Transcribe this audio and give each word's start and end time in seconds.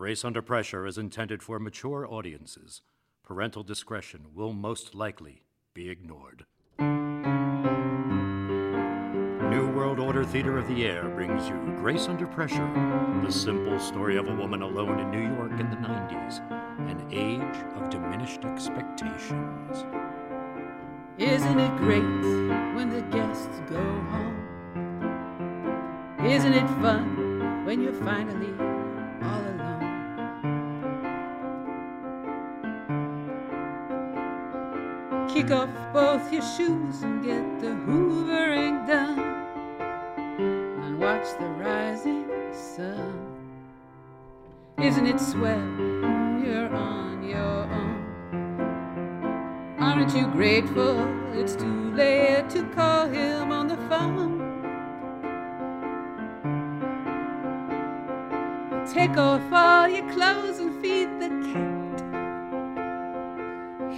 Grace 0.00 0.24
Under 0.24 0.40
Pressure 0.40 0.86
is 0.86 0.96
intended 0.96 1.42
for 1.42 1.58
mature 1.58 2.10
audiences. 2.10 2.80
Parental 3.22 3.62
discretion 3.62 4.28
will 4.34 4.54
most 4.54 4.94
likely 4.94 5.42
be 5.74 5.90
ignored. 5.90 6.46
New 6.78 6.86
World 9.76 10.00
Order 10.00 10.24
Theater 10.24 10.56
of 10.56 10.66
the 10.68 10.86
Air 10.86 11.06
brings 11.10 11.50
you 11.50 11.74
Grace 11.76 12.08
Under 12.08 12.26
Pressure, 12.26 12.66
the 13.22 13.30
simple 13.30 13.78
story 13.78 14.16
of 14.16 14.26
a 14.26 14.34
woman 14.34 14.62
alone 14.62 15.00
in 15.00 15.10
New 15.10 15.34
York 15.36 15.52
in 15.60 15.68
the 15.68 15.76
90s, 15.76 16.40
an 16.88 17.06
age 17.12 17.62
of 17.76 17.90
diminished 17.90 18.46
expectations. 18.46 19.84
Isn't 21.18 21.60
it 21.60 21.76
great 21.76 22.24
when 22.74 22.88
the 22.88 23.02
guests 23.14 23.60
go 23.68 23.76
home? 23.76 24.46
Isn't 26.24 26.54
it 26.54 26.66
fun 26.80 27.66
when 27.66 27.82
you're 27.82 27.92
finally 27.92 28.69
Kick 35.40 35.52
off 35.52 35.70
both 35.94 36.30
your 36.30 36.42
shoes 36.42 37.00
and 37.02 37.24
get 37.24 37.60
the 37.60 37.68
hoovering 37.68 38.86
done. 38.86 39.18
And 40.38 41.00
watch 41.00 41.24
the 41.38 41.46
rising 41.46 42.28
sun. 42.52 43.38
Isn't 44.78 45.06
it 45.06 45.18
swell 45.18 45.66
you're 46.44 46.74
on 46.74 47.26
your 47.26 47.64
own? 47.80 48.04
Aren't 49.78 50.14
you 50.14 50.26
grateful 50.26 51.08
it's 51.32 51.56
too 51.56 51.94
late 51.94 52.50
to 52.50 52.62
call 52.74 53.08
him 53.08 53.50
on 53.50 53.66
the 53.68 53.78
phone? 53.88 54.40
Take 58.92 59.16
off 59.16 59.50
all 59.50 59.88
your 59.88 60.06
clothes 60.12 60.58
and 60.58 60.82
feed 60.82 61.08
the 61.18 61.30
cat. 61.50 61.69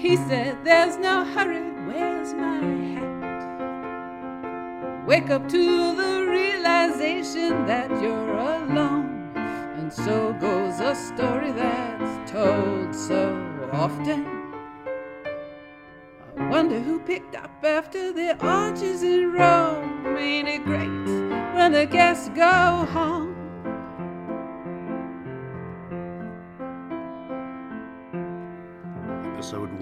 He 0.02 0.16
said, 0.16 0.64
There's 0.64 0.96
no 0.96 1.24
hurry, 1.24 1.70
where's 1.86 2.34
my 2.34 2.58
hat? 2.96 3.46
Wake 5.06 5.30
up 5.30 5.48
to 5.48 5.94
the 5.94 6.26
realization 6.28 7.66
that 7.66 7.88
you're 8.02 8.36
alone. 8.36 9.30
And 9.36 9.92
so 9.92 10.32
goes 10.40 10.80
a 10.80 10.96
story 10.96 11.52
that's 11.52 12.32
told 12.32 12.92
so 12.92 13.70
often. 13.72 14.26
I 16.36 16.48
wonder 16.48 16.80
who 16.80 16.98
picked 16.98 17.36
up 17.36 17.52
after 17.62 18.12
the 18.12 18.36
arches 18.44 19.04
in 19.04 19.30
Rome. 19.32 20.16
Ain't 20.16 20.48
it 20.48 20.64
great 20.64 20.88
when 21.54 21.70
the 21.70 21.86
guests 21.86 22.28
go 22.30 22.88
home? 22.90 23.31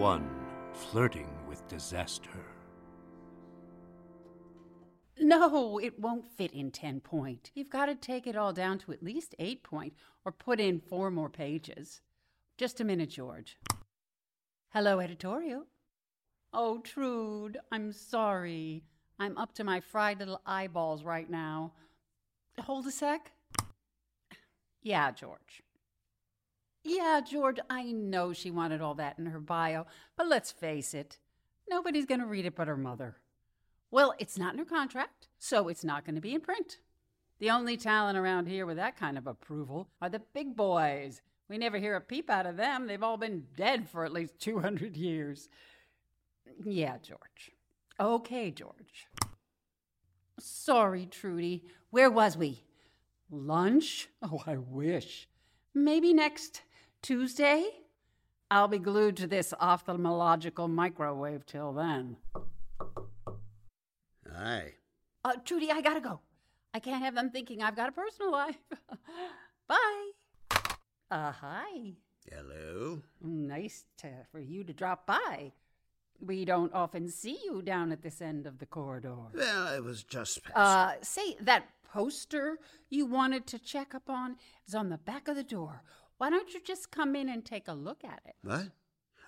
1 0.01 0.27
Flirting 0.73 1.29
with 1.47 1.69
Disaster. 1.69 2.31
No, 5.19 5.79
it 5.79 6.01
won't 6.01 6.25
fit 6.25 6.53
in 6.53 6.71
10 6.71 7.01
point. 7.01 7.51
You've 7.55 7.69
got 7.69 7.85
to 7.85 7.95
take 7.95 8.27
it 8.27 8.35
all 8.35 8.55
down 8.55 8.79
to 8.79 8.93
at 8.93 9.03
least 9.03 9.35
8 9.39 9.63
point 9.63 9.93
or 10.25 10.33
put 10.33 10.59
in 10.59 10.81
four 10.81 11.11
more 11.11 11.29
pages. 11.29 12.01
Just 12.57 12.81
a 12.81 12.85
minute, 12.85 13.11
George. 13.11 13.59
Hello, 14.71 15.01
editorial. 15.01 15.67
Oh, 16.55 16.79
Trude, 16.79 17.59
I'm 17.71 17.93
sorry. 17.93 18.85
I'm 19.19 19.37
up 19.37 19.53
to 19.57 19.65
my 19.65 19.81
fried 19.81 20.19
little 20.19 20.41
eyeballs 20.47 21.05
right 21.05 21.29
now. 21.29 21.73
Hold 22.59 22.87
a 22.87 22.91
sec. 22.91 23.33
Yeah, 24.83 25.11
George. 25.11 25.63
Yeah, 26.91 27.21
George, 27.21 27.61
I 27.71 27.93
know 27.93 28.33
she 28.33 28.51
wanted 28.51 28.81
all 28.81 28.95
that 28.95 29.17
in 29.17 29.27
her 29.27 29.39
bio, 29.39 29.87
but 30.17 30.27
let's 30.27 30.51
face 30.51 30.93
it, 30.93 31.19
nobody's 31.71 32.05
going 32.05 32.19
to 32.19 32.27
read 32.27 32.47
it 32.47 32.57
but 32.57 32.67
her 32.67 32.77
mother. 32.77 33.15
Well, 33.93 34.13
it's 34.19 34.37
not 34.37 34.55
in 34.55 34.59
her 34.59 34.65
contract, 34.65 35.29
so 35.39 35.69
it's 35.69 35.85
not 35.85 36.05
going 36.05 36.17
to 36.17 36.21
be 36.21 36.35
in 36.35 36.41
print. 36.41 36.79
The 37.39 37.51
only 37.51 37.77
talent 37.77 38.19
around 38.19 38.49
here 38.49 38.67
with 38.67 38.77
that 38.79 38.99
kind 38.99 39.17
of 39.17 39.29
approval 39.29 39.89
are 40.03 40.09
the 40.09 40.23
big 40.35 40.57
boys. 40.57 41.23
We 41.49 41.59
never 41.59 41.79
hear 41.79 41.95
a 41.95 42.01
peep 42.01 42.29
out 42.29 42.45
of 42.45 42.57
them. 42.57 42.89
They've 42.89 43.05
all 43.05 43.17
been 43.17 43.45
dead 43.57 43.89
for 43.89 44.05
at 44.05 44.13
least 44.13 44.41
200 44.41 44.97
years. 44.97 45.49
Yeah, 46.65 46.97
George. 47.01 47.53
Okay, 48.01 48.51
George. 48.51 49.07
Sorry, 50.41 51.07
Trudi. 51.07 51.63
Where 51.91 52.11
was 52.11 52.37
we? 52.37 52.65
Lunch? 53.31 54.09
Oh, 54.21 54.43
I 54.45 54.57
wish. 54.57 55.29
Maybe 55.73 56.13
next 56.13 56.63
Tuesday? 57.03 57.67
I'll 58.51 58.69
be 58.69 58.79
glued 58.79 59.17
to 59.19 59.27
this 59.27 59.55
ophthalmological 59.61 60.69
microwave 60.69 61.47
till 61.47 61.73
then. 61.73 62.17
Aye. 64.37 64.75
Uh, 65.25 65.33
Trudi, 65.45 65.71
I 65.71 65.81
gotta 65.81 66.01
go. 66.01 66.21
I 66.75 66.79
can't 66.81 67.03
have 67.03 67.15
them 67.15 67.31
thinking 67.31 67.63
I've 67.63 67.77
got 67.77 67.89
a 67.89 67.93
personal 67.93 68.33
life. 68.33 68.59
Bye. 69.69 70.11
Uh, 71.11 71.33
hi. 71.33 71.95
Hello. 72.31 73.03
Nice 73.21 73.85
to, 73.99 74.09
for 74.31 74.41
you 74.41 74.65
to 74.65 74.73
drop 74.73 75.07
by. 75.07 75.53
We 76.21 76.45
don't 76.45 76.73
often 76.75 77.09
see 77.09 77.39
you 77.45 77.63
down 77.63 77.93
at 77.93 78.03
this 78.03 78.21
end 78.21 78.47
of 78.47 78.59
the 78.59 78.67
corridor. 78.67 79.17
Well, 79.33 79.67
I 79.67 79.81
was 79.81 80.05
just 80.05 80.43
passing. 80.45 80.57
Uh, 80.57 80.95
say, 81.03 81.37
that 81.41 81.65
poster 81.93 82.59
you 82.89 83.07
wanted 83.07 83.47
to 83.49 83.59
check 83.59 83.95
up 83.95 84.09
on 84.09 84.37
is 84.67 84.75
on 84.75 84.91
the 84.91 84.99
back 84.99 85.29
of 85.29 85.37
the 85.37 85.43
door. 85.43 85.83
Why 86.21 86.29
don't 86.29 86.53
you 86.53 86.61
just 86.61 86.91
come 86.91 87.17
in 87.17 87.31
and 87.31 87.43
take 87.43 87.67
a 87.67 87.73
look 87.73 88.05
at 88.05 88.21
it? 88.27 88.35
what? 88.43 88.67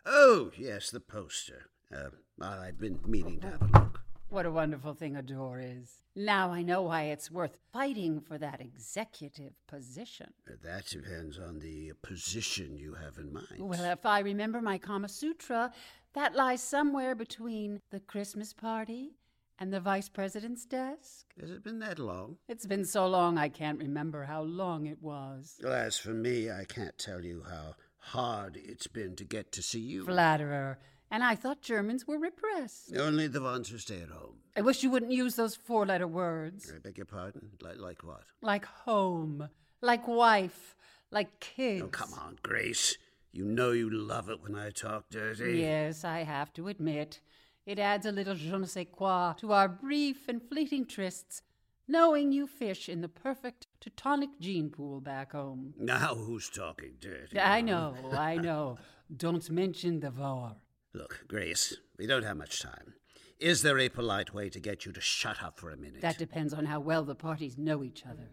Oh, 0.04 0.50
yes, 0.58 0.90
the 0.90 1.00
poster. 1.00 1.70
Uh, 1.90 2.10
I've 2.38 2.78
been 2.78 3.00
meaning 3.06 3.40
to 3.40 3.46
have 3.46 3.62
a 3.62 3.78
look. 3.78 4.00
What 4.28 4.44
a 4.44 4.50
wonderful 4.50 4.92
thing 4.92 5.16
a 5.16 5.22
door 5.22 5.58
is. 5.58 6.02
Now 6.14 6.50
I 6.50 6.60
know 6.60 6.82
why 6.82 7.04
it's 7.04 7.30
worth 7.30 7.56
fighting 7.72 8.20
for 8.20 8.36
that 8.36 8.60
executive 8.60 9.54
position. 9.66 10.34
Uh, 10.46 10.56
That 10.62 10.84
depends 10.84 11.38
on 11.38 11.60
the 11.60 11.92
position 12.02 12.76
you 12.76 12.92
have 12.92 13.16
in 13.16 13.32
mind. 13.32 13.46
Well, 13.60 13.84
if 13.90 14.04
I 14.04 14.18
remember 14.18 14.60
my 14.60 14.76
Kama 14.76 15.08
Sutra, 15.08 15.72
that 16.12 16.34
lies 16.36 16.62
somewhere 16.62 17.14
between 17.14 17.80
the 17.90 18.00
Christmas 18.00 18.52
party 18.52 19.12
and 19.62 19.72
the 19.72 19.78
vice 19.78 20.08
president's 20.08 20.64
desk. 20.64 21.26
Has 21.40 21.52
it 21.52 21.62
been 21.62 21.78
that 21.78 22.00
long? 22.00 22.36
It's 22.48 22.66
been 22.66 22.84
so 22.84 23.06
long 23.06 23.38
I 23.38 23.48
can't 23.48 23.78
remember 23.78 24.24
how 24.24 24.42
long 24.42 24.86
it 24.86 25.00
was. 25.00 25.54
Well, 25.62 25.72
as 25.72 25.96
for 25.96 26.10
me, 26.10 26.50
I 26.50 26.64
can't 26.64 26.98
tell 26.98 27.24
you 27.24 27.44
how 27.48 27.76
hard 27.98 28.58
it's 28.60 28.88
been 28.88 29.14
to 29.14 29.24
get 29.24 29.52
to 29.52 29.62
see 29.62 29.78
you. 29.78 30.04
Flatterer. 30.04 30.80
And 31.12 31.22
I 31.22 31.36
thought 31.36 31.62
Germans 31.62 32.08
were 32.08 32.18
repressed. 32.18 32.96
Only 32.96 33.28
the 33.28 33.40
ones 33.40 33.68
who 33.68 33.78
stay 33.78 34.02
at 34.02 34.08
home. 34.08 34.38
I 34.56 34.62
wish 34.62 34.82
you 34.82 34.90
wouldn't 34.90 35.12
use 35.12 35.36
those 35.36 35.54
four 35.54 35.86
letter 35.86 36.08
words. 36.08 36.72
I 36.74 36.80
beg 36.80 36.96
your 36.96 37.06
pardon? 37.06 37.50
Like, 37.60 37.78
like 37.78 38.02
what? 38.02 38.24
Like 38.40 38.64
home, 38.64 39.48
like 39.80 40.08
wife, 40.08 40.74
like 41.12 41.38
kids. 41.38 41.82
Oh, 41.84 41.86
come 41.86 42.12
on, 42.14 42.36
Grace. 42.42 42.98
You 43.30 43.44
know 43.44 43.70
you 43.70 43.88
love 43.88 44.28
it 44.28 44.42
when 44.42 44.56
I 44.56 44.70
talk 44.70 45.08
dirty. 45.08 45.60
Yes, 45.60 46.04
I 46.04 46.24
have 46.24 46.52
to 46.54 46.66
admit. 46.66 47.20
It 47.64 47.78
adds 47.78 48.06
a 48.06 48.12
little 48.12 48.34
je 48.34 48.56
ne 48.56 48.66
sais 48.66 48.86
quoi 48.90 49.34
to 49.38 49.52
our 49.52 49.68
brief 49.68 50.28
and 50.28 50.42
fleeting 50.42 50.84
trysts, 50.84 51.42
knowing 51.86 52.32
you 52.32 52.46
fish 52.46 52.88
in 52.88 53.00
the 53.02 53.08
perfect 53.08 53.68
Teutonic 53.80 54.30
gene 54.40 54.70
pool 54.70 55.00
back 55.00 55.32
home. 55.32 55.74
Now 55.78 56.14
who's 56.16 56.50
talking 56.50 56.94
dirty? 57.00 57.38
I 57.38 57.60
know, 57.60 57.94
I 58.12 58.36
know. 58.48 58.78
Don't 59.14 59.48
mention 59.50 60.00
the 60.00 60.10
war. 60.10 60.56
Look, 60.92 61.24
Grace, 61.28 61.76
we 61.98 62.06
don't 62.06 62.24
have 62.24 62.36
much 62.36 62.60
time. 62.60 62.94
Is 63.38 63.62
there 63.62 63.78
a 63.78 63.88
polite 63.88 64.34
way 64.34 64.48
to 64.50 64.60
get 64.60 64.84
you 64.84 64.92
to 64.92 65.00
shut 65.00 65.42
up 65.42 65.58
for 65.58 65.70
a 65.70 65.76
minute? 65.76 66.00
That 66.02 66.18
depends 66.18 66.52
on 66.52 66.66
how 66.66 66.80
well 66.80 67.04
the 67.04 67.14
parties 67.14 67.58
know 67.58 67.82
each 67.84 68.04
other. 68.06 68.28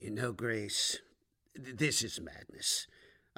You 0.00 0.10
know, 0.10 0.32
Grace, 0.32 0.98
th- 1.56 1.76
this 1.76 2.02
is 2.02 2.20
madness. 2.20 2.86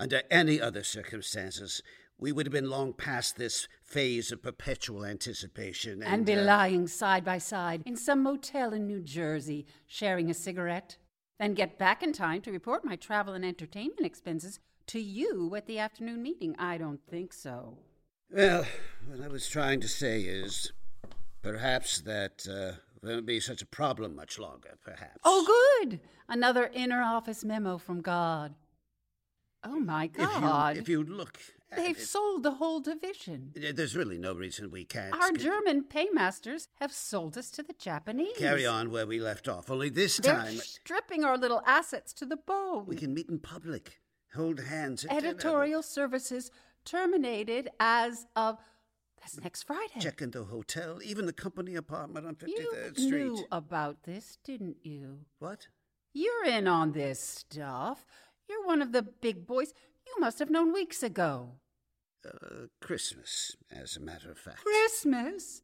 Under 0.03 0.23
any 0.33 0.61
other 0.61 0.83
circumstances, 0.83 1.81
we 2.19 2.33
would 2.33 2.45
have 2.45 2.53
been 2.53 2.69
long 2.69 2.93
past 2.93 3.37
this 3.37 3.69
phase 3.85 4.33
of 4.33 4.43
perpetual 4.43 5.05
anticipation. 5.05 6.03
And, 6.03 6.13
And 6.13 6.27
be 6.27 6.35
uh, 6.35 6.43
lying 6.43 6.89
side 6.89 7.25
by 7.25 7.39
side 7.39 7.85
in 7.87 7.95
some 7.95 8.21
motel 8.21 8.73
in 8.73 8.89
New 8.89 9.01
Jersey, 9.01 9.65
sharing 9.87 10.29
a 10.29 10.35
cigarette. 10.35 10.97
Then 11.39 11.55
get 11.55 11.79
back 11.79 12.03
in 12.03 12.13
time 12.13 12.41
to 12.43 12.51
report 12.51 12.85
my 12.85 12.97
travel 12.97 13.33
and 13.33 13.45
entertainment 13.45 14.05
expenses 14.05 14.59
to 14.89 14.99
you 14.99 15.55
at 15.55 15.67
the 15.67 15.79
afternoon 15.79 16.21
meeting. 16.21 16.57
I 16.59 16.79
don't 16.79 17.01
think 17.09 17.33
so. 17.33 17.79
Well, 18.29 18.67
what 19.07 19.21
I 19.21 19.29
was 19.29 19.49
trying 19.49 19.79
to 19.83 19.89
say 19.89 20.23
is 20.23 20.73
perhaps 21.43 22.01
that 22.01 22.45
uh, 22.51 22.79
won't 23.07 23.25
be 23.25 23.39
such 23.39 23.63
a 23.63 23.67
problem 23.67 24.17
much 24.17 24.37
longer, 24.41 24.77
perhaps. 24.85 25.21
Oh, 25.23 25.79
good! 25.87 26.01
Another 26.29 26.73
inner 26.75 27.03
office 27.03 27.45
memo 27.45 27.79
from 27.79 28.01
God. 28.01 28.57
Oh, 29.65 29.79
my 29.81 30.05
you, 30.05 30.11
God. 30.17 30.77
if 30.77 30.89
you 30.89 31.03
look 31.03 31.39
They've 31.77 31.99
sold 31.99 32.43
the 32.43 32.53
whole 32.53 32.81
division. 32.81 33.53
There's 33.55 33.97
really 33.97 34.19
no 34.19 34.35
reason 34.35 34.71
we 34.71 34.85
can't. 34.85 35.15
Our 35.15 35.33
German 35.33 35.85
paymasters 35.85 36.69
have 36.81 36.93
sold 36.93 37.39
us 37.39 37.51
to 37.53 37.63
the 37.63 37.73
Japanese. 37.73 38.37
Carry 38.37 38.67
on 38.67 38.91
where 38.91 39.07
we 39.07 39.21
left 39.21 39.49
off. 39.49 39.71
Only 39.71 39.89
this 39.89 40.19
They're 40.19 40.35
time 40.35 40.57
stripping 40.57 41.25
our 41.25 41.39
little 41.39 41.63
assets 41.67 42.13
to 42.15 42.27
the 42.27 42.37
bone. 42.37 42.87
we 42.87 42.97
can 42.97 43.15
meet 43.15 43.29
in 43.29 43.39
public, 43.39 44.01
hold 44.35 44.61
hands. 44.61 45.05
at 45.05 45.11
dinner. 45.11 45.29
Editorial 45.29 45.83
services 45.83 46.51
terminated 46.85 47.71
as 47.81 48.27
of 48.37 48.59
that's 49.21 49.41
next 49.41 49.63
Friday. 49.63 50.01
Check 50.01 50.21
into 50.21 50.41
the 50.41 50.45
hotel, 50.47 50.99
even 51.03 51.27
the 51.27 51.33
company 51.33 51.77
apartment 51.77 52.27
on 52.27 52.37
you 52.45 52.71
53rd 52.75 52.93
Street. 52.93 53.11
knew 53.11 53.47
about 53.53 54.03
this, 54.03 54.37
didn't 54.45 54.79
you? 54.83 55.21
What? 55.39 55.69
You're 56.13 56.45
in 56.45 56.67
on 56.67 56.93
this 56.93 57.21
stuff. 57.21 58.05
You're 58.53 58.67
one 58.67 58.83
of 58.83 58.93
the 58.93 59.03
big 59.03 59.47
boys. 59.47 59.73
You 60.07 60.21
must 60.21 60.39
have 60.39 60.51
known 60.51 60.75
weeks 60.75 61.03
ago. 61.03 61.53
Uh, 62.27 62.67
Christmas, 62.83 63.57
as 63.71 63.97
a 63.97 64.01
matter 64.01 64.31
of 64.31 64.39
fact. 64.39 64.59
Christmas? 64.59 65.63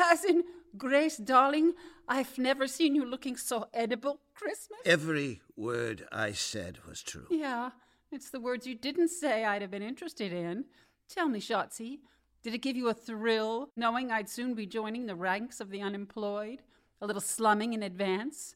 As 0.00 0.24
in, 0.24 0.44
Grace, 0.76 1.16
darling, 1.16 1.72
I've 2.08 2.38
never 2.38 2.68
seen 2.68 2.94
you 2.94 3.04
looking 3.04 3.36
so 3.36 3.66
edible. 3.74 4.20
Christmas? 4.34 4.78
Every 4.84 5.40
word 5.56 6.06
I 6.12 6.32
said 6.32 6.78
was 6.88 7.02
true. 7.02 7.26
Yeah, 7.30 7.70
it's 8.12 8.30
the 8.30 8.40
words 8.40 8.66
you 8.66 8.76
didn't 8.76 9.08
say 9.08 9.44
I'd 9.44 9.62
have 9.62 9.70
been 9.72 9.82
interested 9.82 10.32
in. 10.32 10.66
Tell 11.08 11.28
me, 11.28 11.40
Schatzi, 11.40 11.98
did 12.44 12.54
it 12.54 12.58
give 12.62 12.76
you 12.76 12.88
a 12.88 12.94
thrill 12.94 13.70
knowing 13.76 14.12
I'd 14.12 14.28
soon 14.28 14.54
be 14.54 14.66
joining 14.66 15.06
the 15.06 15.16
ranks 15.16 15.60
of 15.60 15.70
the 15.70 15.82
unemployed? 15.82 16.62
A 17.00 17.06
little 17.06 17.20
slumming 17.20 17.72
in 17.72 17.82
advance? 17.82 18.54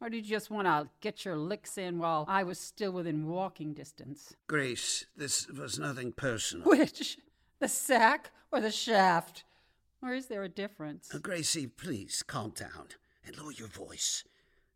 Or 0.00 0.08
did 0.08 0.24
you 0.26 0.30
just 0.30 0.50
want 0.50 0.66
to 0.66 0.88
get 1.00 1.24
your 1.24 1.36
licks 1.36 1.76
in 1.76 1.98
while 1.98 2.24
I 2.26 2.42
was 2.42 2.58
still 2.58 2.92
within 2.92 3.26
walking 3.26 3.74
distance? 3.74 4.34
Grace, 4.46 5.04
this 5.14 5.46
was 5.48 5.78
nothing 5.78 6.12
personal. 6.12 6.64
Which? 6.64 7.18
The 7.58 7.68
sack 7.68 8.30
or 8.50 8.60
the 8.60 8.70
shaft? 8.70 9.44
Or 10.02 10.14
is 10.14 10.26
there 10.26 10.42
a 10.42 10.48
difference? 10.48 11.14
Uh, 11.14 11.18
Gracie, 11.18 11.66
please 11.66 12.22
calm 12.26 12.50
down 12.50 12.88
and 13.26 13.36
lower 13.36 13.52
your 13.52 13.68
voice. 13.68 14.24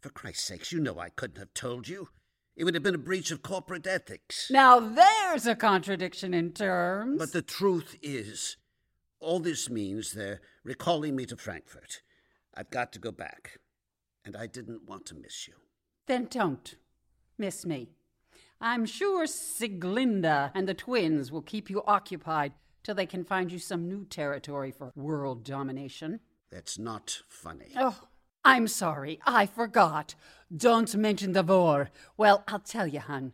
For 0.00 0.10
Christ's 0.10 0.44
sakes, 0.44 0.72
you 0.72 0.80
know 0.80 0.98
I 0.98 1.08
couldn't 1.08 1.38
have 1.38 1.54
told 1.54 1.88
you. 1.88 2.08
It 2.56 2.64
would 2.64 2.74
have 2.74 2.82
been 2.82 2.94
a 2.94 2.98
breach 2.98 3.30
of 3.30 3.42
corporate 3.42 3.86
ethics. 3.86 4.50
Now 4.50 4.78
there's 4.78 5.46
a 5.46 5.56
contradiction 5.56 6.34
in 6.34 6.52
terms. 6.52 7.18
But 7.18 7.32
the 7.32 7.40
truth 7.40 7.96
is, 8.02 8.58
all 9.18 9.40
this 9.40 9.70
means 9.70 10.12
they're 10.12 10.42
recalling 10.62 11.16
me 11.16 11.24
to 11.26 11.36
Frankfurt. 11.38 12.02
I've 12.54 12.70
got 12.70 12.92
to 12.92 12.98
go 12.98 13.10
back. 13.10 13.58
And 14.24 14.36
I 14.36 14.46
didn't 14.46 14.88
want 14.88 15.06
to 15.06 15.14
miss 15.14 15.46
you. 15.46 15.54
Then 16.06 16.26
don't 16.30 16.76
miss 17.38 17.66
me. 17.66 17.90
I'm 18.60 18.86
sure 18.86 19.26
Siglinda 19.26 20.50
and 20.54 20.68
the 20.68 20.74
twins 20.74 21.30
will 21.30 21.42
keep 21.42 21.68
you 21.68 21.82
occupied 21.86 22.52
till 22.82 22.94
they 22.94 23.06
can 23.06 23.24
find 23.24 23.50
you 23.50 23.58
some 23.58 23.88
new 23.88 24.04
territory 24.04 24.70
for 24.70 24.92
world 24.94 25.44
domination. 25.44 26.20
That's 26.50 26.78
not 26.78 27.22
funny. 27.28 27.72
Oh, 27.76 27.98
I'm 28.44 28.68
sorry. 28.68 29.18
I 29.26 29.46
forgot. 29.46 30.14
Don't 30.54 30.94
mention 30.94 31.32
the 31.32 31.42
war. 31.42 31.90
Well, 32.16 32.44
I'll 32.46 32.60
tell 32.60 32.86
you, 32.86 33.00
hun. 33.00 33.32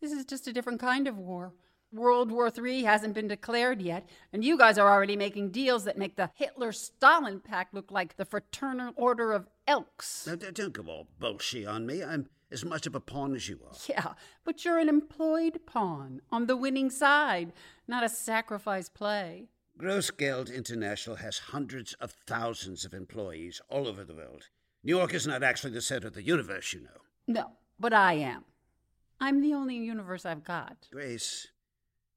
This 0.00 0.12
is 0.12 0.24
just 0.24 0.48
a 0.48 0.52
different 0.52 0.80
kind 0.80 1.06
of 1.06 1.16
war. 1.16 1.54
World 1.92 2.30
War 2.30 2.50
III 2.56 2.84
hasn't 2.84 3.14
been 3.14 3.28
declared 3.28 3.82
yet, 3.82 4.08
and 4.32 4.44
you 4.44 4.56
guys 4.56 4.78
are 4.78 4.90
already 4.90 5.16
making 5.16 5.50
deals 5.50 5.84
that 5.84 5.98
make 5.98 6.16
the 6.16 6.30
Hitler 6.34 6.72
Stalin 6.72 7.40
Pact 7.40 7.74
look 7.74 7.90
like 7.90 8.16
the 8.16 8.24
Fraternal 8.24 8.92
Order 8.96 9.32
of 9.32 9.48
Elks. 9.66 10.26
Now, 10.26 10.36
don't 10.36 10.72
go 10.72 10.82
all 10.84 11.08
bullshit 11.18 11.66
on 11.66 11.86
me. 11.86 12.02
I'm 12.02 12.28
as 12.50 12.64
much 12.64 12.86
of 12.86 12.94
a 12.94 13.00
pawn 13.00 13.34
as 13.34 13.48
you 13.48 13.60
are. 13.66 13.76
Yeah, 13.88 14.14
but 14.44 14.64
you're 14.64 14.78
an 14.78 14.88
employed 14.88 15.60
pawn 15.66 16.20
on 16.30 16.46
the 16.46 16.56
winning 16.56 16.90
side, 16.90 17.52
not 17.86 18.04
a 18.04 18.08
sacrifice 18.08 18.88
play. 18.88 19.48
Grossgeld 19.78 20.54
International 20.54 21.16
has 21.16 21.38
hundreds 21.38 21.94
of 21.94 22.12
thousands 22.26 22.84
of 22.84 22.94
employees 22.94 23.60
all 23.68 23.88
over 23.88 24.04
the 24.04 24.14
world. 24.14 24.48
New 24.84 24.96
York 24.96 25.14
is 25.14 25.26
not 25.26 25.42
actually 25.42 25.72
the 25.72 25.80
center 25.80 26.08
of 26.08 26.14
the 26.14 26.22
universe, 26.22 26.72
you 26.72 26.80
know. 26.80 27.00
No, 27.26 27.52
but 27.78 27.92
I 27.92 28.14
am. 28.14 28.44
I'm 29.20 29.40
the 29.40 29.54
only 29.54 29.76
universe 29.76 30.26
I've 30.26 30.44
got. 30.44 30.88
Grace, 30.90 31.48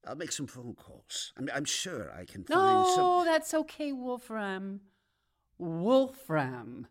I'll 0.07 0.15
make 0.15 0.31
some 0.31 0.47
phone 0.47 0.75
calls. 0.75 1.33
I'm, 1.37 1.49
I'm 1.53 1.65
sure 1.65 2.11
I 2.13 2.25
can 2.25 2.43
find 2.43 2.59
No, 2.59 2.93
some. 2.95 3.25
that's 3.25 3.53
okay, 3.53 3.91
Wolfram. 3.91 4.81
Wolfram. 5.57 6.87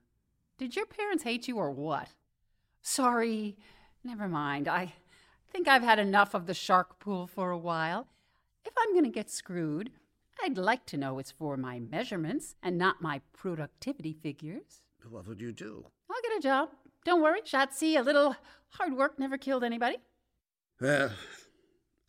Did 0.59 0.77
your 0.77 0.87
parents 0.87 1.25
hate 1.25 1.49
you 1.49 1.59
or 1.59 1.71
what? 1.71 2.09
Sorry, 2.83 3.57
never 4.03 4.29
mind. 4.29 4.69
I 4.69 4.93
think 5.51 5.69
I've 5.69 5.83
had 5.83 5.99
enough 5.99 6.35
of 6.35 6.47
the 6.47 6.55
shark 6.55 6.99
pool 6.99 7.27
for 7.27 7.51
a 7.51 7.59
while. 7.59 8.09
If 8.65 8.73
I'm 8.79 8.93
going 8.93 9.05
to 9.05 9.11
get 9.11 9.31
screwed, 9.31 9.91
I'd 10.43 10.59
like 10.59 10.87
to 10.87 10.97
know 10.97 11.19
it's 11.19 11.31
for 11.31 11.57
my 11.57 11.79
measurements 11.79 12.57
and 12.63 12.77
not 12.79 13.03
my 13.03 13.21
productivity 13.33 14.13
figures. 14.13 14.81
What 15.09 15.27
would 15.29 15.41
you 15.41 15.53
do? 15.53 15.87
I'll 16.11 16.23
get 16.23 16.39
a 16.39 16.43
job. 16.43 16.71
Don't 17.05 17.23
worry, 17.23 17.43
Schatzi. 17.43 17.99
A 17.99 18.03
little 18.03 18.35
hard 18.71 18.95
work 18.97 19.19
never 19.19 19.37
killed 19.37 19.63
anybody. 19.65 19.99
Well, 20.81 21.11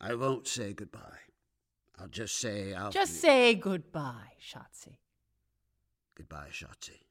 I 0.00 0.14
won't 0.14 0.46
say 0.46 0.72
goodbye. 0.72 1.20
I'll 1.98 2.08
just 2.08 2.36
say 2.36 2.74
I'll. 2.74 2.90
Just 2.90 3.20
say 3.20 3.54
goodbye, 3.54 4.32
Schatzi. 4.40 4.98
Goodbye, 6.14 6.48
Schatzi. 6.50 7.06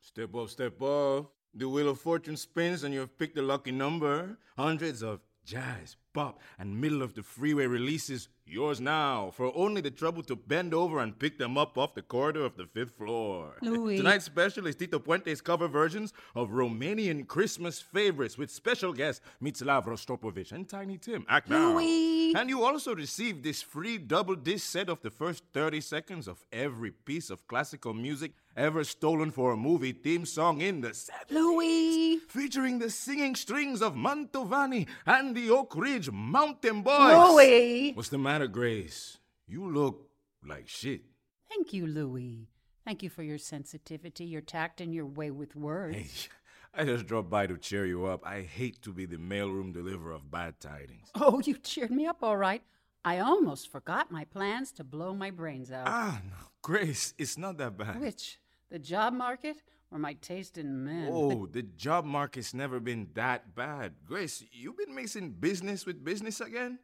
Step 0.00 0.34
up, 0.34 0.48
step 0.50 0.82
up. 0.82 1.32
The 1.54 1.68
wheel 1.68 1.88
of 1.88 1.98
fortune 1.98 2.36
spins 2.36 2.84
and 2.84 2.92
you've 2.92 3.16
picked 3.18 3.34
the 3.34 3.42
lucky 3.42 3.72
number. 3.72 4.36
Hundreds 4.58 5.02
of 5.02 5.20
jazz, 5.44 5.96
pop, 6.12 6.40
and 6.58 6.80
middle 6.80 7.02
of 7.02 7.14
the 7.14 7.22
freeway 7.22 7.66
releases 7.66 8.28
yours 8.44 8.80
now 8.80 9.30
for 9.34 9.52
only 9.56 9.80
the 9.80 9.90
trouble 9.90 10.22
to 10.22 10.36
bend 10.36 10.74
over 10.74 11.00
and 11.00 11.18
pick 11.18 11.38
them 11.38 11.56
up 11.56 11.78
off 11.78 11.94
the 11.94 12.02
corridor 12.02 12.44
of 12.44 12.56
the 12.56 12.66
fifth 12.66 12.96
floor. 12.96 13.54
Louie. 13.62 13.96
Tonight's 13.96 14.24
special 14.24 14.66
is 14.66 14.76
Tito 14.76 14.98
Puente's 14.98 15.40
cover 15.40 15.68
versions 15.68 16.12
of 16.34 16.50
Romanian 16.50 17.26
Christmas 17.26 17.80
favorites 17.80 18.36
with 18.36 18.50
special 18.50 18.92
guests 18.92 19.24
Mstislav 19.42 19.86
Rostropovich 19.86 20.52
and 20.52 20.68
Tiny 20.68 20.98
Tim. 20.98 21.24
Act 21.28 21.48
now. 21.48 21.72
Louie. 21.72 22.34
And 22.34 22.48
you 22.48 22.64
also 22.64 22.94
receive 22.94 23.42
this 23.42 23.62
free 23.62 23.98
double 23.98 24.34
disc 24.34 24.70
set 24.70 24.88
of 24.88 25.00
the 25.02 25.10
first 25.10 25.44
30 25.52 25.80
seconds 25.80 26.28
of 26.28 26.44
every 26.52 26.90
piece 26.90 27.30
of 27.30 27.46
classical 27.46 27.94
music 27.94 28.32
ever 28.56 28.84
stolen 28.84 29.30
for 29.30 29.52
a 29.52 29.56
movie 29.56 29.92
theme 29.92 30.26
song 30.26 30.60
in 30.60 30.80
the 30.80 30.88
70s. 30.90 31.30
Louie. 31.30 32.18
Featuring 32.28 32.78
the 32.78 32.90
singing 32.90 33.34
strings 33.34 33.80
of 33.80 33.94
Mantovani 33.94 34.86
and 35.06 35.34
the 35.34 35.50
Oak 35.50 35.74
Ridge 35.76 36.10
Mountain 36.10 36.82
Boys. 36.82 37.34
Louie. 37.34 37.92
What's 37.94 38.10
the 38.10 38.18
matter, 38.18 38.31
Grace? 38.40 39.18
You 39.46 39.70
look 39.70 40.08
like 40.46 40.68
shit. 40.68 41.02
Thank 41.48 41.72
you, 41.72 41.86
Louie. 41.86 42.48
Thank 42.84 43.02
you 43.02 43.10
for 43.10 43.22
your 43.22 43.38
sensitivity, 43.38 44.24
your 44.24 44.40
tact, 44.40 44.80
and 44.80 44.94
your 44.94 45.06
way 45.06 45.30
with 45.30 45.54
words. 45.54 45.96
Hey, 45.96 46.28
I 46.74 46.84
just 46.84 47.06
dropped 47.06 47.30
by 47.30 47.46
to 47.46 47.58
cheer 47.58 47.84
you 47.84 48.06
up. 48.06 48.26
I 48.26 48.40
hate 48.40 48.82
to 48.82 48.92
be 48.92 49.04
the 49.04 49.18
mailroom 49.18 49.72
deliverer 49.72 50.12
of 50.12 50.30
bad 50.30 50.58
tidings. 50.60 51.10
Oh, 51.14 51.40
you 51.44 51.58
cheered 51.58 51.90
me 51.90 52.06
up 52.06 52.22
all 52.22 52.36
right. 52.36 52.62
I 53.04 53.18
almost 53.18 53.70
forgot 53.70 54.10
my 54.10 54.24
plans 54.24 54.72
to 54.72 54.84
blow 54.84 55.14
my 55.14 55.30
brains 55.30 55.70
out. 55.70 55.86
Ah, 55.86 56.20
no, 56.24 56.46
Grace, 56.62 57.14
it's 57.18 57.36
not 57.36 57.58
that 57.58 57.76
bad. 57.76 58.00
Which? 58.00 58.38
The 58.70 58.78
job 58.78 59.12
market 59.12 59.62
or 59.90 59.98
my 59.98 60.14
taste 60.14 60.56
in 60.56 60.84
men? 60.84 61.10
Oh, 61.12 61.46
the 61.46 61.62
job 61.62 62.04
market's 62.04 62.54
never 62.54 62.80
been 62.80 63.08
that 63.14 63.54
bad. 63.54 63.92
Grace, 64.06 64.42
you've 64.50 64.78
been 64.78 64.94
mixing 64.94 65.32
business 65.32 65.84
with 65.84 66.02
business 66.02 66.40
again? 66.40 66.78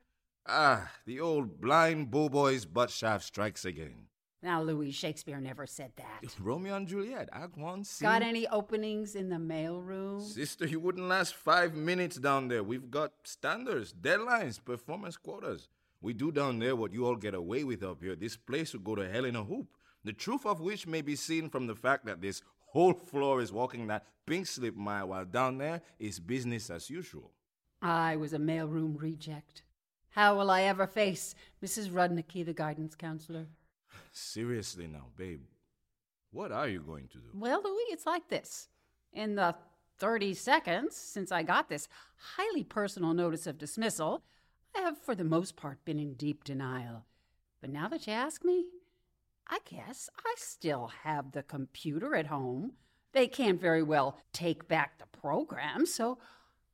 Ah, 0.51 0.91
the 1.05 1.21
old 1.21 1.61
blind 1.61 2.11
bull 2.11 2.31
boy's 2.31 2.65
butt 2.65 2.91
shaft 2.91 3.25
strikes 3.25 3.67
again. 3.67 4.07
Now, 4.43 4.63
Louie, 4.63 4.93
Shakespeare 4.93 5.41
never 5.41 5.67
said 5.67 5.93
that. 5.97 6.35
Romeo 6.41 6.77
and 6.77 6.87
Juliet, 6.87 7.29
Act 7.33 7.59
One, 7.59 7.85
scene. 7.85 8.09
Got 8.09 8.23
any 8.23 8.47
openings 8.49 9.15
in 9.15 9.29
the 9.29 9.37
mailroom? 9.37 10.23
Sister, 10.23 10.67
you 10.67 10.81
wouldn't 10.81 11.09
last 11.09 11.35
five 11.35 11.75
minutes 11.75 12.17
down 12.17 12.49
there. 12.49 12.63
We've 12.63 12.91
got 12.91 13.13
standards, 13.25 13.93
deadlines, 13.93 14.65
performance 14.65 15.17
quotas. 15.17 15.69
We 16.01 16.15
do 16.15 16.31
down 16.31 16.61
there 16.61 16.77
what 16.77 16.93
you 16.93 17.05
all 17.05 17.17
get 17.17 17.35
away 17.35 17.65
with 17.65 17.83
up 17.83 18.01
here. 18.01 18.15
This 18.15 18.37
place 18.37 18.73
would 18.73 18.85
go 18.85 18.95
to 18.95 19.09
hell 19.09 19.25
in 19.25 19.37
a 19.37 19.45
hoop. 19.45 19.67
The 20.05 20.13
truth 20.13 20.47
of 20.47 20.61
which 20.61 20.87
may 20.87 21.03
be 21.03 21.17
seen 21.17 21.51
from 21.51 21.67
the 21.67 21.75
fact 21.75 22.07
that 22.07 22.23
this 22.23 22.41
whole 22.69 22.95
floor 22.95 23.43
is 23.43 23.53
walking 23.53 23.89
that 23.89 24.07
pink 24.25 24.47
slip 24.47 24.77
mile, 24.77 25.09
while 25.09 25.25
down 25.25 25.59
there 25.59 25.83
is 25.99 26.21
business 26.21 26.71
as 26.71 26.89
usual. 26.89 27.33
I 27.83 28.17
was 28.17 28.33
a 28.33 28.39
mailroom 28.39 29.01
reject. 29.01 29.63
How 30.11 30.37
will 30.37 30.51
I 30.51 30.63
ever 30.63 30.87
face 30.87 31.35
Mrs. 31.63 31.91
Rudnicky, 31.91 32.45
the 32.45 32.53
guidance 32.53 32.95
counselor? 32.95 33.47
Seriously 34.13 34.87
now, 34.87 35.07
babe, 35.17 35.43
what 36.31 36.53
are 36.53 36.69
you 36.69 36.81
going 36.81 37.09
to 37.09 37.19
do? 37.19 37.29
Well, 37.35 37.63
Louie, 37.63 37.93
it's 37.93 38.07
like 38.07 38.29
this. 38.29 38.69
In 39.13 39.35
the 39.37 39.55
30 39.99 40.35
seconds 40.35 40.97
since 40.97 41.33
I 41.33 41.43
got 41.43 41.69
this 41.69 41.89
highly 42.37 42.65
personal 42.65 43.15
notice 43.15 43.47
of 43.47 43.59
dismissal, 43.59 44.23
I 44.75 44.81
have 44.81 44.99
for 44.99 45.15
the 45.15 45.25
most 45.25 45.57
part 45.57 45.85
been 45.85 45.99
in 45.99 46.15
deep 46.15 46.45
denial. 46.45 47.05
But 47.61 47.71
now 47.71 47.89
that 47.89 48.07
you 48.07 48.13
ask 48.13 48.45
me, 48.45 48.67
I 49.49 49.59
guess 49.65 50.11
I 50.25 50.35
still 50.37 50.91
have 51.05 51.33
the 51.33 51.43
computer 51.43 52.15
at 52.15 52.27
home, 52.27 52.73
They 53.13 53.27
can't 53.27 53.61
very 53.61 53.83
well 53.83 54.19
take 54.33 54.69
back 54.69 54.99
the 54.99 55.07
program, 55.19 55.87
so 55.87 56.19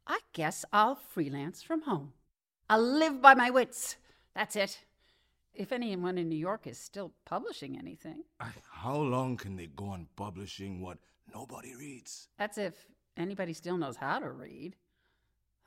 I 0.07 0.19
guess 0.33 0.65
I'll 0.73 0.97
freelance 0.97 1.63
from 1.63 1.83
home. 1.83 2.13
I'll 2.75 2.83
live 2.83 3.23
by 3.23 3.35
my 3.35 3.51
wits. 3.51 3.99
That's 4.35 4.57
it. 4.57 4.81
If 5.55 5.71
anyone 5.71 6.19
in 6.19 6.29
New 6.29 6.35
York 6.51 6.67
is 6.67 6.77
still 6.77 7.13
publishing 7.25 7.79
anything. 7.79 8.25
How 8.73 8.97
long 8.97 9.37
can 9.37 9.55
they 9.55 9.69
go 9.69 9.85
on 9.85 10.09
publishing 10.17 10.81
what 10.81 10.99
nobody 11.33 11.77
reads? 11.77 12.27
That's 12.37 12.59
if 12.59 12.75
anybody 13.17 13.53
still 13.53 13.77
knows 13.77 13.95
how 13.97 14.19
to 14.19 14.29
read. 14.29 14.75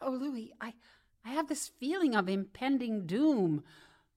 Oh, 0.02 0.12
Louie, 0.12 0.52
I, 0.60 0.74
I 1.24 1.30
have 1.30 1.48
this 1.48 1.70
feeling 1.80 2.14
of 2.14 2.28
impending 2.28 3.06
doom, 3.06 3.64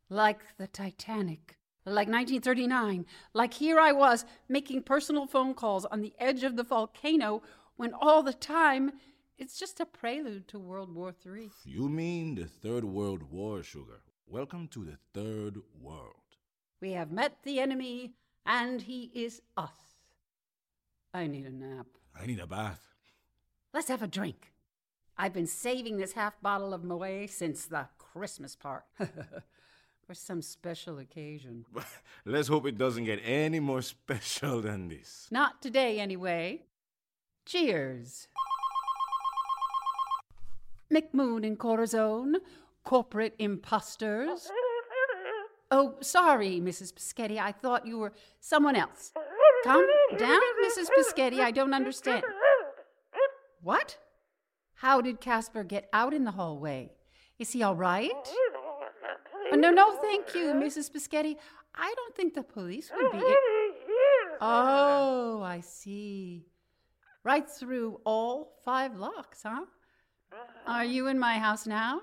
like 0.09 0.40
the 0.59 0.66
Titanic, 0.66 1.59
like 1.87 2.09
1939, 2.09 3.06
like 3.35 3.54
here 3.54 3.78
I 3.78 3.92
was 3.92 4.25
making 4.49 4.82
personal 4.82 5.28
phone 5.28 5.54
calls 5.54 5.85
on 5.85 6.00
the 6.00 6.14
edge 6.18 6.42
of 6.42 6.56
the 6.56 6.64
volcano 6.64 7.40
when 7.76 7.94
all 7.94 8.25
the 8.25 8.32
time 8.32 8.94
it's 9.40 9.59
just 9.59 9.80
a 9.80 9.87
prelude 9.87 10.47
to 10.49 10.59
World 10.59 10.94
War 10.94 11.14
III. 11.26 11.50
You 11.64 11.88
mean 11.88 12.35
the 12.35 12.44
Third 12.44 12.85
World 12.85 13.23
War, 13.23 13.62
Sugar? 13.62 14.02
Welcome 14.26 14.68
to 14.68 14.85
the 14.85 14.99
Third 15.14 15.56
World. 15.80 16.37
We 16.82 16.92
have 16.92 17.11
met 17.11 17.38
the 17.42 17.59
enemy, 17.59 18.12
and 18.44 18.82
he 18.82 19.11
is 19.14 19.40
us. 19.56 19.70
I 21.14 21.26
need 21.26 21.47
a 21.47 21.50
nap. 21.50 21.87
I 22.14 22.26
need 22.26 22.38
a 22.38 22.47
bath. 22.47 22.82
Let's 23.73 23.88
have 23.88 24.02
a 24.02 24.06
drink. 24.06 24.52
I've 25.16 25.32
been 25.32 25.47
saving 25.47 25.97
this 25.97 26.12
half 26.12 26.38
bottle 26.42 26.75
of 26.75 26.85
Moet 26.85 27.30
since 27.30 27.64
the 27.64 27.87
Christmas 27.97 28.54
part. 28.54 28.85
For 30.06 30.12
some 30.12 30.42
special 30.42 30.99
occasion. 30.99 31.64
Let's 32.26 32.49
hope 32.49 32.66
it 32.66 32.76
doesn't 32.76 33.04
get 33.04 33.20
any 33.25 33.61
more 33.61 33.80
special 33.97 34.61
than 34.61 34.88
this. 34.88 35.28
Not 35.30 35.62
today, 35.62 35.99
anyway. 35.99 36.64
Cheers. 37.47 38.28
McMoon 40.92 41.47
and 41.47 41.59
Corazon, 41.59 42.37
corporate 42.85 43.35
imposters. 43.38 44.50
Oh, 45.70 45.94
sorry, 46.00 46.61
Mrs. 46.61 46.92
Pischetti. 46.92 47.38
I 47.38 47.52
thought 47.52 47.87
you 47.87 47.99
were 47.99 48.12
someone 48.40 48.75
else. 48.75 49.12
Calm 49.64 49.87
down, 50.18 50.40
Mrs. 50.64 50.88
Pischetti. 50.99 51.40
I 51.40 51.52
don't 51.52 51.75
understand. 51.75 52.25
What? 53.62 53.99
How 54.75 55.00
did 55.00 55.20
Casper 55.20 55.62
get 55.62 55.88
out 55.92 56.12
in 56.12 56.25
the 56.25 56.32
hallway? 56.32 56.90
Is 57.38 57.52
he 57.52 57.62
all 57.62 57.76
right? 57.76 58.11
Oh, 59.52 59.56
no, 59.56 59.70
no, 59.70 59.97
thank 60.00 60.35
you, 60.35 60.54
Mrs. 60.54 60.90
Pischetti. 60.90 61.37
I 61.75 61.94
don't 61.97 62.16
think 62.16 62.35
the 62.35 62.42
police 62.42 62.90
would 62.94 63.12
be. 63.12 63.18
In- 63.18 63.25
oh, 64.40 65.42
I 65.44 65.61
see. 65.61 66.47
Right 67.23 67.49
through 67.49 68.00
all 68.04 68.54
five 68.64 68.97
locks, 68.97 69.42
huh? 69.44 69.66
Are 70.66 70.84
you 70.84 71.08
in 71.08 71.18
my 71.18 71.38
house 71.38 71.66
now? 71.66 72.00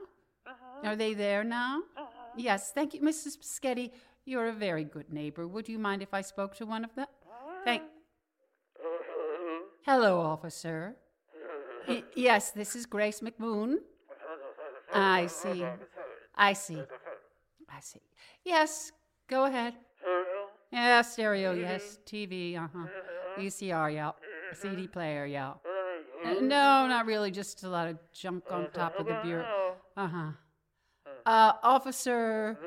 Are 0.84 0.96
they 0.96 1.14
there 1.14 1.44
now? 1.44 1.82
Yes, 2.36 2.72
thank 2.72 2.94
you, 2.94 3.02
Mrs. 3.02 3.38
Pischetti. 3.38 3.92
You're 4.26 4.48
a 4.50 4.54
very 4.54 4.84
good 4.84 5.12
neighbor. 5.12 5.48
Would 5.48 5.70
you 5.70 5.80
mind 5.80 6.02
if 6.02 6.14
I 6.14 6.22
spoke 6.22 6.56
to 6.58 6.66
one 6.66 6.84
of 6.84 6.94
them? 6.96 7.08
Thank. 7.64 7.84
Hello, 9.86 10.20
officer. 10.20 10.96
Yes, 12.16 12.52
this 12.52 12.76
is 12.76 12.86
Grace 12.86 13.22
McMoon. 13.22 13.78
I 14.94 15.28
see. 15.28 15.66
I 16.36 16.54
see. 16.54 16.82
I 17.70 17.80
see. 17.80 18.02
Yes, 18.44 18.92
go 19.30 19.46
ahead. 19.46 19.74
Yeah, 20.72 21.02
stereo, 21.02 21.54
yes. 21.54 22.00
TV, 22.06 22.58
uh 22.58 22.68
huh. 22.74 22.88
VCR, 23.38 23.94
yeah. 23.94 24.12
CD 24.54 24.88
player, 24.88 25.26
yeah. 25.26 25.54
Uh, 26.26 26.34
no, 26.42 26.88
not 26.88 27.06
really. 27.06 27.32
Just 27.32 27.64
a 27.64 27.70
lot 27.70 27.88
of 27.88 27.98
junk 28.14 28.44
on 28.52 28.70
top 28.72 29.00
of 29.00 29.06
the 29.06 29.20
bureau. 29.24 29.76
Uh-huh. 29.96 30.32
Uh 31.26 31.54
Officer 31.62 32.58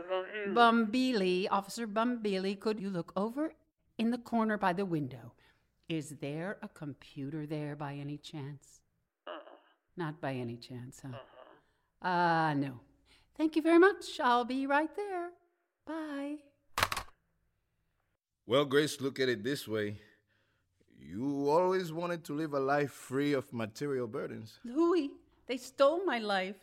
Bumbili, 0.49 1.47
Officer 1.51 1.87
Bumbili, 1.87 2.59
could 2.59 2.79
you 2.79 2.91
look 2.91 3.13
over 3.17 3.55
in 3.99 4.11
the 4.11 4.19
corner 4.19 4.59
by 4.59 4.73
the 4.73 4.85
window? 4.85 5.33
Is 5.89 6.11
there 6.21 6.59
a 6.63 6.69
computer 6.69 7.47
there 7.47 7.75
by 7.75 7.95
any 7.95 8.19
chance? 8.19 8.81
Not 9.97 10.21
by 10.21 10.35
any 10.35 10.57
chance, 10.57 11.01
huh? 11.03 11.19
Ah, 12.03 12.51
uh, 12.51 12.55
no. 12.55 12.81
Thank 13.37 13.57
you 13.57 13.63
very 13.63 13.79
much. 13.79 14.21
I'll 14.21 14.45
be 14.45 14.67
right 14.67 14.95
there. 14.95 15.31
Bye. 15.87 16.37
Well, 18.47 18.65
Grace, 18.65 19.01
look 19.01 19.19
at 19.21 19.29
it 19.29 19.43
this 19.43 19.67
way. 19.67 20.01
You 21.11 21.49
always 21.51 21.93
wanted 21.93 22.23
to 22.25 22.35
live 22.35 22.55
a 22.55 22.61
life 22.61 22.93
free 22.93 23.33
of 23.33 23.53
material 23.53 24.07
burdens. 24.07 24.61
Louie, 24.65 25.11
they 25.49 25.57
stole 25.57 26.05
my 26.05 26.21
life. 26.21 26.55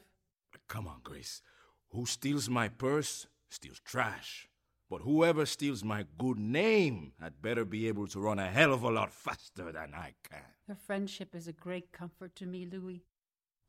Come 0.70 0.88
on, 0.88 1.02
Grace. 1.04 1.42
Who 1.92 2.06
steals 2.06 2.50
my 2.50 2.70
purse 2.70 3.28
steals 3.50 3.82
trash. 3.84 4.48
But 4.90 5.02
whoever 5.02 5.46
steals 5.46 5.84
my 5.84 6.06
good 6.18 6.40
name 6.40 7.12
had 7.20 7.42
better 7.42 7.66
be 7.66 7.90
able 7.90 8.08
to 8.08 8.22
run 8.22 8.40
a 8.40 8.48
hell 8.48 8.74
of 8.74 8.84
a 8.84 8.90
lot 8.90 9.12
faster 9.12 9.72
than 9.74 9.94
I 9.94 10.14
can. 10.30 10.46
Your 10.68 10.78
friendship 10.78 11.36
is 11.36 11.50
a 11.50 11.54
great 11.54 11.92
comfort 11.92 12.34
to 12.38 12.46
me, 12.46 12.68
Louie. 12.72 13.04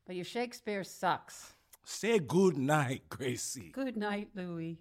But 0.07 0.15
your 0.15 0.25
Shakespeare 0.25 0.85
sucks. 0.85 1.55
Say 1.85 2.21
good 2.21 2.57
night, 2.57 3.09
Gracie. 3.09 3.71
Good 3.73 3.97
night, 3.97 4.29
Louie. 4.37 4.79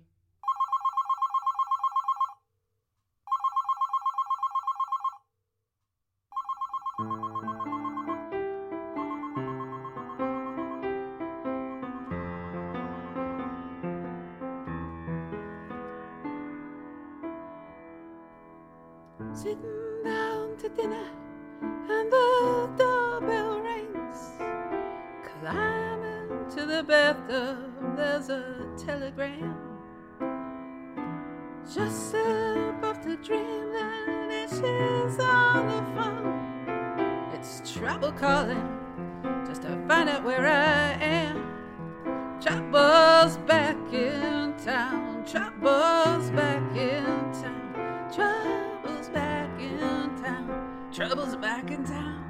Trouble's 50.98 51.36
back 51.36 51.70
in 51.70 51.86
town. 51.86 52.26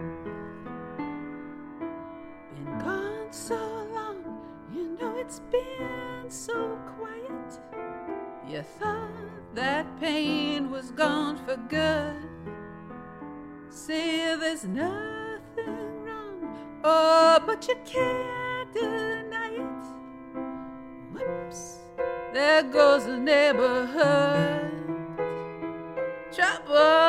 Been 2.53 2.79
gone 2.79 3.31
so 3.31 3.55
long, 3.95 4.17
you 4.74 4.97
know 5.00 5.15
it's 5.15 5.39
been 5.50 6.25
so 6.27 6.77
quiet. 6.97 7.62
You 8.45 8.62
thought 8.77 9.55
that 9.55 9.86
pain 10.01 10.69
was 10.69 10.91
gone 10.91 11.38
for 11.45 11.55
good. 11.69 12.27
Say 13.69 14.36
there's 14.36 14.65
nothing 14.65 16.03
wrong, 16.03 16.53
oh, 16.83 17.39
but 17.47 17.65
you 17.69 17.75
can't 17.86 18.74
deny 18.74 19.51
it. 19.63 19.86
Whoops, 21.13 21.77
there 22.33 22.63
goes 22.63 23.05
the 23.05 23.17
neighborhood. 23.17 24.74
Trouble's 26.33 27.07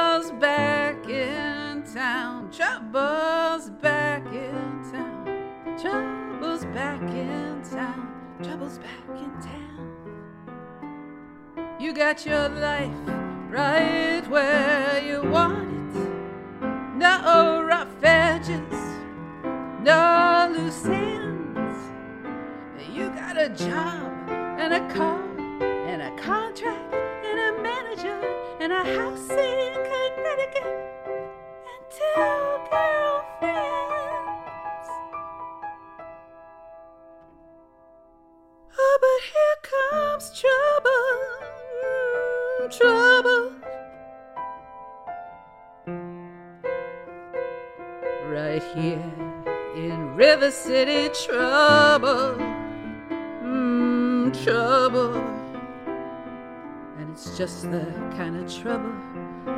got 11.99 12.25
your 12.25 12.49
life 12.49 12.93
right 13.50 14.23
where 14.28 15.02
you 15.05 15.21
want 15.21 15.97
it. 15.97 16.09
No 16.95 17.64
rough 17.67 17.88
edges, 18.05 18.73
no 19.83 20.49
loose 20.57 20.85
ends. 20.85 21.76
You 22.95 23.09
got 23.11 23.37
a 23.37 23.49
job 23.49 24.31
and 24.31 24.75
a 24.75 24.95
car 24.95 25.21
and 25.88 26.00
a 26.02 26.17
contract 26.23 26.95
and 26.95 27.40
a 27.40 27.62
manager 27.62 28.21
and 28.61 28.73
a 28.73 28.85
house 28.85 29.31
in 29.31 29.75
Connecticut 29.90 30.67
and 31.67 31.83
two 31.90 32.23
girlfriends. 32.71 33.59
Oh, 38.78 38.99
but 39.02 39.21
here 39.33 39.59
comes 39.62 40.40
trouble, 40.40 40.77
trouble. 42.70 43.58
right 48.28 48.62
here 48.75 49.12
in 49.75 50.14
River 50.14 50.50
City 50.50 51.08
trouble. 51.26 52.37
Mmm, 53.42 54.44
trouble. 54.44 55.14
And 56.98 57.10
it's 57.12 57.37
just 57.37 57.70
the 57.70 57.87
kind 58.16 58.37
of 58.37 58.52
trouble 58.62 58.92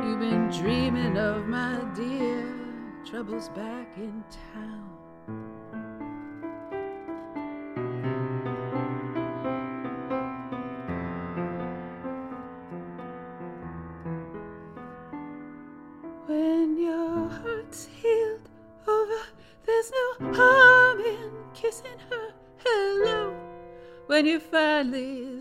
you've 0.03 0.19
been 0.19 0.49
dreaming 0.49 1.17
of, 1.17 1.47
my 1.47 1.79
dear. 1.95 2.47
Trouble's 3.05 3.49
back 3.49 3.87
in 3.97 4.23
town. 4.53 5.00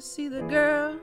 See 0.01 0.29
the 0.29 0.43
girl, 0.43 0.99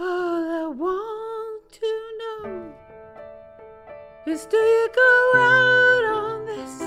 all 0.00 0.50
I 0.50 0.66
want 0.66 1.70
to 1.70 1.92
know 2.18 2.74
is 4.26 4.46
do 4.46 4.56
you 4.56 4.88
go 4.94 5.32
out 5.36 6.04
on 6.22 6.46
this, 6.46 6.80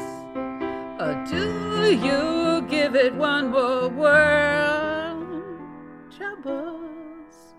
or 0.99 1.13
do 1.29 1.91
you 2.05 2.67
give 2.67 2.95
it 2.95 3.13
one 3.15 3.51
more 3.51 3.89
whirl? 3.89 5.43
Troubles 6.17 7.53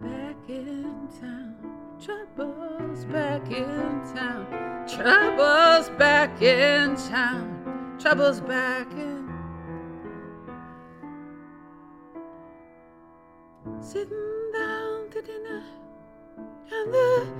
back 0.00 0.36
in 0.48 1.08
town. 1.20 1.56
Troubles 2.02 3.04
back 3.04 3.50
in 3.50 4.02
town. 4.14 4.46
Troubles 4.88 5.90
back 5.98 6.42
in 6.42 6.96
town. 6.96 7.96
Troubles 7.98 8.40
back 8.40 8.90
in. 8.92 9.05
And 16.94 17.35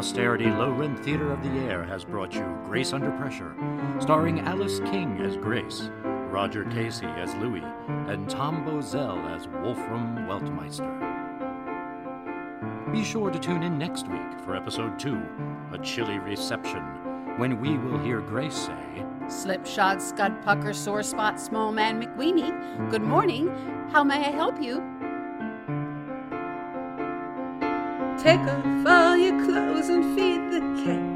Austerity 0.00 0.46
low 0.46 0.70
rent 0.70 1.04
theater 1.04 1.30
of 1.30 1.42
the 1.42 1.50
air 1.50 1.84
has 1.84 2.06
brought 2.06 2.34
you 2.34 2.58
Grace 2.64 2.94
Under 2.94 3.10
Pressure, 3.18 3.54
starring 4.00 4.40
Alice 4.40 4.78
King 4.86 5.20
as 5.20 5.36
Grace, 5.36 5.90
Roger 6.02 6.64
Casey 6.64 7.04
as 7.04 7.34
Louie, 7.34 7.62
and 8.08 8.26
Tom 8.26 8.64
Bozell 8.64 9.22
as 9.36 9.46
Wolfram 9.46 10.16
Weltmeister. 10.26 10.88
Be 12.90 13.04
sure 13.04 13.30
to 13.30 13.38
tune 13.38 13.62
in 13.62 13.76
next 13.76 14.08
week 14.08 14.40
for 14.42 14.56
episode 14.56 14.98
two, 14.98 15.20
A 15.74 15.78
Chilly 15.80 16.18
Reception, 16.18 16.80
when 17.36 17.60
we 17.60 17.76
will 17.76 17.98
hear 17.98 18.22
Grace 18.22 18.56
say, 18.56 19.04
Slipshod, 19.28 20.00
scud, 20.00 20.40
pucker, 20.40 20.72
sore 20.72 21.02
spot, 21.02 21.38
small 21.38 21.72
man, 21.72 22.02
McWeeney. 22.02 22.90
Good 22.90 23.02
morning. 23.02 23.50
How 23.92 24.02
may 24.02 24.24
I 24.24 24.30
help 24.30 24.62
you? 24.62 24.89
Take 28.22 28.40
off 28.40 28.86
all 28.86 29.16
your 29.16 29.44
clothes 29.46 29.88
and 29.88 30.14
feed 30.14 30.50
the 30.52 30.60
cat. 30.84 31.10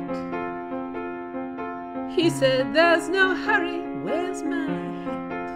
He 2.10 2.30
said, 2.30 2.72
There's 2.72 3.10
no 3.10 3.34
hurry, 3.34 3.80
where's 4.02 4.42
my 4.42 4.66
hat? 5.04 5.54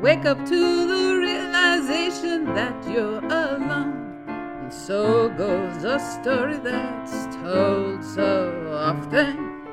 Wake 0.00 0.26
up 0.26 0.38
to 0.46 0.86
the 0.86 1.18
realization 1.18 2.44
that 2.54 2.84
you're 2.88 3.18
alone. 3.18 4.22
And 4.28 4.72
so 4.72 5.28
goes 5.30 5.82
a 5.82 5.98
story 5.98 6.58
that's 6.58 7.26
told 7.42 8.04
so 8.04 8.70
often. 8.72 9.64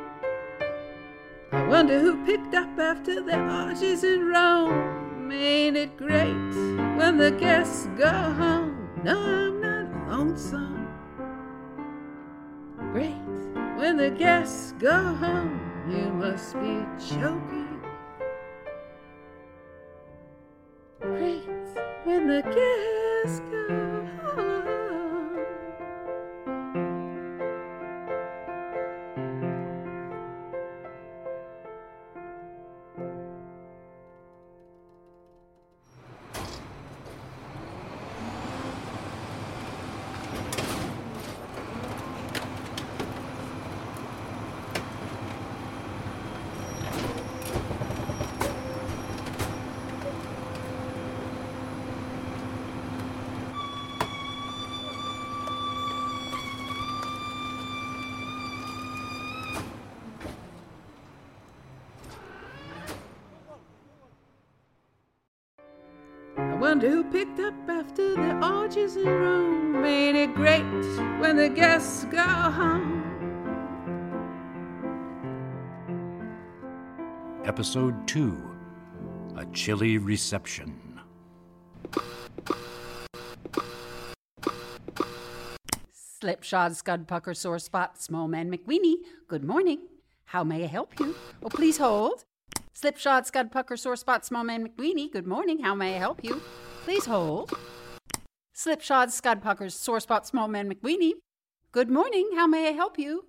I 1.51 1.67
wonder 1.67 1.99
who 1.99 2.25
picked 2.25 2.56
up 2.56 2.80
after 2.80 3.21
the 3.21 3.38
orgies 3.38 4.03
in 4.03 4.25
Rome. 4.25 5.32
Ain't 5.32 5.77
it 5.77 5.95
great 5.95 6.56
when 6.97 7.17
the 7.17 7.30
guests 7.30 7.88
go 7.95 8.10
home? 8.10 8.89
No, 9.03 9.57
lonesome. 10.10 10.88
Great 12.91 13.15
when 13.78 13.98
the 13.98 14.10
guests 14.10 14.74
go 14.80 14.91
home. 15.15 15.60
You 15.89 16.10
must 16.10 16.54
be 16.54 16.86
choking. 17.00 17.82
Great 21.00 21.48
when 22.04 22.28
the 22.28 22.41
guests 22.41 23.39
go 23.52 23.87
wonder 66.78 66.96
who 66.96 67.04
picked 67.06 67.40
up 67.40 67.56
after 67.68 68.13
the 68.13 68.46
orgies 68.46 68.98
in 68.98 69.08
Rome. 69.08 69.84
Ain't 69.84 70.16
it 70.16 70.36
great 70.36 70.62
when 71.20 71.36
the 71.36 71.50
guests 71.50 72.04
go 72.06 72.22
home? 72.22 73.02
Episode 77.46 78.08
2 78.08 78.38
A 79.38 79.46
Chilly 79.48 79.98
Reception. 79.98 81.02
Slipshod, 85.92 86.76
scud, 86.76 87.08
pucker, 87.08 87.34
sore 87.34 87.58
spot, 87.58 88.00
small 88.00 88.28
man, 88.28 88.52
McWeeney. 88.52 88.98
Good 89.28 89.44
morning. 89.44 89.80
How 90.26 90.44
may 90.44 90.63
I 90.66 90.68
help 90.68 91.00
you? 91.00 91.16
Oh, 91.42 91.50
please 91.50 91.80
hold. 91.80 92.27
Slipshod, 92.80 93.26
scud, 93.26 93.52
pucker, 93.52 93.76
sore 93.76 93.96
spot, 93.96 94.24
small 94.24 94.44
man, 94.44 94.68
McWeeney. 94.68 95.12
Good 95.12 95.26
morning. 95.26 95.62
How 95.63 95.74
may 95.74 95.96
I 95.96 95.98
help 95.98 96.24
you? 96.24 96.44
Please 96.84 97.08
hold. 97.08 97.52
Slipshod, 98.54 99.12
scud, 99.12 99.42
pucker, 99.42 99.72
sore 99.72 100.00
spot, 100.00 100.28
small 100.28 100.48
man, 100.48 100.72
McWeeney. 100.72 101.13
Good 101.72 101.90
morning. 101.90 102.30
How 102.36 102.46
may 102.46 102.68
I 102.68 102.74
help 102.74 103.00
you? 103.00 103.26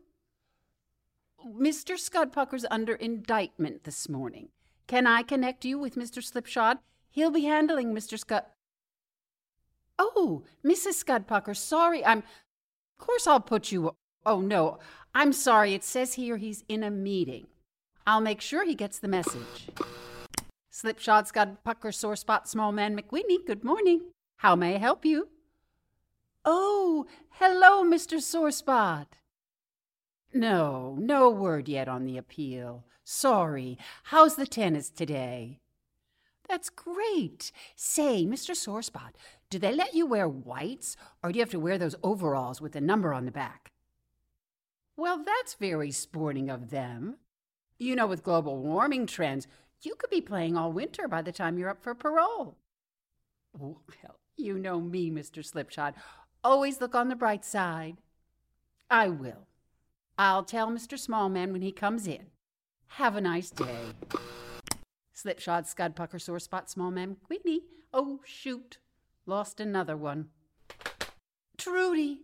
Mr. 1.43 1.99
Scud 1.99 2.31
Pucker's 2.31 2.67
under 2.71 2.93
indictment 2.93 3.85
this 3.85 4.07
morning. 4.07 4.51
Can 4.87 5.07
I 5.07 5.23
connect 5.23 5.65
you 5.65 5.79
with 5.79 5.95
Mr. 5.95 6.23
Slipshod? 6.23 6.81
He'll 7.09 7.31
be 7.31 7.45
handling 7.45 7.95
Mr. 7.95 8.19
Scud. 8.19 8.43
Oh, 9.99 10.43
Mrs. 10.63 10.93
Scud 10.93 11.27
Pucker, 11.27 11.55
sorry, 11.55 12.05
I'm. 12.05 12.19
Of 12.19 13.07
course, 13.07 13.27
I'll 13.27 13.41
put 13.41 13.73
you. 13.73 13.93
Oh, 14.27 14.43
no, 14.43 14.79
I'm 15.15 15.33
sorry. 15.33 15.73
It 15.73 15.85
says 15.85 16.15
here 16.15 16.37
he's 16.37 16.65
in 16.69 16.83
a 16.83 16.91
meeting. 16.91 17.47
I'll 18.09 18.23
make 18.23 18.41
sure 18.41 18.65
he 18.65 18.75
gets 18.75 18.99
the 18.99 19.07
message. 19.07 19.69
Slipshod, 20.71 21.27
Scudpucker, 21.27 21.93
sore 21.93 22.17
spot, 22.17 22.49
small 22.49 22.73
man, 22.73 22.99
McWeeney, 22.99 23.45
good 23.47 23.63
morning. 23.63 24.01
How 24.39 24.57
may 24.57 24.77
I 24.77 24.79
help 24.79 25.05
you? 25.05 25.29
Oh, 26.43 27.05
hello, 27.33 27.85
Mr. 27.85 28.19
Sore 28.19 28.51
Spot. 28.51 29.19
No, 30.33 30.97
no 30.99 31.29
word 31.29 31.69
yet 31.69 31.87
on 31.87 32.07
the 32.07 32.17
appeal. 32.17 32.87
Sorry. 33.05 33.77
How's 34.05 34.37
the 34.37 34.47
tennis 34.47 34.89
today? 34.89 35.61
That's 36.49 36.71
great. 36.71 37.53
Say, 37.77 38.25
Mr. 38.25 38.57
Sore 38.57 38.81
Spot, 38.81 39.15
do 39.51 39.59
they 39.59 39.75
let 39.75 39.93
you 39.93 40.07
wear 40.07 40.27
whites, 40.27 40.97
or 41.23 41.31
do 41.31 41.39
you 41.39 41.43
have 41.43 41.51
to 41.51 41.61
wear 41.61 41.77
those 41.77 41.95
overalls 42.03 42.63
with 42.63 42.73
the 42.73 42.81
number 42.81 43.13
on 43.13 43.27
the 43.27 43.31
back? 43.31 43.71
Well, 44.97 45.23
that's 45.23 45.53
very 45.53 45.91
sporting 45.91 46.49
of 46.49 46.71
them. 46.71 47.17
You 47.79 47.95
know, 47.95 48.07
with 48.07 48.25
global 48.25 48.59
warming 48.59 49.07
trends, 49.07 49.47
You 49.81 49.95
could 49.95 50.11
be 50.11 50.21
playing 50.21 50.57
all 50.57 50.73
winter 50.73 51.07
by 51.07 51.23
the 51.23 51.33
time 51.33 51.57
you're 51.57 51.69
up 51.69 51.83
for 51.83 51.95
parole. 51.95 52.57
Well, 53.57 53.81
you 54.37 54.59
know 54.59 54.81
me, 54.81 55.11
Mr. 55.11 55.45
Slipshod. 55.45 55.95
Always 56.43 56.81
look 56.81 56.95
on 56.95 57.09
the 57.09 57.17
bright 57.17 57.45
side. 57.45 57.99
I 58.91 59.09
will. 59.09 59.47
I'll 60.17 60.43
tell 60.45 60.69
Mr. 60.69 60.99
Smallman 60.99 61.53
when 61.53 61.63
he 61.63 61.71
comes 61.71 62.07
in. 62.07 62.27
Have 62.93 63.15
a 63.15 63.21
nice 63.21 63.51
day. 63.51 63.93
Slipshod, 65.13 65.67
Scud, 65.67 65.95
Pucker, 65.95 66.19
Sore 66.19 66.41
Spot, 66.41 66.67
Smallman, 66.67 67.17
Queenie. 67.25 67.63
Oh, 67.93 68.21
shoot. 68.25 68.79
Lost 69.27 69.61
another 69.61 69.97
one. 69.97 70.29
Trudi. 71.57 72.23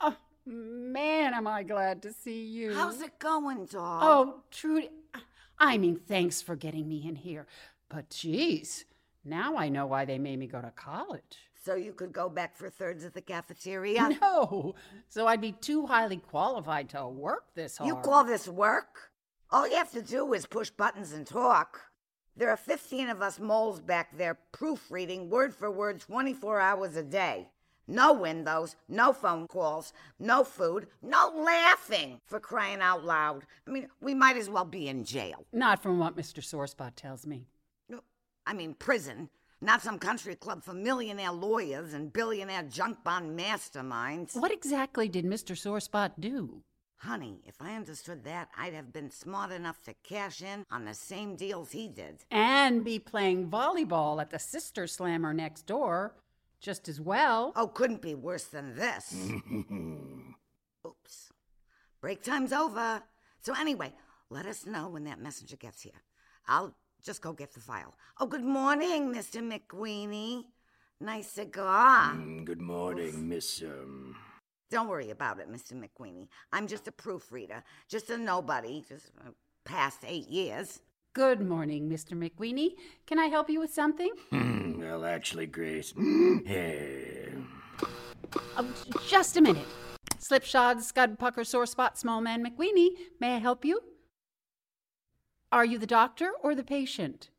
Oh, 0.00 0.16
man, 0.46 1.34
am 1.34 1.46
I 1.46 1.62
glad 1.62 2.02
to 2.02 2.12
see 2.12 2.44
you. 2.44 2.74
How's 2.74 3.00
it 3.00 3.18
going, 3.18 3.66
doll? 3.66 4.00
Oh, 4.02 4.40
Trudi. 4.50 4.90
I 5.58 5.78
mean, 5.78 5.96
thanks 5.96 6.42
for 6.42 6.56
getting 6.56 6.88
me 6.88 7.06
in 7.08 7.16
here. 7.16 7.46
But 7.88 8.10
geez, 8.10 8.84
now 9.24 9.56
I 9.56 9.68
know 9.68 9.86
why 9.86 10.04
they 10.04 10.18
made 10.18 10.38
me 10.38 10.46
go 10.46 10.60
to 10.60 10.70
college. 10.70 11.38
So 11.64 11.76
you 11.76 11.92
could 11.92 12.12
go 12.12 12.28
back 12.28 12.56
for 12.56 12.68
thirds 12.68 13.04
at 13.04 13.14
the 13.14 13.22
cafeteria? 13.22 14.10
No, 14.20 14.74
so 15.08 15.26
I'd 15.26 15.40
be 15.40 15.52
too 15.52 15.86
highly 15.86 16.18
qualified 16.18 16.90
to 16.90 17.06
work 17.08 17.44
this 17.54 17.78
hard. 17.78 17.88
You 17.88 17.96
call 17.96 18.24
this 18.24 18.46
work? 18.46 19.10
All 19.50 19.66
you 19.68 19.76
have 19.76 19.92
to 19.92 20.02
do 20.02 20.32
is 20.34 20.44
push 20.46 20.68
buttons 20.70 21.12
and 21.12 21.26
talk. 21.26 21.80
There 22.36 22.50
are 22.50 22.56
15 22.56 23.08
of 23.08 23.22
us 23.22 23.38
moles 23.38 23.80
back 23.80 24.16
there 24.18 24.38
proofreading 24.52 25.30
word 25.30 25.54
for 25.54 25.70
word 25.70 26.00
24 26.00 26.60
hours 26.60 26.96
a 26.96 27.02
day. 27.02 27.48
No 27.86 28.14
windows, 28.14 28.76
no 28.88 29.12
phone 29.12 29.46
calls, 29.46 29.92
no 30.18 30.42
food, 30.42 30.86
no 31.02 31.32
laughing 31.36 32.20
for 32.24 32.40
crying 32.40 32.80
out 32.80 33.04
loud. 33.04 33.44
I 33.66 33.70
mean, 33.70 33.88
we 34.00 34.14
might 34.14 34.36
as 34.36 34.48
well 34.48 34.64
be 34.64 34.88
in 34.88 35.04
jail. 35.04 35.44
Not 35.52 35.82
from 35.82 35.98
what 35.98 36.16
Mr. 36.16 36.42
Sorespot 36.42 36.92
tells 36.96 37.26
me. 37.26 37.46
No, 37.88 38.00
I 38.46 38.54
mean, 38.54 38.74
prison. 38.74 39.28
Not 39.60 39.82
some 39.82 39.98
country 39.98 40.34
club 40.34 40.62
for 40.62 40.72
millionaire 40.74 41.32
lawyers 41.32 41.94
and 41.94 42.12
billionaire 42.12 42.64
junk 42.64 43.04
bond 43.04 43.38
masterminds. 43.38 44.34
What 44.34 44.52
exactly 44.52 45.08
did 45.08 45.24
Mr. 45.24 45.54
Sorespot 45.54 46.12
do? 46.18 46.62
Honey, 46.98 47.40
if 47.46 47.60
I 47.60 47.76
understood 47.76 48.24
that, 48.24 48.48
I'd 48.56 48.72
have 48.72 48.90
been 48.90 49.10
smart 49.10 49.52
enough 49.52 49.82
to 49.82 49.94
cash 50.02 50.40
in 50.40 50.64
on 50.70 50.86
the 50.86 50.94
same 50.94 51.36
deals 51.36 51.72
he 51.72 51.86
did. 51.86 52.24
And 52.30 52.82
be 52.82 52.98
playing 52.98 53.50
volleyball 53.50 54.22
at 54.22 54.30
the 54.30 54.38
Sister 54.38 54.86
Slammer 54.86 55.34
next 55.34 55.66
door 55.66 56.14
just 56.64 56.88
as 56.88 56.98
well. 56.98 57.52
Oh, 57.54 57.68
couldn't 57.68 58.00
be 58.00 58.14
worse 58.14 58.44
than 58.44 58.74
this. 58.74 59.14
Oops. 60.86 61.32
Break 62.00 62.22
time's 62.22 62.54
over. 62.54 63.02
So, 63.42 63.52
anyway, 63.54 63.92
let 64.30 64.46
us 64.46 64.64
know 64.64 64.88
when 64.88 65.04
that 65.04 65.20
messenger 65.20 65.56
gets 65.56 65.82
here. 65.82 66.00
I'll 66.48 66.74
just 67.02 67.20
go 67.20 67.34
get 67.34 67.52
the 67.52 67.60
file. 67.60 67.94
Oh, 68.18 68.26
good 68.26 68.44
morning, 68.44 69.12
Mr. 69.12 69.42
McWeeney. 69.42 70.44
Nice 71.00 71.28
cigar. 71.28 72.14
Mm, 72.14 72.46
good 72.46 72.62
morning, 72.62 73.28
Miss. 73.28 73.62
Um... 73.62 74.16
Don't 74.70 74.88
worry 74.88 75.10
about 75.10 75.40
it, 75.40 75.52
Mr. 75.52 75.74
McWeeney. 75.74 76.28
I'm 76.50 76.66
just 76.66 76.88
a 76.88 76.92
proofreader, 76.92 77.62
just 77.90 78.08
a 78.08 78.16
nobody, 78.16 78.82
just 78.88 79.12
uh, 79.20 79.30
past 79.66 79.98
eight 80.06 80.28
years. 80.28 80.80
Good 81.14 81.40
morning, 81.40 81.88
Mr. 81.88 82.18
McWeeney. 82.18 82.74
Can 83.06 83.20
I 83.20 83.26
help 83.26 83.48
you 83.48 83.60
with 83.60 83.72
something? 83.72 84.10
Hmm, 84.30 84.80
well, 84.80 85.04
actually, 85.04 85.46
Grace. 85.46 85.94
Hey. 86.44 87.28
Oh, 88.56 88.66
just 89.06 89.36
a 89.36 89.40
minute. 89.40 89.66
Slipshod, 90.18 90.82
Scud, 90.82 91.16
Pucker, 91.16 91.44
Sore 91.44 91.66
Spot, 91.66 91.96
Small 91.96 92.20
Man, 92.20 92.44
McWeeney. 92.44 92.88
May 93.20 93.36
I 93.36 93.38
help 93.38 93.64
you? 93.64 93.80
Are 95.52 95.64
you 95.64 95.78
the 95.78 95.86
doctor 95.86 96.32
or 96.42 96.56
the 96.56 96.64
patient? 96.64 97.30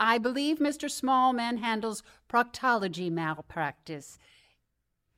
I 0.00 0.16
believe 0.16 0.58
Mr. 0.58 0.88
Smallman 0.88 1.58
handles 1.58 2.02
proctology 2.26 3.12
malpractice. 3.12 4.18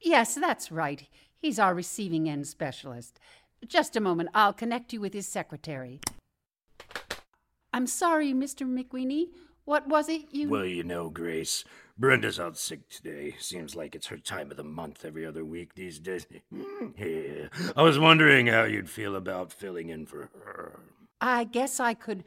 Yes, 0.00 0.34
that's 0.34 0.72
right. 0.72 1.06
He's 1.38 1.60
our 1.60 1.72
receiving 1.72 2.28
end 2.28 2.48
specialist. 2.48 3.20
Just 3.64 3.94
a 3.94 4.00
moment. 4.00 4.30
I'll 4.34 4.52
connect 4.52 4.92
you 4.92 5.00
with 5.00 5.14
his 5.14 5.28
secretary. 5.28 6.00
I'm 7.74 7.88
sorry, 7.88 8.32
Mr. 8.32 8.64
McWeeney. 8.64 9.30
What 9.64 9.88
was 9.88 10.08
it 10.08 10.26
you. 10.30 10.48
Well, 10.48 10.64
you 10.64 10.84
know, 10.84 11.08
Grace, 11.08 11.64
Brenda's 11.98 12.38
out 12.38 12.56
sick 12.56 12.88
today. 12.88 13.34
Seems 13.40 13.74
like 13.74 13.96
it's 13.96 14.06
her 14.06 14.16
time 14.16 14.52
of 14.52 14.56
the 14.56 14.62
month 14.62 15.04
every 15.04 15.26
other 15.26 15.44
week 15.44 15.74
these 15.74 15.98
days. 15.98 16.24
yeah. 16.96 17.48
I 17.74 17.82
was 17.82 17.98
wondering 17.98 18.46
how 18.46 18.62
you'd 18.62 18.88
feel 18.88 19.16
about 19.16 19.52
filling 19.52 19.88
in 19.88 20.06
for 20.06 20.30
her. 20.44 20.78
I 21.20 21.42
guess 21.42 21.80
I 21.80 21.94
could 21.94 22.22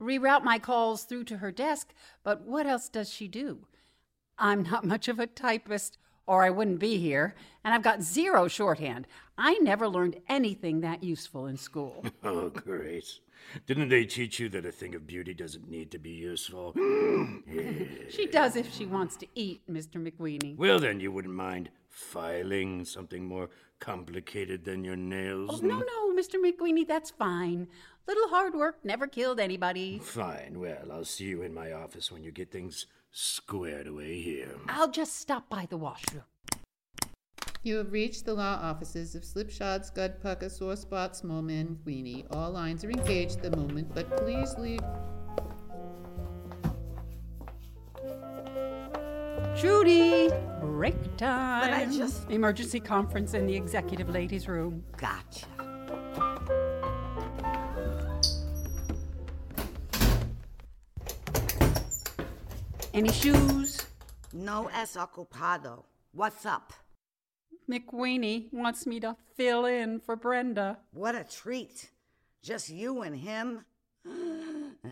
reroute 0.00 0.44
my 0.44 0.60
calls 0.60 1.02
through 1.02 1.24
to 1.24 1.38
her 1.38 1.50
desk, 1.50 1.92
but 2.22 2.42
what 2.42 2.64
else 2.64 2.88
does 2.88 3.10
she 3.12 3.26
do? 3.26 3.66
I'm 4.38 4.62
not 4.62 4.84
much 4.84 5.08
of 5.08 5.18
a 5.18 5.26
typist, 5.26 5.98
or 6.26 6.42
I 6.42 6.50
wouldn't 6.50 6.78
be 6.78 6.98
here, 6.98 7.34
and 7.64 7.74
I've 7.74 7.82
got 7.82 8.02
zero 8.02 8.48
shorthand. 8.48 9.06
I 9.36 9.54
never 9.58 9.88
learned 9.88 10.16
anything 10.28 10.80
that 10.80 11.02
useful 11.02 11.46
in 11.46 11.56
school. 11.56 12.04
oh, 12.24 12.48
great. 12.50 13.20
Didn't 13.66 13.88
they 13.88 14.04
teach 14.04 14.38
you 14.38 14.48
that 14.50 14.64
a 14.64 14.72
thing 14.72 14.94
of 14.94 15.06
beauty 15.06 15.34
doesn't 15.34 15.68
need 15.68 15.90
to 15.90 15.98
be 15.98 16.10
useful? 16.10 16.72
she 18.10 18.26
does 18.26 18.56
if 18.56 18.72
she 18.72 18.86
wants 18.86 19.16
to 19.16 19.26
eat, 19.34 19.60
Mr. 19.70 19.96
McWeeney. 19.96 20.56
Well, 20.56 20.78
then 20.78 21.00
you 21.00 21.12
wouldn't 21.12 21.34
mind 21.34 21.70
filing 21.88 22.84
something 22.84 23.24
more 23.24 23.50
complicated 23.80 24.64
than 24.64 24.84
your 24.84 24.96
nails? 24.96 25.60
Oh, 25.62 25.66
no, 25.66 25.78
no, 25.78 26.14
Mr. 26.14 26.36
McWeeney, 26.36 26.86
that's 26.86 27.10
fine. 27.10 27.68
Little 28.06 28.28
hard 28.28 28.54
work 28.54 28.84
never 28.84 29.06
killed 29.06 29.40
anybody. 29.40 29.98
Fine. 29.98 30.58
Well, 30.58 30.90
I'll 30.92 31.04
see 31.04 31.24
you 31.24 31.42
in 31.42 31.54
my 31.54 31.72
office 31.72 32.10
when 32.12 32.22
you 32.22 32.30
get 32.30 32.50
things 32.50 32.86
squared 33.14 33.86
away 33.86 34.20
here. 34.20 34.56
I'll 34.68 34.90
just 34.90 35.20
stop 35.20 35.48
by 35.48 35.66
the 35.70 35.76
washroom. 35.76 36.24
You 37.62 37.76
have 37.76 37.92
reached 37.92 38.26
the 38.26 38.34
law 38.34 38.58
offices 38.60 39.14
of 39.14 39.24
Slipshod, 39.24 39.86
Scud, 39.86 40.20
Pucker, 40.20 40.50
Sore 40.50 40.76
Spot, 40.76 41.12
Smallman, 41.12 41.82
Queenie. 41.84 42.26
All 42.32 42.50
lines 42.50 42.84
are 42.84 42.90
engaged 42.90 43.36
at 43.36 43.52
the 43.52 43.56
moment, 43.56 43.94
but 43.94 44.14
please 44.18 44.54
leave. 44.58 44.80
Judy, 49.56 50.28
break 50.60 51.16
time. 51.16 51.70
But 51.70 51.72
I 51.72 51.86
just. 51.86 52.28
Emergency 52.30 52.80
conference 52.80 53.32
in 53.34 53.46
the 53.46 53.54
executive 53.54 54.10
ladies' 54.10 54.48
room. 54.48 54.82
Gotcha. 54.96 55.46
Any 62.94 63.10
shoes? 63.10 63.84
No 64.32 64.70
es 64.72 64.96
ocupado. 64.96 65.82
What's 66.12 66.46
up? 66.46 66.72
McWeeney 67.68 68.52
wants 68.52 68.86
me 68.86 69.00
to 69.00 69.16
fill 69.36 69.66
in 69.66 69.98
for 69.98 70.14
Brenda. 70.14 70.78
What 70.92 71.16
a 71.16 71.24
treat. 71.24 71.90
Just 72.40 72.70
you 72.70 73.02
and 73.02 73.16
him? 73.16 73.64
Uh, 74.06 74.88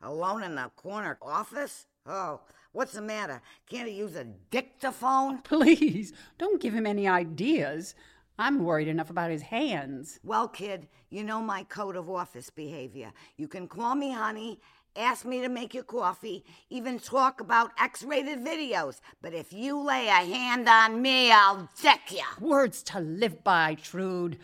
alone 0.00 0.42
in 0.42 0.54
the 0.54 0.70
corner 0.74 1.18
office? 1.20 1.84
Oh, 2.06 2.40
what's 2.72 2.94
the 2.94 3.02
matter? 3.02 3.42
Can't 3.68 3.90
he 3.90 3.94
use 3.96 4.16
a 4.16 4.24
dictaphone? 4.24 5.42
Please, 5.42 6.14
don't 6.38 6.62
give 6.62 6.72
him 6.72 6.86
any 6.86 7.06
ideas. 7.06 7.94
I'm 8.38 8.64
worried 8.64 8.88
enough 8.88 9.10
about 9.10 9.30
his 9.30 9.42
hands. 9.42 10.18
Well, 10.24 10.48
kid, 10.48 10.88
you 11.10 11.24
know 11.24 11.42
my 11.42 11.64
code 11.64 11.96
of 11.96 12.08
office 12.08 12.48
behavior. 12.48 13.12
You 13.36 13.48
can 13.48 13.68
call 13.68 13.94
me 13.94 14.12
honey, 14.12 14.60
ask 14.96 15.24
me 15.24 15.40
to 15.40 15.48
make 15.48 15.74
you 15.74 15.82
coffee, 15.82 16.44
even 16.70 16.98
talk 16.98 17.40
about 17.40 17.72
X 17.78 18.02
rated 18.02 18.40
videos. 18.40 19.00
But 19.20 19.34
if 19.34 19.52
you 19.52 19.78
lay 19.78 20.08
a 20.08 20.12
hand 20.12 20.68
on 20.68 21.00
me, 21.00 21.30
I'll 21.30 21.68
deck 21.82 22.10
you. 22.10 22.24
Words 22.40 22.82
to 22.84 23.00
live 23.00 23.42
by, 23.44 23.74
Trude. 23.74 24.38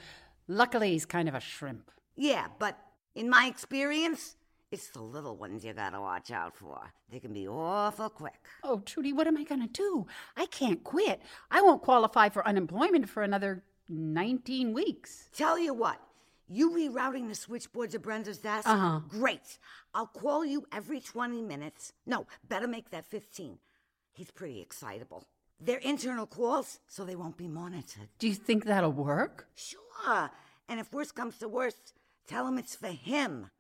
Luckily, 0.47 0.93
he's 0.93 1.07
kind 1.07 1.29
of 1.29 1.35
a 1.35 1.41
shrimp. 1.41 1.91
Yeah, 2.17 2.47
but 2.59 2.79
in 3.15 3.29
my 3.29 3.47
experience, 3.47 4.37
it's 4.71 4.89
the 4.89 5.03
little 5.03 5.37
ones 5.37 5.65
you 5.65 5.73
gotta 5.73 6.01
watch 6.01 6.31
out 6.31 6.57
for. 6.57 6.93
They 7.11 7.21
can 7.21 7.33
be 7.33 7.49
awful 7.49 8.11
quick. 8.11 8.47
Oh, 8.63 8.81
Trudi, 8.81 9.13
what 9.13 9.27
am 9.27 9.37
I 9.37 9.45
gonna 9.45 9.69
do? 9.69 10.07
I 10.37 10.47
can't 10.47 10.85
quit. 10.85 11.23
I 11.51 11.63
won't 11.63 11.83
qualify 11.83 12.29
for 12.29 12.47
unemployment 12.47 13.09
for 13.09 13.23
another 13.23 13.63
19 13.89 14.75
weeks. 14.75 15.31
Tell 15.33 15.59
you 15.59 15.73
what, 15.73 16.01
you 16.49 16.71
rerouting 16.71 17.29
the 17.29 17.35
switchboards 17.35 17.95
of 17.95 18.03
Brenda's 18.03 18.39
desk? 18.39 18.69
Uh-huh. 18.69 19.01
Great. 19.09 19.59
I'll 19.95 20.07
call 20.07 20.45
you 20.45 20.67
every 20.73 21.01
20 21.01 21.43
minutes. 21.43 21.93
No, 22.07 22.27
better 22.49 22.67
make 22.67 22.91
that 22.91 23.07
15. 23.07 23.59
He's 24.13 24.31
pretty 24.31 24.61
excitable. 24.61 25.27
They're 25.61 25.79
internal 25.79 26.27
calls, 26.27 26.81
so 26.87 27.05
they 27.05 27.17
won't 27.17 27.37
be 27.37 27.49
monitored. 27.49 28.09
Do 28.19 28.29
you 28.29 28.35
think 28.35 28.65
that'll 28.65 28.93
work? 28.93 29.49
Sure. 29.55 30.31
And 30.69 30.79
if 30.81 30.93
worst 30.93 31.15
comes 31.15 31.39
to 31.39 31.49
worst, 31.49 31.95
tell 32.27 32.47
him 32.47 32.59
it's 32.59 32.77
for 32.77 32.89
him. 32.89 33.51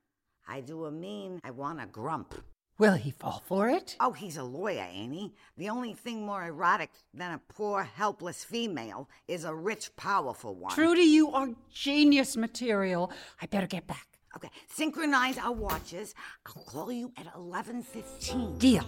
I 0.47 0.61
do 0.61 0.85
a 0.85 0.91
mean, 0.91 1.41
I 1.45 1.51
want 1.51 1.81
a 1.81 1.87
grump. 1.87 2.35
Will 2.79 2.95
he 2.95 3.11
fall 3.11 3.43
for 3.45 3.69
it? 3.69 3.97
Oh, 3.99 4.13
he's 4.13 4.37
a 4.37 4.45
lawyer, 4.45 4.87
ain't 4.89 5.13
he? 5.13 5.35
The 5.57 5.69
only 5.69 5.95
thing 5.95 6.25
more 6.25 6.45
erotic 6.45 6.91
than 7.13 7.33
a 7.33 7.41
poor, 7.49 7.83
helpless 7.83 8.45
female 8.45 9.09
is 9.27 9.43
a 9.43 9.53
rich, 9.53 9.95
powerful 9.97 10.55
one. 10.55 10.73
Trudi, 10.73 11.03
you 11.03 11.33
are 11.33 11.49
genius 11.73 12.37
material. 12.37 13.11
I 13.43 13.47
better 13.47 13.67
get 13.67 13.89
back. 13.89 14.07
Okay, 14.37 14.51
synchronize 14.69 15.39
our 15.39 15.51
watches. 15.51 16.15
I'll 16.47 16.63
call 16.63 16.93
you 16.93 17.11
at 17.17 17.27
11:15. 17.35 18.59
Deal. 18.59 18.85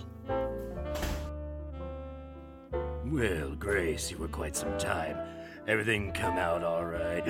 Well, 3.07 3.57
Grace, 3.57 4.09
you 4.12 4.18
were 4.18 4.29
quite 4.29 4.55
some 4.55 4.79
time. 4.79 5.16
Everything 5.66 6.12
come 6.12 6.38
out 6.38 6.62
all 6.62 6.85
right? 6.85 7.26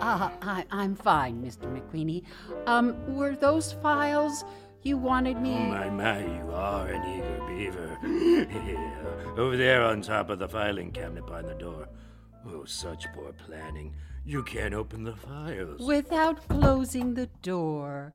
Uh, 0.00 0.30
I, 0.40 0.64
I'm 0.70 0.96
fine, 0.96 1.42
Mr. 1.42 1.70
McWeeney. 1.70 2.24
Um, 2.66 2.96
were 3.14 3.36
those 3.36 3.74
files 3.74 4.44
you 4.82 4.96
wanted 4.96 5.40
me? 5.40 5.54
Oh, 5.54 5.66
my, 5.66 5.90
my, 5.90 6.18
you 6.24 6.50
are 6.52 6.86
an 6.88 7.16
eager 7.16 7.46
beaver. 7.46 7.98
yeah. 8.02 9.34
Over 9.36 9.56
there 9.56 9.82
on 9.82 10.02
top 10.02 10.30
of 10.30 10.38
the 10.38 10.48
filing 10.48 10.90
cabinet 10.90 11.26
behind 11.26 11.48
the 11.48 11.54
door. 11.54 11.88
Oh, 12.46 12.64
such 12.64 13.06
poor 13.14 13.32
planning. 13.32 13.94
You 14.24 14.42
can't 14.42 14.74
open 14.74 15.04
the 15.04 15.16
files. 15.16 15.80
Without 15.80 16.46
closing 16.48 17.14
the 17.14 17.26
door. 17.42 18.14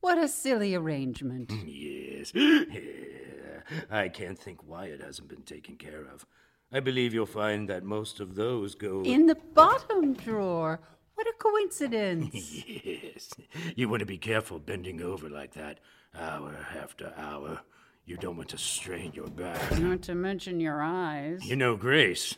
What 0.00 0.18
a 0.18 0.28
silly 0.28 0.74
arrangement. 0.74 1.52
Yes. 1.66 2.32
Yeah. 2.34 3.60
I 3.90 4.08
can't 4.08 4.38
think 4.38 4.60
why 4.64 4.86
it 4.86 5.02
hasn't 5.02 5.28
been 5.28 5.42
taken 5.42 5.76
care 5.76 6.04
of. 6.04 6.24
I 6.72 6.80
believe 6.80 7.12
you'll 7.14 7.26
find 7.26 7.68
that 7.68 7.84
most 7.84 8.20
of 8.20 8.34
those 8.34 8.74
go. 8.74 9.02
In 9.02 9.26
the 9.26 9.34
bottom 9.34 10.14
drawer. 10.14 10.80
What 11.16 11.26
a 11.26 11.32
coincidence. 11.38 12.34
Yes. 12.66 13.30
You 13.74 13.88
want 13.88 14.00
to 14.00 14.06
be 14.06 14.18
careful 14.18 14.58
bending 14.58 15.00
over 15.00 15.30
like 15.30 15.54
that, 15.54 15.80
hour 16.14 16.54
after 16.78 17.12
hour. 17.16 17.60
You 18.04 18.16
don't 18.18 18.36
want 18.36 18.50
to 18.50 18.58
strain 18.58 19.12
your 19.14 19.28
back. 19.28 19.78
Not 19.78 20.02
to 20.02 20.14
mention 20.14 20.60
your 20.60 20.82
eyes. 20.82 21.44
You 21.44 21.56
know, 21.56 21.74
Grace, 21.74 22.34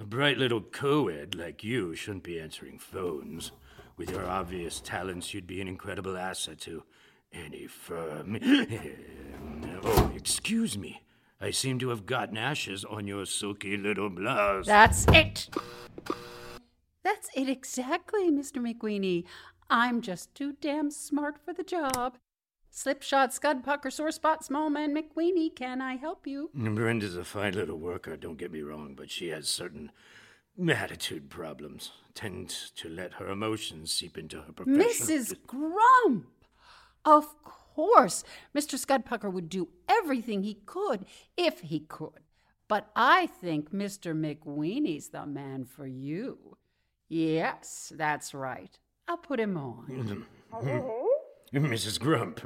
a 0.00 0.04
bright 0.04 0.38
little 0.38 0.62
co 0.62 1.08
ed 1.08 1.34
like 1.34 1.62
you 1.62 1.94
shouldn't 1.94 2.24
be 2.24 2.40
answering 2.40 2.78
phones. 2.78 3.52
With 3.98 4.10
your 4.10 4.24
obvious 4.26 4.80
talents, 4.80 5.34
you'd 5.34 5.46
be 5.46 5.60
an 5.60 5.68
incredible 5.68 6.16
asset 6.16 6.58
to 6.60 6.84
any 7.32 7.66
firm. 7.66 8.38
oh, 9.84 10.12
excuse 10.16 10.78
me. 10.78 11.02
I 11.40 11.50
seem 11.50 11.78
to 11.80 11.90
have 11.90 12.06
gotten 12.06 12.36
ashes 12.38 12.84
on 12.84 13.06
your 13.06 13.26
silky 13.26 13.76
little 13.76 14.08
blouse. 14.08 14.66
That's 14.66 15.04
it. 15.08 15.48
That's 17.04 17.28
it 17.34 17.48
exactly, 17.48 18.30
Mr. 18.30 18.58
McWeeney. 18.58 19.24
I'm 19.70 20.00
just 20.00 20.34
too 20.34 20.54
damn 20.60 20.90
smart 20.90 21.38
for 21.44 21.52
the 21.52 21.62
job. 21.62 22.18
Slipshod, 22.70 23.32
scud, 23.32 23.64
pucker, 23.64 23.90
sore 23.90 24.10
spot, 24.10 24.44
small 24.44 24.70
man 24.70 24.94
McWeeney, 24.94 25.54
can 25.54 25.80
I 25.80 25.96
help 25.96 26.26
you? 26.26 26.50
Brenda's 26.54 27.16
a 27.16 27.24
fine 27.24 27.54
little 27.54 27.78
worker, 27.78 28.16
don't 28.16 28.38
get 28.38 28.52
me 28.52 28.60
wrong, 28.60 28.94
but 28.94 29.10
she 29.10 29.28
has 29.28 29.48
certain 29.48 29.90
attitude 30.68 31.30
problems. 31.30 31.92
Tend 32.14 32.48
to 32.76 32.88
let 32.88 33.14
her 33.14 33.28
emotions 33.28 33.92
seep 33.92 34.18
into 34.18 34.42
her 34.42 34.52
profession. 34.52 34.80
Mrs. 34.80 35.36
Grump! 35.46 36.26
Of 37.04 37.42
course, 37.42 38.22
Mr. 38.54 38.74
Scudpucker 38.78 39.32
would 39.32 39.48
do 39.48 39.68
everything 39.88 40.42
he 40.42 40.54
could 40.66 41.06
if 41.36 41.60
he 41.60 41.80
could. 41.80 42.20
But 42.68 42.90
I 42.94 43.26
think 43.26 43.72
Mr. 43.72 44.14
McWeeney's 44.14 45.08
the 45.08 45.24
man 45.24 45.64
for 45.64 45.86
you. 45.86 46.57
Yes, 47.08 47.92
that's 47.96 48.34
right. 48.34 48.78
I'll 49.06 49.16
put 49.16 49.40
him 49.40 49.56
on. 49.56 49.86
Mm-hmm. 49.90 50.68
Mm-hmm. 50.68 51.66
Mrs. 51.72 51.98
Grump. 51.98 52.40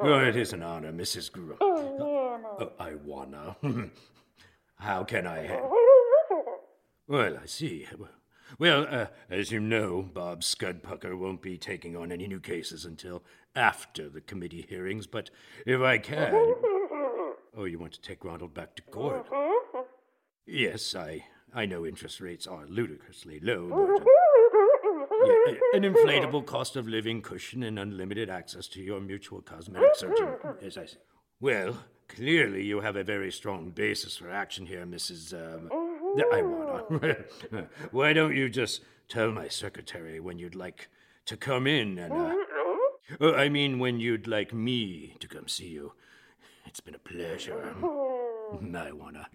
Oh, 0.00 0.18
it 0.18 0.36
is 0.36 0.52
an 0.52 0.62
honor, 0.62 0.92
Mrs. 0.92 1.30
Grump. 1.30 1.58
Oh, 1.60 2.40
oh, 2.60 2.72
I 2.78 2.94
wanna. 2.96 3.56
How 4.78 5.04
can 5.04 5.26
I 5.26 5.46
help? 5.46 5.72
Well, 7.08 7.38
I 7.40 7.46
see. 7.46 7.86
Well, 8.58 8.84
uh, 8.90 9.06
as 9.30 9.52
you 9.52 9.60
know, 9.60 10.02
Bob 10.02 10.40
Scudpucker 10.40 11.16
won't 11.16 11.40
be 11.40 11.56
taking 11.56 11.96
on 11.96 12.10
any 12.10 12.26
new 12.26 12.40
cases 12.40 12.84
until 12.84 13.22
after 13.54 14.08
the 14.08 14.20
committee 14.20 14.66
hearings, 14.68 15.06
but 15.06 15.30
if 15.64 15.80
I 15.80 15.98
can. 15.98 16.34
Oh, 17.56 17.64
you 17.64 17.78
want 17.78 17.92
to 17.92 18.00
take 18.00 18.24
Ronald 18.24 18.54
back 18.54 18.74
to 18.74 18.82
court? 18.82 19.28
Yes, 20.46 20.96
I, 20.96 21.24
I 21.54 21.66
know 21.66 21.86
interest 21.86 22.20
rates 22.20 22.46
are 22.46 22.66
ludicrously 22.66 23.40
low, 23.40 23.68
but. 23.68 24.06
yeah, 25.26 25.54
an 25.74 25.82
inflatable 25.82 26.44
cost 26.44 26.76
of 26.76 26.86
living 26.86 27.22
cushion 27.22 27.62
and 27.62 27.78
unlimited 27.78 28.28
access 28.28 28.66
to 28.68 28.82
your 28.82 29.00
mutual 29.00 29.40
cosmetic 29.40 29.96
surgeon. 29.96 30.34
As 30.62 30.76
I 30.76 30.86
say. 30.86 30.98
Well, 31.40 31.78
clearly 32.08 32.64
you 32.64 32.80
have 32.80 32.96
a 32.96 33.04
very 33.04 33.30
strong 33.30 33.70
basis 33.70 34.16
for 34.16 34.30
action 34.30 34.66
here, 34.66 34.86
Mrs. 34.86 35.32
Um, 35.32 35.70
I 36.32 36.42
wanna. 36.42 37.16
Why 37.90 38.12
don't 38.12 38.34
you 38.34 38.48
just 38.48 38.82
tell 39.08 39.30
my 39.30 39.48
secretary 39.48 40.20
when 40.20 40.38
you'd 40.38 40.54
like 40.54 40.88
to 41.26 41.36
come 41.36 41.66
in 41.66 41.98
and. 41.98 42.12
Uh, 42.12 42.34
uh, 43.20 43.32
I 43.34 43.48
mean, 43.48 43.78
when 43.78 44.00
you'd 44.00 44.26
like 44.26 44.52
me 44.52 45.14
to 45.20 45.28
come 45.28 45.46
see 45.48 45.68
you. 45.68 45.92
It's 46.66 46.80
been 46.80 46.96
a 46.96 46.98
pleasure. 46.98 47.74
I 48.76 48.92
wanna. 48.92 49.28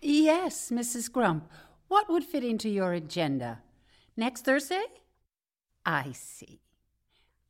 Yes, 0.00 0.70
Mrs. 0.70 1.10
Grump. 1.12 1.50
What 1.88 2.08
would 2.08 2.24
fit 2.24 2.44
into 2.44 2.68
your 2.68 2.92
agenda? 2.92 3.60
Next 4.16 4.44
Thursday? 4.44 4.84
I 5.84 6.12
see. 6.12 6.60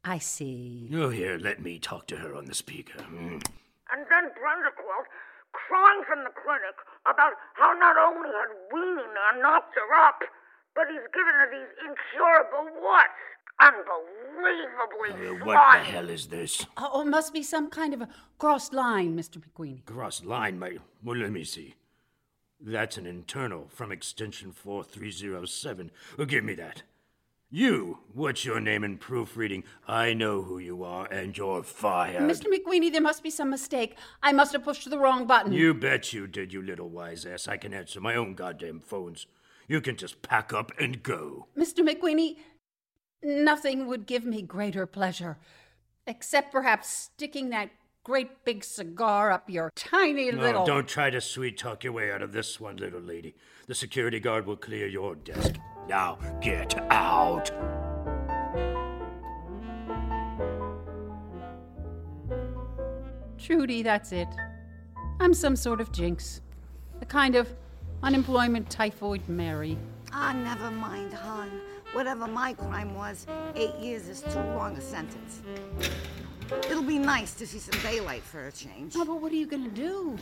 I 0.05 0.19
see. 0.19 0.89
Oh, 0.95 1.11
here, 1.11 1.39
let 1.39 1.61
me 1.63 1.79
talk 1.79 2.07
to 2.09 2.17
her 2.17 2.35
on 2.35 2.47
the 2.47 2.55
speaker. 2.55 2.99
Mm. 3.01 3.43
And 3.93 4.07
then 4.09 4.31
Brenda 4.35 4.71
called, 4.77 5.07
crying 5.53 6.03
from 6.09 6.25
the 6.25 6.31
clinic 6.31 6.75
about 7.07 7.33
how 7.55 7.73
not 7.75 7.97
only 7.99 8.29
had 8.29 8.51
Weenie 8.73 9.13
Man 9.15 9.43
knocked 9.43 9.75
her 9.75 9.95
up, 10.09 10.21
but 10.75 10.85
he's 10.89 11.07
given 11.13 11.35
her 11.35 11.49
these 11.51 11.73
incurable 11.85 12.81
warts. 12.81 13.21
Unbelievably 13.61 15.11
Uh, 15.11 15.39
fine. 15.39 15.47
what 15.47 15.73
the 15.79 15.85
hell 15.85 16.09
is 16.09 16.29
this? 16.29 16.65
Oh, 16.79 17.03
it 17.03 17.07
must 17.09 17.33
be 17.35 17.43
some 17.43 17.69
kind 17.69 17.93
of 17.93 18.01
a 18.01 18.09
crossed 18.39 18.73
line, 18.73 19.15
Mr. 19.15 19.37
McWeeney. 19.39 19.85
Cross 19.85 20.25
line, 20.25 20.59
my. 20.59 20.79
Well, 21.05 21.19
let 21.19 21.31
me 21.31 21.45
see. 21.45 21.75
That's 22.61 22.99
an 22.99 23.07
internal 23.07 23.67
from 23.69 23.91
extension 23.91 24.53
4307. 24.53 25.91
Well, 26.19 26.27
give 26.27 26.45
me 26.45 26.55
that. 26.57 26.83
You, 27.53 27.99
what's 28.13 28.45
your 28.45 28.61
name 28.61 28.85
in 28.85 28.97
proofreading? 28.99 29.65
I 29.89 30.15
know 30.15 30.43
who 30.43 30.59
you 30.59 30.85
are, 30.85 31.07
and 31.07 31.37
you're 31.37 31.65
fired. 31.65 32.23
Mr. 32.23 32.47
McWeeney, 32.47 32.93
there 32.93 33.01
must 33.01 33.25
be 33.25 33.31
some 33.31 33.51
mistake. 33.51 33.97
I 34.23 34.31
must 34.31 34.53
have 34.53 34.63
pushed 34.63 34.89
the 34.89 34.99
wrong 35.01 35.27
button. 35.27 35.53
You 35.53 35.75
bet 35.75 36.13
you 36.13 36.29
did, 36.29 36.53
you 36.53 36.63
little 36.63 36.89
wise 36.89 37.27
ass. 37.27 37.49
I 37.49 37.57
can 37.57 37.75
answer 37.75 38.01
my 38.01 38.15
own 38.15 38.35
goddamn 38.35 38.79
phones. 38.79 39.27
You 39.67 39.81
can 39.81 39.97
just 39.97 40.23
pack 40.23 40.53
up 40.53 40.71
and 40.79 41.03
go. 41.03 41.49
Mr. 41.59 41.81
McWeeney, 41.81 42.37
nothing 43.21 43.89
would 43.89 44.07
give 44.07 44.25
me 44.25 44.43
greater 44.43 44.87
pleasure, 44.87 45.37
except 46.07 46.53
perhaps 46.53 46.89
sticking 46.89 47.51
that 47.51 47.71
great 48.11 48.45
big 48.45 48.65
cigar 48.65 49.31
up 49.31 49.49
your 49.49 49.71
tiny 49.77 50.33
No, 50.33 50.43
little. 50.43 50.67
don't 50.67 50.89
try 50.89 51.11
to 51.11 51.21
sweet 51.21 51.57
talk 51.57 51.85
your 51.85 51.93
way 51.93 52.11
out 52.11 52.23
of 52.23 52.33
this 52.33 52.59
one, 52.59 52.77
little 52.77 53.01
lady. 53.01 53.37
The 53.69 53.75
security 53.77 54.19
guard 54.19 54.47
will 54.47 54.57
clear 54.57 54.89
your 54.89 55.15
desk. 55.15 55.55
Now 55.89 56.19
get 56.41 56.77
out. 56.91 57.53
Trudi, 63.39 63.85
that's 63.85 64.11
it. 64.11 64.27
I'm 65.21 65.33
some 65.33 65.55
sort 65.55 65.81
of 65.81 65.93
jinx. 65.93 66.41
A 67.01 67.07
kind 67.07 67.37
of 67.37 67.49
unemployment 68.03 68.69
typhoid 68.69 69.23
Mary. 69.29 69.79
Ah, 70.13 70.33
never 70.33 70.73
mind, 70.73 71.13
hon. 71.13 71.49
Whatever 71.93 72.27
my 72.27 72.55
crime 72.55 72.93
was, 72.97 73.29
eight 73.55 73.77
years 73.77 74.09
is 74.09 74.23
too 74.23 74.41
long 74.59 74.77
a 74.77 74.81
sentence. 74.81 75.43
It'll 76.53 76.83
be 76.83 76.99
nice 76.99 77.35
to 77.35 77.47
see 77.47 77.59
some 77.59 77.81
daylight 77.81 78.23
for 78.23 78.49
a 78.49 78.53
change. 78.53 78.95
Oh, 78.97 79.05
but 79.05 79.21
what 79.21 79.31
are 79.31 79.37
you 79.37 79.47
gonna 79.47 79.69
do? 79.69 80.19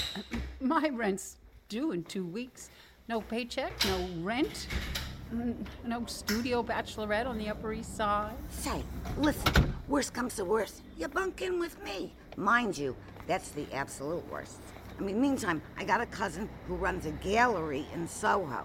My 0.60 0.88
rent's 0.92 1.36
due 1.68 1.92
in 1.92 2.02
two 2.04 2.26
weeks. 2.26 2.70
No 3.08 3.20
paycheck, 3.20 3.72
no 3.86 4.08
rent, 4.20 4.66
no 5.84 6.04
studio 6.06 6.62
bachelorette 6.62 7.26
on 7.26 7.38
the 7.38 7.48
Upper 7.48 7.72
East 7.72 7.96
Side. 7.96 8.34
Say, 8.50 8.82
listen, 9.16 9.74
worst 9.88 10.12
comes 10.12 10.36
to 10.36 10.44
worst, 10.44 10.82
you 10.96 11.08
bunk 11.08 11.42
in 11.42 11.58
with 11.58 11.82
me. 11.82 12.14
Mind 12.36 12.76
you, 12.76 12.96
that's 13.26 13.50
the 13.50 13.66
absolute 13.72 14.28
worst. 14.30 14.60
I 14.98 15.02
mean, 15.02 15.20
meantime, 15.20 15.62
I 15.76 15.84
got 15.84 16.00
a 16.00 16.06
cousin 16.06 16.48
who 16.66 16.74
runs 16.74 17.06
a 17.06 17.12
gallery 17.12 17.86
in 17.94 18.06
Soho. 18.06 18.64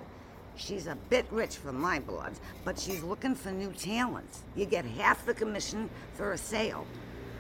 She's 0.58 0.88
a 0.88 0.96
bit 1.10 1.26
rich 1.32 1.58
for 1.58 1.72
my 1.72 2.00
blood, 2.00 2.34
but 2.64 2.80
she's 2.80 3.04
looking 3.04 3.36
for 3.36 3.52
new 3.52 3.72
talents. 3.74 4.44
You 4.56 4.66
get 4.66 4.86
half 4.86 5.26
the 5.26 5.34
commission 5.34 5.90
for 6.14 6.32
a 6.32 6.38
sale. 6.38 6.86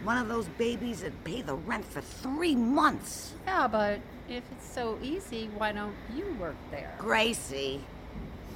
One 0.04 0.18
of 0.18 0.28
those 0.28 0.48
babies 0.58 1.02
that 1.02 1.24
pay 1.24 1.42
the 1.42 1.56
rent 1.56 1.86
for 1.86 2.02
three 2.02 2.56
months. 2.56 3.34
Yeah, 3.48 3.68
but 3.68 4.00
if 4.28 4.44
it's 4.52 4.70
so 4.70 5.00
easy, 5.02 5.50
why 5.58 5.72
don't 5.72 5.96
you 6.16 6.36
work 6.40 6.56
there? 6.72 6.94
Gracie, 7.00 7.82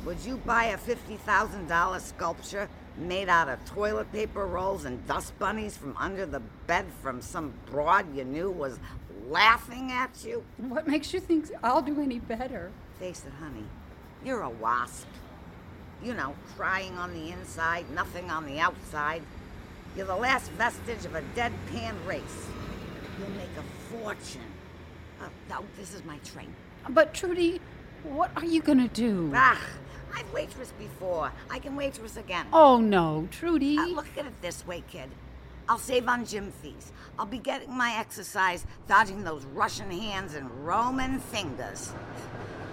would 0.05 0.19
you 0.25 0.37
buy 0.37 0.65
a 0.65 0.77
$50,000 0.77 2.01
sculpture 2.01 2.69
made 2.97 3.29
out 3.29 3.47
of 3.47 3.63
toilet 3.65 4.11
paper 4.11 4.45
rolls 4.45 4.85
and 4.85 5.05
dust 5.07 5.37
bunnies 5.39 5.77
from 5.77 5.95
under 5.97 6.25
the 6.25 6.41
bed 6.67 6.85
from 7.01 7.21
some 7.21 7.53
broad 7.71 8.13
you 8.15 8.25
knew 8.25 8.51
was 8.51 8.77
laughing 9.27 9.91
at 9.91 10.23
you? 10.25 10.43
What 10.57 10.87
makes 10.87 11.13
you 11.13 11.19
think 11.19 11.49
I'll 11.63 11.81
do 11.81 12.01
any 12.01 12.19
better? 12.19 12.71
Face 12.99 13.23
it, 13.25 13.33
honey, 13.39 13.63
you're 14.23 14.41
a 14.41 14.49
wasp. 14.49 15.07
You 16.03 16.13
know, 16.13 16.35
crying 16.55 16.97
on 16.97 17.13
the 17.13 17.31
inside, 17.31 17.89
nothing 17.91 18.31
on 18.31 18.45
the 18.45 18.59
outside. 18.59 19.21
You're 19.95 20.07
the 20.07 20.15
last 20.15 20.51
vestige 20.51 21.05
of 21.05 21.15
a 21.15 21.21
deadpan 21.35 21.93
race. 22.05 22.47
You'll 23.19 23.29
make 23.31 23.49
a 23.57 23.63
fortune. 23.91 24.41
Oh, 25.21 25.29
no, 25.49 25.65
this 25.77 25.93
is 25.93 26.05
my 26.05 26.17
train. 26.19 26.53
But, 26.89 27.13
Trudi, 27.13 27.59
what 28.03 28.31
are 28.37 28.45
you 28.45 28.61
gonna 28.61 28.87
do? 28.87 29.31
Ah, 29.35 29.61
I've 30.15 30.31
waitressed 30.33 30.77
before. 30.77 31.31
I 31.49 31.59
can 31.59 31.75
waitress 31.75 32.15
again. 32.15 32.47
Oh, 32.53 32.77
no, 32.77 33.27
Trudi. 33.31 33.77
Uh, 33.77 33.87
look 33.87 34.17
at 34.17 34.25
it 34.25 34.41
this 34.41 34.65
way, 34.65 34.83
kid. 34.89 35.09
I'll 35.67 35.77
save 35.77 36.07
on 36.07 36.25
gym 36.25 36.51
fees. 36.61 36.91
I'll 37.19 37.25
be 37.25 37.37
getting 37.37 37.75
my 37.75 37.95
exercise, 37.97 38.65
dodging 38.87 39.25
those 39.25 39.43
Russian 39.47 39.91
hands 39.91 40.35
and 40.35 40.49
Roman 40.65 41.19
fingers. 41.19 41.91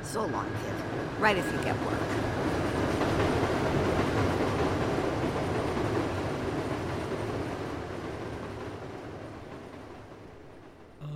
So 0.02 0.24
long, 0.24 0.48
kid. 0.64 0.72
Right 1.18 1.36
if 1.36 1.44
you 1.50 1.58
get 1.64 1.74
work. 1.84 1.98
I 11.02 11.06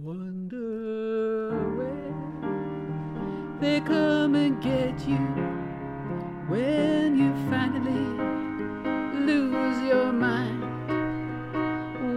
wonder 0.00 1.50
where 1.76 2.14
they 3.60 3.80
come 3.82 4.34
and 4.36 4.62
get 4.62 5.06
you 5.06 5.18
when 6.48 7.18
you 7.18 7.34
finally 7.50 8.06
lose 9.20 9.82
your 9.82 10.10
mind. 10.14 10.63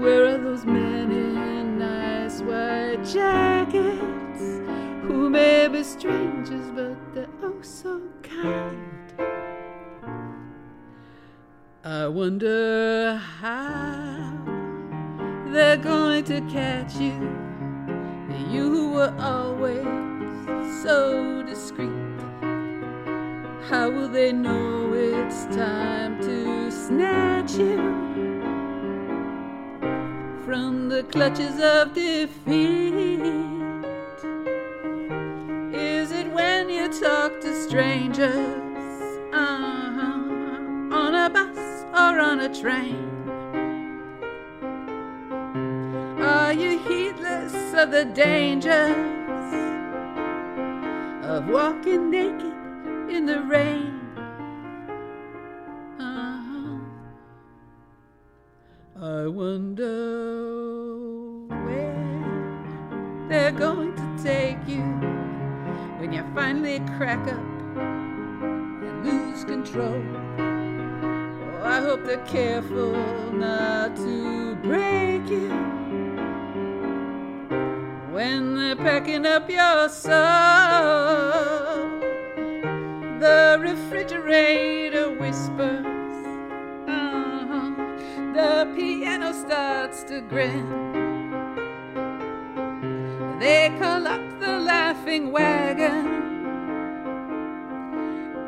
Where 0.02 0.26
are 0.28 0.38
those 0.38 0.64
men 0.64 1.12
in 1.12 1.80
nice 1.80 2.42
white 2.42 3.04
jackets 3.04 4.42
who 5.02 5.28
may 5.28 5.68
be 5.68 5.84
strangers 5.84 6.70
but 6.76 6.96
they're 7.16 7.28
oh 7.42 7.60
so 7.62 8.02
kind? 8.22 9.14
I 11.84 12.08
wonder 12.08 13.16
how 13.16 14.34
they're 15.48 15.78
going 15.78 16.26
to 16.26 16.42
catch 16.42 16.96
you. 16.98 17.18
You 18.52 18.70
who 18.70 18.92
were 18.92 19.16
always 19.20 19.84
so 20.84 21.42
discreet. 21.42 21.90
How 23.68 23.90
will 23.90 24.10
they 24.10 24.32
know 24.32 24.94
it's 24.94 25.46
time 25.56 26.22
to 26.22 26.70
snatch 26.70 27.54
you 27.56 28.37
from 30.48 30.88
the 30.88 31.04
clutches 31.04 31.60
of 31.60 31.94
defeat? 31.94 33.20
Is 35.76 36.14
it 36.14 36.32
when 36.32 36.70
you 36.70 36.88
talk 37.02 37.42
to 37.42 37.64
strangers 37.64 38.34
uh-huh, 39.34 40.96
on 41.00 41.16
a 41.16 41.30
bus 41.30 41.84
or 41.92 42.22
on 42.22 42.40
a 42.40 42.62
train? 42.62 43.10
Are 46.22 46.54
you 46.54 46.80
heedless 46.80 47.74
of 47.74 47.92
the 47.92 48.06
dangers 48.06 48.96
of 51.26 51.50
walking 51.50 52.10
naked 52.10 52.54
in 53.10 53.26
the 53.26 53.42
rain? 53.42 53.97
I 59.00 59.28
wonder 59.28 59.86
where 61.50 63.28
they're 63.30 63.52
going 63.52 63.96
to 63.96 64.24
take 64.24 64.58
you 64.68 64.82
when 66.00 66.12
you 66.12 66.26
finally 66.34 66.80
crack 66.98 67.20
up 67.28 67.38
and 67.78 69.06
lose 69.06 69.44
control. 69.44 70.02
Oh, 70.40 71.62
I 71.64 71.80
hope 71.80 72.06
they're 72.06 72.26
careful 72.26 72.94
not 73.34 73.96
to 73.98 74.56
break 74.64 75.30
you 75.30 75.50
when 78.12 78.56
they're 78.56 78.76
packing 78.76 79.28
up 79.28 79.48
your 79.48 79.90
soul. 79.90 80.12
The 83.20 83.60
refrigerator 83.62 85.12
the 85.20 85.87
piano 88.78 89.34
starts 89.34 90.04
to 90.04 90.22
grin. 90.22 90.68
They 93.40 93.76
call 93.80 94.06
up 94.06 94.22
the 94.40 94.60
laughing 94.60 95.32
wagon 95.32 96.06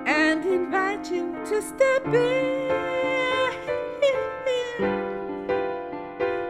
and 0.05 0.45
invite 0.45 1.09
you 1.11 1.35
to 1.45 1.61
step 1.63 2.05
in. 2.13 2.69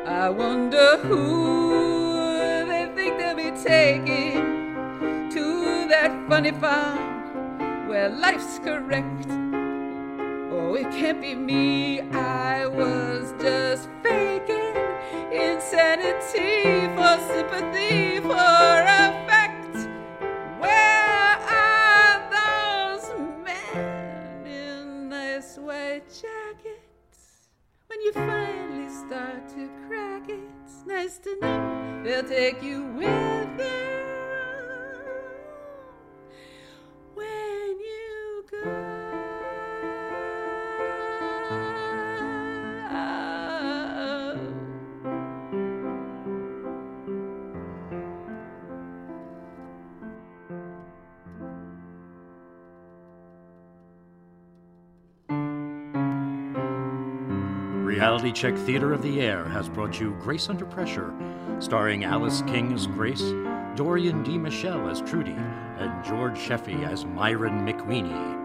I 0.06 0.30
wonder 0.30 0.98
who 0.98 2.68
they 2.68 2.92
think 2.94 3.18
they'll 3.18 3.34
be 3.34 3.52
taking 3.64 5.30
to 5.32 5.88
that 5.88 6.12
funny 6.28 6.52
farm 6.52 7.88
where 7.88 8.10
life's 8.10 8.60
correct. 8.60 9.49
It 10.76 10.92
can't 10.92 11.20
be 11.20 11.36
me, 11.36 12.00
I 12.02 12.66
was 12.66 13.34
just 13.42 13.90
faking 14.02 14.76
insanity 15.32 16.88
for 16.96 17.18
sympathy, 17.28 18.20
for 18.20 18.34
effect. 18.34 19.76
Where 20.60 21.38
are 21.50 22.30
those 22.32 23.10
men 23.44 24.46
in 24.46 25.10
nice 25.10 25.58
white 25.58 26.08
jackets? 26.08 27.50
When 27.88 28.02
you 28.02 28.14
finally 28.14 28.90
start 28.90 29.50
to 29.50 29.70
crack 29.88 30.30
it, 30.30 30.40
it's 30.64 30.86
nice 30.86 31.18
to 31.20 31.36
know 31.42 32.04
they'll 32.04 32.24
take 32.24 32.64
you 32.64 32.84
with 32.84 33.58
them 33.58 34.06
when 37.16 37.69
Reality 58.00 58.32
Check 58.32 58.56
Theater 58.56 58.94
of 58.94 59.02
the 59.02 59.20
Air 59.20 59.44
has 59.44 59.68
brought 59.68 60.00
you 60.00 60.16
Grace 60.22 60.48
Under 60.48 60.66
Pressure, 60.66 61.14
starring 61.60 62.06
Alice 62.06 62.42
King 62.44 62.72
as 62.72 62.88
Grace, 62.88 63.34
Dorian 63.76 64.24
DeMichele 64.24 64.90
as 64.90 65.02
Trudi, 65.02 65.36
and 65.78 66.06
George 66.06 66.38
Sheffey 66.38 66.88
as 66.88 67.04
Myron 67.04 67.68
McWeeney. 67.68 68.40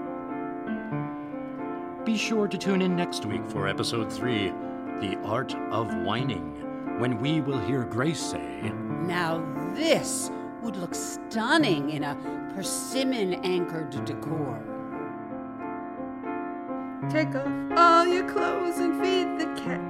Be 2.05 2.17
sure 2.17 2.49
to 2.49 2.59
tune 2.59 2.83
in 2.83 2.97
next 2.97 3.27
week 3.27 3.47
for 3.47 3.69
episode 3.69 4.12
3, 4.12 4.49
The 4.99 5.17
Art 5.23 5.55
of 5.71 5.87
Whining, 5.99 6.99
when 6.99 7.21
we 7.21 7.40
will 7.40 7.61
hear 7.61 7.85
Grace 7.85 8.19
say, 8.19 8.73
Now, 9.03 9.38
this 9.77 10.33
would 10.62 10.75
look 10.75 10.97
stunning 10.97 11.90
in 11.90 12.03
a 12.03 12.17
persimmon 12.57 13.35
anchored 13.45 14.05
decor. 14.05 14.74
Take 17.11 17.35
off 17.35 17.49
all 17.77 18.07
your 18.07 18.29
clothes 18.29 18.79
and 18.79 19.01
feed 19.01 19.38
the 19.38 19.47
cat. 19.61 19.81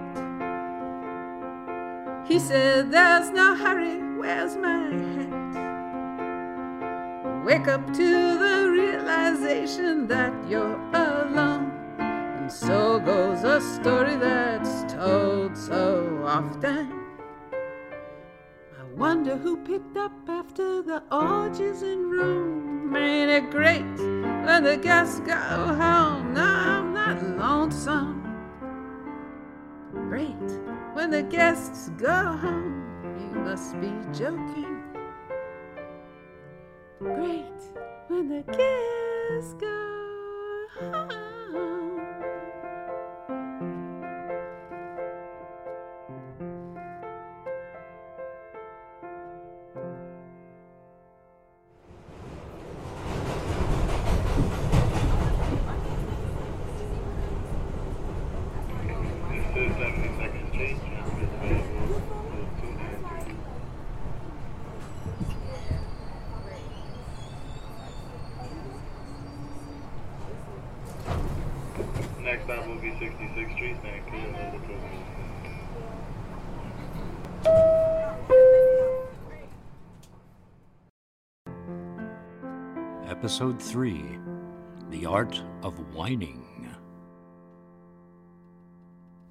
He 2.27 2.39
said, 2.39 2.91
There's 2.91 3.31
no 3.31 3.55
hurry, 3.55 4.03
where's 4.19 4.57
my 4.57 4.91
hat? 4.91 5.35
Wake 7.45 7.69
up 7.69 7.87
to 7.93 8.39
the 8.39 8.71
realization 8.71 10.07
that 10.09 10.33
you're 10.49 10.79
alone. 10.95 11.71
And 11.99 12.51
so 12.51 12.99
goes 13.01 13.45
a 13.45 13.61
story 13.61 14.17
that's 14.17 14.93
told 14.93 15.57
so 15.57 16.23
often. 16.25 16.93
I 17.53 18.85
wonder 18.97 19.37
who 19.37 19.57
picked 19.59 19.97
up 19.97 20.13
after 20.29 20.83
the 20.83 21.03
orgies 21.13 21.83
in 21.83 22.11
Rome. 22.11 22.97
Ain't 22.97 23.31
it 23.31 23.51
great 23.51 23.85
when 24.47 24.65
the 24.65 24.77
guests 24.77 25.21
go 25.21 25.35
home? 25.35 26.33
No, 26.33 26.94
Lonesome. 27.13 28.23
Great 29.93 30.35
when 30.95 31.11
the 31.11 31.23
guests 31.23 31.91
go 31.99 32.09
home. 32.09 32.83
You 33.21 33.41
must 33.41 33.79
be 33.79 33.93
joking. 34.13 34.83
Great 36.99 37.61
when 38.09 38.29
the 38.29 38.43
guests 38.43 39.55
go 39.61 40.67
home. 40.81 41.24
Episode 83.25 83.59
3 83.59 84.19
The 84.91 85.07
Art 85.07 85.43
of 85.63 85.95
Whining. 85.95 86.69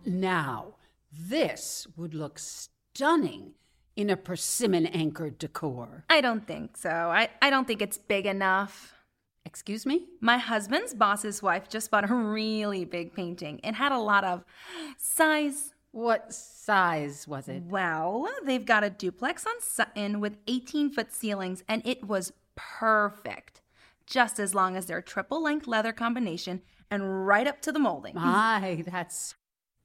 Now, 0.03 0.77
this 1.11 1.85
would 1.95 2.15
look 2.15 2.39
stunning 2.39 3.51
in 3.95 4.09
a 4.09 4.17
persimmon 4.17 4.87
anchored 4.87 5.37
decor. 5.37 6.05
I 6.09 6.21
don't 6.21 6.47
think 6.47 6.75
so. 6.75 6.89
I, 6.89 7.29
I 7.39 7.51
don't 7.51 7.67
think 7.67 7.83
it's 7.83 7.99
big 7.99 8.25
enough. 8.25 8.95
Excuse 9.45 9.85
me? 9.85 10.07
My 10.19 10.39
husband's 10.39 10.95
boss's 10.95 11.43
wife 11.43 11.69
just 11.69 11.91
bought 11.91 12.09
a 12.09 12.15
really 12.15 12.85
big 12.85 13.13
painting. 13.13 13.59
It 13.63 13.75
had 13.75 13.91
a 13.91 13.99
lot 13.99 14.23
of 14.23 14.43
size. 14.97 15.75
What 15.91 16.33
size 16.33 17.27
was 17.27 17.47
it? 17.47 17.61
Well, 17.61 18.27
they've 18.43 18.65
got 18.65 18.83
a 18.83 18.89
duplex 18.89 19.45
on 19.45 19.53
Sutton 19.61 20.19
with 20.19 20.37
18 20.47 20.89
foot 20.89 21.13
ceilings, 21.13 21.63
and 21.67 21.85
it 21.85 22.07
was 22.07 22.33
perfect. 22.55 23.61
Just 24.05 24.39
as 24.39 24.53
long 24.53 24.75
as 24.75 24.85
their 24.85 25.01
triple 25.01 25.41
length 25.41 25.67
leather 25.67 25.93
combination 25.93 26.61
and 26.91 27.25
right 27.25 27.47
up 27.47 27.61
to 27.61 27.71
the 27.71 27.79
molding. 27.79 28.15
My, 28.15 28.83
that's 28.85 29.35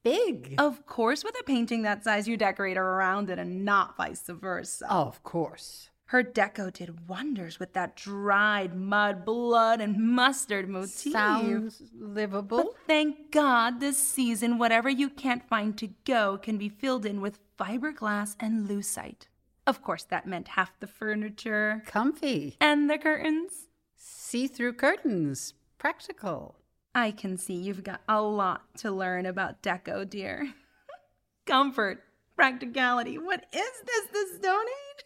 big. 0.02 0.54
Of 0.58 0.86
course, 0.86 1.24
with 1.24 1.34
a 1.40 1.44
painting 1.44 1.82
that 1.82 2.04
size, 2.04 2.28
you 2.28 2.36
decorate 2.36 2.76
around 2.76 3.30
it 3.30 3.38
and 3.38 3.64
not 3.64 3.96
vice 3.96 4.24
versa. 4.26 4.86
of 4.90 5.22
course. 5.22 5.90
Her 6.06 6.24
deco 6.24 6.72
did 6.72 7.06
wonders 7.06 7.60
with 7.60 7.74
that 7.74 7.94
dried 7.94 8.74
mud, 8.74 9.26
blood, 9.26 9.82
and 9.82 9.98
mustard 9.98 10.66
motif. 10.66 11.12
Sounds 11.12 11.82
livable. 11.94 12.56
But 12.56 12.74
thank 12.86 13.30
God 13.30 13.78
this 13.78 13.98
season, 13.98 14.56
whatever 14.56 14.88
you 14.88 15.10
can't 15.10 15.46
find 15.46 15.76
to 15.76 15.88
go 16.06 16.38
can 16.38 16.56
be 16.56 16.70
filled 16.70 17.04
in 17.04 17.20
with 17.20 17.38
fiberglass 17.58 18.36
and 18.40 18.66
lucite. 18.66 19.26
Of 19.66 19.82
course, 19.82 20.04
that 20.04 20.26
meant 20.26 20.48
half 20.48 20.80
the 20.80 20.86
furniture 20.86 21.82
Comfy. 21.84 22.56
and 22.58 22.88
the 22.88 22.96
curtains. 22.96 23.66
See 23.98 24.46
through 24.46 24.74
curtains. 24.74 25.54
Practical. 25.76 26.54
I 26.94 27.10
can 27.10 27.36
see 27.36 27.54
you've 27.54 27.84
got 27.84 28.00
a 28.08 28.22
lot 28.22 28.62
to 28.78 28.90
learn 28.90 29.26
about 29.26 29.62
deco, 29.62 30.08
dear. 30.08 30.54
Comfort, 31.46 32.02
practicality. 32.36 33.18
What 33.18 33.44
is 33.52 33.70
this, 33.86 34.06
the 34.12 34.38
Stone 34.38 34.64
Age? 34.64 35.04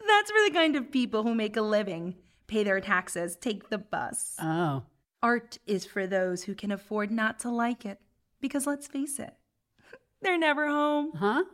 That's 0.06 0.30
for 0.30 0.48
the 0.48 0.54
kind 0.54 0.74
of 0.74 0.90
people 0.90 1.22
who 1.22 1.34
make 1.34 1.56
a 1.56 1.62
living, 1.62 2.16
pay 2.46 2.64
their 2.64 2.80
taxes, 2.80 3.36
take 3.36 3.68
the 3.68 3.78
bus. 3.78 4.36
Oh. 4.40 4.84
Art 5.22 5.58
is 5.66 5.84
for 5.84 6.06
those 6.06 6.44
who 6.44 6.54
can 6.54 6.72
afford 6.72 7.10
not 7.10 7.38
to 7.40 7.50
like 7.50 7.84
it. 7.84 8.00
Because 8.40 8.66
let's 8.66 8.88
face 8.88 9.18
it, 9.18 9.34
they're 10.22 10.38
never 10.38 10.68
home. 10.68 11.12
Huh? 11.14 11.44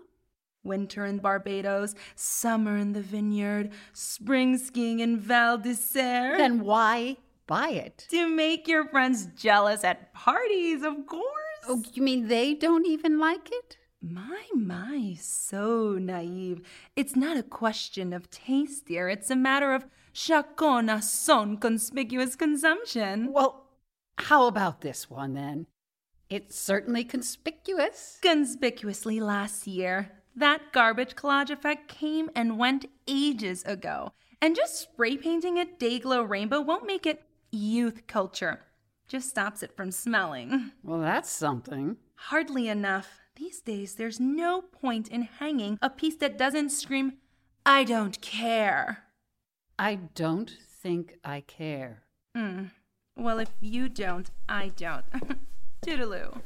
Winter 0.68 1.04
in 1.04 1.18
Barbados, 1.18 1.96
summer 2.14 2.76
in 2.76 2.92
the 2.92 3.00
vineyard, 3.00 3.70
spring 3.92 4.56
skiing 4.56 5.00
in 5.00 5.18
Val 5.18 5.58
d'Isere. 5.58 6.36
Then 6.36 6.60
why 6.60 7.16
buy 7.48 7.70
it? 7.70 8.06
to 8.10 8.28
make 8.28 8.68
your 8.68 8.86
friends 8.86 9.26
jealous 9.36 9.82
at 9.82 10.12
parties, 10.14 10.84
of 10.84 11.06
course. 11.06 11.24
Oh, 11.66 11.82
you 11.92 12.02
mean 12.02 12.28
they 12.28 12.54
don't 12.54 12.86
even 12.86 13.18
like 13.18 13.48
it? 13.50 13.76
My, 14.00 14.46
my, 14.54 15.16
so 15.20 15.94
naive. 15.94 16.60
It's 16.94 17.16
not 17.16 17.36
a 17.36 17.42
question 17.42 18.12
of 18.12 18.30
taste, 18.30 18.86
dear. 18.86 19.08
It's 19.08 19.30
a 19.30 19.36
matter 19.36 19.72
of 19.72 19.86
chacun 20.14 20.92
a 20.94 21.02
son 21.02 21.56
conspicuous 21.56 22.36
consumption. 22.36 23.32
Well, 23.32 23.66
how 24.18 24.46
about 24.46 24.82
this 24.82 25.10
one 25.10 25.34
then? 25.34 25.66
It's 26.30 26.56
certainly 26.56 27.04
conspicuous. 27.04 28.18
Conspicuously 28.22 29.18
last 29.18 29.66
year, 29.66 30.12
that 30.38 30.72
garbage 30.72 31.14
collage 31.14 31.50
effect 31.50 31.88
came 31.88 32.30
and 32.34 32.58
went 32.58 32.86
ages 33.06 33.62
ago. 33.64 34.12
And 34.40 34.54
just 34.54 34.78
spray 34.80 35.16
painting 35.16 35.56
it 35.56 35.80
Dayglow 35.80 36.28
Rainbow 36.28 36.60
won't 36.60 36.86
make 36.86 37.06
it 37.06 37.22
youth 37.50 38.06
culture. 38.06 38.60
Just 39.08 39.30
stops 39.30 39.62
it 39.62 39.76
from 39.76 39.90
smelling. 39.90 40.72
Well, 40.82 41.00
that's 41.00 41.30
something. 41.30 41.96
Hardly 42.14 42.68
enough. 42.68 43.18
These 43.36 43.60
days, 43.60 43.94
there's 43.94 44.18
no 44.18 44.62
point 44.62 45.08
in 45.08 45.22
hanging 45.22 45.78
a 45.80 45.90
piece 45.90 46.16
that 46.16 46.38
doesn't 46.38 46.70
scream, 46.70 47.14
I 47.64 47.84
don't 47.84 48.20
care. 48.20 49.04
I 49.78 49.96
don't 50.14 50.50
think 50.82 51.18
I 51.24 51.40
care. 51.42 52.02
Mm. 52.36 52.70
Well, 53.16 53.38
if 53.38 53.50
you 53.60 53.88
don't, 53.88 54.30
I 54.48 54.72
don't. 54.76 55.04
Toodaloo. 55.86 56.40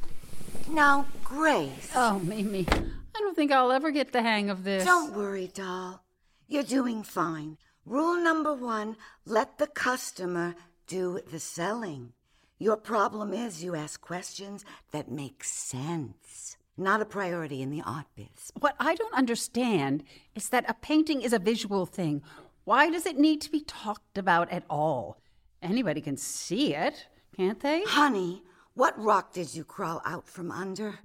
Now, 0.70 1.06
Grace. 1.24 1.90
Oh, 1.94 2.18
Mimi, 2.18 2.66
I 2.70 3.20
don't 3.20 3.36
think 3.36 3.52
I'll 3.52 3.72
ever 3.72 3.90
get 3.90 4.12
the 4.12 4.22
hang 4.22 4.50
of 4.50 4.64
this. 4.64 4.84
Don't 4.84 5.14
worry, 5.14 5.50
doll. 5.52 6.02
You're 6.48 6.62
doing 6.62 7.02
fine. 7.02 7.58
Rule 7.84 8.22
number 8.22 8.54
one 8.54 8.96
let 9.26 9.58
the 9.58 9.66
customer 9.66 10.54
do 10.86 11.20
the 11.30 11.40
selling. 11.40 12.12
Your 12.58 12.76
problem 12.76 13.32
is 13.32 13.64
you 13.64 13.74
ask 13.74 14.00
questions 14.00 14.64
that 14.92 15.10
make 15.10 15.42
sense. 15.42 16.56
Not 16.76 17.02
a 17.02 17.04
priority 17.04 17.60
in 17.60 17.70
the 17.70 17.82
art 17.82 18.06
biz. 18.14 18.52
What 18.58 18.76
I 18.78 18.94
don't 18.94 19.14
understand 19.14 20.04
is 20.34 20.48
that 20.50 20.64
a 20.68 20.74
painting 20.74 21.22
is 21.22 21.32
a 21.32 21.38
visual 21.38 21.86
thing. 21.86 22.22
Why 22.64 22.88
does 22.88 23.04
it 23.04 23.18
need 23.18 23.40
to 23.42 23.50
be 23.50 23.60
talked 23.60 24.16
about 24.16 24.50
at 24.50 24.64
all? 24.70 25.18
Anybody 25.60 26.00
can 26.00 26.16
see 26.16 26.74
it, 26.74 27.06
can't 27.36 27.60
they? 27.60 27.82
Honey, 27.84 28.42
what 28.74 28.98
rock 28.98 29.34
did 29.34 29.54
you 29.54 29.64
crawl 29.64 30.00
out 30.04 30.26
from 30.26 30.50
under? 30.50 31.00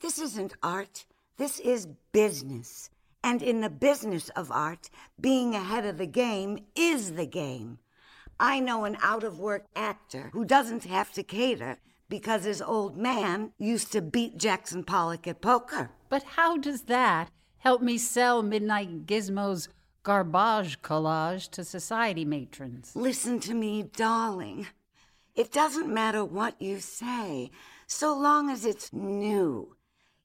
This 0.00 0.20
isn't 0.20 0.54
art. 0.62 1.04
This 1.36 1.58
is 1.58 1.88
business. 2.12 2.90
And 3.24 3.42
in 3.42 3.60
the 3.60 3.70
business 3.70 4.28
of 4.30 4.52
art, 4.52 4.88
being 5.20 5.54
ahead 5.54 5.84
of 5.84 5.98
the 5.98 6.06
game 6.06 6.58
is 6.76 7.12
the 7.12 7.26
game. 7.26 7.78
I 8.38 8.60
know 8.60 8.84
an 8.84 8.96
out 9.02 9.24
of 9.24 9.38
work 9.38 9.66
actor 9.74 10.30
who 10.32 10.44
doesn't 10.44 10.84
have 10.84 11.12
to 11.14 11.22
cater 11.22 11.78
because 12.08 12.44
his 12.44 12.62
old 12.62 12.96
man 12.96 13.52
used 13.58 13.90
to 13.92 14.02
beat 14.02 14.38
Jackson 14.38 14.84
Pollock 14.84 15.26
at 15.26 15.40
poker. 15.40 15.90
But 16.08 16.22
how 16.22 16.56
does 16.56 16.82
that 16.82 17.30
help 17.58 17.82
me 17.82 17.98
sell 17.98 18.42
Midnight 18.42 19.06
Gizmo's 19.06 19.68
garbage 20.04 20.82
collage 20.82 21.48
to 21.50 21.64
society 21.64 22.24
matrons? 22.24 22.92
Listen 22.94 23.40
to 23.40 23.54
me, 23.54 23.82
darling. 23.82 24.66
It 25.34 25.50
doesn't 25.50 25.92
matter 25.92 26.22
what 26.24 26.60
you 26.60 26.78
say, 26.78 27.50
so 27.86 28.14
long 28.14 28.50
as 28.50 28.66
it's 28.66 28.92
new. 28.92 29.76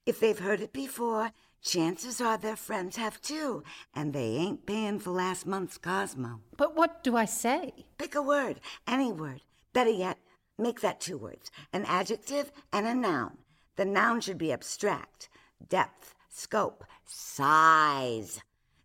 If 0.05 0.19
they've 0.19 0.37
heard 0.37 0.59
it 0.59 0.73
before, 0.73 1.31
chances 1.61 2.19
are 2.19 2.37
their 2.37 2.57
friends 2.57 2.97
have 2.97 3.21
too, 3.21 3.63
and 3.93 4.11
they 4.11 4.35
ain't 4.35 4.65
paying 4.65 4.99
for 4.99 5.11
last 5.11 5.45
month's 5.45 5.77
Cosmo. 5.77 6.41
But 6.57 6.75
what 6.75 7.05
do 7.05 7.15
I 7.15 7.23
say? 7.23 7.85
Pick 7.97 8.15
a 8.15 8.21
word, 8.21 8.59
any 8.85 9.13
word. 9.13 9.41
Better 9.71 9.91
yet, 9.91 10.17
make 10.57 10.81
that 10.81 10.99
two 10.99 11.17
words 11.17 11.51
an 11.71 11.85
adjective 11.85 12.51
and 12.73 12.85
a 12.85 12.93
noun. 12.93 13.37
The 13.77 13.85
noun 13.85 14.19
should 14.19 14.37
be 14.37 14.51
abstract, 14.51 15.29
depth, 15.69 16.15
scope, 16.27 16.83
size. 17.05 18.41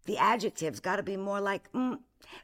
The 0.06 0.18
adjective's 0.18 0.80
got 0.80 0.96
to 0.96 1.02
be 1.02 1.16
more 1.16 1.40
like 1.40 1.72
mm, 1.72 1.98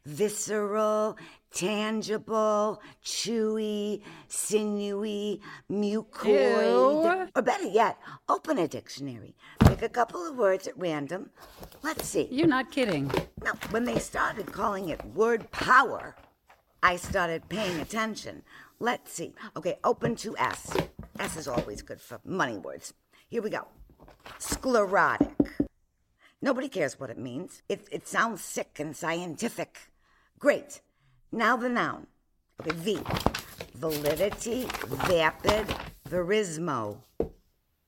visceral, 0.04 1.16
tangible, 1.52 2.80
chewy, 3.04 4.02
sinewy, 4.28 5.40
mucoid. 5.70 7.24
Ew. 7.24 7.28
Or 7.34 7.42
better 7.42 7.66
yet, 7.66 7.98
open 8.28 8.58
a 8.58 8.68
dictionary. 8.68 9.34
Pick 9.60 9.82
a 9.82 9.88
couple 9.88 10.26
of 10.26 10.36
words 10.36 10.66
at 10.66 10.78
random. 10.78 11.30
Let's 11.82 12.06
see. 12.06 12.28
You're 12.30 12.46
not 12.46 12.70
kidding. 12.70 13.10
Now, 13.42 13.52
when 13.70 13.84
they 13.84 13.98
started 13.98 14.52
calling 14.52 14.88
it 14.88 15.04
word 15.14 15.50
power, 15.50 16.16
I 16.82 16.96
started 16.96 17.48
paying 17.48 17.80
attention. 17.80 18.42
Let's 18.80 19.12
see. 19.12 19.34
Okay, 19.56 19.78
open 19.82 20.14
to 20.16 20.36
S. 20.38 20.76
S 21.18 21.36
is 21.36 21.48
always 21.48 21.82
good 21.82 22.00
for 22.00 22.20
money 22.24 22.58
words. 22.58 22.94
Here 23.28 23.42
we 23.42 23.50
go. 23.50 23.66
Sclerotic. 24.38 25.30
Nobody 26.40 26.68
cares 26.68 27.00
what 27.00 27.10
it 27.10 27.18
means. 27.18 27.62
It, 27.68 27.88
it 27.90 28.06
sounds 28.06 28.42
sick 28.42 28.76
and 28.78 28.96
scientific. 28.96 29.90
Great. 30.38 30.80
Now 31.30 31.56
the 31.56 31.68
noun. 31.68 32.06
Okay, 32.60 32.76
V. 32.76 32.98
Validity, 33.74 34.66
vapid, 34.86 35.66
verismo. 36.08 36.98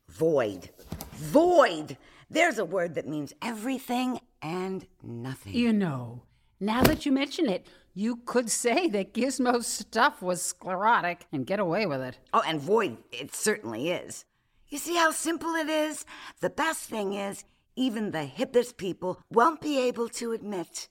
Void. 0.09 0.71
Void! 1.13 1.97
There's 2.29 2.59
a 2.59 2.65
word 2.65 2.95
that 2.95 3.09
means 3.09 3.33
everything 3.43 4.21
and 4.43 4.87
nothing. 5.03 5.55
You 5.55 5.73
know, 5.73 6.23
now 6.61 6.83
that 6.83 7.05
you 7.05 7.13
mention 7.13 7.49
it, 7.49 7.67
you 7.95 8.17
could 8.25 8.51
say 8.51 8.89
that 8.89 9.15
Gizmo's 9.15 9.67
stuff 9.67 10.23
was 10.23 10.43
sclerotic 10.43 11.27
and 11.33 11.47
get 11.47 11.59
away 11.59 11.87
with 11.87 12.01
it. 12.01 12.19
Oh, 12.33 12.43
and 12.47 12.61
void, 12.61 12.99
it 13.11 13.35
certainly 13.35 13.91
is. 13.91 14.25
You 14.69 14.79
see 14.79 14.95
how 14.95 15.11
simple 15.11 15.55
it 15.55 15.69
is? 15.69 16.05
The 16.41 16.51
best 16.51 16.89
thing 16.89 17.15
is, 17.15 17.45
even 17.75 18.11
the 18.11 18.31
hippest 18.33 18.77
people 18.77 19.21
won't 19.31 19.61
be 19.61 19.81
able 19.81 20.09
to 20.11 20.33
admit 20.33 20.89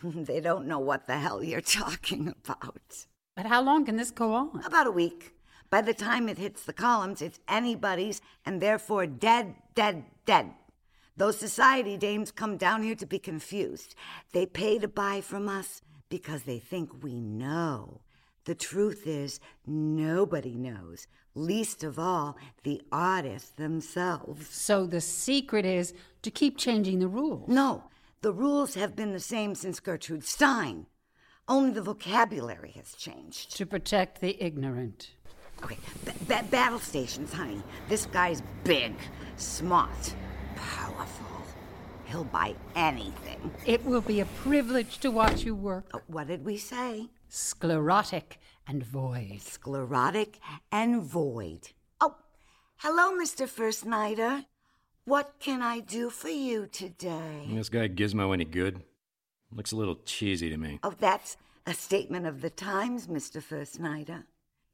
they 0.04 0.40
don't 0.40 0.66
know 0.66 0.78
what 0.78 1.06
the 1.06 1.18
hell 1.18 1.42
you're 1.42 1.60
talking 1.60 2.28
about. 2.28 3.06
But 3.36 3.46
how 3.46 3.62
long 3.62 3.84
can 3.84 3.96
this 3.96 4.10
go 4.10 4.34
on? 4.34 4.62
About 4.64 4.86
a 4.86 4.90
week. 4.92 5.34
By 5.70 5.82
the 5.82 5.94
time 5.94 6.28
it 6.28 6.38
hits 6.38 6.64
the 6.64 6.72
columns, 6.72 7.22
it's 7.22 7.38
anybody's 7.48 8.20
and 8.44 8.60
therefore 8.60 9.06
dead, 9.06 9.54
dead, 9.74 10.04
dead. 10.26 10.50
Those 11.16 11.38
society 11.38 11.96
dames 11.96 12.32
come 12.32 12.56
down 12.56 12.82
here 12.82 12.94
to 12.96 13.06
be 13.06 13.18
confused. 13.18 13.94
They 14.32 14.46
pay 14.46 14.78
to 14.78 14.88
buy 14.88 15.20
from 15.20 15.48
us 15.48 15.82
because 16.08 16.42
they 16.42 16.58
think 16.58 17.02
we 17.02 17.20
know. 17.20 18.00
The 18.46 18.54
truth 18.54 19.06
is, 19.06 19.38
nobody 19.66 20.56
knows, 20.56 21.06
least 21.34 21.84
of 21.84 21.98
all 21.98 22.36
the 22.64 22.80
artists 22.90 23.50
themselves. 23.50 24.48
So 24.48 24.86
the 24.86 25.00
secret 25.00 25.64
is 25.64 25.94
to 26.22 26.30
keep 26.30 26.56
changing 26.56 26.98
the 26.98 27.06
rules. 27.06 27.48
No, 27.48 27.84
the 28.22 28.32
rules 28.32 28.74
have 28.74 28.94
been 28.94 29.12
the 29.12 29.20
same 29.20 29.54
since 29.54 29.80
Gertrude 29.80 30.24
Stein. 30.24 30.86
Only 31.48 31.70
the 31.70 31.82
vocabulary 31.82 32.72
has 32.76 32.94
changed. 32.94 33.56
To 33.56 33.66
protect 33.66 34.20
the 34.20 34.42
ignorant. 34.42 35.10
Okay, 35.64 35.78
ba- 36.04 36.12
ba- 36.28 36.44
battle 36.50 36.78
stations, 36.78 37.32
honey. 37.32 37.62
This 37.88 38.06
guy's 38.06 38.42
big, 38.64 38.94
smart, 39.36 40.14
powerful. 40.54 41.26
He'll 42.04 42.24
buy 42.24 42.54
anything. 42.74 43.52
It 43.66 43.84
will 43.84 44.00
be 44.00 44.20
a 44.20 44.26
privilege 44.26 44.98
to 44.98 45.10
watch 45.10 45.42
you 45.42 45.54
work. 45.54 45.86
Uh, 45.94 46.00
what 46.06 46.26
did 46.26 46.44
we 46.44 46.56
say? 46.56 47.08
Sclerotic 47.28 48.38
and 48.66 48.84
void. 48.84 49.40
Sclerotic 49.40 50.40
and 50.72 51.02
void. 51.02 51.70
Oh, 52.00 52.16
hello, 52.78 53.12
Mr. 53.12 53.48
Fursnyder. 53.48 54.44
What 55.04 55.34
can 55.40 55.62
I 55.62 55.80
do 55.80 56.10
for 56.10 56.28
you 56.28 56.66
today? 56.66 57.46
This 57.48 57.68
guy 57.68 57.88
Gizmo 57.88 58.32
any 58.32 58.44
good? 58.44 58.82
Looks 59.52 59.72
a 59.72 59.76
little 59.76 59.96
cheesy 60.04 60.50
to 60.50 60.56
me. 60.56 60.78
Oh, 60.82 60.94
that's 60.98 61.36
a 61.66 61.74
statement 61.74 62.26
of 62.26 62.42
the 62.42 62.50
times, 62.50 63.06
Mr. 63.06 63.42
Fursnyder. 63.42 64.24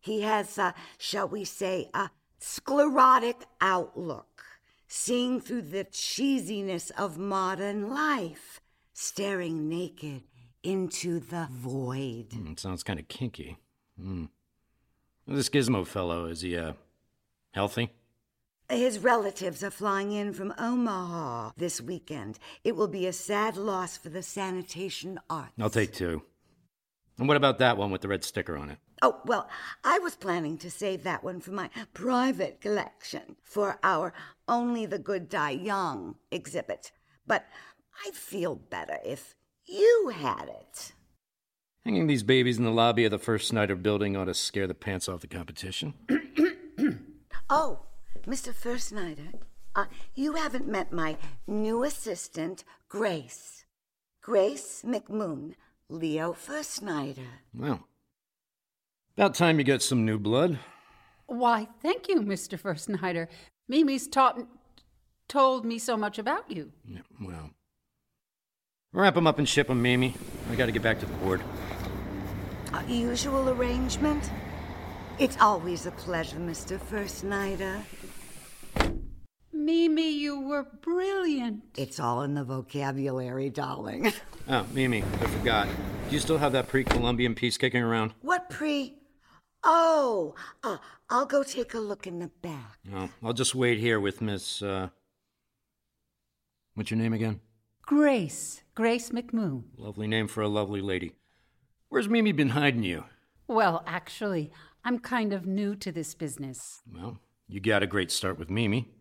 He 0.00 0.22
has, 0.22 0.58
uh, 0.58 0.72
shall 0.98 1.28
we 1.28 1.44
say, 1.44 1.90
a 1.94 2.10
sclerotic 2.38 3.44
outlook, 3.60 4.44
seeing 4.86 5.40
through 5.40 5.62
the 5.62 5.84
cheesiness 5.84 6.90
of 6.98 7.18
modern 7.18 7.88
life, 7.88 8.60
staring 8.92 9.68
naked 9.68 10.22
into 10.62 11.20
the 11.20 11.48
void. 11.50 12.32
Hmm, 12.32 12.52
it 12.52 12.60
sounds 12.60 12.82
kind 12.82 12.98
of 12.98 13.08
kinky. 13.08 13.56
Hmm. 13.98 14.26
This 15.26 15.48
Gizmo 15.48 15.86
fellow, 15.86 16.26
is 16.26 16.42
he, 16.42 16.56
uh, 16.56 16.74
healthy? 17.52 17.90
His 18.68 18.98
relatives 18.98 19.62
are 19.62 19.70
flying 19.70 20.10
in 20.12 20.32
from 20.32 20.52
Omaha 20.58 21.52
this 21.56 21.80
weekend. 21.80 22.38
It 22.64 22.74
will 22.74 22.88
be 22.88 23.06
a 23.06 23.12
sad 23.12 23.56
loss 23.56 23.96
for 23.96 24.08
the 24.08 24.22
sanitation 24.22 25.20
arts. 25.30 25.52
I'll 25.60 25.70
take 25.70 25.92
two. 25.92 26.22
And 27.18 27.28
what 27.28 27.36
about 27.36 27.58
that 27.58 27.76
one 27.76 27.90
with 27.90 28.00
the 28.00 28.08
red 28.08 28.24
sticker 28.24 28.56
on 28.56 28.70
it? 28.70 28.78
Oh, 29.02 29.20
well, 29.24 29.48
I 29.84 29.98
was 30.00 30.16
planning 30.16 30.58
to 30.58 30.70
save 30.70 31.04
that 31.04 31.22
one 31.22 31.40
for 31.40 31.52
my 31.52 31.70
private 31.94 32.60
collection 32.60 33.36
for 33.42 33.78
our 33.82 34.12
Only 34.48 34.84
the 34.84 34.98
Good 34.98 35.28
Die 35.28 35.50
Young 35.50 36.16
exhibit. 36.30 36.92
But 37.26 37.46
I'd 38.04 38.14
feel 38.14 38.56
better 38.56 38.98
if 39.04 39.34
you 39.64 40.12
had 40.14 40.48
it. 40.48 40.92
Hanging 41.84 42.08
these 42.08 42.24
babies 42.24 42.58
in 42.58 42.64
the 42.64 42.70
lobby 42.70 43.04
of 43.04 43.12
the 43.12 43.18
Fursnyder 43.18 43.80
building 43.80 44.16
ought 44.16 44.24
to 44.24 44.34
scare 44.34 44.66
the 44.66 44.74
pants 44.74 45.08
off 45.08 45.20
the 45.20 45.28
competition. 45.28 45.94
Oh, 47.48 47.78
Mr. 48.24 48.52
Fursnyder, 48.52 49.34
uh, 49.74 49.86
you 50.14 50.34
haven't 50.34 50.66
met 50.66 50.92
my 50.92 51.16
new 51.46 51.84
assistant, 51.84 52.64
Grace. 52.88 53.64
Grace 54.22 54.82
McMoon, 54.84 55.54
Leo 55.88 56.32
Fursnyder. 56.32 57.26
Well, 57.54 57.86
about 59.16 59.34
time 59.34 59.58
you 59.58 59.64
get 59.64 59.82
some 59.82 60.04
new 60.04 60.18
blood. 60.18 60.58
Why, 61.26 61.68
thank 61.82 62.08
you, 62.08 62.20
Mr. 62.22 62.60
Fursnyder. 62.60 63.28
Mimi's 63.68 64.06
taught, 64.08 64.38
told 65.28 65.64
me 65.64 65.78
so 65.78 65.96
much 65.96 66.18
about 66.18 66.50
you. 66.50 66.72
Yeah, 66.84 67.00
well. 67.20 67.50
Wrap 68.92 69.16
'em 69.16 69.26
up 69.26 69.38
and 69.38 69.48
ship 69.48 69.68
'em, 69.68 69.82
Mimi. 69.82 70.14
I 70.50 70.54
gotta 70.54 70.72
get 70.72 70.82
back 70.82 71.00
to 71.00 71.06
the 71.06 71.12
board. 71.14 71.42
Uh, 72.72 72.82
usual 72.88 73.48
arrangement? 73.50 74.30
It's 75.18 75.36
always 75.38 75.86
a 75.86 75.90
pleasure, 75.92 76.38
Mr. 76.38 76.78
Fursnyder. 76.78 77.82
Mimi, 79.70 80.08
you 80.08 80.40
were 80.42 80.62
brilliant. 80.80 81.64
It's 81.76 81.98
all 81.98 82.22
in 82.22 82.34
the 82.34 82.44
vocabulary, 82.44 83.50
darling. 83.50 84.12
Oh, 84.48 84.64
Mimi, 84.72 85.02
I 85.02 85.26
forgot. 85.26 85.66
Do 86.08 86.14
you 86.14 86.20
still 86.20 86.38
have 86.38 86.52
that 86.52 86.68
pre 86.68 86.84
Columbian 86.84 87.34
piece 87.34 87.58
kicking 87.58 87.82
around? 87.82 88.12
what 88.22 88.48
pre? 88.48 88.94
Oh, 89.64 90.36
uh, 90.62 90.76
I'll 91.10 91.26
go 91.26 91.42
take 91.42 91.74
a 91.74 91.80
look 91.80 92.06
in 92.06 92.20
the 92.20 92.30
back. 92.42 92.78
No, 92.84 93.08
I'll 93.24 93.32
just 93.32 93.56
wait 93.56 93.80
here 93.80 93.98
with 93.98 94.20
Miss, 94.20 94.62
uh. 94.62 94.90
What's 96.74 96.92
your 96.92 96.98
name 96.98 97.12
again? 97.12 97.40
Grace, 97.82 98.62
Grace 98.76 99.10
McMoon. 99.10 99.64
Lovely 99.76 100.06
name 100.06 100.28
for 100.28 100.42
a 100.42 100.48
lovely 100.48 100.80
lady. 100.80 101.16
Where's 101.88 102.08
Mimi 102.08 102.30
been 102.30 102.50
hiding 102.50 102.84
you? 102.84 103.02
Well, 103.48 103.82
actually, 103.84 104.52
I'm 104.84 105.00
kind 105.00 105.32
of 105.32 105.44
new 105.44 105.74
to 105.74 105.90
this 105.90 106.14
business. 106.14 106.82
Well, 106.94 107.18
you 107.48 107.58
got 107.58 107.82
a 107.82 107.88
great 107.88 108.12
start 108.12 108.38
with 108.38 108.48
Mimi. 108.48 108.92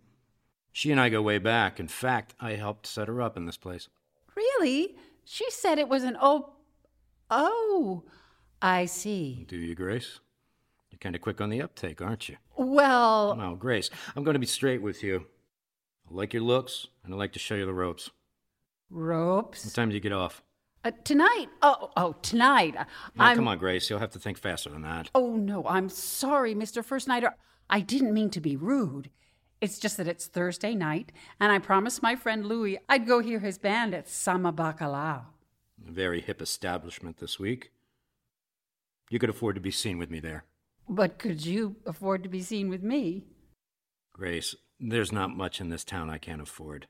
She 0.76 0.92
and 0.92 1.00
I 1.00 1.08
go 1.08 1.22
way 1.22 1.38
back. 1.38 1.80
In 1.80 1.88
fact, 1.88 2.36
I 2.38 2.52
helped 2.56 2.86
set 2.86 3.08
her 3.08 3.22
up 3.22 3.38
in 3.38 3.46
this 3.46 3.56
place. 3.56 3.88
Really? 4.36 4.98
She 5.24 5.50
said 5.50 5.80
it 5.80 5.88
was 5.88 6.04
an 6.04 6.18
oh. 6.20 6.56
Oh, 7.32 8.04
I 8.62 8.84
see. 8.84 9.46
Do 9.48 9.56
you, 9.56 9.74
Grace? 9.74 10.20
You're 10.92 11.00
kind 11.00 11.16
of 11.16 11.22
quick 11.22 11.40
on 11.40 11.50
the 11.50 11.62
uptake, 11.62 12.02
aren't 12.02 12.28
you? 12.28 12.36
Well, 12.58 13.38
Now, 13.38 13.56
Grace, 13.56 13.90
I'm 14.18 14.26
going 14.26 14.34
to 14.34 14.40
be 14.40 14.46
straight 14.46 14.82
with 14.82 15.02
you. 15.02 15.28
I 16.12 16.14
like 16.14 16.34
your 16.34 16.44
looks, 16.44 16.88
and 17.06 17.14
I 17.14 17.16
like 17.18 17.32
to 17.34 17.40
show 17.40 17.56
you 17.56 17.66
the 17.66 17.74
ropes. 17.74 18.12
Ropes? 18.90 19.64
What 19.64 19.76
time 19.76 19.88
do 19.88 19.96
you 19.96 20.02
get 20.02 20.12
off? 20.12 20.44
Uh, 20.84 20.92
tonight? 21.06 21.48
Oh, 21.62 21.90
oh, 21.96 22.18
tonight. 22.22 22.76
Now, 23.16 23.34
come 23.34 23.48
on, 23.48 23.60
Grace. 23.60 23.90
You'll 23.90 24.00
have 24.00 24.12
to 24.12 24.20
think 24.20 24.38
faster 24.38 24.70
than 24.72 24.82
that. 24.82 25.10
Oh 25.16 25.38
no, 25.38 25.66
I'm 25.68 25.88
sorry, 25.88 26.54
Mr. 26.54 26.86
Fursnyder. 26.86 27.32
I 27.70 27.80
didn't 27.80 28.14
mean 28.14 28.30
to 28.32 28.42
be 28.42 28.58
rude. 28.58 29.10
It's 29.66 29.80
just 29.80 29.98
that 29.98 30.08
it's 30.08 30.28
Thursday 30.28 30.76
night, 30.76 31.12
and 31.40 31.52
I 31.52 31.58
promised 31.58 32.04
my 32.04 32.16
friend 32.16 32.46
Louie 32.46 32.78
I'd 32.88 33.08
go 33.08 33.18
hear 33.18 33.40
his 33.40 33.58
band 33.58 33.96
at 33.96 34.08
Sama 34.08 34.54
Bacalao. 34.54 35.24
A 35.88 35.92
very 35.92 36.22
hip 36.22 36.40
establishment 36.40 37.18
this 37.18 37.40
week. 37.40 37.72
You 39.10 39.18
could 39.18 39.32
afford 39.32 39.56
to 39.56 39.62
be 39.62 39.72
seen 39.72 39.98
with 39.98 40.12
me 40.12 40.20
there. 40.20 40.44
But 40.88 41.18
could 41.18 41.44
you 41.44 41.78
afford 41.84 42.22
to 42.22 42.30
be 42.30 42.44
seen 42.44 42.70
with 42.70 42.84
me? 42.84 43.26
Grace, 44.14 44.54
there's 44.80 45.12
not 45.12 45.32
much 45.32 45.60
in 45.60 45.70
this 45.70 45.84
town 45.84 46.12
I 46.12 46.20
can't 46.20 46.44
afford. 46.44 46.86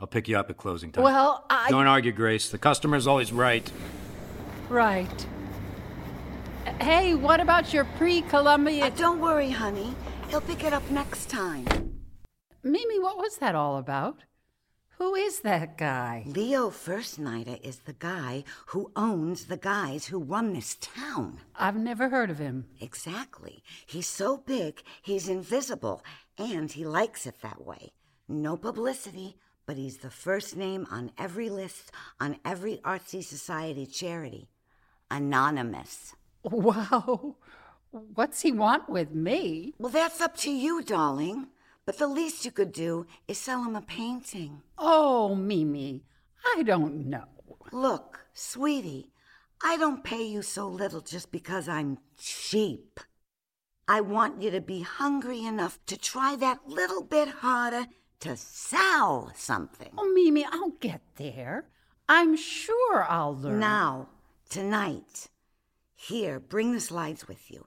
I'll 0.00 0.06
pick 0.06 0.26
you 0.26 0.38
up 0.38 0.48
at 0.48 0.56
closing 0.56 0.90
time. 0.90 1.04
Well, 1.04 1.44
I. 1.50 1.68
Don't 1.68 1.86
argue, 1.86 2.12
Grace. 2.12 2.48
The 2.48 2.56
customer's 2.56 3.06
always 3.06 3.30
right. 3.30 3.70
Right. 4.70 5.26
Hey, 6.80 7.14
what 7.14 7.40
about 7.40 7.74
your 7.74 7.84
pre 7.98 8.22
Columbia? 8.22 8.86
Uh, 8.86 8.90
don't 8.90 9.20
worry, 9.20 9.50
honey. 9.50 9.94
He'll 10.30 10.40
pick 10.40 10.64
it 10.64 10.72
up 10.72 10.90
next 10.90 11.28
time. 11.28 11.89
Mimi, 12.62 12.98
what 12.98 13.16
was 13.16 13.38
that 13.38 13.54
all 13.54 13.78
about? 13.78 14.24
Who 14.98 15.14
is 15.14 15.40
that 15.40 15.78
guy? 15.78 16.24
Leo 16.26 16.68
Fursnyder 16.68 17.58
is 17.64 17.78
the 17.78 17.94
guy 17.94 18.44
who 18.66 18.92
owns 18.94 19.46
the 19.46 19.56
guys 19.56 20.08
who 20.08 20.18
run 20.18 20.52
this 20.52 20.76
town. 20.78 21.38
I've 21.56 21.78
never 21.78 22.10
heard 22.10 22.28
of 22.28 22.38
him. 22.38 22.66
Exactly. 22.82 23.62
He's 23.86 24.06
so 24.06 24.36
big, 24.36 24.82
he's 25.00 25.26
invisible, 25.26 26.04
and 26.36 26.70
he 26.70 26.84
likes 26.84 27.26
it 27.26 27.40
that 27.40 27.64
way. 27.64 27.92
No 28.28 28.58
publicity, 28.58 29.36
but 29.64 29.78
he's 29.78 29.98
the 29.98 30.10
first 30.10 30.54
name 30.54 30.86
on 30.90 31.12
every 31.16 31.48
list 31.48 31.92
on 32.20 32.36
every 32.44 32.76
artsy 32.84 33.24
society 33.24 33.86
charity. 33.86 34.48
Anonymous. 35.10 36.14
Wow. 36.42 37.36
What's 37.90 38.40
he 38.40 38.50
want 38.50 38.88
with 38.88 39.14
me? 39.14 39.74
Well, 39.78 39.92
that's 39.92 40.22
up 40.22 40.36
to 40.38 40.50
you, 40.50 40.82
darling. 40.82 41.48
But 41.90 41.98
the 41.98 42.06
least 42.06 42.44
you 42.44 42.52
could 42.52 42.70
do 42.70 43.04
is 43.26 43.36
sell 43.36 43.64
him 43.64 43.74
a 43.74 43.80
painting. 43.82 44.62
Oh, 44.78 45.34
Mimi, 45.34 46.04
I 46.54 46.62
don't 46.62 47.06
know. 47.06 47.24
Look, 47.72 48.26
sweetie, 48.32 49.10
I 49.60 49.76
don't 49.76 50.04
pay 50.04 50.22
you 50.22 50.40
so 50.42 50.68
little 50.68 51.00
just 51.00 51.32
because 51.32 51.68
I'm 51.68 51.98
cheap. 52.16 53.00
I 53.88 54.02
want 54.02 54.40
you 54.40 54.52
to 54.52 54.60
be 54.60 54.82
hungry 54.82 55.44
enough 55.44 55.80
to 55.86 55.96
try 55.96 56.36
that 56.36 56.60
little 56.68 57.02
bit 57.02 57.26
harder 57.26 57.88
to 58.20 58.36
sell 58.36 59.32
something. 59.34 59.90
Oh, 59.98 60.12
Mimi, 60.14 60.44
I'll 60.44 60.76
get 60.78 61.00
there. 61.16 61.64
I'm 62.08 62.36
sure 62.36 63.04
I'll 63.08 63.34
learn. 63.34 63.58
Now, 63.58 64.10
tonight. 64.48 65.26
Here, 65.96 66.38
bring 66.38 66.70
the 66.70 66.80
slides 66.80 67.26
with 67.26 67.50
you. 67.50 67.66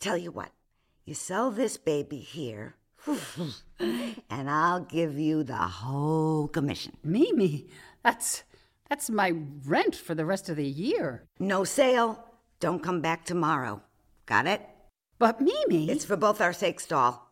Tell 0.00 0.16
you 0.16 0.32
what, 0.32 0.50
you 1.04 1.14
sell 1.14 1.52
this 1.52 1.76
baby 1.76 2.18
here, 2.18 2.74
and 3.80 4.50
I'll 4.50 4.80
give 4.80 5.18
you 5.18 5.42
the 5.42 5.56
whole 5.56 6.48
commission. 6.48 6.96
Mimi, 7.02 7.68
that's 8.02 8.44
that's 8.88 9.08
my 9.08 9.34
rent 9.64 9.94
for 9.94 10.14
the 10.14 10.26
rest 10.26 10.48
of 10.48 10.56
the 10.56 10.66
year. 10.66 11.24
No 11.38 11.64
sale. 11.64 12.24
Don't 12.58 12.82
come 12.82 13.00
back 13.00 13.24
tomorrow. 13.24 13.82
Got 14.26 14.46
it? 14.46 14.60
But 15.18 15.40
Mimi. 15.40 15.90
It's 15.90 16.04
for 16.04 16.16
both 16.16 16.40
our 16.40 16.52
sakes, 16.52 16.86
doll. 16.86 17.30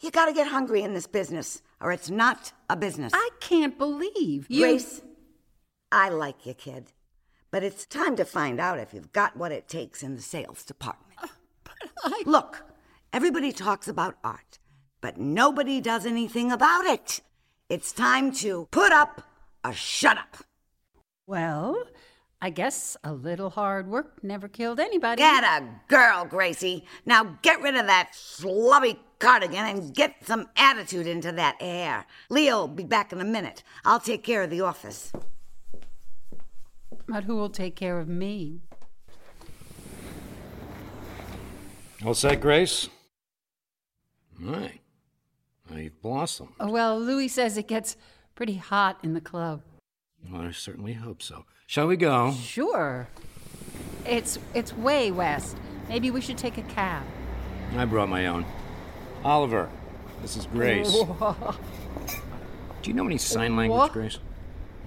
You 0.00 0.10
gotta 0.10 0.32
get 0.32 0.48
hungry 0.48 0.82
in 0.82 0.94
this 0.94 1.06
business, 1.06 1.62
or 1.80 1.92
it's 1.92 2.10
not 2.10 2.52
a 2.68 2.76
business. 2.76 3.12
I 3.14 3.30
can't 3.40 3.78
believe 3.78 4.46
you. 4.48 4.60
Grace, 4.60 5.02
I 5.90 6.08
like 6.08 6.44
you, 6.44 6.54
kid. 6.54 6.92
But 7.50 7.62
it's 7.62 7.86
time 7.86 8.16
to 8.16 8.24
find 8.24 8.58
out 8.58 8.78
if 8.78 8.92
you've 8.92 9.12
got 9.12 9.36
what 9.36 9.52
it 9.52 9.68
takes 9.68 10.02
in 10.02 10.16
the 10.16 10.22
sales 10.22 10.64
department. 10.64 11.12
Uh, 11.22 11.28
but 11.62 11.90
I. 12.04 12.22
Look, 12.26 12.64
everybody 13.12 13.52
talks 13.52 13.86
about 13.86 14.16
art, 14.24 14.58
but 15.04 15.18
nobody 15.18 15.82
does 15.82 16.06
anything 16.06 16.50
about 16.50 16.86
it. 16.86 17.20
It's 17.68 17.92
time 17.92 18.32
to 18.36 18.66
put 18.70 18.90
up 18.90 19.20
or 19.62 19.74
shut 19.74 20.16
up. 20.16 20.38
Well, 21.26 21.76
I 22.40 22.48
guess 22.48 22.96
a 23.04 23.12
little 23.12 23.50
hard 23.50 23.86
work 23.86 24.24
never 24.24 24.48
killed 24.48 24.80
anybody. 24.80 25.20
Get 25.20 25.44
a 25.44 25.62
girl, 25.88 26.24
Gracie. 26.24 26.86
Now 27.04 27.36
get 27.42 27.60
rid 27.60 27.76
of 27.76 27.84
that 27.86 28.12
slubby 28.14 28.96
cardigan 29.18 29.66
and 29.66 29.94
get 29.94 30.26
some 30.26 30.46
attitude 30.56 31.06
into 31.06 31.32
that 31.32 31.60
hair. 31.60 32.06
Leo'll 32.30 32.66
be 32.66 32.84
back 32.84 33.12
in 33.12 33.20
a 33.20 33.24
minute. 33.24 33.62
I'll 33.84 34.00
take 34.00 34.24
care 34.24 34.42
of 34.42 34.48
the 34.48 34.62
office. 34.62 35.12
But 37.06 37.24
who 37.24 37.36
will 37.36 37.50
take 37.50 37.76
care 37.76 37.98
of 37.98 38.08
me? 38.08 38.62
All 42.02 42.14
set, 42.14 42.40
Grace? 42.40 42.88
My, 44.38 44.60
now 44.60 44.83
you've 45.72 46.00
blossomed. 46.02 46.50
Oh, 46.60 46.70
well, 46.70 46.98
Louie 46.98 47.28
says 47.28 47.56
it 47.56 47.68
gets 47.68 47.96
pretty 48.34 48.56
hot 48.56 48.98
in 49.02 49.14
the 49.14 49.20
club. 49.20 49.62
Well, 50.30 50.42
I 50.42 50.50
certainly 50.52 50.94
hope 50.94 51.22
so. 51.22 51.44
Shall 51.66 51.86
we 51.86 51.96
go? 51.96 52.32
Sure. 52.32 53.08
It's 54.06 54.38
it's 54.54 54.72
way 54.74 55.10
west. 55.10 55.56
Maybe 55.88 56.10
we 56.10 56.20
should 56.20 56.38
take 56.38 56.58
a 56.58 56.62
cab. 56.62 57.02
I 57.76 57.84
brought 57.84 58.08
my 58.08 58.26
own. 58.26 58.44
Oliver, 59.24 59.68
this 60.22 60.36
is 60.36 60.46
Grace. 60.46 60.92
Wha- 61.20 61.54
Do 62.82 62.90
you 62.90 62.94
know 62.94 63.06
any 63.06 63.18
sign 63.18 63.56
language, 63.56 63.78
What? 63.78 63.92
Grace? 63.92 64.18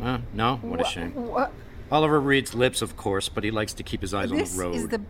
Huh? 0.02 0.20
No? 0.34 0.58
What 0.58 0.82
a 0.82 0.86
shame. 0.86 1.14
wha- 1.16 1.50
Oliver 1.92 2.20
reads 2.20 2.54
lips, 2.54 2.82
of 2.82 2.96
course, 2.98 3.30
but 3.30 3.44
he 3.44 3.50
likes 3.52 3.74
to 3.74 3.84
keep 3.84 4.02
his 4.02 4.14
eyes 4.14 4.32
on 4.32 4.38
the 4.38 4.44
road. 4.56 4.74
This 4.76 4.84
is 4.84 4.90
the 4.90 5.02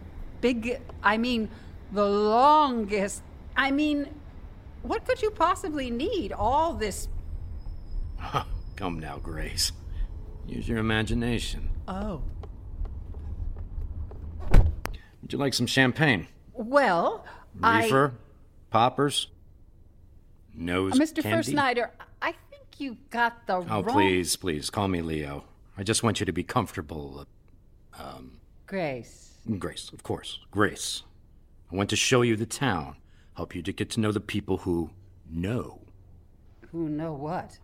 big. 0.41 0.79
I 1.03 1.17
mean, 1.17 1.49
the 1.91 2.05
longest. 2.05 3.21
I 3.55 3.71
mean, 3.71 4.07
what 4.87 5.05
could 5.05 5.21
you 5.21 5.29
possibly 5.31 5.89
need? 5.91 6.31
All 6.33 6.73
this. 6.73 7.07
Come 8.75 8.99
now, 8.99 9.17
Grace. 9.17 9.71
Use 10.47 10.67
your 10.67 10.77
imagination. 10.79 11.69
Oh. 11.87 12.21
Would 14.51 15.33
you 15.33 15.37
like 15.39 15.53
some 15.53 15.67
champagne? 15.67 16.27
Well, 16.53 17.25
I. 17.61 17.83
Reefer? 17.83 18.13
Poppers? 18.69 19.27
Nose 20.53 20.93
Uh, 20.93 20.95
Mr. 21.03 21.21
candy? 21.21 21.53
Fursnyder, 21.53 21.89
I 22.21 22.33
think 22.49 22.63
you 22.79 22.97
got 23.09 23.45
the 23.47 23.55
Oh, 23.55 23.61
wrong. 23.61 23.69
Oh, 23.71 23.83
please, 23.83 24.35
please, 24.35 24.69
call 24.69 24.87
me 24.87 25.01
Leo. 25.01 25.43
I 25.77 25.83
just 25.83 26.01
want 26.03 26.19
you 26.19 26.25
to 26.25 26.31
be 26.31 26.43
comfortable. 26.43 27.19
uh, 27.19 28.03
Um, 28.17 28.39
Grace. 28.65 29.33
Grace, 29.59 29.89
of 29.93 30.03
course. 30.03 30.39
Grace. 30.51 31.03
I 31.71 31.75
want 31.75 31.89
to 31.91 31.95
show 31.95 32.21
you 32.21 32.35
the 32.35 32.45
town, 32.45 32.95
help 33.37 33.53
you 33.53 33.61
to 33.61 33.71
get 33.71 33.89
to 33.91 33.99
know 33.99 34.11
the 34.11 34.19
people 34.19 34.57
who 34.57 34.89
know. 35.29 35.79
Who 36.71 36.89
know 36.89 37.13
what? 37.13 37.59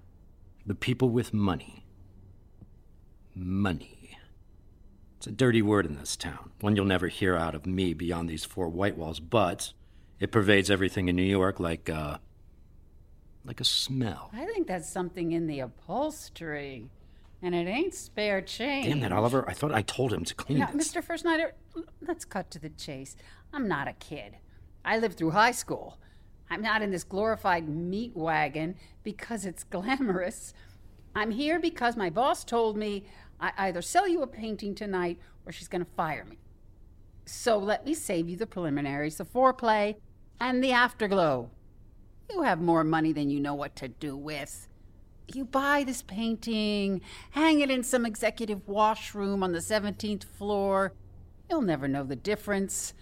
The 0.67 0.75
people 0.75 1.09
with 1.09 1.33
money. 1.33 1.83
Money. 3.35 4.17
It's 5.17 5.25
a 5.25 5.31
dirty 5.31 5.63
word 5.63 5.87
in 5.87 5.97
this 5.97 6.15
town, 6.15 6.51
one 6.59 6.75
you'll 6.75 6.85
never 6.85 7.07
hear 7.07 7.35
out 7.35 7.55
of 7.55 7.65
me 7.65 7.93
beyond 7.93 8.29
these 8.29 8.45
four 8.45 8.69
white 8.69 8.97
walls, 8.97 9.19
but 9.19 9.73
it 10.19 10.31
pervades 10.31 10.69
everything 10.69 11.07
in 11.09 11.15
New 11.15 11.23
York 11.23 11.59
like, 11.59 11.89
uh, 11.89 12.17
like 13.43 13.59
a 13.59 13.65
smell. 13.65 14.29
I 14.31 14.45
think 14.45 14.67
that's 14.67 14.89
something 14.89 15.31
in 15.31 15.47
the 15.47 15.61
upholstery. 15.61 16.89
And 17.41 17.55
it 17.55 17.67
ain't 17.67 17.95
spare 17.95 18.41
change. 18.41 18.87
Damn 18.87 18.99
that, 19.01 19.11
Oliver. 19.11 19.43
I 19.49 19.53
thought 19.53 19.73
I 19.73 19.81
told 19.81 20.13
him 20.13 20.23
to 20.23 20.35
clean 20.35 20.59
Now, 20.59 20.67
this. 20.71 20.93
Mr. 20.93 21.03
First 21.03 21.25
l- 21.25 21.51
let's 22.07 22.23
cut 22.25 22.51
to 22.51 22.59
the 22.59 22.69
chase. 22.69 23.17
I'm 23.51 23.67
not 23.67 23.87
a 23.87 23.93
kid. 23.93 24.37
I 24.85 24.97
lived 24.97 25.17
through 25.17 25.31
high 25.31 25.51
school. 25.51 25.97
I'm 26.49 26.61
not 26.61 26.81
in 26.81 26.91
this 26.91 27.03
glorified 27.03 27.67
meat 27.67 28.15
wagon 28.15 28.75
because 29.03 29.45
it's 29.45 29.63
glamorous. 29.69 30.53
I'm 31.15 31.31
here 31.31 31.59
because 31.59 31.95
my 31.95 32.09
boss 32.09 32.43
told 32.43 32.77
me 32.77 33.05
I 33.39 33.51
either 33.57 33.81
sell 33.81 34.07
you 34.07 34.21
a 34.21 34.27
painting 34.27 34.75
tonight 34.75 35.19
or 35.45 35.51
she's 35.51 35.67
going 35.67 35.83
to 35.83 35.91
fire 35.95 36.25
me. 36.25 36.37
So 37.25 37.57
let 37.57 37.85
me 37.85 37.93
save 37.93 38.27
you 38.29 38.35
the 38.35 38.47
preliminaries, 38.47 39.17
the 39.17 39.25
foreplay, 39.25 39.95
and 40.39 40.63
the 40.63 40.71
afterglow. 40.71 41.49
You 42.29 42.43
have 42.43 42.61
more 42.61 42.83
money 42.83 43.13
than 43.13 43.29
you 43.29 43.39
know 43.39 43.53
what 43.53 43.75
to 43.77 43.87
do 43.87 44.17
with. 44.17 44.67
You 45.33 45.45
buy 45.45 45.83
this 45.83 46.01
painting, 46.01 47.01
hang 47.31 47.61
it 47.61 47.71
in 47.71 47.83
some 47.83 48.05
executive 48.05 48.67
washroom 48.67 49.41
on 49.41 49.53
the 49.53 49.59
17th 49.59 50.23
floor. 50.23 50.93
You'll 51.49 51.61
never 51.61 51.87
know 51.87 52.03
the 52.03 52.15
difference. 52.15 52.93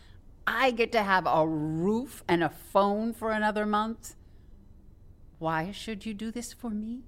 I 0.46 0.72
get 0.72 0.92
to 0.94 1.04
have 1.04 1.26
a 1.26 1.48
roof 1.48 2.24
and 2.28 2.44
a 2.44 2.50
phone 2.50 3.14
for 3.14 3.32
another 3.32 3.66
month. 3.66 4.16
Why 5.39 5.72
should 5.72 6.06
you 6.06 6.14
do 6.14 6.32
this 6.32 6.54
for 6.54 6.70
me? 6.70 7.02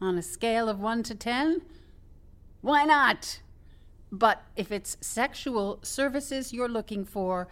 On 0.00 0.16
a 0.16 0.22
scale 0.22 0.68
of 0.68 0.80
1 0.80 1.02
to 1.04 1.14
10? 1.14 1.62
Why 2.60 2.84
not? 2.84 3.40
But 4.12 4.42
if 4.56 4.72
it's 4.72 4.96
sexual 5.00 5.78
services 5.82 6.52
you're 6.52 6.68
looking 6.68 7.04
for, 7.04 7.48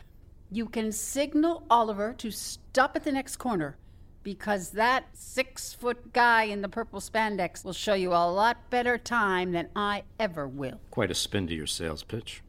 you 0.50 0.66
can 0.66 0.92
signal 0.92 1.64
Oliver 1.70 2.14
to 2.18 2.30
stop 2.30 2.96
at 2.96 3.04
the 3.04 3.12
next 3.12 3.36
corner 3.36 3.76
because 4.22 4.70
that 4.70 5.04
six 5.14 5.72
foot 5.72 6.12
guy 6.12 6.44
in 6.44 6.60
the 6.60 6.68
purple 6.68 7.00
spandex 7.00 7.64
will 7.64 7.72
show 7.72 7.94
you 7.94 8.10
a 8.10 8.30
lot 8.30 8.70
better 8.70 8.98
time 8.98 9.52
than 9.52 9.68
I 9.76 10.02
ever 10.18 10.48
will. 10.48 10.80
Quite 10.90 11.10
a 11.10 11.14
spin 11.14 11.46
to 11.46 11.54
your 11.54 11.66
sales 11.66 12.02
pitch. 12.02 12.42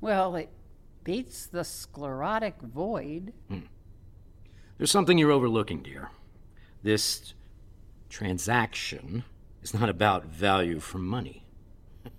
Well, 0.00 0.36
it 0.36 0.50
beats 1.04 1.46
the 1.46 1.64
sclerotic 1.64 2.60
void. 2.60 3.32
Hmm. 3.48 3.60
There's 4.78 4.90
something 4.90 5.18
you're 5.18 5.30
overlooking, 5.30 5.82
dear. 5.82 6.10
This 6.82 7.34
transaction 8.08 9.24
is 9.62 9.72
not 9.74 9.88
about 9.88 10.26
value 10.26 10.80
for 10.80 10.98
money. 10.98 11.46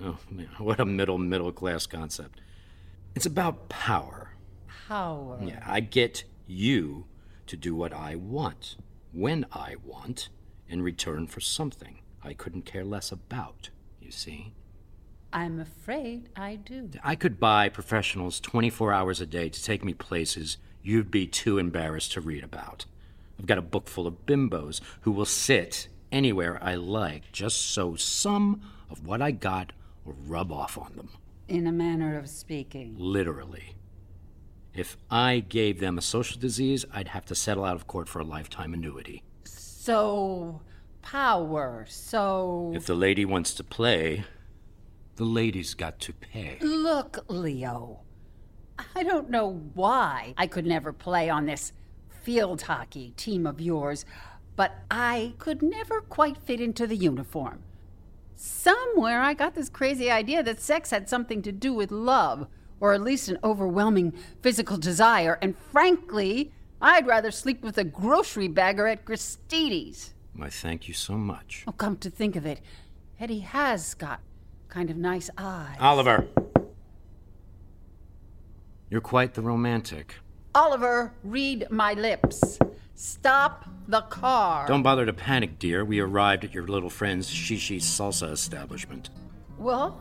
Oh, 0.00 0.18
man, 0.30 0.46
what 0.58 0.78
a 0.78 0.84
middle, 0.84 1.18
middle 1.18 1.50
class 1.50 1.84
concept. 1.84 2.40
It's 3.16 3.26
about 3.26 3.68
power. 3.68 4.30
Power. 4.86 5.40
Yeah, 5.42 5.60
I 5.66 5.80
get 5.80 6.22
you 6.46 7.06
to 7.48 7.56
do 7.56 7.74
what 7.74 7.92
I 7.92 8.14
want, 8.14 8.76
when 9.10 9.44
I 9.50 9.74
want, 9.84 10.28
in 10.68 10.82
return 10.82 11.26
for 11.26 11.40
something 11.40 11.98
I 12.22 12.32
couldn't 12.32 12.62
care 12.62 12.84
less 12.84 13.10
about, 13.10 13.70
you 14.00 14.12
see? 14.12 14.54
I'm 15.32 15.60
afraid 15.60 16.30
I 16.36 16.56
do. 16.56 16.90
I 17.04 17.14
could 17.14 17.38
buy 17.38 17.68
professionals 17.68 18.40
24 18.40 18.92
hours 18.92 19.20
a 19.20 19.26
day 19.26 19.48
to 19.48 19.62
take 19.62 19.84
me 19.84 19.94
places 19.94 20.56
you'd 20.82 21.10
be 21.10 21.26
too 21.26 21.58
embarrassed 21.58 22.12
to 22.12 22.20
read 22.20 22.42
about. 22.42 22.86
I've 23.38 23.46
got 23.46 23.58
a 23.58 23.62
book 23.62 23.88
full 23.88 24.06
of 24.06 24.26
bimbos 24.26 24.80
who 25.02 25.12
will 25.12 25.26
sit 25.26 25.88
anywhere 26.10 26.58
I 26.62 26.74
like 26.76 27.30
just 27.30 27.70
so 27.72 27.94
some 27.94 28.62
of 28.90 29.06
what 29.06 29.20
I 29.20 29.30
got 29.30 29.72
will 30.04 30.16
rub 30.26 30.50
off 30.50 30.78
on 30.78 30.94
them. 30.96 31.10
In 31.46 31.66
a 31.66 31.72
manner 31.72 32.18
of 32.18 32.28
speaking. 32.28 32.94
Literally. 32.98 33.74
If 34.74 34.96
I 35.10 35.40
gave 35.40 35.80
them 35.80 35.98
a 35.98 36.02
social 36.02 36.40
disease, 36.40 36.84
I'd 36.92 37.08
have 37.08 37.26
to 37.26 37.34
settle 37.34 37.64
out 37.64 37.76
of 37.76 37.86
court 37.86 38.08
for 38.08 38.20
a 38.20 38.24
lifetime 38.24 38.74
annuity. 38.74 39.22
So, 39.44 40.60
power. 41.02 41.84
So. 41.88 42.72
If 42.74 42.86
the 42.86 42.94
lady 42.94 43.24
wants 43.24 43.54
to 43.54 43.64
play, 43.64 44.24
the 45.18 45.24
lady's 45.24 45.74
got 45.74 45.98
to 45.98 46.12
pay. 46.12 46.58
Look, 46.60 47.24
Leo. 47.28 48.02
I 48.94 49.02
don't 49.02 49.28
know 49.28 49.64
why 49.74 50.32
I 50.38 50.46
could 50.46 50.64
never 50.64 50.92
play 50.92 51.28
on 51.28 51.44
this 51.44 51.72
field 52.08 52.62
hockey 52.62 53.14
team 53.16 53.44
of 53.44 53.60
yours, 53.60 54.04
but 54.54 54.76
I 54.92 55.34
could 55.38 55.60
never 55.60 56.00
quite 56.02 56.36
fit 56.36 56.60
into 56.60 56.86
the 56.86 56.96
uniform. 56.96 57.64
Somewhere 58.36 59.20
I 59.20 59.34
got 59.34 59.56
this 59.56 59.68
crazy 59.68 60.08
idea 60.08 60.44
that 60.44 60.60
sex 60.60 60.90
had 60.90 61.08
something 61.08 61.42
to 61.42 61.50
do 61.50 61.72
with 61.72 61.90
love, 61.90 62.46
or 62.78 62.92
at 62.92 63.02
least 63.02 63.28
an 63.28 63.38
overwhelming 63.42 64.12
physical 64.40 64.76
desire, 64.76 65.36
and 65.42 65.58
frankly, 65.58 66.52
I'd 66.80 67.08
rather 67.08 67.32
sleep 67.32 67.64
with 67.64 67.76
a 67.76 67.82
grocery 67.82 68.46
bagger 68.46 68.86
at 68.86 69.04
Gristedes. 69.04 70.12
I 70.40 70.48
thank 70.48 70.86
you 70.86 70.94
so 70.94 71.14
much. 71.14 71.64
Oh, 71.66 71.72
come 71.72 71.96
to 71.96 72.08
think 72.08 72.36
of 72.36 72.46
it, 72.46 72.60
Eddie 73.18 73.40
has 73.40 73.94
got 73.94 74.20
kind 74.68 74.90
of 74.90 74.96
nice 74.96 75.30
eyes. 75.36 75.76
Oliver! 75.80 76.26
You're 78.90 79.00
quite 79.00 79.34
the 79.34 79.42
romantic. 79.42 80.14
Oliver, 80.54 81.12
read 81.22 81.66
my 81.70 81.92
lips. 81.94 82.58
Stop 82.94 83.66
the 83.86 84.00
car. 84.02 84.66
Don't 84.66 84.82
bother 84.82 85.06
to 85.06 85.12
panic, 85.12 85.58
dear. 85.58 85.84
We 85.84 86.00
arrived 86.00 86.44
at 86.44 86.54
your 86.54 86.66
little 86.66 86.90
friend's 86.90 87.30
Shishi 87.30 87.76
Salsa 87.76 88.32
establishment. 88.32 89.10
Well, 89.58 90.00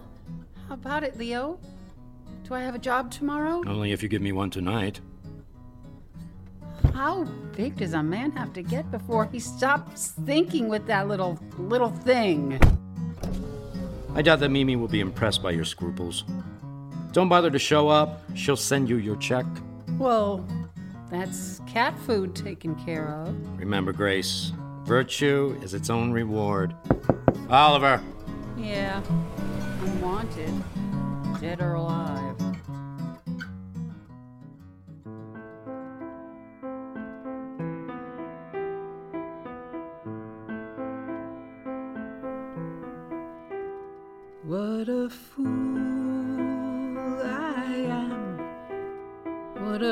how 0.67 0.73
about 0.75 1.03
it, 1.03 1.17
Leo? 1.17 1.59
Do 2.43 2.53
I 2.53 2.61
have 2.61 2.75
a 2.75 2.79
job 2.79 3.11
tomorrow? 3.11 3.61
Only 3.67 3.91
if 3.91 4.01
you 4.01 4.09
give 4.09 4.21
me 4.21 4.31
one 4.31 4.49
tonight. 4.49 5.01
How 6.93 7.25
big 7.55 7.75
does 7.75 7.93
a 7.93 8.01
man 8.01 8.31
have 8.31 8.53
to 8.53 8.63
get 8.63 8.89
before 8.89 9.25
he 9.25 9.39
stops 9.39 10.13
thinking 10.25 10.69
with 10.69 10.87
that 10.87 11.07
little 11.07 11.37
little 11.57 11.89
thing? 11.89 12.59
I 14.17 14.23
doubt 14.23 14.39
that 14.39 14.49
Mimi 14.49 14.75
will 14.75 14.87
be 14.87 14.99
impressed 14.99 15.43
by 15.43 15.51
your 15.51 15.63
scruples. 15.63 16.23
Don't 17.11 17.29
bother 17.29 17.51
to 17.51 17.59
show 17.59 17.87
up. 17.87 18.23
She'll 18.33 18.57
send 18.57 18.89
you 18.89 18.97
your 18.97 19.15
check. 19.17 19.45
Well, 19.99 20.43
that's 21.11 21.61
cat 21.67 21.95
food 21.99 22.35
taken 22.35 22.73
care 22.83 23.09
of. 23.09 23.59
Remember, 23.59 23.93
Grace, 23.93 24.53
virtue 24.85 25.55
is 25.61 25.75
its 25.75 25.91
own 25.91 26.11
reward. 26.11 26.75
Oliver! 27.47 28.01
Yeah, 28.57 29.03
I'm 29.07 30.01
wanted, 30.01 30.63
dead 31.39 31.61
or 31.61 31.75
alive. 31.75 32.35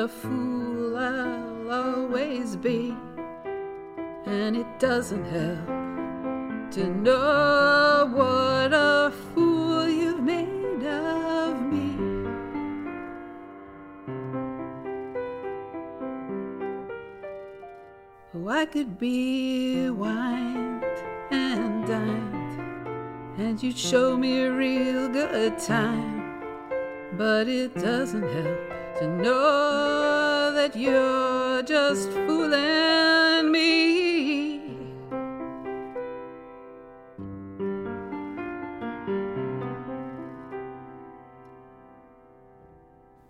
A 0.06 0.08
fool 0.08 0.96
I'll 0.96 1.72
always 1.72 2.54
be. 2.54 2.94
And 4.24 4.56
it 4.56 4.78
doesn't 4.78 5.24
help 5.24 6.70
to 6.74 6.84
know 6.86 8.08
what 8.14 8.72
a 8.72 9.12
fool 9.34 9.88
you've 9.88 10.22
made 10.22 10.84
of 10.84 11.60
me. 11.60 11.90
Oh, 18.32 18.48
I 18.48 18.64
could 18.66 19.00
be 19.00 19.90
wined 19.90 20.84
and 21.32 21.84
dined 21.84 23.40
and 23.40 23.60
you'd 23.60 23.76
show 23.76 24.16
me 24.16 24.44
a 24.44 24.52
real 24.52 25.08
good 25.08 25.58
time. 25.58 26.14
But 27.18 27.48
it 27.48 27.74
doesn't 27.74 28.22
help 28.22 28.65
to 28.98 29.06
know 29.08 30.52
that 30.54 30.74
you're 30.74 31.62
just 31.62 32.10
fooling 32.10 33.52
me. 33.52 34.60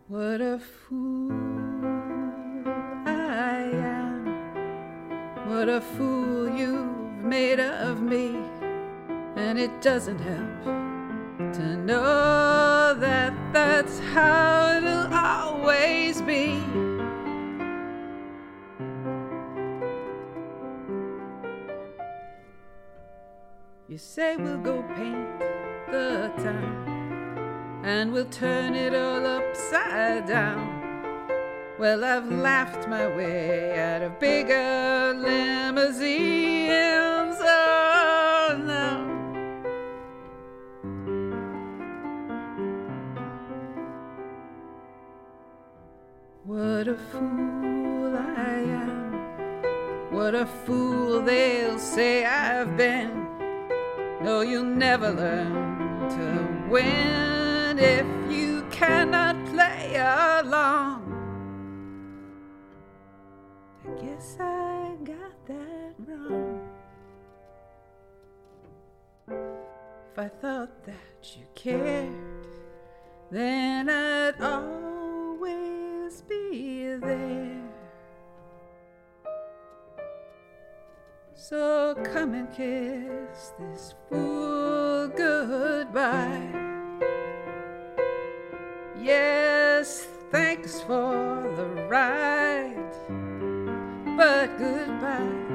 What 0.07 0.41
a 0.41 0.61
fool 0.61 1.33
I 3.05 3.69
am. 3.73 4.25
What 5.49 5.69
a 5.69 5.81
fool 5.81 6.49
you've 6.49 7.25
made 7.25 7.59
of 7.59 8.03
me. 8.03 8.37
And 9.35 9.59
it 9.59 9.83
doesn't 9.83 10.21
help 10.21 11.55
to 11.55 11.77
know 11.77 12.76
that 12.95 13.35
that's 13.53 13.99
how 13.99 14.77
it'll 14.77 15.15
always 15.15 16.23
be. 16.23 16.63
You 23.89 23.99
say 23.99 24.37
we'll 24.37 24.59
go 24.59 24.83
paint 24.95 25.41
the 25.91 26.31
town 26.37 27.83
and 27.85 28.13
we'll 28.13 28.27
turn 28.27 28.75
it 28.75 28.95
all 28.95 29.25
upside 29.25 30.27
down. 30.27 30.77
Well, 31.79 32.05
I've 32.05 32.31
laughed 32.31 32.89
my 32.89 33.07
way 33.07 33.79
out 33.79 34.03
of 34.03 34.19
bigger 34.19 35.15
limousines. 35.17 37.26
What 46.57 46.89
a 46.89 46.97
fool 47.13 48.17
I 48.17 48.55
am. 48.87 49.13
What 50.11 50.35
a 50.35 50.47
fool 50.47 51.21
they'll 51.21 51.79
say 51.79 52.25
I've 52.25 52.79
been. 52.79 53.29
No, 54.23 54.41
you'll 54.41 54.65
never 54.65 55.13
learn 55.13 56.09
to 56.09 56.71
win 56.71 57.79
if 57.79 58.07
you 58.33 58.65
cannot 58.71 59.37
play 59.53 59.97
along. 59.97 61.03
I 63.85 64.03
guess 64.03 64.39
I 64.41 64.97
got 65.05 65.47
that 65.49 65.95
wrong. 66.07 66.71
If 69.29 70.19
I 70.19 70.29
thought 70.29 70.87
that 70.87 71.37
you 71.37 71.45
cared, 71.55 72.47
then 73.31 73.91
I'd 73.91 74.41
always 74.41 75.86
be 76.29 76.95
there. 77.01 77.63
So 81.35 81.95
come 82.05 82.35
and 82.35 82.49
kiss 82.53 83.53
this 83.59 83.95
fool 84.09 85.09
goodbye. 85.09 86.43
Yes, 89.01 90.07
thanks 90.31 90.81
for 90.81 91.53
the 91.57 91.67
ride, 91.89 92.93
but 94.17 94.59
goodbye. 94.59 95.46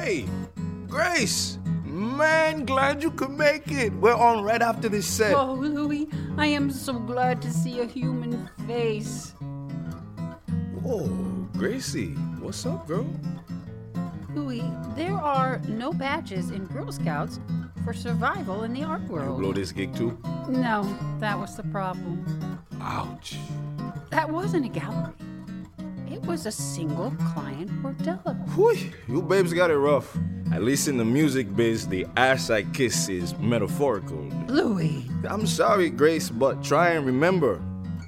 Hey, 0.00 0.26
Grace! 0.86 1.58
Man, 1.84 2.64
glad 2.64 3.02
you 3.02 3.10
could 3.10 3.32
make 3.32 3.70
it. 3.72 3.92
We're 3.94 4.14
on 4.14 4.44
right 4.44 4.62
after 4.62 4.88
this 4.88 5.08
set. 5.08 5.34
Oh, 5.34 5.54
Louie, 5.54 6.08
I 6.36 6.46
am 6.46 6.70
so 6.70 6.92
glad 6.92 7.42
to 7.42 7.50
see 7.50 7.80
a 7.80 7.84
human 7.84 8.48
face. 8.68 9.34
Whoa, 10.82 11.08
Gracie, 11.58 12.14
what's 12.38 12.64
up, 12.64 12.86
girl? 12.86 13.06
Louie, 14.34 14.62
there 14.94 15.16
are 15.16 15.60
no 15.66 15.92
badges 15.92 16.52
in 16.52 16.66
Girl 16.66 16.92
Scouts 16.92 17.40
for 17.84 17.92
survival 17.92 18.62
in 18.62 18.72
the 18.72 18.84
art 18.84 19.02
world. 19.08 19.38
You 19.38 19.42
blow 19.42 19.52
this 19.52 19.72
gig 19.72 19.96
too? 19.96 20.16
No, 20.48 20.96
that 21.18 21.36
was 21.36 21.56
the 21.56 21.64
problem. 21.64 22.24
Ouch. 22.80 23.36
That 24.10 24.30
wasn't 24.30 24.64
a 24.64 24.68
gallery. 24.68 25.12
It 26.10 26.22
was 26.22 26.46
a 26.46 26.50
single 26.52 27.10
client 27.32 27.70
bordello. 27.82 28.34
Whew, 28.54 28.74
you 29.08 29.22
babes 29.22 29.52
got 29.52 29.70
it 29.70 29.76
rough. 29.76 30.16
At 30.52 30.62
least 30.62 30.88
in 30.88 30.96
the 30.96 31.04
music 31.04 31.54
biz, 31.54 31.86
the 31.86 32.06
ass 32.16 32.48
I 32.48 32.62
kiss 32.62 33.08
is 33.10 33.36
metaphorical. 33.38 34.16
Louie, 34.48 35.04
I'm 35.28 35.46
sorry, 35.46 35.90
Grace, 35.90 36.30
but 36.30 36.64
try 36.64 36.90
and 36.90 37.04
remember 37.04 37.60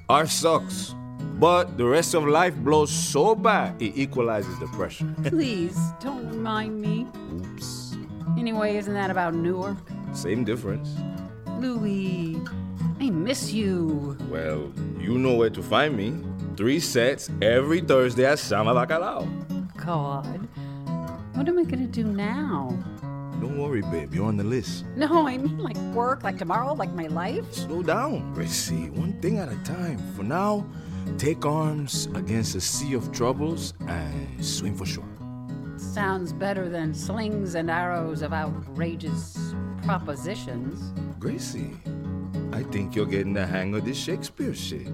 art 0.09 0.29
sucks. 0.29 0.95
But 1.39 1.77
the 1.77 1.85
rest 1.85 2.13
of 2.13 2.27
life 2.27 2.55
blows 2.55 2.91
so 2.91 3.35
bad, 3.35 3.81
it 3.81 3.97
equalizes 3.97 4.57
the 4.59 4.67
pressure. 4.67 5.13
please 5.25 5.77
don't 5.99 6.27
remind 6.29 6.81
me. 6.81 7.07
Oops. 7.33 7.95
Anyway, 8.37 8.77
isn't 8.77 8.93
that 8.93 9.09
about 9.09 9.33
Newark? 9.33 9.77
Same 10.13 10.43
difference. 10.43 10.89
Louie, 11.59 12.41
I 12.99 13.09
miss 13.09 13.53
you. 13.53 14.17
Well, 14.29 14.71
you 14.99 15.17
know 15.17 15.35
where 15.35 15.49
to 15.49 15.61
find 15.63 15.95
me. 15.95 16.13
Three 16.57 16.79
sets 16.79 17.29
every 17.41 17.81
Thursday 17.81 18.25
at 18.25 18.37
Sama 18.39 18.73
Bacalao. 18.73 19.27
God, 19.77 20.47
what 21.33 21.47
am 21.47 21.57
I 21.57 21.63
gonna 21.63 21.87
do 21.87 22.03
now? 22.03 22.77
Don't 23.39 23.57
worry, 23.57 23.81
babe, 23.81 24.13
you're 24.13 24.27
on 24.27 24.37
the 24.37 24.43
list. 24.43 24.85
No, 24.95 25.27
I 25.27 25.37
mean 25.37 25.57
like 25.57 25.77
work, 25.95 26.23
like 26.23 26.37
tomorrow, 26.37 26.73
like 26.73 26.93
my 26.93 27.07
life. 27.07 27.51
Slow 27.53 27.81
down, 27.81 28.33
Gracie. 28.33 28.89
One 28.91 29.13
thing 29.21 29.39
at 29.39 29.49
a 29.49 29.55
time. 29.63 29.97
For 30.15 30.23
now, 30.23 30.65
take 31.17 31.45
arms 31.45 32.07
against 32.13 32.53
a 32.55 32.61
sea 32.61 32.93
of 32.93 33.11
troubles 33.11 33.73
and 33.87 34.45
swim 34.45 34.75
for 34.75 34.85
shore. 34.85 35.07
Sounds 35.77 36.33
better 36.33 36.69
than 36.69 36.93
slings 36.93 37.55
and 37.55 37.71
arrows 37.71 38.21
of 38.21 38.33
outrageous 38.33 39.55
propositions. 39.83 40.93
Gracie, 41.17 41.75
I 42.51 42.61
think 42.63 42.95
you're 42.95 43.07
getting 43.07 43.33
the 43.33 43.47
hang 43.47 43.73
of 43.73 43.85
this 43.85 43.97
Shakespeare 43.97 44.53
shit. 44.53 44.87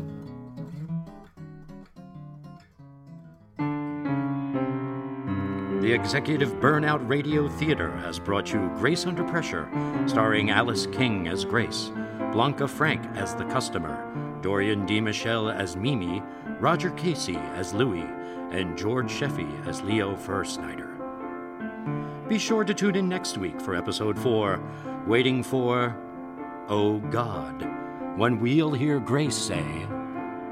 The 5.87 5.93
executive 5.93 6.51
Burnout 6.55 7.07
Radio 7.07 7.47
Theater 7.47 7.95
has 7.99 8.19
brought 8.19 8.51
you 8.51 8.69
Grace 8.75 9.05
Under 9.05 9.23
Pressure, 9.23 9.69
starring 10.05 10.49
Alice 10.49 10.85
King 10.85 11.29
as 11.29 11.45
Grace, 11.45 11.91
Blanca 12.33 12.67
Franck 12.67 13.05
as 13.15 13.33
the 13.35 13.45
customer, 13.45 13.95
Dorian 14.41 14.85
DeMichele 14.85 15.55
as 15.55 15.77
Mimi, 15.77 16.21
Roger 16.59 16.89
Casey 16.91 17.37
as 17.55 17.73
Louie, 17.73 18.05
and 18.51 18.77
George 18.77 19.09
Sheffey 19.09 19.65
as 19.65 19.81
Leo 19.81 20.17
Fursnyder. 20.17 20.91
Be 22.27 22.37
sure 22.37 22.65
to 22.65 22.73
tune 22.73 22.97
in 22.97 23.07
next 23.07 23.37
week 23.37 23.61
for 23.61 23.73
episode 23.73 24.19
4, 24.19 24.61
Waiting 25.07 25.41
for 25.41 25.95
Oh 26.67 26.99
God, 26.99 27.65
when 28.17 28.41
we'll 28.41 28.73
hear 28.73 28.99
Grace 28.99 29.37
say, 29.37 29.87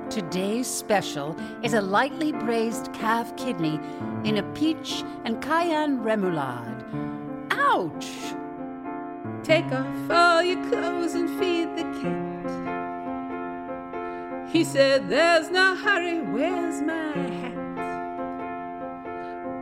Today's 0.09 0.67
special 0.67 1.35
is 1.63 1.73
a 1.73 1.81
lightly 1.81 2.31
braised 2.31 2.93
calf 2.93 3.35
kidney 3.37 3.79
in 4.23 4.37
a 4.37 4.43
peach 4.53 5.03
and 5.25 5.41
cayenne 5.41 5.97
remoulade. 5.99 6.83
Ouch! 7.51 8.35
Take 9.43 9.65
off 9.71 10.11
all 10.11 10.43
your 10.43 10.63
clothes 10.69 11.15
and 11.15 11.27
feed 11.39 11.75
the 11.75 11.83
cat. 12.01 12.35
He 14.49 14.63
said, 14.63 15.09
There's 15.09 15.49
no 15.49 15.75
hurry, 15.75 16.21
where's 16.21 16.81
my 16.81 17.11
hat? 17.17 17.55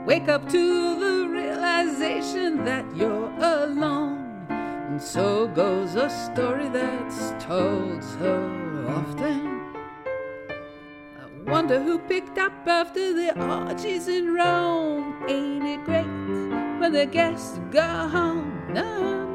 Wake 0.05 0.27
up 0.27 0.47
to 0.49 0.99
the 0.99 1.29
realization 1.29 2.65
that 2.65 2.85
you're 2.95 3.31
alone. 3.39 4.45
And 4.49 5.01
so 5.01 5.47
goes 5.47 5.95
a 5.95 6.09
story 6.09 6.67
that's 6.67 7.33
told 7.43 8.03
so 8.03 8.85
often. 8.89 9.52
Wonder 11.45 11.81
who 11.81 11.99
picked 11.99 12.37
up 12.37 12.53
after 12.67 13.13
the 13.13 13.37
orgies 13.39 14.07
in 14.07 14.33
Rome. 14.33 15.23
Ain't 15.27 15.63
it 15.63 15.83
great 15.83 16.05
when 16.79 16.93
the 16.93 17.05
guests 17.05 17.59
go 17.69 17.81
home? 17.81 18.73
No, 18.73 18.83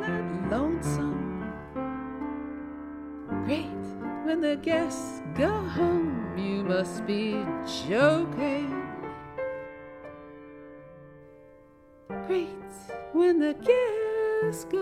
I'm 0.02 0.40
not 0.40 0.50
lonesome. 0.50 1.52
Great 3.44 3.66
when 4.24 4.40
the 4.40 4.56
guests 4.56 5.20
go 5.34 5.48
home. 5.48 6.36
You 6.36 6.64
must 6.64 7.06
be 7.06 7.44
joking. 7.86 8.82
Great 12.26 12.48
when 13.12 13.38
the 13.38 13.54
guests 13.54 14.64
go 14.64 14.78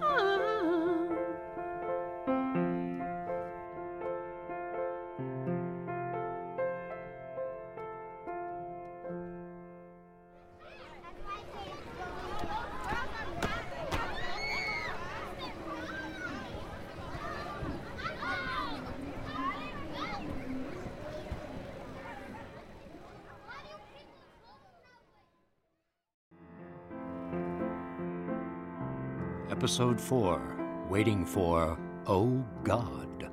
home. 0.00 0.53
Episode 29.74 30.00
4, 30.00 30.86
Waiting 30.88 31.26
for 31.26 31.76
Oh 32.06 32.44
God. 32.62 33.28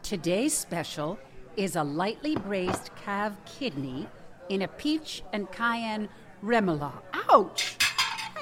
Today's 0.00 0.56
special 0.56 1.18
is 1.56 1.74
a 1.74 1.82
lightly 1.82 2.36
braised 2.36 2.90
calf 3.04 3.32
kidney 3.44 4.06
in 4.48 4.62
a 4.62 4.68
peach 4.68 5.24
and 5.32 5.50
cayenne 5.50 6.08
remoulade. 6.44 6.92
Ouch! 7.28 7.76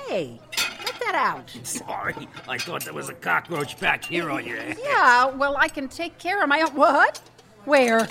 Hey, 0.07 0.39
get 0.51 1.01
that 1.01 1.15
out. 1.15 1.49
Sorry, 1.63 2.29
I 2.47 2.59
thought 2.59 2.85
there 2.85 2.93
was 2.93 3.09
a 3.09 3.15
cockroach 3.15 3.81
back 3.81 4.05
here 4.05 4.31
on 4.31 4.45
your 4.45 4.59
head. 4.59 4.77
Yeah, 4.85 5.31
well, 5.31 5.57
I 5.57 5.69
can 5.69 5.89
take 5.89 6.19
care 6.19 6.43
of 6.43 6.51
my 6.51 6.61
own. 6.61 6.75
What? 6.75 7.23
Where? 7.65 8.07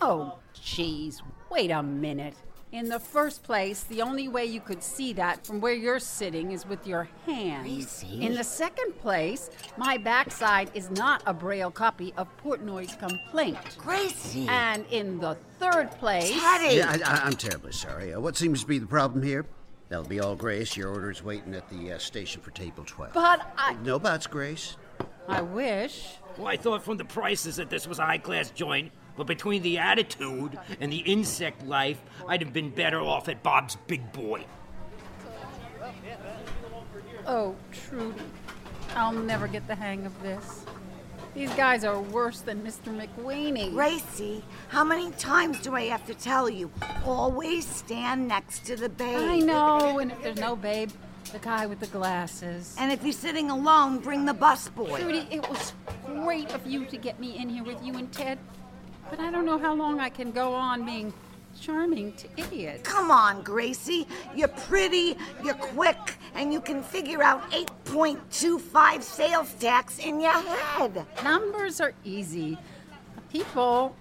Oh, 0.00 0.38
jeez. 0.54 1.22
Wait 1.50 1.72
a 1.72 1.82
minute. 1.82 2.36
In 2.70 2.90
the 2.90 3.00
first 3.00 3.42
place, 3.42 3.84
the 3.84 4.02
only 4.02 4.28
way 4.28 4.44
you 4.44 4.60
could 4.60 4.82
see 4.82 5.14
that 5.14 5.46
from 5.46 5.58
where 5.58 5.72
you're 5.72 5.98
sitting 5.98 6.52
is 6.52 6.66
with 6.66 6.86
your 6.86 7.08
hands. 7.24 8.04
In 8.20 8.34
the 8.34 8.44
second 8.44 8.92
place, 8.98 9.48
my 9.78 9.96
backside 9.96 10.70
is 10.74 10.90
not 10.90 11.22
a 11.24 11.32
braille 11.32 11.70
copy 11.70 12.12
of 12.18 12.28
Portnoy's 12.44 12.94
complaint. 12.96 13.56
Gracie! 13.78 14.46
And 14.48 14.84
in 14.90 15.18
the 15.18 15.34
third 15.58 15.90
place, 15.92 16.30
Teddy! 16.30 16.76
Yeah, 16.76 16.90
I, 16.90 17.10
I, 17.10 17.20
I'm 17.24 17.32
terribly 17.32 17.72
sorry. 17.72 18.12
Uh, 18.12 18.20
what 18.20 18.36
seems 18.36 18.60
to 18.60 18.66
be 18.66 18.78
the 18.78 18.86
problem 18.86 19.22
here? 19.22 19.46
That'll 19.88 20.04
be 20.04 20.20
all, 20.20 20.36
Grace. 20.36 20.76
Your 20.76 20.90
order's 20.90 21.24
waiting 21.24 21.54
at 21.54 21.70
the 21.70 21.92
uh, 21.92 21.98
station 21.98 22.42
for 22.42 22.50
table 22.50 22.84
12. 22.86 23.14
but 23.14 23.50
I. 23.56 23.76
No 23.82 23.98
buts, 23.98 24.26
Grace. 24.26 24.76
I 25.26 25.40
wish. 25.40 26.16
Well, 26.36 26.48
I 26.48 26.58
thought 26.58 26.84
from 26.84 26.98
the 26.98 27.04
prices 27.06 27.56
that 27.56 27.70
this 27.70 27.86
was 27.86 27.98
a 27.98 28.04
high 28.04 28.18
class 28.18 28.50
joint, 28.50 28.92
but 29.18 29.26
between 29.26 29.62
the 29.62 29.76
attitude 29.76 30.58
and 30.80 30.90
the 30.90 30.98
insect 30.98 31.66
life, 31.66 32.00
I'd 32.26 32.40
have 32.40 32.52
been 32.54 32.70
better 32.70 33.00
off 33.00 33.28
at 33.28 33.42
Bob's 33.42 33.76
Big 33.86 34.12
Boy. 34.12 34.44
Oh, 37.26 37.54
Trudi, 37.72 38.22
I'll 38.94 39.12
never 39.12 39.48
get 39.48 39.66
the 39.66 39.74
hang 39.74 40.06
of 40.06 40.22
this. 40.22 40.64
These 41.34 41.52
guys 41.54 41.84
are 41.84 42.00
worse 42.00 42.40
than 42.40 42.62
Mr. 42.62 42.96
McWeeney. 42.96 43.72
Gracie, 43.72 44.42
how 44.68 44.82
many 44.82 45.10
times 45.12 45.60
do 45.60 45.74
I 45.74 45.82
have 45.86 46.06
to 46.06 46.14
tell 46.14 46.48
you? 46.48 46.70
Always 47.04 47.66
stand 47.66 48.28
next 48.28 48.64
to 48.66 48.76
the 48.76 48.88
babe. 48.88 49.18
I 49.18 49.38
know, 49.40 49.98
and 49.98 50.10
if 50.10 50.22
there's 50.22 50.38
no 50.38 50.56
babe, 50.56 50.90
the 51.32 51.38
guy 51.38 51.66
with 51.66 51.80
the 51.80 51.86
glasses. 51.88 52.74
And 52.78 52.90
if 52.90 53.02
you're 53.02 53.12
sitting 53.12 53.50
alone, 53.50 53.98
bring 53.98 54.24
the 54.24 54.32
busboy. 54.32 54.98
Trudi, 54.98 55.26
it 55.30 55.48
was 55.48 55.74
great 56.06 56.52
of 56.54 56.66
you 56.66 56.86
to 56.86 56.96
get 56.96 57.20
me 57.20 57.36
in 57.36 57.48
here 57.48 57.64
with 57.64 57.82
you 57.84 57.94
and 57.96 58.10
Ted, 58.10 58.38
but 59.10 59.20
I 59.20 59.30
don't 59.30 59.46
know 59.46 59.58
how 59.58 59.74
long 59.74 60.00
I 60.00 60.08
can 60.08 60.30
go 60.32 60.52
on 60.54 60.84
being 60.84 61.12
charming 61.60 62.12
to 62.14 62.28
idiots. 62.36 62.88
Come 62.88 63.10
on, 63.10 63.42
Gracie. 63.42 64.06
You're 64.34 64.48
pretty, 64.48 65.16
you're 65.42 65.54
quick, 65.54 66.16
and 66.34 66.52
you 66.52 66.60
can 66.60 66.82
figure 66.82 67.22
out 67.22 67.50
8.25 67.50 69.02
sales 69.02 69.52
tax 69.54 69.98
in 69.98 70.20
your 70.20 70.32
head. 70.32 71.04
Numbers 71.24 71.80
are 71.80 71.92
easy. 72.04 72.58
People, 73.32 73.94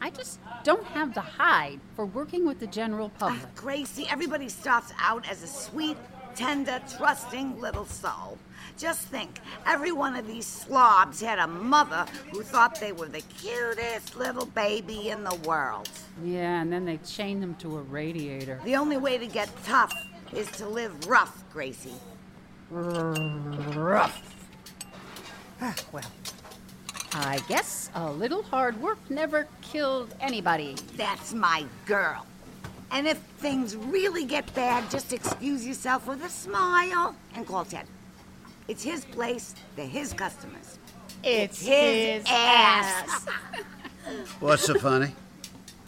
I 0.00 0.10
just 0.10 0.38
don't 0.64 0.84
have 0.86 1.14
the 1.14 1.20
hide 1.20 1.80
for 1.96 2.06
working 2.06 2.46
with 2.46 2.60
the 2.60 2.66
general 2.66 3.10
public. 3.10 3.40
Ah, 3.42 3.48
Gracie, 3.56 4.06
everybody 4.10 4.48
starts 4.48 4.92
out 5.00 5.28
as 5.28 5.42
a 5.42 5.46
sweet, 5.46 5.96
tender, 6.34 6.80
trusting 6.96 7.60
little 7.60 7.84
soul. 7.84 8.38
Just 8.80 9.02
think, 9.02 9.40
every 9.66 9.92
one 9.92 10.16
of 10.16 10.26
these 10.26 10.46
slobs 10.46 11.20
had 11.20 11.38
a 11.38 11.46
mother 11.46 12.06
who 12.32 12.42
thought 12.42 12.80
they 12.80 12.92
were 12.92 13.08
the 13.08 13.20
cutest 13.20 14.16
little 14.16 14.46
baby 14.46 15.10
in 15.10 15.22
the 15.22 15.34
world. 15.46 15.90
Yeah, 16.24 16.62
and 16.62 16.72
then 16.72 16.86
they 16.86 16.96
chained 16.98 17.42
them 17.42 17.56
to 17.56 17.76
a 17.76 17.82
radiator. 17.82 18.58
The 18.64 18.76
only 18.76 18.96
way 18.96 19.18
to 19.18 19.26
get 19.26 19.50
tough 19.64 19.92
is 20.32 20.50
to 20.52 20.66
live 20.66 21.06
rough, 21.06 21.44
Gracie. 21.52 21.92
Rough. 22.70 24.22
Ah, 25.60 25.74
well, 25.92 26.10
I 27.12 27.38
guess 27.48 27.90
a 27.94 28.10
little 28.10 28.42
hard 28.42 28.80
work 28.80 28.98
never 29.10 29.46
killed 29.60 30.14
anybody. 30.22 30.74
That's 30.96 31.34
my 31.34 31.66
girl. 31.84 32.24
And 32.90 33.06
if 33.06 33.18
things 33.40 33.76
really 33.76 34.24
get 34.24 34.54
bad, 34.54 34.90
just 34.90 35.12
excuse 35.12 35.66
yourself 35.66 36.06
with 36.06 36.24
a 36.24 36.30
smile 36.30 37.14
and 37.34 37.46
call 37.46 37.66
Ted. 37.66 37.84
It's 38.70 38.84
his 38.84 39.04
place, 39.04 39.56
they're 39.74 39.84
his 39.84 40.12
customers. 40.12 40.78
It's 41.24 41.60
his 41.60 42.22
ass. 42.28 43.26
What's 44.38 44.62
so 44.62 44.78
funny? 44.78 45.12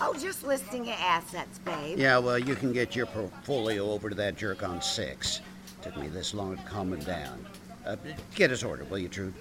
oh, 0.00 0.14
just 0.18 0.42
listing 0.44 0.86
your 0.86 0.96
assets, 0.98 1.60
babe. 1.60 1.96
Yeah, 1.96 2.18
well, 2.18 2.40
you 2.40 2.56
can 2.56 2.72
get 2.72 2.96
your 2.96 3.06
portfolio 3.06 3.88
over 3.88 4.08
to 4.08 4.16
that 4.16 4.34
jerk 4.34 4.64
on 4.64 4.82
six. 4.82 5.42
Took 5.82 5.96
me 5.96 6.08
this 6.08 6.34
long 6.34 6.56
to 6.56 6.62
calm 6.64 6.92
him 6.92 6.98
down. 7.04 7.46
Uh, 7.86 7.94
get 8.34 8.50
his 8.50 8.64
order, 8.64 8.82
will 8.82 8.98
you, 8.98 9.08
Trude? 9.08 9.34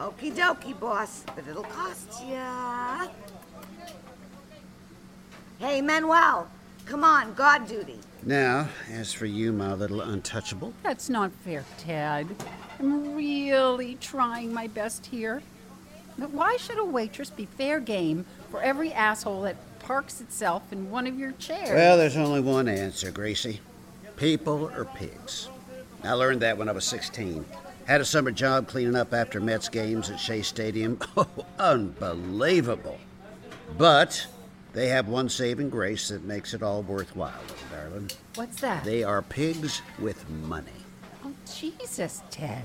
Okie 0.00 0.34
dokie, 0.34 0.78
boss, 0.80 1.24
but 1.36 1.46
it'll 1.46 1.62
cost 1.62 2.26
ya. 2.26 3.06
Hey, 5.60 5.80
Manuel, 5.80 6.50
come 6.84 7.04
on, 7.04 7.32
guard 7.34 7.68
duty. 7.68 8.00
Now, 8.24 8.68
as 8.90 9.12
for 9.12 9.26
you, 9.26 9.52
my 9.52 9.72
little 9.74 10.00
untouchable, 10.00 10.72
That's 10.82 11.08
not 11.08 11.32
fair, 11.44 11.64
Ted. 11.78 12.28
I'm 12.78 13.14
really 13.16 13.96
trying 14.00 14.52
my 14.54 14.68
best 14.68 15.06
here. 15.06 15.42
But 16.16 16.30
why 16.30 16.56
should 16.56 16.78
a 16.78 16.84
waitress 16.84 17.30
be 17.30 17.46
fair 17.46 17.80
game 17.80 18.24
for 18.50 18.62
every 18.62 18.92
asshole 18.92 19.42
that 19.42 19.56
parks 19.80 20.20
itself 20.20 20.62
in 20.72 20.90
one 20.90 21.06
of 21.06 21.18
your 21.18 21.32
chairs? 21.32 21.70
well, 21.70 21.96
there's 21.96 22.16
only 22.16 22.40
one 22.40 22.68
answer, 22.68 23.10
Gracie. 23.10 23.60
People 24.16 24.70
or 24.76 24.84
pigs. 24.84 25.48
I 26.04 26.12
learned 26.12 26.42
that 26.42 26.58
when 26.58 26.68
I 26.68 26.72
was 26.72 26.84
16. 26.84 27.44
Had 27.86 28.00
a 28.00 28.04
summer 28.04 28.30
job 28.30 28.68
cleaning 28.68 28.94
up 28.94 29.12
after 29.12 29.40
Mets 29.40 29.68
games 29.68 30.10
at 30.10 30.20
Shea 30.20 30.42
Stadium. 30.42 30.98
Oh, 31.16 31.26
unbelievable. 31.58 32.98
But 33.76 34.26
they 34.72 34.88
have 34.88 35.08
one 35.08 35.28
saving 35.28 35.70
grace 35.70 36.08
that 36.08 36.24
makes 36.24 36.54
it 36.54 36.62
all 36.62 36.82
worthwhile, 36.82 37.40
little 37.42 37.56
darling. 37.70 38.10
What's 38.34 38.60
that? 38.60 38.84
They 38.84 39.02
are 39.04 39.22
pigs 39.22 39.82
with 39.98 40.28
money. 40.30 40.70
Oh, 41.24 41.32
Jesus, 41.54 42.22
Ted. 42.30 42.62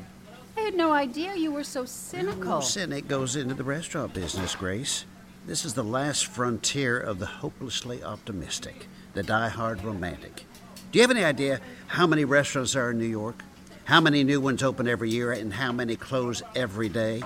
I 0.55 0.62
had 0.62 0.76
no 0.76 0.91
idea 0.91 1.36
you 1.36 1.51
were 1.51 1.64
so 1.64 1.82
No 1.82 1.86
cynical. 1.86 2.62
cynic 2.62 3.08
goes 3.08 3.36
into 3.36 3.53
the 3.53 3.64
restaurant 3.64 4.14
business, 4.14 4.55
Grace. 4.55 5.05
This 5.45 5.64
is 5.66 5.76
the 5.76 5.84
last 5.84 6.26
frontier 6.26 6.99
of 6.99 7.20
the 7.20 7.26
hopelessly 7.26 8.03
optimistic, 8.03 8.88
the 9.14 9.24
die-hard 9.24 9.84
romantic. 9.84 10.45
Do 10.91 10.99
you 10.99 11.01
have 11.03 11.12
any 11.12 11.24
idea 11.24 11.60
how 11.88 12.08
many 12.08 12.26
restaurants 12.26 12.76
are 12.76 12.91
in 12.91 12.97
New 12.97 13.05
York? 13.05 13.43
How 13.86 14.01
many 14.01 14.24
new 14.24 14.41
ones 14.41 14.64
open 14.64 14.88
every 14.88 15.10
year 15.10 15.32
and 15.32 15.53
how 15.53 15.72
many 15.72 15.95
close 15.95 16.41
every 16.55 16.89
day? 16.89 17.22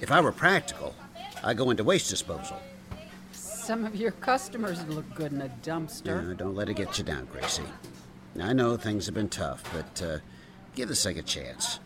If 0.00 0.12
I 0.12 0.20
were 0.20 0.30
practical, 0.30 0.94
I'd 1.42 1.56
go 1.56 1.70
into 1.70 1.82
waste 1.84 2.10
disposal. 2.10 2.60
Some 3.68 3.84
of 3.84 3.94
your 3.94 4.12
customers 4.12 4.82
look 4.86 5.14
good 5.14 5.30
in 5.30 5.42
a 5.42 5.50
dumpster. 5.62 6.26
No, 6.26 6.32
don't 6.32 6.54
let 6.54 6.70
it 6.70 6.76
get 6.76 6.96
you 6.96 7.04
down, 7.04 7.26
Gracie. 7.26 7.64
I 8.40 8.54
know 8.54 8.78
things 8.78 9.04
have 9.04 9.14
been 9.14 9.28
tough, 9.28 9.62
but 9.74 10.02
uh, 10.02 10.18
give 10.74 10.88
this 10.88 11.04
thing 11.04 11.18
a 11.18 11.22
chance. 11.22 11.78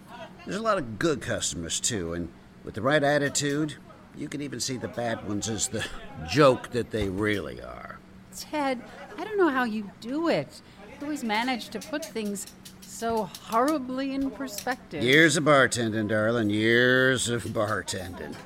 There's 0.46 0.58
a 0.58 0.62
lot 0.62 0.78
of 0.78 1.00
good 1.00 1.20
customers, 1.20 1.80
too, 1.80 2.12
and 2.12 2.28
with 2.62 2.74
the 2.74 2.82
right 2.82 3.02
attitude, 3.02 3.74
you 4.16 4.28
can 4.28 4.40
even 4.42 4.60
see 4.60 4.76
the 4.76 4.86
bad 4.86 5.26
ones 5.26 5.48
as 5.48 5.66
the 5.66 5.84
joke 6.30 6.70
that 6.70 6.92
they 6.92 7.08
really 7.08 7.60
are. 7.60 7.98
Ted, 8.36 8.80
I 9.18 9.24
don't 9.24 9.36
know 9.36 9.48
how 9.48 9.64
you 9.64 9.90
do 10.00 10.28
it. 10.28 10.62
You 11.00 11.06
always 11.06 11.24
manage 11.24 11.70
to 11.70 11.80
put 11.80 12.04
things 12.04 12.46
so 12.80 13.24
horribly 13.24 14.14
in 14.14 14.30
perspective. 14.30 15.02
Years 15.02 15.36
of 15.36 15.42
bartending, 15.42 16.06
darling, 16.06 16.48
years 16.48 17.28
of 17.28 17.42
bartending. 17.42 18.36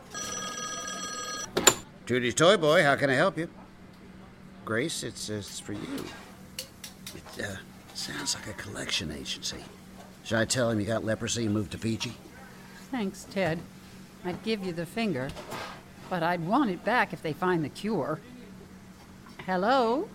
Trudi's 2.07 2.35
Toy 2.35 2.57
Boy, 2.57 2.85
how 2.85 2.95
can 2.95 3.11
I 3.11 3.15
help 3.15 3.37
you? 3.37 3.49
Grace, 4.65 5.03
it's, 5.03 5.29
it's 5.29 5.59
for 5.59 5.73
you. 5.73 6.05
It 7.17 7.45
uh, 7.45 7.57
sounds 7.95 8.37
like 8.37 8.47
a 8.47 8.53
collection 8.53 9.11
agency. 9.11 9.65
Should 10.23 10.39
I 10.39 10.45
tell 10.45 10.71
him 10.71 10.79
you 10.79 10.87
got 10.87 11.05
leprosy 11.05 11.47
and 11.47 11.55
moved 11.55 11.73
to 11.73 11.79
Fiji? 11.79 12.13
Thanks, 12.93 13.27
Ted. 13.33 13.59
I'd 14.25 14.41
give 14.45 14.65
you 14.65 14.73
the 14.73 14.87
finger, 14.87 15.31
but 16.09 16.23
I'd 16.23 16.47
want 16.47 16.71
it 16.71 16.85
back 16.85 17.13
if 17.13 17.23
they 17.23 17.33
find 17.33 17.65
the 17.65 17.69
cure. 17.71 18.21
Hello? 19.45 20.09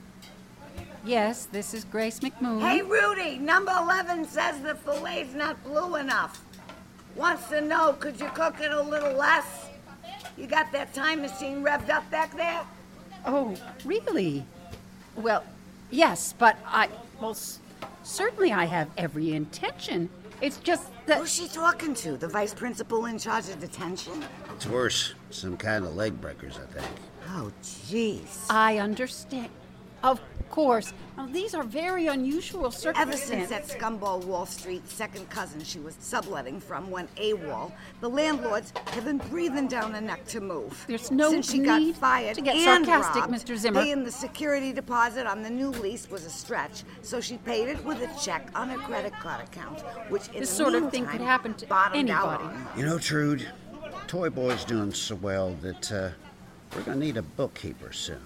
Yes, 1.03 1.45
this 1.45 1.73
is 1.73 1.83
Grace 1.83 2.21
McMoon. 2.21 2.61
Hey, 2.61 2.81
Rudy, 2.83 3.37
number 3.37 3.73
11 3.77 4.27
says 4.27 4.61
the 4.61 4.75
filet's 4.75 5.33
not 5.33 5.61
blue 5.65 5.97
enough. 5.97 6.41
Wants 7.17 7.49
to 7.49 7.59
know, 7.59 7.91
could 7.99 8.17
you 8.17 8.29
cook 8.29 8.61
it 8.61 8.71
a 8.71 8.81
little 8.81 9.13
less? 9.13 9.67
You 10.37 10.47
got 10.47 10.71
that 10.71 10.93
time 10.93 11.21
machine 11.21 11.63
revved 11.63 11.89
up 11.89 12.09
back 12.11 12.35
there? 12.35 12.61
Oh, 13.25 13.55
really? 13.85 14.45
Well, 15.15 15.43
yes, 15.91 16.33
but 16.37 16.57
I. 16.65 16.89
Well, 17.19 17.31
s- 17.31 17.59
certainly 18.03 18.51
I 18.51 18.65
have 18.65 18.89
every 18.97 19.33
intention. 19.33 20.09
It's 20.41 20.57
just 20.57 20.87
that. 21.05 21.19
Who's 21.19 21.31
she 21.33 21.47
talking 21.47 21.93
to? 21.95 22.17
The 22.17 22.27
vice 22.27 22.53
principal 22.53 23.05
in 23.05 23.19
charge 23.19 23.49
of 23.49 23.59
detention? 23.59 24.23
It's 24.55 24.65
worse. 24.65 25.13
Some 25.29 25.57
kind 25.57 25.85
of 25.85 25.95
leg 25.95 26.19
breakers, 26.19 26.57
I 26.57 26.65
think. 26.73 26.87
Oh, 27.29 27.51
jeez. 27.63 28.47
I 28.49 28.79
understand. 28.79 29.49
Of 30.03 30.19
course. 30.49 30.93
Now, 31.17 31.27
these 31.27 31.53
are 31.53 31.63
very 31.63 32.07
unusual 32.07 32.71
circumstances. 32.71 33.01
Ever 33.01 33.11
circumstances. 33.17 33.49
since 33.49 33.71
that 33.71 33.79
scumball 33.79 34.23
Wall 34.25 34.45
Street 34.45 34.87
second 34.89 35.29
cousin 35.29 35.63
she 35.63 35.79
was 35.79 35.95
subletting 35.99 36.59
from 36.59 36.89
went 36.89 37.13
AWOL, 37.15 37.71
the 38.01 38.09
landlords 38.09 38.73
have 38.87 39.05
been 39.05 39.17
breathing 39.17 39.67
down 39.67 39.93
her 39.93 40.01
neck 40.01 40.25
to 40.27 40.41
move. 40.41 40.83
There's 40.87 41.11
no 41.11 41.29
Since 41.31 41.51
she 41.51 41.59
got 41.59 41.79
need 41.81 41.95
fired 41.95 42.35
to 42.35 42.41
get 42.41 42.55
and 42.55 42.85
sarcastic, 42.85 43.23
robbed, 43.23 43.33
Mr. 43.33 43.55
Zimmer. 43.55 43.81
Paying 43.81 44.03
the 44.03 44.11
security 44.11 44.73
deposit 44.73 45.25
on 45.25 45.41
the 45.41 45.49
new 45.49 45.69
lease 45.69 46.09
was 46.09 46.25
a 46.25 46.29
stretch, 46.29 46.83
so 47.01 47.21
she 47.21 47.37
paid 47.37 47.69
it 47.69 47.83
with 47.85 48.01
a 48.01 48.19
check 48.19 48.47
on 48.55 48.69
her 48.69 48.77
credit 48.77 49.13
card 49.13 49.43
account, 49.43 49.81
which 50.09 50.27
in 50.29 50.41
This 50.41 50.49
the 50.49 50.55
sort 50.55 50.75
of 50.75 50.91
thing 50.91 51.05
could 51.05 51.21
happen 51.21 51.53
to 51.55 51.91
anybody. 51.93 52.43
You 52.75 52.85
know, 52.85 52.97
Trude, 52.97 53.47
Toy 54.07 54.29
Boy's 54.29 54.65
doing 54.65 54.93
so 54.93 55.15
well 55.15 55.55
that 55.61 55.91
uh, 55.91 56.09
we're 56.75 56.83
going 56.83 56.99
to 56.99 57.05
need 57.05 57.17
a 57.17 57.21
bookkeeper 57.21 57.93
soon. 57.93 58.19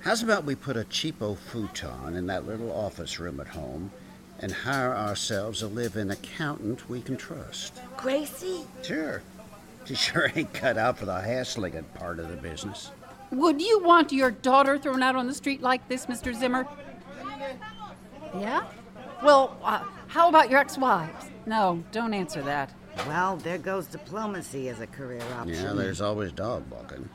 How's 0.00 0.22
about 0.22 0.44
we 0.44 0.54
put 0.54 0.76
a 0.76 0.84
cheapo 0.84 1.36
futon 1.36 2.14
in 2.14 2.26
that 2.28 2.46
little 2.46 2.70
office 2.72 3.18
room 3.18 3.40
at 3.40 3.48
home 3.48 3.90
and 4.38 4.52
hire 4.52 4.96
ourselves 4.96 5.62
a 5.62 5.66
live-in 5.66 6.10
accountant 6.10 6.88
we 6.88 7.00
can 7.00 7.16
trust? 7.16 7.80
Gracie? 7.96 8.62
Sure. 8.82 9.22
She 9.84 9.94
sure 9.94 10.30
ain't 10.34 10.52
cut 10.52 10.78
out 10.78 10.98
for 10.98 11.06
the 11.06 11.20
hassling 11.20 11.82
part 11.94 12.20
of 12.20 12.28
the 12.28 12.36
business. 12.36 12.90
Would 13.32 13.60
you 13.60 13.82
want 13.82 14.12
your 14.12 14.30
daughter 14.30 14.78
thrown 14.78 15.02
out 15.02 15.16
on 15.16 15.26
the 15.26 15.34
street 15.34 15.62
like 15.62 15.86
this, 15.88 16.06
Mr. 16.06 16.34
Zimmer? 16.34 16.66
Yeah? 18.38 18.64
Well, 19.22 19.58
uh, 19.62 19.82
how 20.06 20.28
about 20.28 20.48
your 20.48 20.60
ex 20.60 20.78
wives? 20.78 21.26
No, 21.44 21.82
don't 21.92 22.14
answer 22.14 22.42
that. 22.42 22.72
Well, 23.06 23.36
there 23.36 23.58
goes 23.58 23.86
diplomacy 23.86 24.68
as 24.68 24.80
a 24.80 24.86
career 24.86 25.22
option. 25.38 25.54
Yeah, 25.54 25.72
there's 25.72 26.00
always 26.00 26.32
dog 26.32 26.64
walking. 26.70 27.08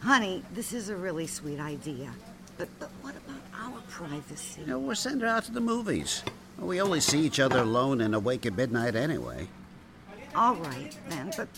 Honey, 0.00 0.42
this 0.52 0.72
is 0.72 0.88
a 0.88 0.96
really 0.96 1.26
sweet 1.26 1.60
idea. 1.60 2.10
But, 2.58 2.68
but 2.78 2.90
what 3.02 3.14
about 3.16 3.40
our 3.54 3.80
privacy? 3.88 4.60
You 4.60 4.66
know, 4.66 4.78
we'll 4.78 4.96
send 4.96 5.20
her 5.22 5.26
out 5.26 5.44
to 5.44 5.52
the 5.52 5.60
movies. 5.60 6.22
We 6.58 6.80
only 6.80 7.00
see 7.00 7.20
each 7.20 7.40
other 7.40 7.58
alone 7.58 8.00
and 8.00 8.14
awake 8.14 8.46
at 8.46 8.56
midnight 8.56 8.96
anyway. 8.96 9.48
All 10.34 10.54
right, 10.54 10.96
then, 11.08 11.32
but 11.36 11.48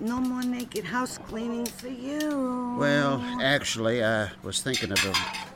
no 0.00 0.20
more 0.20 0.42
naked 0.42 0.84
house 0.84 1.18
cleaning 1.18 1.66
for 1.66 1.88
you. 1.88 2.76
Well, 2.78 3.20
actually, 3.40 4.04
I 4.04 4.30
was 4.42 4.62
thinking 4.62 4.92
of 4.92 5.04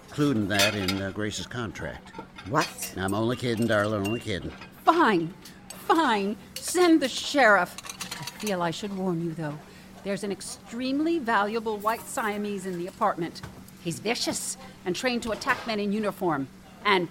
including 0.09 0.49
that 0.49 0.75
in 0.75 1.01
uh, 1.01 1.11
Grace's 1.13 1.47
contract. 1.47 2.11
What? 2.49 2.95
I'm 2.97 3.15
only 3.15 3.37
kidding, 3.37 3.69
darling, 3.69 4.07
only 4.07 4.21
kidding. 4.21 4.53
Fine, 4.85 5.33
fine. 5.69 6.37
Send 6.55 7.01
the 7.01 7.09
sheriff. 7.09 7.77
I 8.21 8.25
feel 8.41 8.63
I 8.63 8.73
should 8.73 8.97
warn 8.97 9.25
you, 9.25 9.35
though. 9.35 9.59
There's 10.05 10.25
an 10.25 10.33
extremely 10.33 11.19
valuable 11.19 11.77
white 11.79 12.07
Siamese 12.07 12.67
in 12.67 12.79
the 12.79 12.87
apartment. 12.87 13.43
He's 13.83 13.99
vicious 13.99 14.57
and 14.85 14.95
trained 14.95 15.23
to 15.25 15.33
attack 15.33 15.67
men 15.67 15.81
in 15.81 15.93
uniform. 15.93 16.49
And 16.85 17.09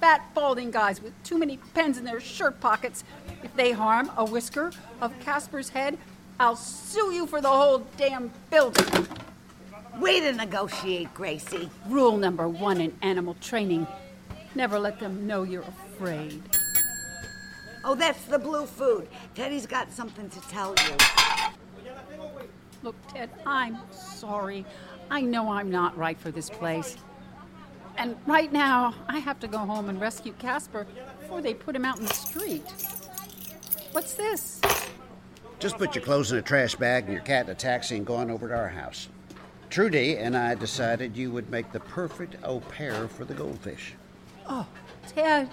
fat, 0.00 0.22
balding 0.34 0.70
guys 0.70 1.02
with 1.02 1.12
too 1.24 1.38
many 1.38 1.58
pens 1.74 1.98
in 1.98 2.04
their 2.04 2.20
shirt 2.20 2.60
pockets. 2.60 3.04
If 3.42 3.54
they 3.56 3.72
harm 3.72 4.10
a 4.16 4.24
whisker 4.24 4.72
of 5.00 5.18
Casper's 5.20 5.70
head, 5.70 5.98
I'll 6.38 6.56
sue 6.56 7.12
you 7.12 7.26
for 7.26 7.40
the 7.40 7.48
whole 7.48 7.86
damn 7.96 8.30
building. 8.50 9.06
Way 9.98 10.20
to 10.20 10.32
negotiate, 10.32 11.14
Gracie. 11.14 11.70
Rule 11.88 12.16
number 12.18 12.48
one 12.48 12.80
in 12.80 12.94
animal 13.02 13.34
training 13.40 13.86
never 14.56 14.78
let 14.78 14.98
them 14.98 15.26
know 15.26 15.42
you're 15.42 15.62
afraid. 15.62 16.42
Oh, 17.84 17.94
that's 17.94 18.24
the 18.24 18.38
blue 18.38 18.66
food. 18.66 19.06
Teddy's 19.34 19.66
got 19.66 19.92
something 19.92 20.28
to 20.30 20.40
tell 20.48 20.74
you. 20.88 21.35
Look, 22.82 22.94
Ted, 23.08 23.30
I'm 23.44 23.78
sorry. 23.90 24.64
I 25.10 25.20
know 25.20 25.50
I'm 25.50 25.70
not 25.70 25.96
right 25.96 26.18
for 26.18 26.30
this 26.30 26.50
place. 26.50 26.96
And 27.96 28.16
right 28.26 28.52
now, 28.52 28.94
I 29.08 29.18
have 29.18 29.40
to 29.40 29.48
go 29.48 29.58
home 29.58 29.88
and 29.88 30.00
rescue 30.00 30.32
Casper 30.38 30.86
before 31.20 31.40
they 31.40 31.54
put 31.54 31.74
him 31.74 31.84
out 31.84 31.98
in 31.98 32.04
the 32.04 32.14
street. 32.14 32.64
What's 33.92 34.14
this? 34.14 34.60
Just 35.58 35.78
put 35.78 35.94
your 35.94 36.04
clothes 36.04 36.32
in 36.32 36.38
a 36.38 36.42
trash 36.42 36.74
bag 36.74 37.04
and 37.04 37.12
your 37.14 37.22
cat 37.22 37.46
in 37.46 37.52
a 37.52 37.54
taxi 37.54 37.96
and 37.96 38.04
go 38.04 38.16
on 38.16 38.30
over 38.30 38.48
to 38.48 38.54
our 38.54 38.68
house. 38.68 39.08
Trudi 39.70 40.18
and 40.18 40.36
I 40.36 40.54
decided 40.54 41.16
you 41.16 41.30
would 41.32 41.50
make 41.50 41.72
the 41.72 41.80
perfect 41.80 42.36
au 42.44 42.60
pair 42.60 43.08
for 43.08 43.24
the 43.24 43.34
goldfish. 43.34 43.94
Oh, 44.46 44.66
Ted, 45.08 45.48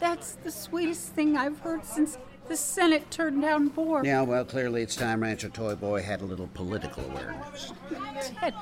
that's 0.00 0.32
the 0.36 0.50
sweetest 0.50 1.12
thing 1.12 1.36
I've 1.36 1.58
heard 1.60 1.84
since 1.84 2.18
the 2.48 2.56
Senate 2.56 3.10
turned 3.10 3.42
down 3.42 3.68
Bork. 3.68 4.04
Yeah, 4.04 4.22
well, 4.22 4.44
clearly 4.44 4.82
it's 4.82 4.96
time 4.96 5.22
Rancher 5.22 5.48
Toy 5.48 5.74
Boy 5.74 6.02
had 6.02 6.20
a 6.20 6.24
little 6.24 6.48
political 6.54 7.04
awareness. 7.04 7.72
Ted, 8.20 8.54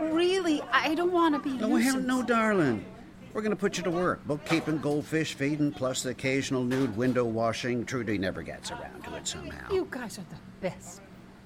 really, 0.00 0.62
I 0.72 0.94
don't 0.94 1.12
want 1.12 1.34
to 1.34 1.40
be. 1.40 1.56
No, 1.56 1.76
hell 1.76 2.00
no, 2.00 2.22
darling. 2.22 2.84
We're 3.32 3.42
going 3.42 3.50
to 3.50 3.56
put 3.56 3.76
you 3.76 3.84
to 3.84 3.90
work. 3.90 4.26
Bookkeeping, 4.26 4.78
goldfish 4.78 5.34
feeding, 5.34 5.70
plus 5.70 6.02
the 6.02 6.10
occasional 6.10 6.64
nude 6.64 6.96
window 6.96 7.24
washing. 7.24 7.84
Trudi 7.84 8.18
never 8.18 8.42
gets 8.42 8.72
around 8.72 9.04
to 9.04 9.14
it 9.14 9.28
somehow. 9.28 9.72
You 9.72 9.86
guys 9.88 10.18
are 10.18 10.24
the 10.30 10.36
best. 10.60 11.00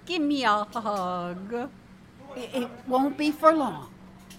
Give 0.06 0.22
me 0.22 0.44
a 0.44 0.64
hug. 0.64 1.70
It, 2.34 2.50
it 2.54 2.70
won't 2.86 3.18
be 3.18 3.30
for 3.30 3.52
long. 3.52 3.92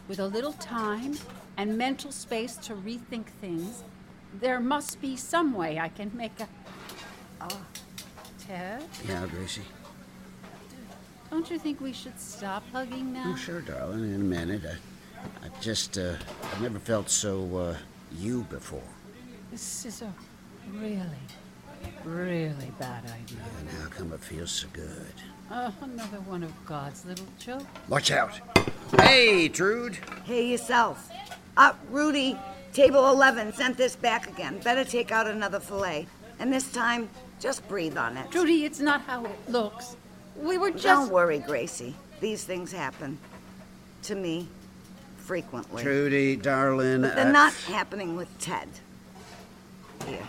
With 0.08 0.20
a 0.20 0.26
little 0.26 0.54
time 0.54 1.18
and 1.58 1.78
mental 1.78 2.12
space 2.12 2.58
to 2.58 2.74
rethink 2.74 3.28
things, 3.42 3.84
there 4.34 4.60
must 4.60 5.00
be 5.00 5.16
some 5.16 5.54
way 5.54 5.80
I 5.80 5.90
can 5.90 6.12
make 6.16 6.40
a. 6.40 6.48
Oh, 7.50 7.62
Ted, 8.48 8.84
Yeah, 9.08 9.26
Gracie. 9.28 9.62
don't 11.32 11.50
you 11.50 11.58
think 11.60 11.82
we 11.82 11.94
should 11.94 12.20
stop 12.20 12.64
hugging 12.72 13.14
now? 13.14 13.34
Oh, 13.34 13.36
sure, 13.36 13.62
darling. 13.62 14.04
In 14.14 14.16
a 14.16 14.24
minute. 14.24 14.62
I, 14.66 15.46
I 15.46 15.50
just, 15.62 15.98
uh, 15.98 16.16
I've 16.44 16.62
never 16.62 16.80
felt 16.80 17.10
so, 17.10 17.58
uh, 17.58 17.78
you 18.18 18.44
before. 18.50 18.82
This 19.52 19.86
is 19.86 20.02
a 20.02 20.14
really 20.74 21.00
Really 22.04 22.72
bad 22.80 23.04
idea. 23.06 23.38
And 23.60 23.70
how 23.70 23.88
come 23.90 24.12
it 24.14 24.20
feels 24.20 24.52
so 24.52 24.68
good? 24.74 25.14
Uh, 25.52 25.72
another 25.82 26.20
one 26.22 26.42
of 26.44 26.52
God's 26.66 27.06
little 27.06 27.28
jokes. 27.38 27.64
Watch 27.88 28.10
out. 28.12 28.40
Hey, 29.02 29.48
Trude. 29.50 29.98
Hey, 30.24 30.48
yourself. 30.48 31.10
Uh, 31.58 31.74
Rudy, 31.92 32.38
table 32.74 33.08
11 33.10 33.54
sent 33.54 33.78
this 33.78 33.96
back 33.96 34.28
again. 34.28 34.60
Better 34.60 34.84
take 34.84 35.12
out 35.12 35.28
another 35.28 35.60
fillet. 35.60 36.08
And 36.40 36.52
this 36.52 36.72
time, 36.72 37.10
just 37.40 37.68
breathe 37.68 37.98
on 37.98 38.18
it. 38.18 38.32
Trudi, 38.32 38.66
it's 38.66 38.80
not 38.80 39.02
how 39.02 39.26
it 39.26 39.38
looks. 39.50 39.96
We 40.36 40.58
were 40.58 40.72
just. 40.72 40.84
Don't 40.84 41.12
worry, 41.12 41.40
Gracie. 41.40 41.96
These 42.20 42.44
things 42.44 42.72
happen. 42.72 43.18
To 44.04 44.16
me, 44.16 44.48
frequently. 45.18 45.84
Trudi, 45.84 46.36
darling. 46.36 47.02
But 47.02 47.16
they're 47.16 47.28
uh, 47.28 47.32
not 47.32 47.54
happening 47.54 48.16
with 48.16 48.30
Ted. 48.40 48.68
Here. 50.08 50.28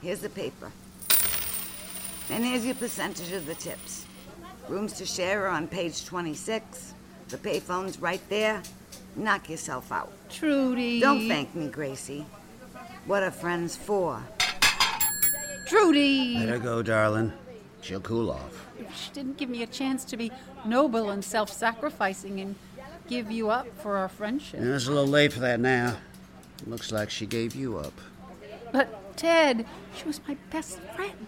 Here's 0.00 0.20
the 0.20 0.30
paper. 0.30 0.72
And 2.30 2.44
here's 2.44 2.64
your 2.64 2.74
percentage 2.74 3.32
of 3.32 3.46
the 3.46 3.54
tips. 3.54 4.06
Rooms 4.68 4.94
to 4.94 5.06
share 5.06 5.46
are 5.46 5.48
on 5.48 5.68
page 5.68 6.04
26. 6.06 6.94
The 7.28 7.36
payphone's 7.36 8.00
right 8.00 8.22
there. 8.28 8.62
Knock 9.16 9.50
yourself 9.50 9.92
out. 9.92 10.10
Trudi. 10.30 11.00
Don't 11.00 11.28
thank 11.28 11.54
me, 11.54 11.68
Gracie. 11.68 12.24
What 13.06 13.22
are 13.22 13.30
friends 13.30 13.76
for? 13.76 14.22
Trudi! 15.72 16.36
Let 16.36 16.50
her 16.50 16.58
go, 16.58 16.82
darling. 16.82 17.32
She'll 17.80 18.02
cool 18.02 18.30
off. 18.30 18.66
She 18.94 19.10
didn't 19.12 19.38
give 19.38 19.48
me 19.48 19.62
a 19.62 19.66
chance 19.66 20.04
to 20.04 20.18
be 20.18 20.30
noble 20.66 21.08
and 21.08 21.24
self 21.24 21.50
sacrificing 21.50 22.40
and 22.40 22.56
give 23.08 23.30
you 23.30 23.48
up 23.48 23.66
for 23.80 23.96
our 23.96 24.10
friendship. 24.10 24.60
Yeah, 24.62 24.74
It's 24.74 24.86
a 24.86 24.90
little 24.90 25.06
late 25.06 25.32
for 25.32 25.40
that 25.40 25.60
now. 25.60 25.96
Looks 26.66 26.92
like 26.92 27.08
she 27.08 27.24
gave 27.24 27.54
you 27.54 27.78
up. 27.78 27.94
But, 28.70 29.16
Ted, 29.16 29.64
she 29.96 30.04
was 30.04 30.20
my 30.28 30.36
best 30.50 30.78
friend. 30.94 31.26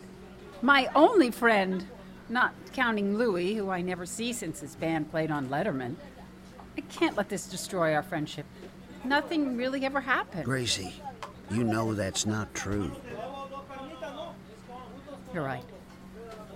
My 0.60 0.90
only 0.94 1.30
friend. 1.30 1.86
Not 2.28 2.52
counting 2.74 3.16
Louie, 3.16 3.54
who 3.54 3.70
I 3.70 3.80
never 3.80 4.04
see 4.04 4.34
since 4.34 4.60
his 4.60 4.76
band 4.76 5.10
played 5.10 5.30
on 5.30 5.48
Letterman. 5.48 5.96
I 6.76 6.82
can't 6.82 7.16
let 7.16 7.30
this 7.30 7.46
destroy 7.46 7.94
our 7.94 8.02
friendship. 8.02 8.44
Nothing 9.04 9.56
really 9.56 9.86
ever 9.86 10.02
happened. 10.02 10.44
Gracie, 10.44 11.00
you 11.50 11.64
know 11.64 11.94
that's 11.94 12.26
not 12.26 12.54
true. 12.54 12.92
You're 15.34 15.42
right. 15.42 15.64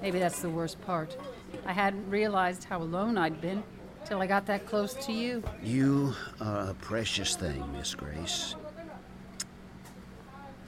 Maybe 0.01 0.21
that's 0.21 0.41
the 0.41 0.49
worst 0.49 0.81
part. 0.83 1.17
I 1.67 1.73
hadn't 1.73 2.09
realized 2.09 2.63
how 2.63 2.81
alone 2.81 3.19
I'd 3.19 3.41
been 3.41 3.65
till 4.05 4.23
I 4.23 4.29
got 4.29 4.47
that 4.47 4.67
close 4.67 4.95
to 5.07 5.13
you. 5.13 5.43
You 5.65 6.15
are 6.41 6.71
a 6.71 6.75
precious 6.75 7.35
thing, 7.35 7.65
Miss 7.73 7.97
Grace. 7.97 8.55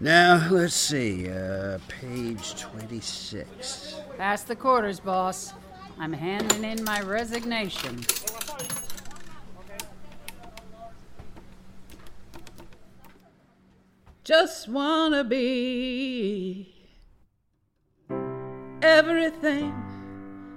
Now, 0.00 0.48
let's 0.50 0.74
see. 0.74 1.30
Uh, 1.30 1.78
page 1.86 2.60
26. 2.60 3.94
Pass 4.18 4.42
the 4.42 4.56
quarters, 4.56 4.98
boss. 4.98 5.52
I'm 5.96 6.12
handing 6.12 6.64
in 6.64 6.82
my 6.82 7.02
resignation. 7.02 8.00
Just 14.24 14.68
wanna 14.68 15.22
be 15.22 16.79
everything 18.82 19.74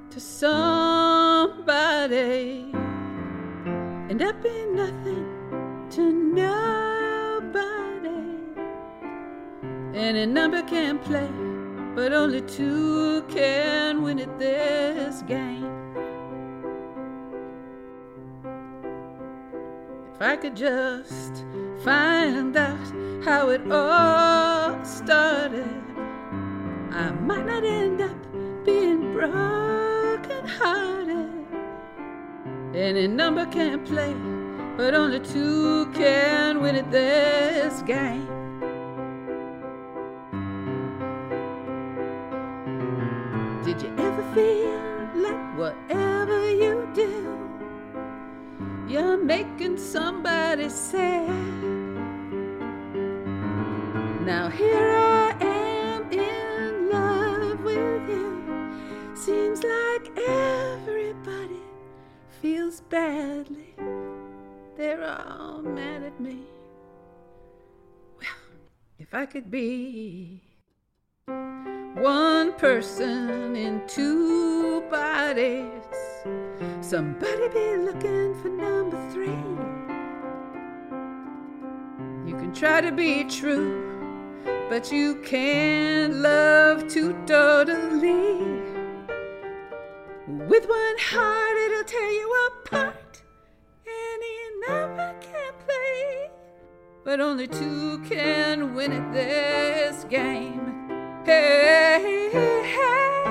to 0.10 0.20
somebody, 0.20 1.72
and 4.10 4.22
I've 4.22 4.42
been 4.42 4.76
nothing 4.76 5.88
to 5.92 6.12
nobody. 6.12 6.50
Any 9.94 10.26
number 10.26 10.62
can 10.64 11.00
play, 11.00 11.30
but 11.96 12.14
only 12.14 12.42
two 12.42 13.24
can 13.24 14.02
win 14.02 14.20
at 14.20 14.40
this 14.40 15.22
game. 15.24 15.70
If 20.16 20.22
I 20.22 20.36
could 20.38 20.56
just 20.56 21.44
find 21.84 22.56
out 22.56 22.94
how 23.26 23.50
it 23.50 23.70
all 23.72 24.86
started, 24.86 25.93
I 26.96 27.10
might 27.10 27.46
not 27.48 27.64
end 27.64 28.02
up 28.02 28.16
being 28.64 29.14
broken 29.14 30.46
hearted. 30.46 31.44
Any 32.76 33.08
number 33.08 33.48
can 33.48 33.84
play, 33.84 34.14
but 34.78 34.94
only 34.94 35.20
two 35.20 35.88
can 35.94 36.62
win 36.62 36.76
at 36.76 36.92
this 36.92 37.82
game. 37.82 38.28
Did 43.66 43.82
you 43.82 43.92
ever 43.98 44.24
feel 44.36 44.80
like 45.16 45.58
whatever 45.58 46.52
you 46.52 46.88
do, 46.94 47.50
you're 48.88 49.18
making 49.18 49.80
somebody 49.80 50.70
sad? 50.70 51.28
Now 54.22 54.48
here 54.50 54.96
I 54.96 55.36
am 55.42 56.12
in. 56.12 56.43
Seems 59.26 59.64
like 59.64 60.20
everybody 60.20 61.62
feels 62.42 62.82
badly. 62.82 63.74
They're 64.76 65.02
all 65.02 65.62
mad 65.62 66.04
at 66.04 66.20
me. 66.20 66.40
Well, 68.20 68.28
if 69.00 69.14
I 69.14 69.26
could 69.26 69.50
be 69.50 70.42
one 71.26 72.52
person 72.56 73.56
in 73.56 73.88
two 73.88 74.82
bodies, 74.92 75.86
somebody 76.82 77.48
be 77.48 77.78
looking 77.78 78.36
for 78.42 78.50
number 78.50 79.00
three. 79.14 79.46
You 82.30 82.36
can 82.36 82.54
try 82.54 82.82
to 82.82 82.92
be 82.92 83.24
true, 83.24 84.36
but 84.68 84.92
you 84.92 85.16
can't 85.24 86.16
love 86.16 86.90
too 86.90 87.14
totally. 87.26 88.53
With 90.50 90.68
one 90.68 90.98
heart, 91.00 91.58
it'll 91.66 91.84
tear 91.86 92.12
you 92.12 92.48
apart. 92.48 93.24
Any 93.88 94.36
number 94.68 95.16
can 95.22 95.54
play, 95.66 96.30
but 97.06 97.22
only 97.22 97.48
two 97.48 98.00
can 98.00 98.76
win 98.76 98.92
at 98.92 99.14
this 99.14 100.04
game. 100.04 101.24
Hey, 101.26 102.30
hey, 102.34 103.24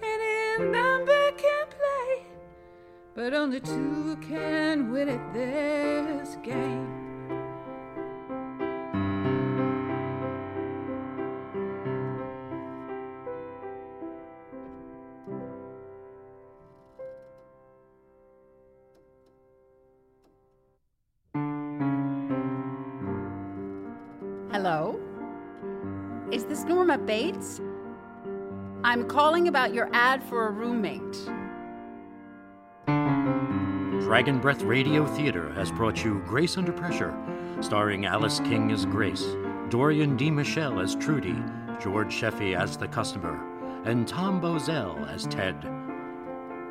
any 0.00 0.64
number 0.70 1.32
can 1.32 1.66
play, 1.66 2.26
but 3.16 3.34
only 3.34 3.60
two 3.60 4.16
can 4.22 4.92
win 4.92 5.08
at 5.08 5.34
this 5.34 6.36
game. 6.44 7.01
Bates? 27.06 27.60
I'm 28.84 29.06
calling 29.06 29.48
about 29.48 29.72
your 29.74 29.88
ad 29.92 30.22
for 30.24 30.48
a 30.48 30.50
roommate. 30.50 31.28
Dragon 34.02 34.40
Breath 34.40 34.62
Radio 34.62 35.06
Theater 35.06 35.52
has 35.52 35.70
brought 35.70 36.04
you 36.04 36.22
Grace 36.26 36.58
Under 36.58 36.72
Pressure, 36.72 37.16
starring 37.60 38.06
Alice 38.06 38.40
King 38.40 38.70
as 38.72 38.84
Grace, 38.84 39.24
Dorian 39.68 40.18
DeMichele 40.18 40.82
as 40.82 40.94
Trudi, 40.96 41.36
George 41.80 42.12
Sheffey 42.12 42.54
as 42.54 42.76
the 42.76 42.88
customer, 42.88 43.40
and 43.84 44.06
Tom 44.06 44.40
Bozell 44.40 45.08
as 45.08 45.26
Ted. 45.26 45.56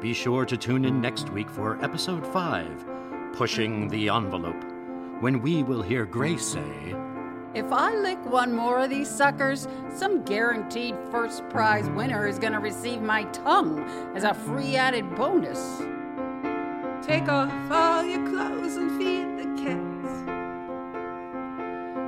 Be 0.02 0.14
sure 0.14 0.45
to 0.45 0.58
tune 0.58 0.86
in 0.86 1.02
next 1.02 1.30
week 1.30 1.49
for 1.49 1.84
episode 1.84 2.26
5, 2.28 3.34
Pushing 3.34 3.88
the 3.88 4.10
Envelope, 4.10 4.64
when 5.20 5.41
we 5.41 5.64
will 5.64 5.82
hear 5.82 6.06
Grace 6.06 6.45
say, 6.45 6.95
If 7.53 7.73
I 7.73 7.94
lick 7.94 8.18
one 8.26 8.56
more 8.56 8.80
of 8.80 8.90
these 8.90 9.10
suckers, 9.10 9.68
some 9.94 10.23
guaranteed 10.23 10.95
first 11.11 11.44
prize 11.49 11.90
winner 11.90 12.26
is 12.26 12.40
going 12.40 12.53
to 12.53 12.60
receive 12.60 13.02
my 13.02 13.26
tongue 13.26 13.84
as 14.15 14.23
a 14.23 14.34
free 14.34 14.78
added 14.78 15.14
bonus. 15.18 15.82
Take 17.06 17.28
off 17.28 17.52
all 17.69 18.06
your 18.06 18.26
clothes 18.30 18.78
and 18.78 18.98
feed 18.98 19.38
the 19.38 19.48
cats. 19.61 19.91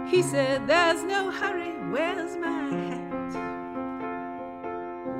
He 0.10 0.22
said, 0.22 0.66
There's 0.66 1.04
no 1.04 1.30
hurry, 1.30 1.74
where's 1.92 2.38
my 2.38 2.62
hat? 2.78 3.04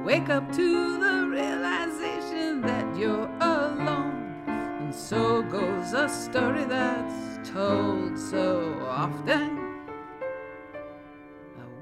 Wake 0.06 0.30
up 0.30 0.50
to 0.54 1.00
the 1.00 1.28
realization 1.30 2.62
that 2.62 2.96
you're 2.96 3.30
alone. 3.42 4.42
And 4.48 4.96
so 4.96 5.42
goes 5.42 5.92
a 5.92 6.08
story 6.08 6.64
that's 6.64 7.50
told 7.50 8.18
so 8.18 8.80
often. 8.88 9.53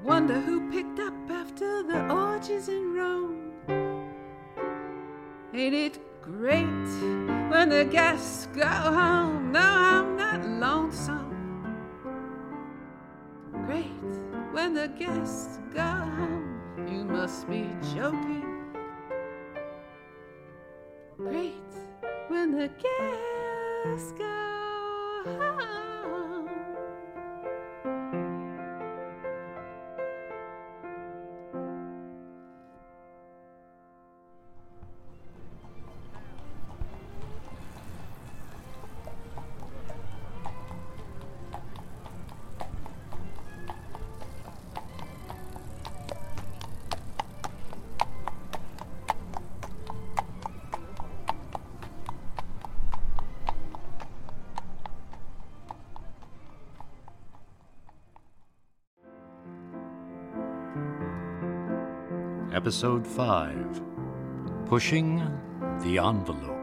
Wonder 0.04 0.40
who 0.40 0.68
picked 0.72 0.98
up 0.98 1.14
after 1.30 1.84
the 1.84 2.08
orgies 2.12 2.68
in 2.68 2.92
Rome. 2.92 3.52
Ain't 5.54 5.74
it 5.74 6.00
great 6.20 6.64
when 7.50 7.68
the 7.68 7.84
guests 7.84 8.46
go 8.46 8.66
home? 8.66 9.52
No, 9.52 9.60
I'm 9.60 10.16
not 10.16 10.44
lonesome. 10.44 11.76
Great 13.64 13.86
when 14.50 14.74
the 14.74 14.88
guests 14.88 15.60
go 15.72 15.80
home. 15.80 16.60
You 16.88 17.04
must 17.04 17.48
be 17.48 17.70
joking. 17.94 18.72
Great 21.16 21.52
when 22.26 22.50
the 22.58 22.68
guests 22.68 24.12
go 24.18 24.24
home. 25.26 25.81
Episode 62.72 63.06
5 63.06 63.82
Pushing 64.64 65.18
the 65.82 65.98
Envelope. 65.98 66.56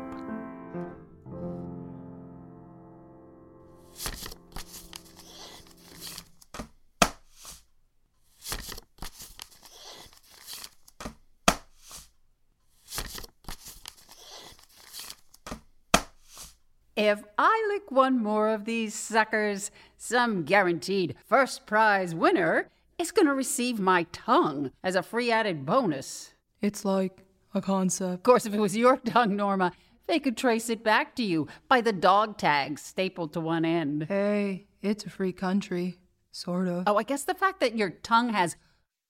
If 16.98 17.24
I 17.38 17.68
lick 17.72 17.92
one 17.92 18.18
more 18.18 18.50
of 18.50 18.66
these 18.66 18.96
suckers, 18.96 19.70
some 19.96 20.44
guaranteed 20.44 21.14
first 21.28 21.68
prize 21.68 22.16
winner 22.16 22.72
is 23.00 23.12
going 23.12 23.28
to 23.28 23.34
receive 23.34 23.80
my 23.80 24.04
tongue 24.12 24.72
as 24.84 24.96
a 24.96 25.02
free 25.02 25.32
added 25.32 25.66
bonus. 25.66 26.34
It's 26.62 26.84
like 26.84 27.26
a 27.54 27.62
concept. 27.62 28.14
Of 28.14 28.24
course, 28.24 28.46
if 28.46 28.54
it 28.54 28.60
was 28.60 28.76
your 28.76 28.98
tongue, 29.06 29.36
Norma, 29.36 29.72
they 30.08 30.20
could 30.20 30.38
trace 30.38 30.70
it 30.70 30.84
back 30.84 31.16
to 31.16 31.24
you 31.24 31.48
by 31.68 31.82
the 31.82 31.94
dog 31.94 32.38
tags 32.38 32.82
stapled 32.82 33.34
to 33.34 33.40
one 33.40 33.66
end. 33.66 34.06
Hey, 34.08 34.68
it's 34.82 35.06
a 35.06 35.10
free 35.10 35.34
country. 35.34 35.98
Sort 36.32 36.68
of. 36.68 36.84
Oh, 36.86 36.98
I 36.98 37.04
guess 37.04 37.24
the 37.24 37.34
fact 37.34 37.60
that 37.60 37.76
your 37.78 37.90
tongue 37.90 38.30
has 38.30 38.56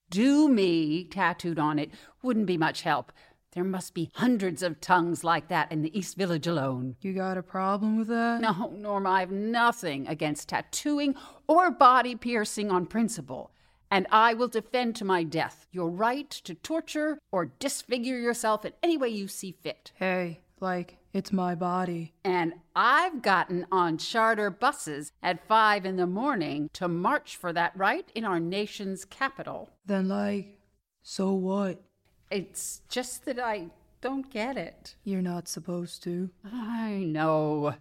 do 0.09 0.47
me 0.47 1.03
tattooed 1.03 1.59
on 1.59 1.77
it 1.77 1.91
wouldn't 2.21 2.45
be 2.45 2.57
much 2.57 2.83
help. 2.83 3.11
There 3.53 3.63
must 3.63 3.93
be 3.93 4.11
hundreds 4.13 4.61
of 4.61 4.79
tongues 4.79 5.23
like 5.23 5.47
that 5.47 5.71
in 5.71 5.81
the 5.81 5.97
East 5.97 6.15
Village 6.15 6.47
alone. 6.47 6.95
You 7.01 7.13
got 7.13 7.37
a 7.37 7.43
problem 7.43 7.97
with 7.97 8.07
that? 8.07 8.41
No, 8.41 8.71
Norma, 8.75 9.09
I 9.09 9.19
have 9.21 9.31
nothing 9.31 10.07
against 10.07 10.49
tattooing 10.49 11.15
or 11.47 11.71
body 11.71 12.15
piercing 12.15 12.69
on 12.69 12.85
principle. 12.85 13.51
And 13.91 14.05
I 14.11 14.33
will 14.33 14.47
defend 14.47 14.95
to 14.97 15.05
my 15.05 15.23
death 15.23 15.67
your 15.71 15.89
right 15.89 16.29
to 16.29 16.53
torture 16.53 17.19
or 17.31 17.45
disfigure 17.45 18.17
yourself 18.17 18.65
in 18.65 18.73
any 18.83 18.97
way 18.97 19.09
you 19.09 19.27
see 19.27 19.51
fit. 19.51 19.91
Hey, 19.95 20.41
like, 20.59 20.97
it's 21.11 21.33
my 21.33 21.55
body. 21.55 22.13
And 22.23 22.53
I've 22.75 23.21
gotten 23.21 23.65
on 23.71 23.97
charter 23.97 24.51
buses 24.51 25.11
at 25.23 25.47
five 25.47 25.85
in 25.85 25.95
the 25.95 26.05
morning 26.05 26.69
to 26.73 26.87
march 26.87 27.35
for 27.35 27.51
that 27.53 27.75
right 27.75 28.11
in 28.13 28.25
our 28.25 28.39
nation's 28.39 29.05
capital. 29.05 29.69
Then, 29.85 30.07
like, 30.07 30.59
so 31.01 31.33
what? 31.33 31.81
It's 32.29 32.81
just 32.89 33.25
that 33.25 33.39
I 33.39 33.69
don't 34.01 34.29
get 34.29 34.55
it. 34.55 34.95
You're 35.03 35.21
not 35.21 35.47
supposed 35.47 36.03
to. 36.03 36.29
I 36.45 37.03
know. 37.05 37.75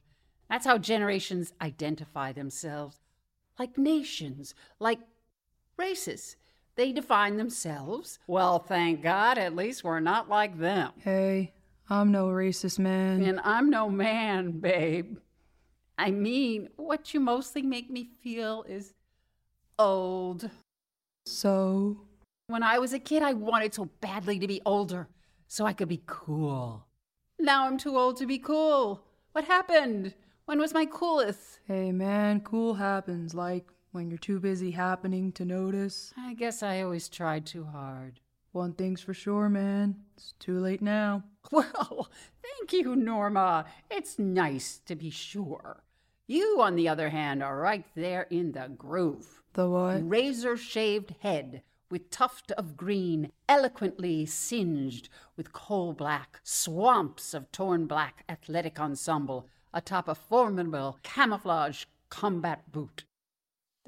That's 0.48 0.64
how 0.64 0.78
generations 0.78 1.52
identify 1.60 2.32
themselves. 2.32 2.96
Like 3.58 3.76
nations, 3.76 4.54
like 4.80 5.00
races. 5.78 6.36
They 6.76 6.92
define 6.92 7.36
themselves. 7.36 8.18
Well, 8.26 8.58
thank 8.58 9.02
God, 9.02 9.38
at 9.38 9.56
least 9.56 9.82
we're 9.82 10.00
not 10.00 10.28
like 10.28 10.58
them. 10.58 10.92
Hey, 10.98 11.52
I'm 11.90 12.12
no 12.12 12.28
racist 12.28 12.78
man. 12.78 13.22
And 13.22 13.40
I'm 13.42 13.70
no 13.70 13.88
man, 13.88 14.60
babe. 14.60 15.18
I 15.96 16.10
mean, 16.10 16.68
what 16.76 17.12
you 17.12 17.20
mostly 17.20 17.62
make 17.62 17.90
me 17.90 18.10
feel 18.22 18.64
is 18.68 18.94
old. 19.78 20.50
So? 21.26 22.02
When 22.46 22.62
I 22.62 22.78
was 22.78 22.92
a 22.92 22.98
kid, 22.98 23.22
I 23.22 23.32
wanted 23.32 23.74
so 23.74 23.86
badly 24.00 24.38
to 24.38 24.46
be 24.46 24.62
older 24.64 25.08
so 25.48 25.66
I 25.66 25.72
could 25.72 25.88
be 25.88 26.02
cool. 26.06 26.86
Now 27.38 27.66
I'm 27.66 27.78
too 27.78 27.98
old 27.98 28.16
to 28.18 28.26
be 28.26 28.38
cool. 28.38 29.04
What 29.32 29.44
happened? 29.44 30.14
When 30.44 30.58
was 30.58 30.72
my 30.72 30.86
coolest? 30.86 31.60
Hey, 31.66 31.92
man, 31.92 32.40
cool 32.40 32.74
happens. 32.74 33.34
Like 33.34 33.66
when 33.92 34.10
you're 34.10 34.18
too 34.18 34.40
busy 34.40 34.72
happening 34.72 35.32
to 35.32 35.44
notice. 35.44 36.12
I 36.16 36.34
guess 36.34 36.62
I 36.62 36.82
always 36.82 37.08
tried 37.08 37.46
too 37.46 37.64
hard. 37.64 38.20
One 38.52 38.72
thing's 38.72 39.00
for 39.00 39.14
sure, 39.14 39.48
man. 39.48 39.96
It's 40.16 40.34
too 40.38 40.58
late 40.58 40.82
now. 40.82 41.24
Well, 41.50 42.10
thank 42.42 42.74
you, 42.74 42.94
Norma. 42.94 43.64
It's 43.90 44.18
nice 44.18 44.82
to 44.84 44.94
be 44.94 45.08
sure. 45.08 45.82
You, 46.26 46.60
on 46.60 46.76
the 46.76 46.88
other 46.88 47.08
hand, 47.08 47.42
are 47.42 47.56
right 47.56 47.86
there 47.94 48.26
in 48.28 48.52
the 48.52 48.68
groove. 48.68 49.40
The 49.54 49.70
what? 49.70 50.06
Razor 50.06 50.58
shaved 50.58 51.14
head 51.20 51.62
with 51.90 52.10
tuft 52.10 52.52
of 52.52 52.76
green, 52.76 53.32
eloquently 53.48 54.26
singed 54.26 55.08
with 55.36 55.52
coal 55.52 55.94
black, 55.94 56.40
swamps 56.42 57.32
of 57.32 57.50
torn 57.50 57.86
black 57.86 58.24
athletic 58.28 58.78
ensemble 58.78 59.48
atop 59.72 60.08
a 60.08 60.14
formidable 60.14 60.98
camouflage 61.02 61.84
combat 62.10 62.70
boot. 62.70 63.04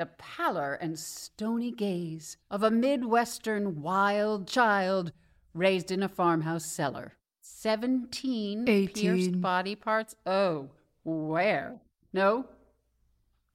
The 0.00 0.06
pallor 0.06 0.78
and 0.80 0.98
stony 0.98 1.70
gaze 1.70 2.38
of 2.50 2.62
a 2.62 2.70
Midwestern 2.70 3.82
wild 3.82 4.48
child 4.48 5.12
raised 5.52 5.90
in 5.90 6.02
a 6.02 6.08
farmhouse 6.08 6.64
cellar. 6.64 7.18
Seventeen 7.42 8.66
18. 8.66 8.94
pierced 8.94 9.40
body 9.42 9.74
parts. 9.74 10.16
Oh, 10.24 10.70
where? 11.04 11.82
No? 12.14 12.46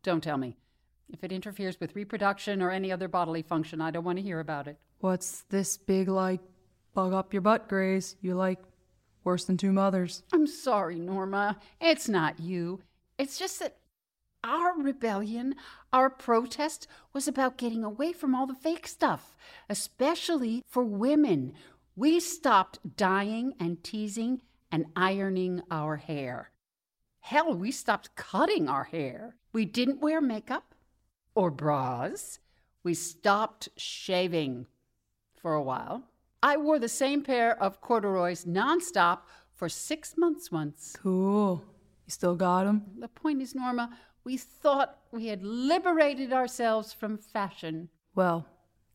Don't 0.04 0.22
tell 0.22 0.38
me. 0.38 0.56
If 1.12 1.24
it 1.24 1.32
interferes 1.32 1.80
with 1.80 1.96
reproduction 1.96 2.62
or 2.62 2.70
any 2.70 2.92
other 2.92 3.08
bodily 3.08 3.42
function, 3.42 3.82
I 3.82 3.90
don't 3.90 4.04
want 4.04 4.20
to 4.20 4.24
hear 4.24 4.40
about 4.40 4.68
it. 4.68 4.78
What's 5.00 5.46
this 5.50 5.78
big, 5.78 6.08
like, 6.08 6.42
bug 6.94 7.12
up 7.12 7.34
your 7.34 7.42
butt, 7.42 7.68
Grace? 7.68 8.18
You 8.22 8.36
like 8.36 8.60
worse 9.24 9.46
than 9.46 9.58
two 9.58 9.72
mothers. 9.72 10.22
I'm 10.32 10.46
sorry, 10.46 11.00
Norma. 11.00 11.58
It's 11.82 12.08
not 12.08 12.40
you. 12.40 12.84
It's 13.18 13.40
just 13.40 13.62
that 13.62 13.78
our 14.46 14.78
rebellion, 14.78 15.56
our 15.92 16.10
protest, 16.10 16.88
was 17.12 17.28
about 17.28 17.58
getting 17.58 17.84
away 17.84 18.14
from 18.14 18.34
all 18.34 18.48
the 18.48 18.54
fake 18.54 18.88
stuff, 18.88 19.36
especially 19.70 20.64
for 20.68 20.84
women. 20.86 21.54
We 21.96 22.20
stopped 22.20 22.96
dyeing 22.96 23.56
and 23.60 23.84
teasing 23.84 24.42
and 24.72 24.86
ironing 24.96 25.62
our 25.72 25.98
hair. 25.98 26.52
Hell, 27.22 27.56
we 27.56 27.72
stopped 27.72 28.16
cutting 28.16 28.70
our 28.70 28.84
hair. 28.84 29.36
We 29.52 29.66
didn't 29.66 30.02
wear 30.02 30.22
makeup 30.22 30.76
or 31.34 31.50
bras. 31.50 32.40
We 32.84 32.94
stopped 32.94 33.70
shaving 33.78 34.68
for 35.34 35.56
a 35.56 35.64
while. 35.64 36.04
I 36.44 36.58
wore 36.58 36.78
the 36.78 36.90
same 36.90 37.24
pair 37.24 37.60
of 37.60 37.82
corduroys 37.82 38.46
nonstop 38.46 39.22
for 39.52 39.70
six 39.70 40.16
months 40.18 40.52
once. 40.52 40.96
Cool. 41.02 41.64
You 42.06 42.12
still 42.12 42.36
got 42.36 42.68
'em? 42.68 42.84
The 43.00 43.08
point 43.08 43.42
is, 43.42 43.56
Norma, 43.56 43.98
we 44.26 44.36
thought 44.36 44.98
we 45.12 45.28
had 45.28 45.44
liberated 45.44 46.34
ourselves 46.34 46.92
from 46.92 47.18
fashion. 47.18 47.90
Well, 48.16 48.48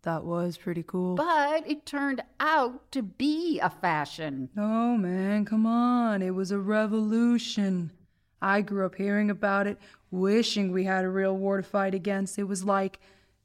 that 0.03 0.25
was 0.25 0.57
pretty 0.57 0.83
cool. 0.83 1.15
But 1.15 1.69
it 1.71 1.87
turned 1.87 2.23
out 2.41 2.91
to 2.93 3.03
be 3.03 3.61
a 3.61 3.71
fashion. 3.71 4.51
No, 4.57 4.97
man, 4.97 5.45
come 5.45 5.67
on. 5.67 6.21
It 6.21 6.35
was 6.35 6.51
a 6.51 6.59
revolution. 6.59 7.93
I 8.43 8.63
grew 8.63 8.87
up 8.87 8.97
hearing 8.97 9.31
about 9.31 9.67
it, 9.67 9.79
wishing 10.11 10.73
we 10.73 10.85
had 10.85 11.05
a 11.05 11.11
real 11.11 11.37
war 11.37 11.59
to 11.59 11.63
fight 11.63 11.95
against. 11.95 12.39
It 12.39 12.45
was 12.45 12.65
like 12.65 12.99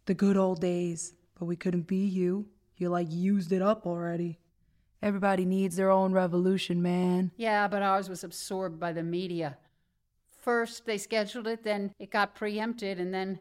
the 0.06 0.14
good 0.14 0.38
old 0.38 0.62
days, 0.62 1.14
but 1.38 1.46
we 1.46 1.56
couldn't 1.56 1.88
be 1.88 2.06
you. 2.06 2.48
You 2.78 2.90
like 2.90 3.08
used 3.10 3.52
it 3.52 3.62
up 3.62 3.86
already. 3.86 4.40
Everybody 5.02 5.46
needs 5.46 5.76
their 5.76 5.92
own 5.92 6.14
revolution, 6.14 6.82
man. 6.82 7.32
Yeah, 7.38 7.68
but 7.68 7.84
ours 7.84 8.10
was 8.10 8.24
absorbed 8.24 8.80
by 8.80 8.92
the 8.92 9.04
media. 9.04 9.58
First, 10.46 10.86
they 10.86 11.00
scheduled 11.00 11.48
it, 11.48 11.64
then 11.64 11.92
it 11.98 12.12
got 12.12 12.36
preempted, 12.36 13.00
and 13.00 13.12
then 13.12 13.40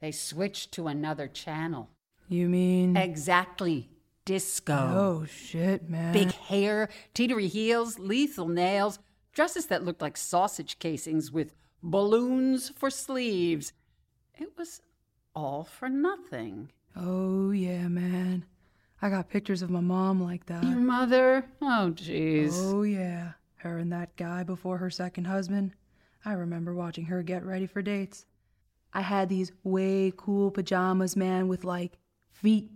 they 0.00 0.10
switched 0.10 0.72
to 0.72 0.88
another 0.88 1.28
channel. 1.28 1.90
You 2.28 2.48
mean. 2.48 2.96
Exactly. 2.96 3.88
Disco. 4.24 4.74
Oh, 4.74 5.26
shit, 5.26 5.88
man. 5.88 6.12
Big 6.12 6.32
hair, 6.32 6.88
teetery 7.14 7.48
heels, 7.48 8.00
lethal 8.00 8.48
nails, 8.48 8.98
dresses 9.32 9.66
that 9.66 9.84
looked 9.84 10.02
like 10.02 10.16
sausage 10.16 10.80
casings 10.80 11.30
with 11.30 11.54
balloons 11.84 12.70
for 12.70 12.90
sleeves. 12.90 13.72
It 14.36 14.58
was 14.58 14.82
all 15.36 15.62
for 15.62 15.88
nothing. 15.88 16.72
Oh, 16.96 17.52
yeah, 17.52 17.86
man. 17.86 18.44
I 19.00 19.08
got 19.08 19.30
pictures 19.30 19.62
of 19.62 19.70
my 19.70 19.78
mom 19.78 20.20
like 20.20 20.46
that. 20.46 20.64
Your 20.64 20.80
mother? 20.80 21.44
Oh, 21.62 21.92
jeez. 21.94 22.54
Oh, 22.54 22.82
yeah. 22.82 23.34
Her 23.58 23.78
and 23.78 23.92
that 23.92 24.16
guy 24.16 24.42
before 24.42 24.78
her 24.78 24.90
second 24.90 25.26
husband. 25.26 25.74
I 26.24 26.32
remember 26.32 26.74
watching 26.74 27.06
her 27.06 27.22
get 27.22 27.44
ready 27.44 27.66
for 27.66 27.82
dates. 27.82 28.26
I 28.92 29.02
had 29.02 29.28
these 29.28 29.52
way 29.64 30.12
cool 30.16 30.50
pajamas, 30.50 31.16
man, 31.16 31.48
with 31.48 31.64
like 31.64 31.98
feet. 32.30 32.70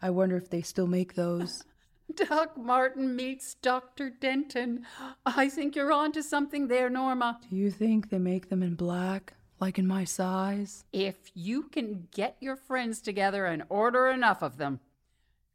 I 0.00 0.10
wonder 0.10 0.36
if 0.36 0.50
they 0.50 0.62
still 0.62 0.86
make 0.86 1.14
those. 1.14 1.64
Doc 2.14 2.56
Marten 2.56 3.16
meets 3.16 3.54
Dr. 3.54 4.10
Denton. 4.10 4.84
I 5.24 5.48
think 5.48 5.74
you're 5.74 5.92
on 5.92 6.12
to 6.12 6.22
something 6.22 6.68
there, 6.68 6.90
Norma. 6.90 7.40
Do 7.48 7.56
you 7.56 7.70
think 7.70 8.10
they 8.10 8.18
make 8.18 8.50
them 8.50 8.62
in 8.62 8.74
black, 8.74 9.34
like 9.58 9.78
in 9.78 9.86
my 9.86 10.04
size? 10.04 10.84
If 10.92 11.30
you 11.34 11.64
can 11.64 12.08
get 12.12 12.36
your 12.40 12.56
friends 12.56 13.00
together 13.00 13.46
and 13.46 13.64
order 13.68 14.08
enough 14.08 14.42
of 14.42 14.58
them. 14.58 14.80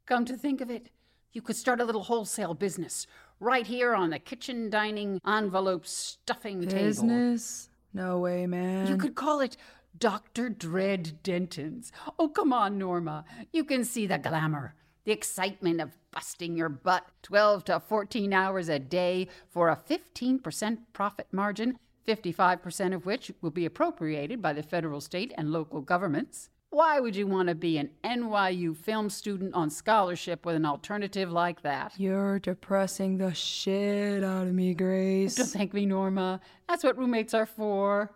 Come 0.06 0.24
to 0.24 0.36
think 0.36 0.60
of 0.60 0.70
it, 0.70 0.90
you 1.32 1.40
could 1.40 1.56
start 1.56 1.80
a 1.80 1.84
little 1.84 2.02
wholesale 2.02 2.54
business 2.54 3.06
right 3.40 3.66
here 3.66 3.94
on 3.94 4.10
the 4.10 4.18
kitchen 4.18 4.70
dining 4.70 5.20
envelope 5.26 5.86
stuffing 5.86 6.60
table. 6.68 6.84
Business? 6.84 7.70
No 7.92 8.18
way, 8.18 8.46
man. 8.46 8.86
You 8.86 8.96
could 8.96 9.14
call 9.14 9.40
it 9.40 9.56
Dr. 9.98 10.48
Dread 10.48 11.22
Denton's. 11.22 11.90
Oh, 12.18 12.28
come 12.28 12.52
on, 12.52 12.78
Norma. 12.78 13.24
You 13.52 13.64
can 13.64 13.84
see 13.84 14.06
the 14.06 14.18
glamour, 14.18 14.74
the 15.04 15.12
excitement 15.12 15.80
of 15.80 15.96
busting 16.12 16.56
your 16.56 16.68
butt 16.68 17.06
12 17.22 17.64
to 17.64 17.80
14 17.80 18.32
hours 18.32 18.68
a 18.68 18.78
day 18.78 19.28
for 19.48 19.68
a 19.68 19.76
15% 19.76 20.78
profit 20.92 21.26
margin, 21.32 21.78
55% 22.06 22.94
of 22.94 23.06
which 23.06 23.32
will 23.40 23.50
be 23.50 23.66
appropriated 23.66 24.40
by 24.40 24.52
the 24.52 24.62
federal, 24.62 25.00
state, 25.00 25.32
and 25.36 25.50
local 25.50 25.80
governments. 25.80 26.50
Why 26.72 27.00
would 27.00 27.16
you 27.16 27.26
want 27.26 27.48
to 27.48 27.56
be 27.56 27.78
an 27.78 27.90
NYU 28.04 28.76
film 28.76 29.10
student 29.10 29.54
on 29.54 29.70
scholarship 29.70 30.46
with 30.46 30.54
an 30.54 30.64
alternative 30.64 31.32
like 31.32 31.62
that? 31.62 31.92
You're 31.96 32.38
depressing 32.38 33.18
the 33.18 33.34
shit 33.34 34.22
out 34.22 34.46
of 34.46 34.54
me, 34.54 34.74
Grace. 34.74 35.34
Don't 35.34 35.48
thank 35.48 35.74
me, 35.74 35.84
Norma. 35.84 36.40
That's 36.68 36.84
what 36.84 36.96
roommates 36.96 37.34
are 37.34 37.44
for. 37.44 38.12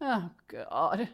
Oh, 0.00 0.30
God. 0.48 1.08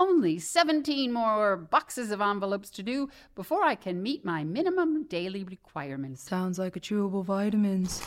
Only 0.00 0.40
17 0.40 1.12
more 1.12 1.56
boxes 1.56 2.10
of 2.10 2.20
envelopes 2.20 2.70
to 2.70 2.82
do 2.82 3.08
before 3.36 3.62
I 3.62 3.76
can 3.76 4.02
meet 4.02 4.24
my 4.24 4.42
minimum 4.42 5.04
daily 5.04 5.44
requirements. 5.44 6.22
Sounds 6.22 6.58
like 6.58 6.74
a 6.74 6.80
chewable 6.80 7.24
vitamins. 7.24 8.02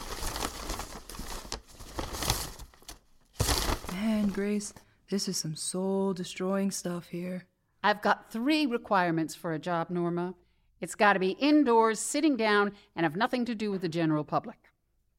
Man, 3.93 4.27
Grace, 4.27 4.73
this 5.09 5.29
is 5.29 5.37
some 5.37 5.55
soul 5.55 6.13
destroying 6.13 6.71
stuff 6.71 7.07
here. 7.07 7.45
I've 7.83 8.01
got 8.01 8.31
three 8.31 8.65
requirements 8.65 9.35
for 9.35 9.53
a 9.53 9.59
job, 9.59 9.89
Norma. 9.89 10.35
It's 10.79 10.95
got 10.95 11.13
to 11.13 11.19
be 11.19 11.31
indoors, 11.31 11.99
sitting 11.99 12.35
down, 12.35 12.73
and 12.95 13.03
have 13.03 13.15
nothing 13.15 13.45
to 13.45 13.55
do 13.55 13.71
with 13.71 13.81
the 13.81 13.89
general 13.89 14.23
public. 14.23 14.57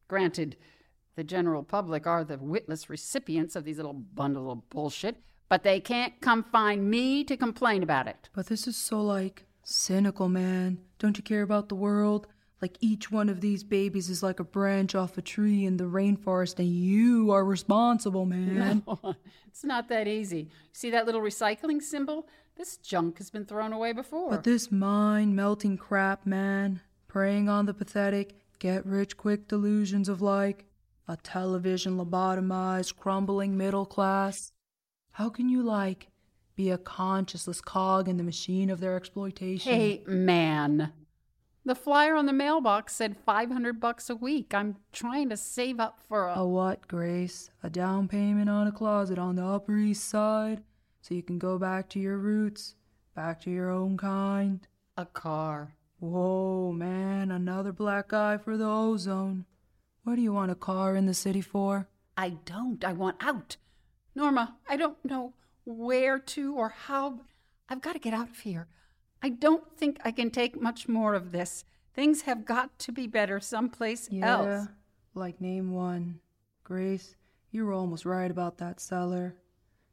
Granted, 0.08 0.56
the 1.14 1.24
general 1.24 1.62
public 1.62 2.06
are 2.06 2.24
the 2.24 2.38
witless 2.38 2.88
recipients 2.88 3.56
of 3.56 3.64
these 3.64 3.76
little 3.76 3.92
bundle 3.92 4.50
of 4.50 4.68
bullshit, 4.70 5.16
but 5.48 5.62
they 5.62 5.80
can't 5.80 6.20
come 6.20 6.44
find 6.44 6.90
me 6.90 7.24
to 7.24 7.36
complain 7.36 7.82
about 7.82 8.08
it. 8.08 8.28
But 8.34 8.46
this 8.46 8.66
is 8.66 8.76
so, 8.76 9.02
like, 9.02 9.46
cynical, 9.62 10.28
man. 10.28 10.78
Don't 10.98 11.16
you 11.16 11.22
care 11.22 11.42
about 11.42 11.68
the 11.68 11.74
world? 11.74 12.26
Like 12.62 12.78
each 12.80 13.10
one 13.10 13.28
of 13.28 13.40
these 13.40 13.64
babies 13.64 14.08
is 14.08 14.22
like 14.22 14.38
a 14.38 14.44
branch 14.44 14.94
off 14.94 15.18
a 15.18 15.22
tree 15.22 15.66
in 15.66 15.78
the 15.78 15.84
rainforest, 15.84 16.60
and 16.60 16.68
you 16.68 17.32
are 17.32 17.44
responsible, 17.44 18.24
man. 18.24 18.84
No, 18.86 19.16
it's 19.48 19.64
not 19.64 19.88
that 19.88 20.06
easy. 20.06 20.48
See 20.72 20.90
that 20.90 21.04
little 21.04 21.20
recycling 21.20 21.82
symbol? 21.82 22.28
This 22.56 22.76
junk 22.76 23.18
has 23.18 23.30
been 23.30 23.44
thrown 23.44 23.72
away 23.72 23.92
before. 23.92 24.30
But 24.30 24.44
this 24.44 24.70
mind 24.70 25.34
melting 25.34 25.78
crap, 25.78 26.26
man, 26.26 26.80
preying 27.08 27.48
on 27.48 27.66
the 27.66 27.74
pathetic, 27.74 28.34
get 28.58 28.86
rich 28.86 29.16
quick 29.16 29.48
delusions 29.48 30.08
of 30.08 30.22
like 30.22 30.66
a 31.08 31.16
television 31.16 31.96
lobotomized, 31.96 32.96
crumbling 32.96 33.56
middle 33.56 33.86
class. 33.86 34.52
How 35.12 35.28
can 35.28 35.48
you, 35.48 35.62
like, 35.62 36.08
be 36.54 36.70
a 36.70 36.78
conscienceless 36.78 37.62
cog 37.62 38.08
in 38.08 38.16
the 38.16 38.22
machine 38.22 38.70
of 38.70 38.80
their 38.80 38.96
exploitation? 38.96 39.72
Hey, 39.72 40.02
man. 40.06 40.92
The 41.64 41.74
flyer 41.74 42.14
on 42.16 42.26
the 42.26 42.32
mailbox 42.32 42.94
said 42.96 43.16
500 43.16 43.78
bucks 43.78 44.10
a 44.10 44.16
week. 44.16 44.52
I'm 44.54 44.76
trying 44.92 45.28
to 45.28 45.36
save 45.36 45.78
up 45.78 46.00
for 46.08 46.28
a. 46.28 46.40
A 46.40 46.46
what, 46.46 46.88
Grace? 46.88 47.50
A 47.62 47.70
down 47.70 48.08
payment 48.08 48.50
on 48.50 48.66
a 48.66 48.72
closet 48.72 49.18
on 49.18 49.36
the 49.36 49.44
Upper 49.44 49.76
East 49.76 50.08
Side? 50.08 50.62
So 51.02 51.14
you 51.14 51.22
can 51.22 51.38
go 51.38 51.58
back 51.58 51.88
to 51.90 51.98
your 51.98 52.16
roots, 52.16 52.76
back 53.14 53.40
to 53.42 53.50
your 53.50 53.70
own 53.70 53.96
kind? 53.96 54.66
A 54.96 55.04
car. 55.04 55.74
Whoa, 55.98 56.72
man, 56.72 57.30
another 57.30 57.72
black 57.72 58.08
guy 58.08 58.38
for 58.38 58.56
the 58.56 58.66
ozone. 58.66 59.44
What 60.04 60.14
do 60.14 60.22
you 60.22 60.32
want 60.32 60.52
a 60.52 60.56
car 60.56 60.94
in 60.96 61.06
the 61.06 61.14
city 61.14 61.40
for? 61.40 61.88
I 62.16 62.30
don't. 62.44 62.84
I 62.84 62.92
want 62.92 63.16
out. 63.20 63.56
Norma, 64.14 64.56
I 64.68 64.76
don't 64.76 65.04
know 65.04 65.34
where 65.64 66.18
to 66.18 66.54
or 66.54 66.68
how, 66.68 67.10
but 67.10 67.26
I've 67.68 67.82
got 67.82 67.94
to 67.94 67.98
get 67.98 68.14
out 68.14 68.30
of 68.30 68.38
here. 68.38 68.68
I 69.22 69.28
don't 69.30 69.76
think 69.76 69.98
I 70.04 70.12
can 70.12 70.30
take 70.30 70.60
much 70.60 70.88
more 70.88 71.14
of 71.14 71.32
this. 71.32 71.64
Things 71.94 72.22
have 72.22 72.44
got 72.44 72.78
to 72.80 72.92
be 72.92 73.06
better 73.06 73.40
someplace 73.40 74.08
yeah, 74.10 74.28
else. 74.28 74.68
Like 75.14 75.40
name 75.40 75.72
one. 75.72 76.20
Grace, 76.64 77.16
you 77.50 77.66
were 77.66 77.72
almost 77.72 78.04
right 78.04 78.30
about 78.30 78.58
that 78.58 78.80
cellar. 78.80 79.34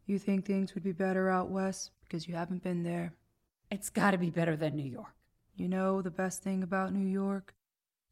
You 0.10 0.18
think 0.18 0.44
things 0.44 0.73
would 0.73 0.84
be 0.84 0.91
better 0.91 1.30
out 1.30 1.52
west 1.52 1.91
because 2.02 2.27
you 2.27 2.34
haven't 2.34 2.64
been 2.64 2.81
there. 2.81 3.14
It's 3.69 3.91
got 3.91 4.10
to 4.11 4.18
be 4.18 4.31
better 4.31 4.56
than 4.56 4.76
New 4.76 4.90
York. 4.91 5.14
You 5.56 5.68
know 5.68 6.02
the 6.02 6.10
best 6.10 6.41
thing 6.41 6.64
about 6.64 6.91
New 6.91 7.06
York? 7.07 7.53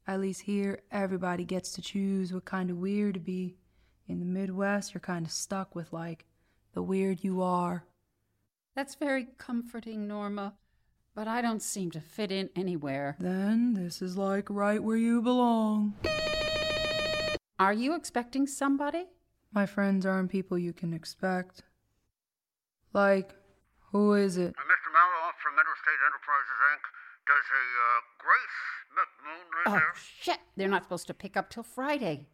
At 0.06 0.20
least 0.20 0.42
here, 0.42 0.78
everybody 0.92 1.44
gets 1.44 1.72
to 1.72 1.82
choose 1.82 2.32
what 2.32 2.44
kind 2.44 2.70
of 2.70 2.76
weird 2.76 3.14
to 3.14 3.20
be. 3.20 3.56
In 4.06 4.20
the 4.20 4.26
Midwest, 4.26 4.94
you're 4.94 5.00
kind 5.00 5.26
of 5.26 5.32
stuck 5.32 5.74
with, 5.74 5.92
like, 5.92 6.24
the 6.72 6.84
weird 6.84 7.24
you 7.24 7.42
are. 7.42 7.84
That's 8.76 8.94
very 8.94 9.26
comforting, 9.36 10.06
Norma, 10.06 10.54
but 11.16 11.26
I 11.26 11.42
don't 11.42 11.60
seem 11.60 11.90
to 11.90 12.00
fit 12.00 12.30
in 12.30 12.48
anywhere. 12.54 13.16
Then 13.18 13.74
this 13.74 14.00
is 14.00 14.16
like 14.16 14.48
right 14.48 14.80
where 14.80 14.96
you 14.96 15.20
belong. 15.20 15.94
Are 17.58 17.72
you 17.72 17.96
expecting 17.96 18.46
somebody? 18.46 19.06
My 19.52 19.66
friends 19.66 20.06
aren't 20.06 20.30
people 20.30 20.58
you 20.58 20.72
can 20.72 20.94
expect. 20.94 21.64
Like, 22.92 23.34
who 23.92 24.14
is 24.14 24.36
it? 24.36 24.54
Uh, 24.56 24.64
Mr. 24.68 24.88
Mallow 24.92 25.32
from 25.42 25.54
Interstate 25.54 26.00
Enterprises, 26.08 26.58
Inc. 26.72 26.82
Does 27.28 27.46
a 27.52 27.64
uh, 27.76 27.98
Grace 28.24 28.60
McMoon 28.96 29.44
live 29.52 29.66
Oh, 29.68 29.76
there? 29.76 29.92
shit. 29.96 30.40
They're 30.56 30.68
not 30.72 30.84
supposed 30.84 31.06
to 31.08 31.14
pick 31.14 31.36
up 31.36 31.50
till 31.50 31.62
Friday. 31.62 32.26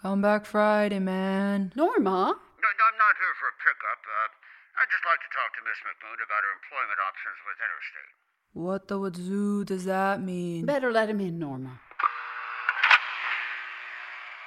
Come 0.00 0.20
back 0.20 0.44
Friday, 0.44 0.98
man. 0.98 1.72
Norma? 1.74 2.36
No, 2.36 2.68
no, 2.68 2.84
I'm 2.84 2.98
not 3.00 3.14
here 3.16 3.34
for 3.40 3.48
a 3.48 3.56
pickup. 3.64 4.00
Uh, 4.04 4.28
I'd 4.82 4.90
just 4.92 5.04
like 5.08 5.20
to 5.24 5.30
talk 5.32 5.50
to 5.56 5.62
Miss 5.64 5.80
McMoon 5.88 6.18
about 6.20 6.42
her 6.44 6.52
employment 6.60 7.00
options 7.00 7.38
with 7.48 7.56
Interstate. 7.64 8.12
What 8.52 8.88
the 8.88 8.98
wadzoo 9.00 9.64
does 9.64 9.84
that 9.86 10.20
mean? 10.22 10.66
Better 10.66 10.92
let 10.92 11.08
him 11.08 11.20
in, 11.20 11.38
Norma. 11.38 11.80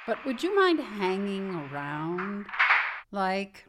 But 0.06 0.24
would 0.24 0.42
you 0.42 0.54
mind 0.54 0.78
hanging 0.78 1.50
around? 1.52 2.46
Like, 3.10 3.66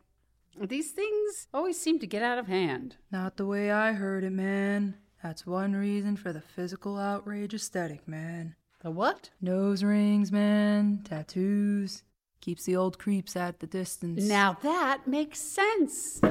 these 0.66 0.92
things 0.92 1.48
always 1.54 1.80
seem 1.80 2.00
to 2.00 2.08
get 2.08 2.24
out 2.24 2.38
of 2.38 2.48
hand. 2.48 2.96
Not 3.12 3.38
the 3.38 3.46
way 3.46 3.72
I 3.72 3.94
heard 3.94 4.24
it, 4.24 4.32
man. 4.32 4.96
That's 5.24 5.46
one 5.46 5.74
reason 5.74 6.16
for 6.16 6.34
the 6.34 6.42
physical 6.42 6.98
outrage 6.98 7.54
aesthetic, 7.54 8.08
man. 8.08 8.56
The 8.82 8.92
what? 8.92 9.30
Nose 9.42 9.84
rings, 9.84 10.32
man. 10.32 11.02
Tattoos. 11.04 12.04
Keeps 12.42 12.66
the 12.66 12.76
old 12.76 13.00
creeps 13.00 13.36
at 13.36 13.60
the 13.60 13.68
distance. 13.68 14.24
Now 14.24 14.58
that 14.62 15.08
makes 15.08 15.40
sense. 15.40 16.22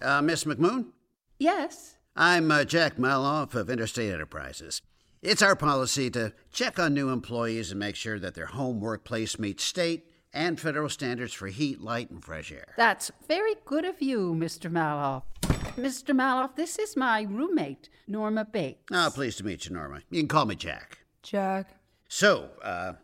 Uh, 0.00 0.22
Miss 0.22 0.44
McMoon? 0.44 0.86
Yes. 1.38 1.96
I'm 2.18 2.50
uh, 2.50 2.64
Jack 2.64 2.96
Mahloff 2.96 3.54
of 3.54 3.68
Interstate 3.68 4.10
Enterprises. 4.10 4.80
It's 5.20 5.42
our 5.42 5.54
policy 5.54 6.08
to 6.12 6.32
check 6.50 6.78
on 6.78 6.94
new 6.94 7.10
employees 7.10 7.70
and 7.70 7.78
make 7.78 7.94
sure 7.94 8.18
that 8.18 8.34
their 8.34 8.46
home 8.46 8.80
workplace 8.80 9.38
meets 9.38 9.64
state 9.64 10.10
and 10.32 10.58
federal 10.58 10.88
standards 10.88 11.34
for 11.34 11.48
heat, 11.48 11.82
light, 11.82 12.08
and 12.08 12.24
fresh 12.24 12.50
air. 12.50 12.72
That's 12.74 13.10
very 13.28 13.56
good 13.66 13.84
of 13.84 14.00
you, 14.00 14.34
Mr. 14.34 14.72
Mahloff. 14.72 15.24
Mr. 15.76 16.16
Mahloff, 16.16 16.56
this 16.56 16.78
is 16.78 16.96
my 16.96 17.20
roommate, 17.20 17.90
Norma 18.08 18.46
Bates. 18.46 18.80
Ah, 18.90 19.10
pleased 19.14 19.36
to 19.38 19.44
meet 19.44 19.66
you, 19.66 19.74
Norma. 19.74 20.00
You 20.08 20.20
can 20.20 20.28
call 20.28 20.46
me 20.46 20.54
Jack. 20.54 21.00
Jack. 21.22 21.68
So, 22.08 22.48
uh, 22.62 22.94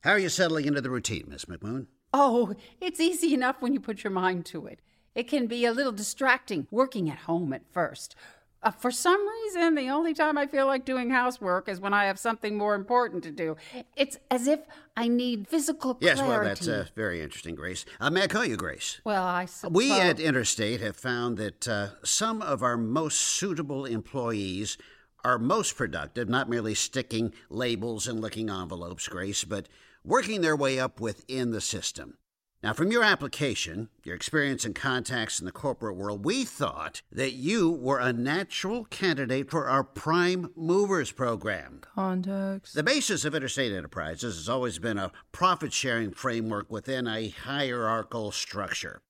how 0.00 0.10
are 0.10 0.18
you 0.18 0.28
settling 0.28 0.66
into 0.66 0.80
the 0.80 0.90
routine, 0.90 1.26
Miss 1.28 1.44
McMoon? 1.44 1.86
Oh, 2.12 2.54
it's 2.80 2.98
easy 2.98 3.34
enough 3.34 3.62
when 3.62 3.72
you 3.72 3.78
put 3.78 4.02
your 4.02 4.10
mind 4.10 4.46
to 4.46 4.66
it. 4.66 4.80
It 5.14 5.28
can 5.28 5.46
be 5.46 5.64
a 5.64 5.72
little 5.72 5.92
distracting 5.92 6.66
working 6.70 7.10
at 7.10 7.18
home 7.18 7.52
at 7.52 7.62
first. 7.72 8.14
Uh, 8.62 8.70
for 8.72 8.90
some 8.90 9.24
reason, 9.26 9.74
the 9.76 9.88
only 9.88 10.12
time 10.12 10.36
I 10.36 10.46
feel 10.46 10.66
like 10.66 10.84
doing 10.84 11.10
housework 11.10 11.68
is 11.68 11.80
when 11.80 11.94
I 11.94 12.06
have 12.06 12.18
something 12.18 12.56
more 12.56 12.74
important 12.74 13.22
to 13.24 13.30
do. 13.30 13.56
It's 13.96 14.18
as 14.30 14.48
if 14.48 14.60
I 14.96 15.06
need 15.06 15.46
physical 15.46 15.94
clarity. 15.94 16.20
Yes, 16.20 16.28
well, 16.28 16.42
that's 16.42 16.66
uh, 16.66 16.86
very 16.96 17.20
interesting, 17.20 17.54
Grace. 17.54 17.84
Uh, 18.00 18.10
may 18.10 18.22
I 18.22 18.26
call 18.26 18.44
you 18.44 18.56
Grace? 18.56 19.00
Well, 19.04 19.22
I 19.22 19.44
suppose. 19.44 19.76
We 19.76 19.92
at 19.92 20.18
Interstate 20.18 20.80
have 20.80 20.96
found 20.96 21.38
that 21.38 21.68
uh, 21.68 21.88
some 22.02 22.42
of 22.42 22.62
our 22.62 22.76
most 22.76 23.20
suitable 23.20 23.84
employees 23.84 24.76
are 25.24 25.38
most 25.38 25.76
productive, 25.76 26.28
not 26.28 26.48
merely 26.48 26.74
sticking 26.74 27.32
labels 27.48 28.08
and 28.08 28.20
licking 28.20 28.50
envelopes, 28.50 29.06
Grace, 29.06 29.44
but 29.44 29.68
working 30.04 30.40
their 30.40 30.56
way 30.56 30.80
up 30.80 31.00
within 31.00 31.50
the 31.52 31.60
system. 31.60 32.16
Now, 32.60 32.72
from 32.72 32.90
your 32.90 33.04
application, 33.04 33.88
your 34.02 34.16
experience 34.16 34.64
and 34.64 34.74
contacts 34.74 35.38
in 35.38 35.46
the 35.46 35.52
corporate 35.52 35.94
world, 35.94 36.24
we 36.24 36.44
thought 36.44 37.02
that 37.12 37.34
you 37.34 37.70
were 37.70 38.00
a 38.00 38.12
natural 38.12 38.84
candidate 38.86 39.48
for 39.48 39.68
our 39.68 39.84
Prime 39.84 40.50
Movers 40.56 41.12
program. 41.12 41.82
Contacts. 41.82 42.72
The 42.72 42.82
basis 42.82 43.24
of 43.24 43.36
Interstate 43.36 43.72
Enterprises 43.72 44.34
has 44.34 44.48
always 44.48 44.80
been 44.80 44.98
a 44.98 45.12
profit 45.30 45.72
sharing 45.72 46.10
framework 46.10 46.68
within 46.68 47.06
a 47.06 47.28
hierarchical 47.28 48.32
structure. 48.32 49.02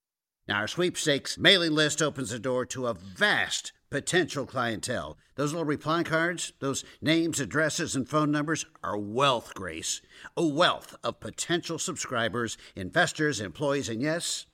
Now, 0.46 0.58
our 0.58 0.68
sweepstakes 0.68 1.38
mailing 1.38 1.72
list 1.72 2.02
opens 2.02 2.28
the 2.30 2.38
door 2.38 2.66
to 2.66 2.86
a 2.86 2.94
vast 2.94 3.72
potential 3.90 4.47
clientele. 4.47 5.16
Those 5.35 5.52
little 5.52 5.65
reply 5.65 6.02
cards, 6.02 6.52
those 6.59 6.85
names, 7.01 7.40
addresses, 7.40 7.94
and 7.94 8.09
phone 8.09 8.31
numbers 8.31 8.66
are 8.82 8.98
wealth, 8.98 9.55
Grace. 9.55 10.02
A 10.36 10.47
wealth 10.47 10.97
of 11.05 11.20
potential 11.20 11.78
subscribers, 11.78 12.59
investors, 12.74 13.40
employees, 13.40 13.89
and 13.89 14.02
yes, 14.02 14.47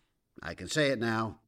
I 0.42 0.54
can 0.54 0.68
say 0.68 0.90
it 0.90 0.98
now 0.98 1.38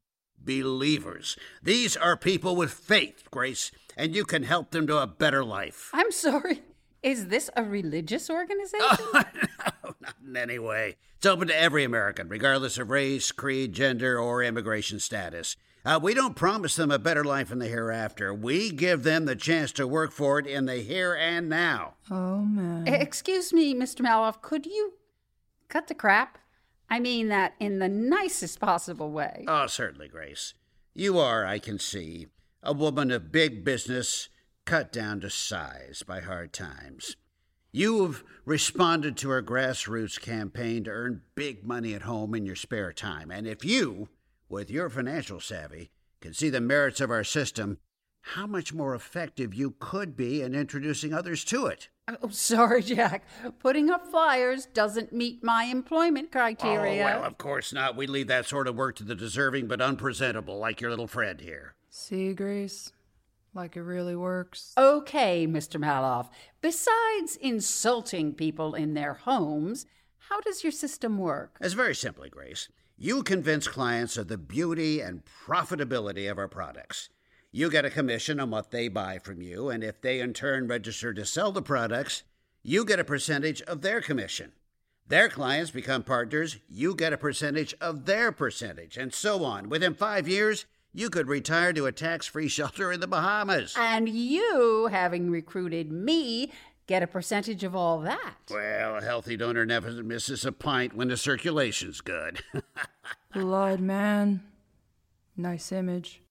believers. 0.47 1.37
These 1.63 1.97
are 1.97 2.17
people 2.17 2.57
with 2.57 2.73
faith, 2.73 3.25
Grace, 3.31 3.71
and 3.97 4.15
you 4.15 4.25
can 4.25 4.45
help 4.45 4.71
them 4.71 4.87
to 4.87 4.99
a 4.99 5.07
better 5.07 5.45
life. 5.45 5.91
I'm 5.93 6.13
sorry. 6.13 6.63
Is 7.03 7.27
this 7.27 7.51
a 7.57 7.63
religious 7.63 8.31
organization? 8.31 8.81
Oh, 8.81 9.23
no, 9.85 9.95
not 10.01 10.15
in 10.27 10.37
any 10.37 10.59
way. 10.59 10.97
It's 11.17 11.27
open 11.27 11.49
to 11.49 11.61
every 11.61 11.85
American, 11.85 12.29
regardless 12.29 12.79
of 12.79 12.91
race, 12.91 13.33
creed, 13.33 13.73
gender, 13.73 14.19
or 14.19 14.43
immigration 14.43 15.01
status. 15.01 15.57
Uh, 15.87 16.01
we 16.03 16.15
don't 16.15 16.35
promise 16.35 16.75
them 16.75 16.91
a 16.91 16.99
better 16.99 17.23
life 17.23 17.53
in 17.53 17.61
the 17.61 17.69
hereafter. 17.69 18.35
We 18.35 18.71
give 18.71 19.05
them 19.05 19.25
the 19.25 19.37
chance 19.37 19.71
to 19.73 19.87
work 19.87 20.11
for 20.11 20.41
it 20.41 20.47
in 20.47 20.67
the 20.67 20.79
here 20.79 21.15
and 21.15 21.49
now. 21.49 21.95
Oh, 22.11 22.41
man. 22.41 22.89
Excuse 22.89 23.53
me, 23.53 23.73
Mr. 23.73 24.01
Mahloff, 24.01 24.43
could 24.43 24.67
you 24.67 24.95
cut 25.69 25.87
the 25.87 25.95
crap? 25.95 26.39
I 26.91 26.99
mean 26.99 27.29
that 27.29 27.55
in 27.61 27.79
the 27.79 27.89
nicest 27.89 28.59
possible 28.59 29.13
way. 29.13 29.45
Oh, 29.47 29.69
certainly, 29.69 30.09
Grace. 30.09 30.55
You 30.93 31.21
are, 31.21 31.47
I 31.47 31.61
can 31.61 31.79
see, 31.79 32.27
a 32.65 32.73
woman 32.73 33.13
of 33.13 33.31
big 33.31 33.65
business 33.65 34.29
cut 34.65 34.91
down 34.91 35.21
to 35.21 35.31
size 35.31 36.03
by 36.05 36.19
hard 36.19 36.53
times. 36.53 37.15
You 37.71 38.03
have 38.03 38.25
responded 38.45 39.17
to 39.19 39.31
our 39.31 39.43
grassroots 39.43 40.21
campaign 40.21 40.83
to 40.85 40.91
earn 40.91 41.23
big 41.37 41.65
money 41.65 41.95
at 41.95 42.03
home 42.03 42.35
in 42.35 42.45
your 42.45 42.57
spare 42.57 42.93
time. 42.93 43.31
And 43.31 43.47
if 43.47 43.65
you 43.65 44.09
with 44.49 44.71
your 44.71 44.89
financial 44.89 45.41
savvy, 45.41 45.91
can 46.21 46.33
see 46.33 46.51
the 46.51 46.61
merits 46.61 47.01
of 47.01 47.11
our 47.11 47.25
system, 47.25 47.79
how 48.21 48.47
much 48.47 48.73
more 48.73 48.95
effective 48.95 49.55
you 49.55 49.75
could 49.79 50.17
be 50.17 50.43
in 50.43 50.55
introducing 50.55 51.13
others 51.13 51.45
to 51.45 51.67
it. 51.67 51.89
Oh, 52.23 52.29
sorry, 52.31 52.83
Jack. 52.83 53.25
Putting 53.61 53.91
up 53.91 54.07
flyers 54.07 54.67
doesn't 54.67 55.13
meet 55.13 55.43
my 55.45 55.65
employment 55.65 56.33
criteria. 56.33 57.03
Oh, 57.03 57.21
well, 57.21 57.25
of 57.25 57.39
course 57.39 57.73
not. 57.73 57.97
We 57.97 58.07
leave 58.07 58.29
that 58.29 58.47
sort 58.47 58.69
of 58.69 58.77
work 58.77 58.97
to 58.97 59.05
the 59.05 59.15
deserving 59.15 59.67
but 59.67 59.81
unpresentable, 59.81 60.59
like 60.59 60.81
your 60.81 60.91
little 60.91 61.07
friend 61.07 61.41
here. 61.41 61.75
See, 61.91 62.33
Grace? 62.35 62.93
Like 63.55 63.77
it 63.77 63.83
really 63.83 64.17
works. 64.17 64.75
Okay, 64.77 65.47
Mr. 65.47 65.81
Mahloff. 65.81 66.29
Besides 66.61 67.37
insulting 67.41 68.35
people 68.35 68.75
in 68.75 68.95
their 68.95 69.15
homes, 69.15 69.87
how 70.29 70.41
does 70.41 70.63
your 70.63 70.73
system 70.73 71.19
work? 71.19 71.57
It's 71.61 71.73
very 71.75 71.95
simply, 71.95 72.29
Grace. 72.29 72.69
You 72.99 73.23
convince 73.23 73.69
clients 73.69 74.17
of 74.17 74.29
the 74.29 74.39
beauty 74.39 75.03
and 75.03 75.23
profitability 75.47 76.31
of 76.31 76.39
our 76.39 76.49
products. 76.49 77.11
You 77.53 77.71
get 77.71 77.85
a 77.85 77.91
commission 77.91 78.41
on 78.41 78.49
what 78.49 78.71
they 78.71 78.89
buy 78.89 79.19
from 79.19 79.43
you, 79.43 79.69
and 79.69 79.85
if 79.85 80.01
they 80.01 80.19
in 80.19 80.33
turn 80.33 80.67
register 80.67 81.13
to 81.13 81.27
sell 81.27 81.53
the 81.53 81.61
products, 81.61 82.23
you 82.63 82.87
get 82.87 82.99
a 82.99 83.05
percentage 83.05 83.61
of 83.63 83.83
their 83.83 84.01
commission. 84.01 84.53
Their 85.07 85.29
clients 85.29 85.71
become 85.71 86.05
partners, 86.05 86.57
you 86.71 86.95
get 86.95 87.13
a 87.13 87.19
percentage 87.19 87.75
of 87.83 88.07
their 88.07 88.33
percentage, 88.33 88.97
and 88.97 89.13
so 89.13 89.45
on. 89.45 89.69
Within 89.69 89.93
five 89.93 90.27
years, 90.27 90.65
you 90.95 91.11
could 91.11 91.29
retire 91.29 91.75
to 91.75 91.85
a 91.85 91.93
tax 91.93 92.27
free 92.27 92.49
shelter 92.57 92.91
in 92.93 93.01
the 93.01 93.07
Bahamas. 93.07 93.75
And 93.79 94.09
you, 94.09 94.89
having 94.91 95.31
recruited 95.31 95.93
me, 95.93 96.51
get 96.87 97.03
a 97.03 97.07
percentage 97.07 97.65
of 97.65 97.75
all 97.75 98.01
that. 98.01 98.37
Well, 98.51 98.97
a 98.97 99.03
healthy 99.03 99.37
donor 99.37 99.67
never 99.67 99.91
misses 100.03 100.45
a 100.45 100.53
pint 100.53 100.95
when 100.95 101.09
the 101.09 101.17
circulation's 101.17 102.01
good. 102.01 102.41
Blood, 103.35 103.81
man. 103.81 104.43
Nice 105.37 105.73
image. 105.73 106.23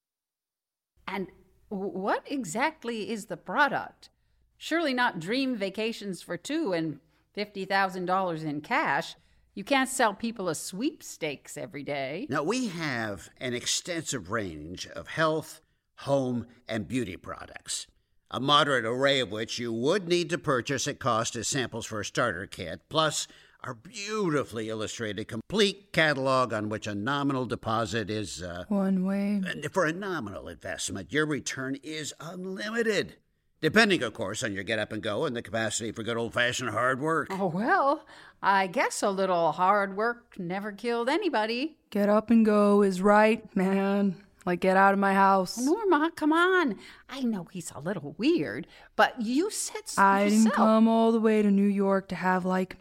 And 1.06 1.28
what 1.68 2.24
exactly 2.26 3.10
is 3.10 3.26
the 3.26 3.36
product? 3.36 4.08
Surely 4.56 4.94
not 4.94 5.20
dream 5.20 5.56
vacations 5.56 6.22
for 6.22 6.36
two 6.36 6.72
and 6.72 7.00
$50,000 7.36 8.44
in 8.44 8.60
cash. 8.62 9.14
You 9.54 9.64
can't 9.64 9.88
sell 9.88 10.14
people 10.14 10.48
a 10.48 10.54
sweepstakes 10.54 11.56
every 11.56 11.82
day. 11.82 12.26
Now, 12.28 12.42
we 12.42 12.68
have 12.68 13.30
an 13.40 13.54
extensive 13.54 14.30
range 14.30 14.86
of 14.88 15.08
health, 15.08 15.60
home, 15.98 16.46
and 16.68 16.88
beauty 16.88 17.16
products 17.16 17.86
a 18.36 18.40
moderate 18.40 18.84
array 18.84 19.20
of 19.20 19.32
which 19.32 19.58
you 19.58 19.72
would 19.72 20.06
need 20.06 20.28
to 20.28 20.36
purchase 20.36 20.86
at 20.86 20.98
cost 20.98 21.34
as 21.36 21.48
samples 21.48 21.86
for 21.86 22.00
a 22.00 22.04
starter 22.04 22.44
kit, 22.44 22.82
plus 22.90 23.26
our 23.64 23.72
beautifully 23.72 24.68
illustrated 24.68 25.26
complete 25.26 25.90
catalog 25.90 26.52
on 26.52 26.68
which 26.68 26.86
a 26.86 26.94
nominal 26.94 27.46
deposit 27.46 28.10
is 28.10 28.42
uh, 28.42 28.64
one 28.68 29.06
way. 29.06 29.40
For 29.72 29.86
a 29.86 29.92
nominal 29.94 30.48
investment, 30.48 31.14
your 31.14 31.24
return 31.24 31.78
is 31.82 32.12
unlimited. 32.20 33.16
Depending, 33.62 34.02
of 34.02 34.12
course, 34.12 34.44
on 34.44 34.52
your 34.52 34.64
get 34.64 34.78
up 34.78 34.92
and 34.92 35.02
go 35.02 35.24
and 35.24 35.34
the 35.34 35.40
capacity 35.40 35.90
for 35.90 36.02
good 36.02 36.18
old 36.18 36.34
fashioned 36.34 36.68
hard 36.68 37.00
work. 37.00 37.28
Oh, 37.30 37.46
well, 37.46 38.04
I 38.42 38.66
guess 38.66 39.02
a 39.02 39.08
little 39.08 39.52
hard 39.52 39.96
work 39.96 40.34
never 40.38 40.72
killed 40.72 41.08
anybody. 41.08 41.78
Get 41.88 42.10
up 42.10 42.28
and 42.28 42.44
go 42.44 42.82
is 42.82 43.00
right, 43.00 43.56
man. 43.56 44.25
Like, 44.46 44.60
get 44.60 44.76
out 44.76 44.92
of 44.94 45.00
my 45.00 45.12
house. 45.12 45.58
Norma, 45.58 46.12
come 46.14 46.32
on. 46.32 46.76
I 47.08 47.20
know 47.22 47.48
he's 47.52 47.72
a 47.74 47.80
little 47.80 48.14
weird, 48.16 48.66
but 48.94 49.20
you 49.20 49.50
said 49.50 49.86
so 49.88 50.00
I 50.00 50.22
yourself. 50.24 50.42
didn't 50.44 50.54
come 50.54 50.88
all 50.88 51.10
the 51.12 51.20
way 51.20 51.42
to 51.42 51.50
New 51.50 51.66
York 51.66 52.08
to 52.08 52.14
have, 52.14 52.44
like, 52.44 52.76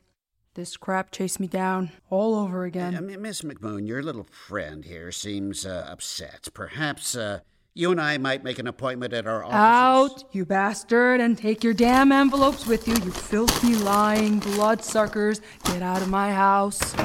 this 0.53 0.77
crap 0.77 1.11
chase 1.11 1.39
me 1.39 1.47
down 1.47 1.91
all 2.09 2.35
over 2.35 2.63
again. 2.63 2.95
Uh, 2.95 3.01
Miss 3.19 3.41
McMoon, 3.41 3.87
your 3.87 4.01
little 4.03 4.27
friend 4.31 4.85
here 4.85 5.11
seems 5.11 5.65
uh, 5.65 5.85
upset. 5.89 6.47
Perhaps 6.53 7.15
uh, 7.15 7.39
you 7.73 7.91
and 7.91 7.99
I 7.99 8.17
might 8.19 8.43
make 8.43 8.57
an 8.59 8.67
appointment 8.67 9.11
at 9.11 9.27
our 9.27 9.43
office. 9.43 9.55
Out, 9.55 10.23
you 10.33 10.45
bastard, 10.45 11.19
and 11.19 11.37
take 11.37 11.61
your 11.61 11.73
damn 11.73 12.11
envelopes 12.11 12.65
with 12.65 12.87
you, 12.87 12.93
you 12.93 13.11
filthy, 13.11 13.75
lying 13.75 14.39
bloodsuckers. 14.39 15.41
Get 15.65 15.81
out 15.81 16.01
of 16.01 16.07
my 16.09 16.31
house. 16.31 16.95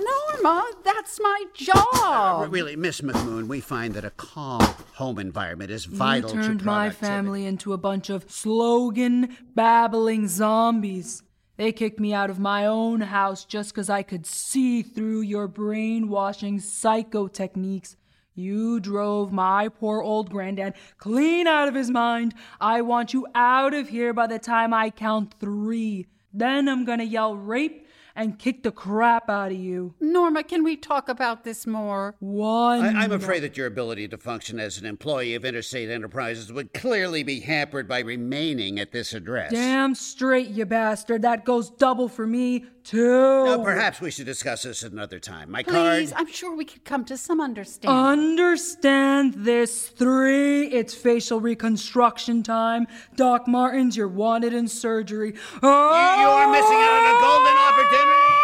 Norma, 0.00 0.64
that's 0.84 1.20
my 1.20 1.44
job. 1.54 1.86
Uh, 1.94 2.46
really, 2.48 2.76
Miss 2.76 3.00
McMoon, 3.00 3.46
we 3.46 3.60
find 3.60 3.94
that 3.94 4.04
a 4.04 4.10
calm 4.10 4.60
home 4.94 5.18
environment 5.18 5.70
is 5.70 5.84
vital 5.84 6.34
you 6.34 6.42
turned 6.42 6.64
my 6.64 6.90
family 6.90 7.44
into 7.44 7.72
a 7.72 7.78
bunch 7.78 8.10
of 8.10 8.30
slogan 8.30 9.36
babbling 9.54 10.28
zombies. 10.28 11.22
They 11.56 11.72
kicked 11.72 12.00
me 12.00 12.14
out 12.14 12.30
of 12.30 12.38
my 12.38 12.64
own 12.64 13.02
house 13.02 13.44
just 13.44 13.74
because 13.74 13.90
I 13.90 14.02
could 14.02 14.24
see 14.24 14.82
through 14.82 15.20
your 15.20 15.46
brainwashing 15.46 16.58
psycho 16.60 17.28
techniques. 17.28 17.96
You 18.34 18.80
drove 18.80 19.32
my 19.32 19.68
poor 19.68 20.00
old 20.02 20.30
granddad 20.30 20.74
clean 20.96 21.46
out 21.46 21.68
of 21.68 21.74
his 21.74 21.90
mind. 21.90 22.34
I 22.60 22.80
want 22.80 23.12
you 23.12 23.26
out 23.34 23.74
of 23.74 23.90
here 23.90 24.14
by 24.14 24.26
the 24.26 24.38
time 24.38 24.72
I 24.72 24.88
count 24.88 25.34
three. 25.38 26.06
Then 26.32 26.68
I'm 26.68 26.84
gonna 26.86 27.04
yell 27.04 27.36
rape 27.36 27.86
and 28.20 28.38
kick 28.38 28.62
the 28.62 28.70
crap 28.70 29.30
out 29.30 29.50
of 29.50 29.58
you. 29.58 29.94
Norma, 29.98 30.42
can 30.42 30.62
we 30.62 30.76
talk 30.76 31.08
about 31.08 31.42
this 31.42 31.66
more? 31.66 32.14
One. 32.20 32.80
I, 32.82 33.04
am 33.04 33.12
afraid 33.12 33.40
that 33.40 33.56
your 33.56 33.66
ability 33.66 34.08
to 34.08 34.18
function 34.18 34.60
as 34.60 34.78
an 34.78 34.84
employee 34.84 35.34
of 35.34 35.44
Interstate 35.44 35.88
Enterprises 35.88 36.52
would 36.52 36.74
clearly 36.74 37.22
be 37.22 37.40
hampered 37.40 37.88
by 37.88 38.00
remaining 38.00 38.78
at 38.78 38.92
this 38.92 39.14
address. 39.14 39.52
Damn 39.52 39.94
straight, 39.94 40.48
you 40.48 40.66
bastard. 40.66 41.22
That 41.22 41.46
goes 41.46 41.70
double 41.70 42.08
for 42.08 42.26
me. 42.26 42.66
Too. 42.84 43.44
Now, 43.44 43.62
perhaps 43.62 44.00
we 44.00 44.10
should 44.10 44.26
discuss 44.26 44.62
this 44.62 44.82
at 44.82 44.92
another 44.92 45.20
time. 45.20 45.50
My 45.50 45.62
cards. 45.62 45.98
Please, 45.98 46.12
card. 46.12 46.26
I'm 46.26 46.32
sure 46.32 46.56
we 46.56 46.64
could 46.64 46.84
come 46.84 47.04
to 47.04 47.16
some 47.16 47.40
understanding. 47.40 47.98
Understand 47.98 49.34
this. 49.34 49.88
Three, 49.88 50.66
it's 50.68 50.94
facial 50.94 51.40
reconstruction 51.40 52.42
time. 52.42 52.86
Doc 53.16 53.46
Martens, 53.46 53.96
you're 53.96 54.08
wanted 54.08 54.54
in 54.54 54.66
surgery. 54.66 55.34
Oh! 55.62 56.20
You 56.20 56.28
are 56.28 56.50
missing 56.50 56.76
out 56.76 56.92
on 56.98 57.06
a 57.06 57.20
golden 57.20 57.54
oh! 57.56 57.68
opportunity. 57.70 58.40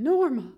Norma, 0.00 0.52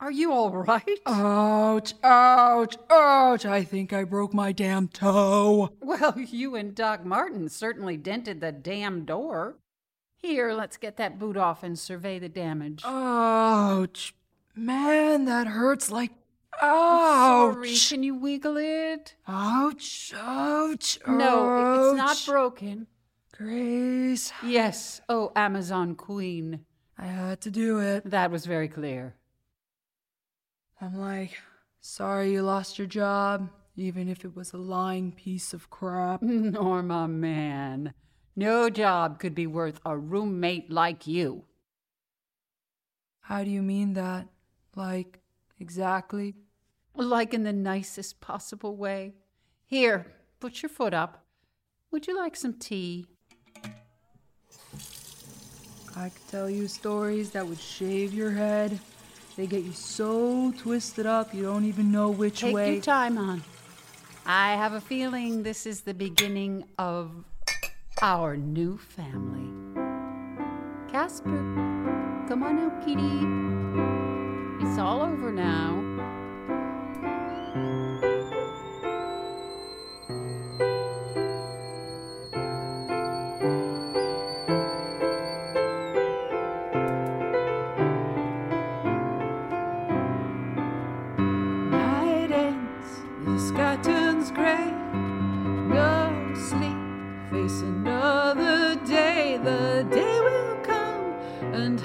are 0.00 0.10
you 0.10 0.32
all 0.32 0.50
right? 0.50 0.98
Ouch, 1.04 1.92
ouch, 2.02 2.76
ouch. 2.88 3.44
I 3.44 3.62
think 3.64 3.92
I 3.92 4.04
broke 4.04 4.32
my 4.32 4.52
damn 4.52 4.88
toe. 4.88 5.76
Well, 5.82 6.18
you 6.18 6.54
and 6.54 6.74
Doc 6.74 7.04
Marten 7.04 7.50
certainly 7.50 7.98
dented 7.98 8.40
the 8.40 8.52
damn 8.52 9.04
door. 9.04 9.56
Here, 10.22 10.52
let's 10.52 10.76
get 10.76 10.96
that 10.98 11.18
boot 11.18 11.36
off 11.36 11.62
and 11.62 11.78
survey 11.78 12.18
the 12.18 12.28
damage. 12.28 12.82
Ouch. 12.84 14.14
Man, 14.54 15.24
that 15.24 15.46
hurts 15.46 15.90
like. 15.90 16.12
Ouch. 16.60 17.54
Sorry, 17.54 17.74
can 17.88 18.02
you 18.02 18.14
wiggle 18.14 18.56
it? 18.58 19.14
Ouch, 19.26 20.12
ouch, 20.16 20.98
No, 21.06 21.88
it's 21.90 21.96
not 21.96 22.10
ouch. 22.10 22.26
broken. 22.26 22.86
Grace, 23.34 24.30
Yes, 24.44 25.00
oh, 25.08 25.32
Amazon 25.34 25.94
Queen. 25.94 26.66
I 26.98 27.06
had 27.06 27.40
to 27.42 27.50
do 27.50 27.78
it. 27.80 28.10
That 28.10 28.30
was 28.30 28.44
very 28.44 28.68
clear. 28.68 29.14
I'm 30.82 30.98
like, 30.98 31.38
sorry 31.80 32.32
you 32.32 32.42
lost 32.42 32.76
your 32.78 32.86
job, 32.86 33.48
even 33.76 34.08
if 34.10 34.24
it 34.26 34.36
was 34.36 34.52
a 34.52 34.58
lying 34.58 35.12
piece 35.12 35.54
of 35.54 35.70
crap. 35.70 36.20
Norma, 36.22 37.08
man. 37.08 37.94
No 38.36 38.70
job 38.70 39.18
could 39.18 39.34
be 39.34 39.46
worth 39.46 39.80
a 39.84 39.96
roommate 39.96 40.70
like 40.70 41.06
you. 41.06 41.44
How 43.20 43.44
do 43.44 43.50
you 43.50 43.62
mean 43.62 43.94
that? 43.94 44.28
Like, 44.74 45.20
exactly? 45.58 46.36
Like 46.94 47.34
in 47.34 47.44
the 47.44 47.52
nicest 47.52 48.20
possible 48.20 48.76
way. 48.76 49.14
Here, 49.64 50.06
put 50.40 50.62
your 50.62 50.70
foot 50.70 50.94
up. 50.94 51.24
Would 51.90 52.06
you 52.06 52.16
like 52.16 52.36
some 52.36 52.54
tea? 52.54 53.06
I 55.96 56.08
could 56.08 56.28
tell 56.28 56.48
you 56.48 56.68
stories 56.68 57.30
that 57.30 57.46
would 57.46 57.60
shave 57.60 58.14
your 58.14 58.30
head. 58.30 58.78
They 59.36 59.46
get 59.46 59.64
you 59.64 59.72
so 59.72 60.52
twisted 60.52 61.06
up 61.06 61.34
you 61.34 61.42
don't 61.44 61.64
even 61.64 61.90
know 61.90 62.10
which 62.10 62.40
Take 62.40 62.54
way. 62.54 62.64
Take 62.66 62.74
your 62.74 62.82
time, 62.82 63.18
on. 63.18 63.42
I 64.26 64.54
have 64.54 64.72
a 64.72 64.80
feeling 64.80 65.42
this 65.42 65.66
is 65.66 65.80
the 65.82 65.94
beginning 65.94 66.64
of 66.78 67.24
our 68.02 68.36
new 68.36 68.78
family. 68.78 69.50
Casper, 70.90 71.28
come 72.28 72.42
on 72.42 72.58
out, 72.58 72.80
kitty. 72.84 74.64
It's 74.64 74.78
all 74.78 75.02
over 75.02 75.30
now. 75.30 75.89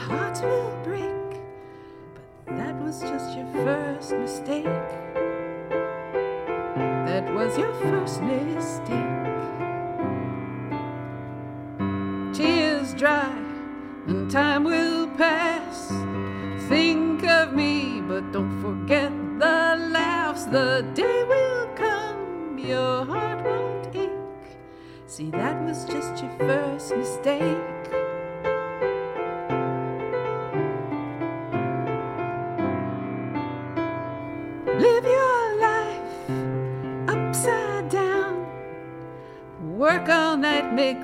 Hearts 0.05 0.41
will 0.41 0.71
break. 0.83 1.41
But 2.45 2.57
that 2.57 2.75
was 2.81 3.01
just 3.01 3.35
your 3.35 3.47
first 3.53 4.11
mistake. 4.11 4.65
That 7.09 7.33
was 7.33 7.57
your 7.57 7.73
first 7.73 8.21
mistake. 8.21 9.23
Tears 12.33 12.93
dry 12.93 13.33
and 14.07 14.29
time 14.29 14.63
will 14.63 15.07
pass. 15.17 15.91
Think 16.69 17.23
of 17.25 17.53
me, 17.53 18.01
but 18.01 18.31
don't 18.31 18.61
forget 18.61 19.11
the 19.39 19.89
laughs. 19.91 20.45
The 20.45 20.85
day 20.93 21.23
will 21.23 21.67
come, 21.75 22.59
your 22.59 23.05
heart 23.05 23.43
won't 23.43 23.95
ache. 23.95 24.57
See, 25.07 25.31
that 25.31 25.63
was 25.63 25.85
just 25.85 26.23
your 26.23 26.31
first 26.37 26.95
mistake. 26.95 27.74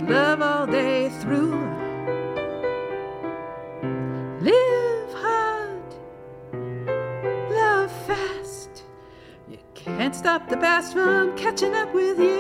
Love 0.08 0.42
all 0.42 0.68
day 0.68 1.10
through. 1.22 1.60
Live 4.42 5.14
hard, 5.14 5.94
love 7.52 7.92
fast. 8.08 8.84
You 9.50 9.60
can't 9.76 10.16
stop 10.16 10.50
the 10.50 10.58
past 10.58 10.94
from 10.94 11.38
catching 11.38 11.76
up 11.76 11.94
with 11.94 12.20
you. 12.20 12.31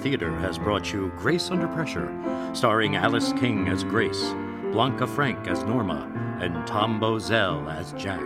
Theater 0.00 0.32
has 0.36 0.58
brought 0.58 0.92
you 0.92 1.12
Grace 1.16 1.50
Under 1.50 1.66
Pressure, 1.68 2.08
starring 2.54 2.94
Alice 2.94 3.32
King 3.32 3.68
as 3.68 3.82
Grace, 3.82 4.32
Blanca 4.70 5.06
Franck 5.06 5.48
as 5.48 5.64
Norma, 5.64 6.08
and 6.40 6.66
Tom 6.66 7.00
Bozell 7.00 7.68
as 7.74 7.92
Jack. 7.94 8.22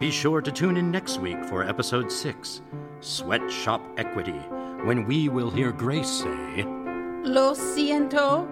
Be 0.00 0.10
sure 0.10 0.40
to 0.40 0.50
tune 0.50 0.76
in 0.76 0.90
next 0.90 1.18
week 1.20 1.44
for 1.44 1.62
episode 1.62 2.10
6, 2.10 2.60
Sweatshop 3.00 3.80
Equity, 3.96 4.40
when 4.82 5.06
we 5.06 5.28
will 5.28 5.50
hear 5.50 5.70
Grace 5.70 6.08
say, 6.08 6.64
Lo 7.24 7.54
siento. 7.54 8.46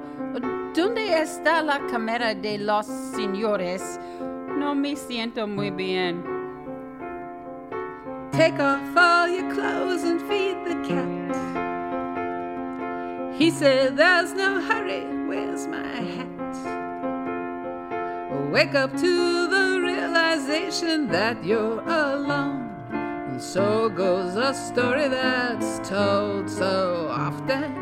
¿Dónde 0.74 1.12
está 1.20 1.64
la 1.64 1.78
cámara 1.90 2.34
de 2.34 2.58
los 2.58 2.86
señores? 2.86 3.98
No 4.58 4.74
me 4.74 4.94
siento 4.94 5.48
muy 5.48 5.70
bien. 5.70 6.22
Take 8.32 8.60
off 8.60 8.96
all 8.96 9.28
your 9.28 9.50
clothes 9.54 10.02
and 10.02 10.20
feed 10.28 10.56
the 10.66 10.74
cat. 10.86 11.15
He 13.38 13.50
said, 13.50 13.98
There's 13.98 14.32
no 14.32 14.62
hurry, 14.62 15.04
where's 15.28 15.66
my 15.66 15.86
hat? 15.86 16.26
Wake 18.50 18.74
up 18.74 18.96
to 18.96 19.46
the 19.46 19.80
realization 19.82 21.08
that 21.08 21.44
you're 21.44 21.80
alone. 21.80 22.70
And 22.90 23.42
so 23.42 23.90
goes 23.90 24.36
a 24.36 24.54
story 24.54 25.08
that's 25.08 25.86
told 25.86 26.48
so 26.48 27.08
often. 27.10 27.76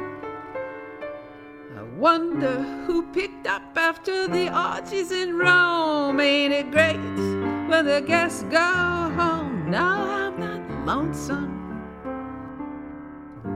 I 1.79 1.83
wonder 1.97 2.61
who 2.87 3.05
picked 3.13 3.47
up 3.47 3.63
after 3.77 4.27
the 4.27 4.49
arches 4.49 5.13
in 5.13 5.39
Rome. 5.39 6.19
Ain't 6.19 6.53
it 6.53 6.73
great 6.73 6.97
when 7.69 7.85
the 7.85 8.03
guests 8.05 8.43
go 8.51 8.59
home? 8.59 9.71
Now 9.71 10.03
I'm 10.11 10.41
not 10.41 10.85
lonesome. 10.85 11.54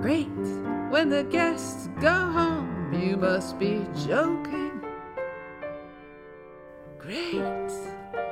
Great 0.00 0.28
when 0.90 1.08
the 1.08 1.24
guests 1.24 1.88
go 2.00 2.12
home. 2.12 2.92
You 2.92 3.16
must 3.16 3.58
be 3.58 3.84
joking. 4.06 4.80
Great 6.98 7.72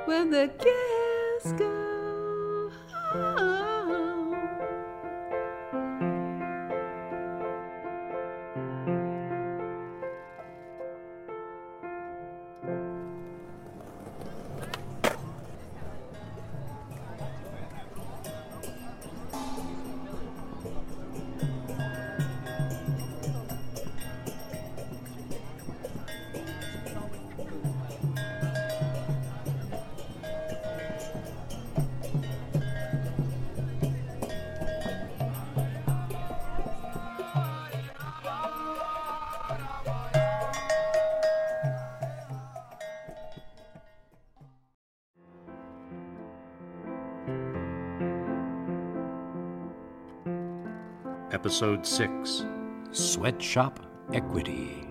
when 0.05 0.31
the 0.31 0.49
guests 0.59 1.53
go 1.59 2.71
home. 3.13 3.66
Episode 51.57 51.87
6 51.87 52.45
Sweatshop 52.93 53.81
Equity. 54.13 54.87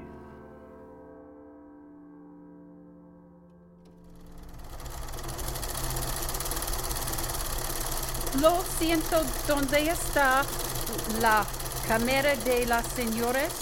Lo 8.41 8.63
siento, 8.79 9.21
¿dónde 9.47 9.91
está 9.91 10.41
la 11.21 11.45
cámara 11.87 12.35
de 12.35 12.65
las 12.65 12.87
señores? 12.87 13.53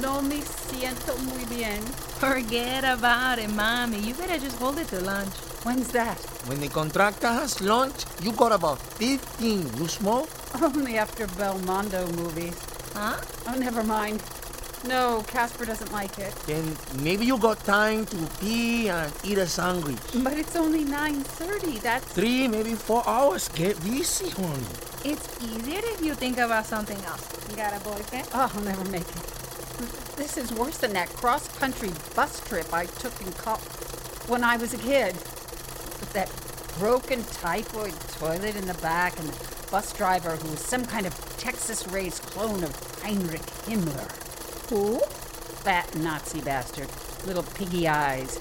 No 0.00 0.22
me 0.22 0.40
siento 0.70 1.18
muy 1.18 1.44
bien. 1.54 1.82
Forget 2.18 2.84
about 2.84 3.38
it, 3.38 3.50
mommy. 3.50 3.98
You 3.98 4.14
better 4.14 4.38
just 4.38 4.58
hold 4.58 4.78
it 4.78 4.88
to 4.88 5.00
lunch. 5.00 5.34
When's 5.64 5.88
that? 5.88 6.16
When 6.46 6.60
the 6.60 6.68
contractor 6.68 7.28
has 7.28 7.60
lunch, 7.60 8.06
you 8.22 8.32
got 8.32 8.52
about 8.52 8.78
15. 8.98 9.76
You 9.76 9.86
smoke? 9.86 10.30
Only 10.62 10.98
after 10.98 11.26
Belmondo 11.26 12.10
movies. 12.16 12.58
Huh? 12.94 13.20
Oh, 13.46 13.54
never 13.58 13.82
mind. 13.82 14.22
No, 14.86 15.24
Casper 15.26 15.64
doesn't 15.64 15.92
like 15.92 16.18
it. 16.18 16.34
Then 16.46 16.76
maybe 17.02 17.26
you 17.26 17.36
got 17.36 17.62
time 17.64 18.06
to 18.06 18.16
pee 18.40 18.88
and 18.88 19.12
eat 19.24 19.38
a 19.38 19.46
sandwich. 19.46 19.98
But 20.22 20.34
it's 20.34 20.54
only 20.56 20.84
9.30. 20.84 21.80
That's... 21.82 22.04
Three, 22.12 22.46
maybe 22.48 22.74
four 22.74 23.02
hours. 23.06 23.48
Get 23.48 23.82
busy, 23.82 24.30
honey. 24.30 24.64
It's 25.04 25.28
easier 25.42 25.80
if 25.82 26.02
you 26.02 26.14
think 26.14 26.38
about 26.38 26.66
something 26.66 26.98
else. 27.04 27.26
You 27.50 27.56
got 27.56 27.74
a 27.74 27.80
boyfriend? 27.84 28.28
Oh, 28.34 28.50
I'll 28.54 28.62
never 28.62 28.84
make 28.84 29.02
it. 29.02 29.38
This 30.16 30.36
is 30.36 30.52
worse 30.52 30.78
than 30.78 30.92
that 30.94 31.08
cross-country 31.10 31.90
bus 32.14 32.40
trip 32.48 32.72
I 32.72 32.86
took 32.86 33.20
in 33.20 33.32
co- 33.32 33.62
when 34.26 34.42
I 34.44 34.56
was 34.56 34.74
a 34.74 34.78
kid. 34.78 35.14
With 35.14 36.12
that 36.12 36.30
broken 36.78 37.24
typhoid 37.24 37.94
toilet 38.18 38.54
in 38.56 38.66
the 38.66 38.74
back 38.74 39.18
and 39.18 39.28
the 39.28 39.44
bus 39.70 39.92
driver 39.92 40.36
who 40.36 40.50
was 40.50 40.60
some 40.60 40.84
kind 40.84 41.06
of 41.06 41.14
Texas-raised 41.38 42.22
clone 42.22 42.64
of 42.64 43.02
Heinrich 43.02 43.42
Himmler. 43.66 44.10
Who? 44.70 45.00
That 45.64 45.94
Nazi 45.96 46.40
bastard. 46.40 46.88
Little 47.26 47.42
piggy 47.42 47.88
eyes. 47.88 48.38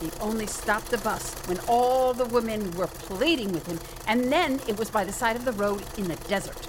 He 0.00 0.10
only 0.20 0.46
stopped 0.46 0.90
the 0.90 0.98
bus 0.98 1.34
when 1.46 1.58
all 1.68 2.12
the 2.12 2.26
women 2.26 2.72
were 2.72 2.88
pleading 2.88 3.52
with 3.52 3.66
him, 3.66 3.78
and 4.06 4.30
then 4.30 4.60
it 4.66 4.78
was 4.78 4.90
by 4.90 5.04
the 5.04 5.12
side 5.12 5.36
of 5.36 5.44
the 5.44 5.52
road 5.52 5.84
in 5.96 6.08
the 6.08 6.16
desert. 6.28 6.66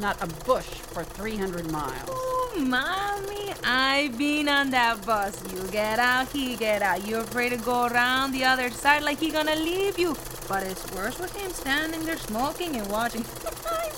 Not 0.00 0.16
a 0.22 0.26
bush 0.44 0.66
for 0.66 1.02
300 1.02 1.70
miles. 1.72 2.08
Oh, 2.08 2.54
mommy, 2.56 3.52
I've 3.64 4.16
been 4.16 4.48
on 4.48 4.70
that 4.70 5.04
bus. 5.04 5.42
You 5.52 5.66
get 5.68 5.98
out, 5.98 6.28
he 6.28 6.56
get 6.56 6.82
out. 6.82 7.06
You're 7.06 7.22
afraid 7.22 7.50
to 7.50 7.56
go 7.56 7.86
around 7.86 8.32
the 8.32 8.44
other 8.44 8.70
side 8.70 9.02
like 9.02 9.18
he 9.18 9.30
gonna 9.30 9.56
leave 9.56 9.98
you. 9.98 10.16
But 10.48 10.62
it's 10.62 10.90
worse 10.92 11.18
with 11.18 11.36
him 11.36 11.50
standing 11.50 12.04
there 12.04 12.16
smoking 12.16 12.76
and 12.76 12.88
watching. 12.88 13.24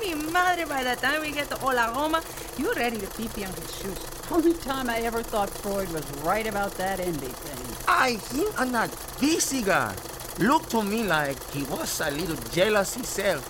Ay, 0.02 0.14
mi 0.14 0.30
madre, 0.30 0.64
by 0.64 0.82
the 0.82 0.96
time 0.96 1.20
we 1.20 1.30
get 1.30 1.48
to 1.50 1.56
Oklahoma, 1.56 2.22
you're 2.56 2.74
ready 2.74 2.98
to 2.98 3.06
pee 3.08 3.28
pee 3.28 3.44
on 3.44 3.52
his 3.52 3.76
shoes. 3.76 3.98
Only 4.30 4.54
time 4.54 4.88
I 4.88 5.00
ever 5.00 5.22
thought 5.22 5.50
Freud 5.50 5.92
was 5.92 6.04
right 6.22 6.46
about 6.46 6.72
that 6.78 7.00
envy 7.00 7.26
thing. 7.26 7.76
I 7.86 8.18
him 8.32 8.48
and 8.58 8.74
that 8.74 8.90
busy 9.20 9.62
guy. 9.62 9.94
Looked 10.38 10.70
to 10.70 10.82
me 10.82 11.02
like 11.02 11.36
he 11.52 11.64
was 11.64 12.00
a 12.00 12.10
little 12.10 12.36
jealous 12.50 12.94
himself. 12.94 13.44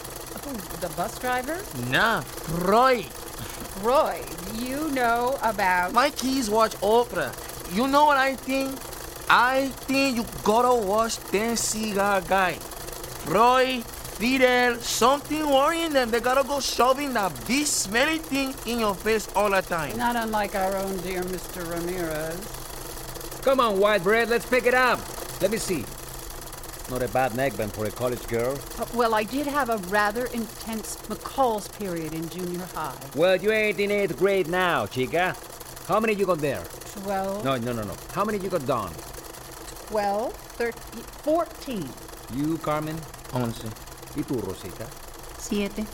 Oh, 0.47 0.53
the 0.81 0.89
bus 0.97 1.19
driver? 1.21 1.59
Nah, 1.89 2.25
Roy. 2.51 3.07
Roy, 3.83 4.21
you 4.55 4.91
know 4.91 5.39
about. 5.43 5.93
My 5.93 6.11
kids 6.11 6.51
watch 6.51 6.75
opera. 6.83 7.31
You 7.73 7.87
know 7.87 8.07
what 8.07 8.17
I 8.17 8.35
think? 8.35 8.77
I 9.29 9.69
think 9.87 10.17
you 10.17 10.25
gotta 10.43 10.75
watch 10.75 11.19
them 11.31 11.55
cigar 11.55 12.21
guy. 12.23 12.59
Roy, 13.27 13.85
Fidel, 14.21 14.77
something 14.81 15.49
worrying 15.49 15.95
them. 15.95 16.11
They 16.11 16.21
gotta 16.21 16.47
go 16.47 16.61
shoving 16.61 17.15
that 17.15 17.33
big 17.49 17.65
smelly 17.65 18.19
thing 18.19 18.55
in 18.67 18.79
your 18.79 18.95
face 18.95 19.27
all 19.35 19.51
the 19.51 19.63
time. 19.63 19.97
Not 19.97 20.15
unlike 20.15 20.55
our 20.55 20.77
own 20.77 20.99
dear 20.99 21.23
Mr. 21.23 21.67
Ramirez. 21.67 22.39
Come 23.41 23.61
on, 23.61 23.81
white 23.81 24.03
bread, 24.03 24.29
let's 24.29 24.45
pick 24.45 24.67
it 24.67 24.75
up. 24.75 25.01
Let 25.41 25.51
me 25.51 25.57
see. 25.57 25.87
Not 26.91 27.03
a 27.03 27.09
bad 27.09 27.33
neckband 27.33 27.73
for 27.73 27.87
a 27.87 27.91
college 27.91 28.27
girl. 28.27 28.59
Uh, 28.79 28.85
well, 28.93 29.15
I 29.15 29.23
did 29.25 29.47
have 29.47 29.71
a 29.71 29.79
rather 29.89 30.27
intense 30.27 30.97
McCall's 31.09 31.69
period 31.69 32.13
in 32.13 32.29
junior 32.29 32.67
high. 32.75 32.99
Well, 33.17 33.37
you 33.37 33.53
ain't 33.53 33.81
in 33.81 33.91
eighth 33.91 34.19
grade 34.19 34.49
now, 34.49 34.85
chica. 34.85 35.35
How 35.89 35.99
many 35.99 36.13
you 36.13 36.27
got 36.27 36.41
there? 36.41 36.63
Twelve. 36.93 37.43
No, 37.43 37.57
no, 37.57 37.73
no, 37.73 37.85
no. 37.85 37.95
How 38.13 38.27
many 38.27 38.37
you 38.37 38.51
got 38.51 38.67
done? 38.67 38.93
Twelve, 39.89 40.35
thirteen, 40.35 41.05
fourteen. 41.25 41.89
You, 42.35 42.59
Carmen? 42.59 43.01
Once. 43.33 43.65
¿Y 44.17 44.23
tú, 44.23 44.41
Rosita? 44.41 44.87
Siete. 45.39 45.87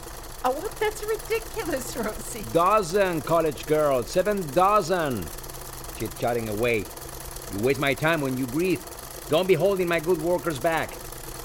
Oh, 0.45 0.51
well, 0.51 0.71
that's 0.79 1.03
ridiculous, 1.05 1.97
Rosie. 1.97 2.45
Dozen, 2.53 3.21
college 3.23 3.67
girl. 3.67 4.03
Seven 4.03 4.47
dozen. 4.53 5.27
Chit-chatting 5.99 6.49
away. 6.49 6.85
You 7.55 7.61
waste 7.63 7.81
my 7.81 7.95
time 7.95 8.21
when 8.21 8.37
you 8.37 8.47
breathe. 8.47 8.81
Don't 9.29 9.49
be 9.49 9.55
holding 9.55 9.89
my 9.89 9.99
good 9.99 10.21
workers 10.23 10.59
back. 10.59 10.91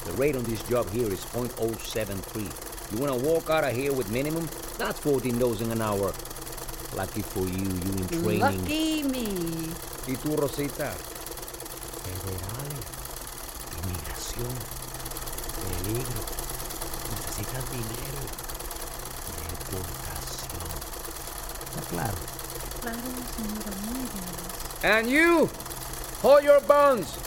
The 0.05 0.11
rate 0.13 0.35
on 0.35 0.43
this 0.43 0.61
job 0.63 0.89
here 0.91 1.11
is 1.11 1.25
.073. 1.25 2.91
You 2.91 2.97
want 2.99 3.19
to 3.19 3.25
walk 3.25 3.49
out 3.49 3.63
of 3.63 3.73
here 3.73 3.93
with 3.93 4.11
minimum? 4.11 4.47
That's 4.77 4.99
14 4.99 5.39
dozen 5.39 5.71
an 5.71 5.81
hour. 5.81 6.13
Lucky 6.95 7.21
for 7.21 7.41
you, 7.41 7.65
you 7.65 7.93
in 7.97 8.07
training. 8.07 8.39
Lucky 8.39 9.03
me. 9.03 9.27
¿Y 10.07 10.15
tú, 10.17 10.35
Rosita? 10.35 10.91
Federales. 12.03 12.85
Inmigración. 13.83 14.53
Peligro. 15.61 16.30
Necesitas 17.41 17.71
dinero. 17.71 18.21
Deportación. 19.25 20.61
¿Está 21.69 21.81
claro? 21.89 22.17
Claro, 22.81 22.97
señora, 23.35 23.71
muy. 23.85 24.07
And 24.83 25.09
you! 25.09 25.49
Hold 26.21 26.43
your 26.43 26.61
buns! 26.61 27.17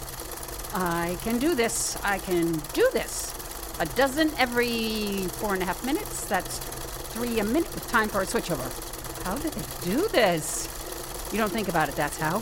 I 0.73 1.17
can 1.25 1.39
do 1.39 1.55
this. 1.57 1.97
I 2.05 2.19
can 2.19 2.53
do 2.73 2.89
this. 2.93 3.35
A 3.81 3.87
dozen 3.97 4.31
every 4.39 5.27
four 5.41 5.55
and 5.55 5.63
a 5.63 5.67
half 5.67 5.85
minutes. 5.85 6.27
That's 6.27 6.59
three 7.13 7.41
a 7.41 7.45
minute 7.45 7.75
with 7.75 7.89
time 7.89 8.09
for 8.09 8.23
a 8.23 8.27
switchover. 8.27 8.71
How 9.25 9.35
do 9.37 9.51
they 9.51 9.63
do 9.85 10.07
this? 10.09 10.69
You 11.33 11.39
don't 11.39 11.51
think 11.51 11.69
about 11.69 11.89
it, 11.89 11.97
that's 11.97 12.19
how. 12.19 12.37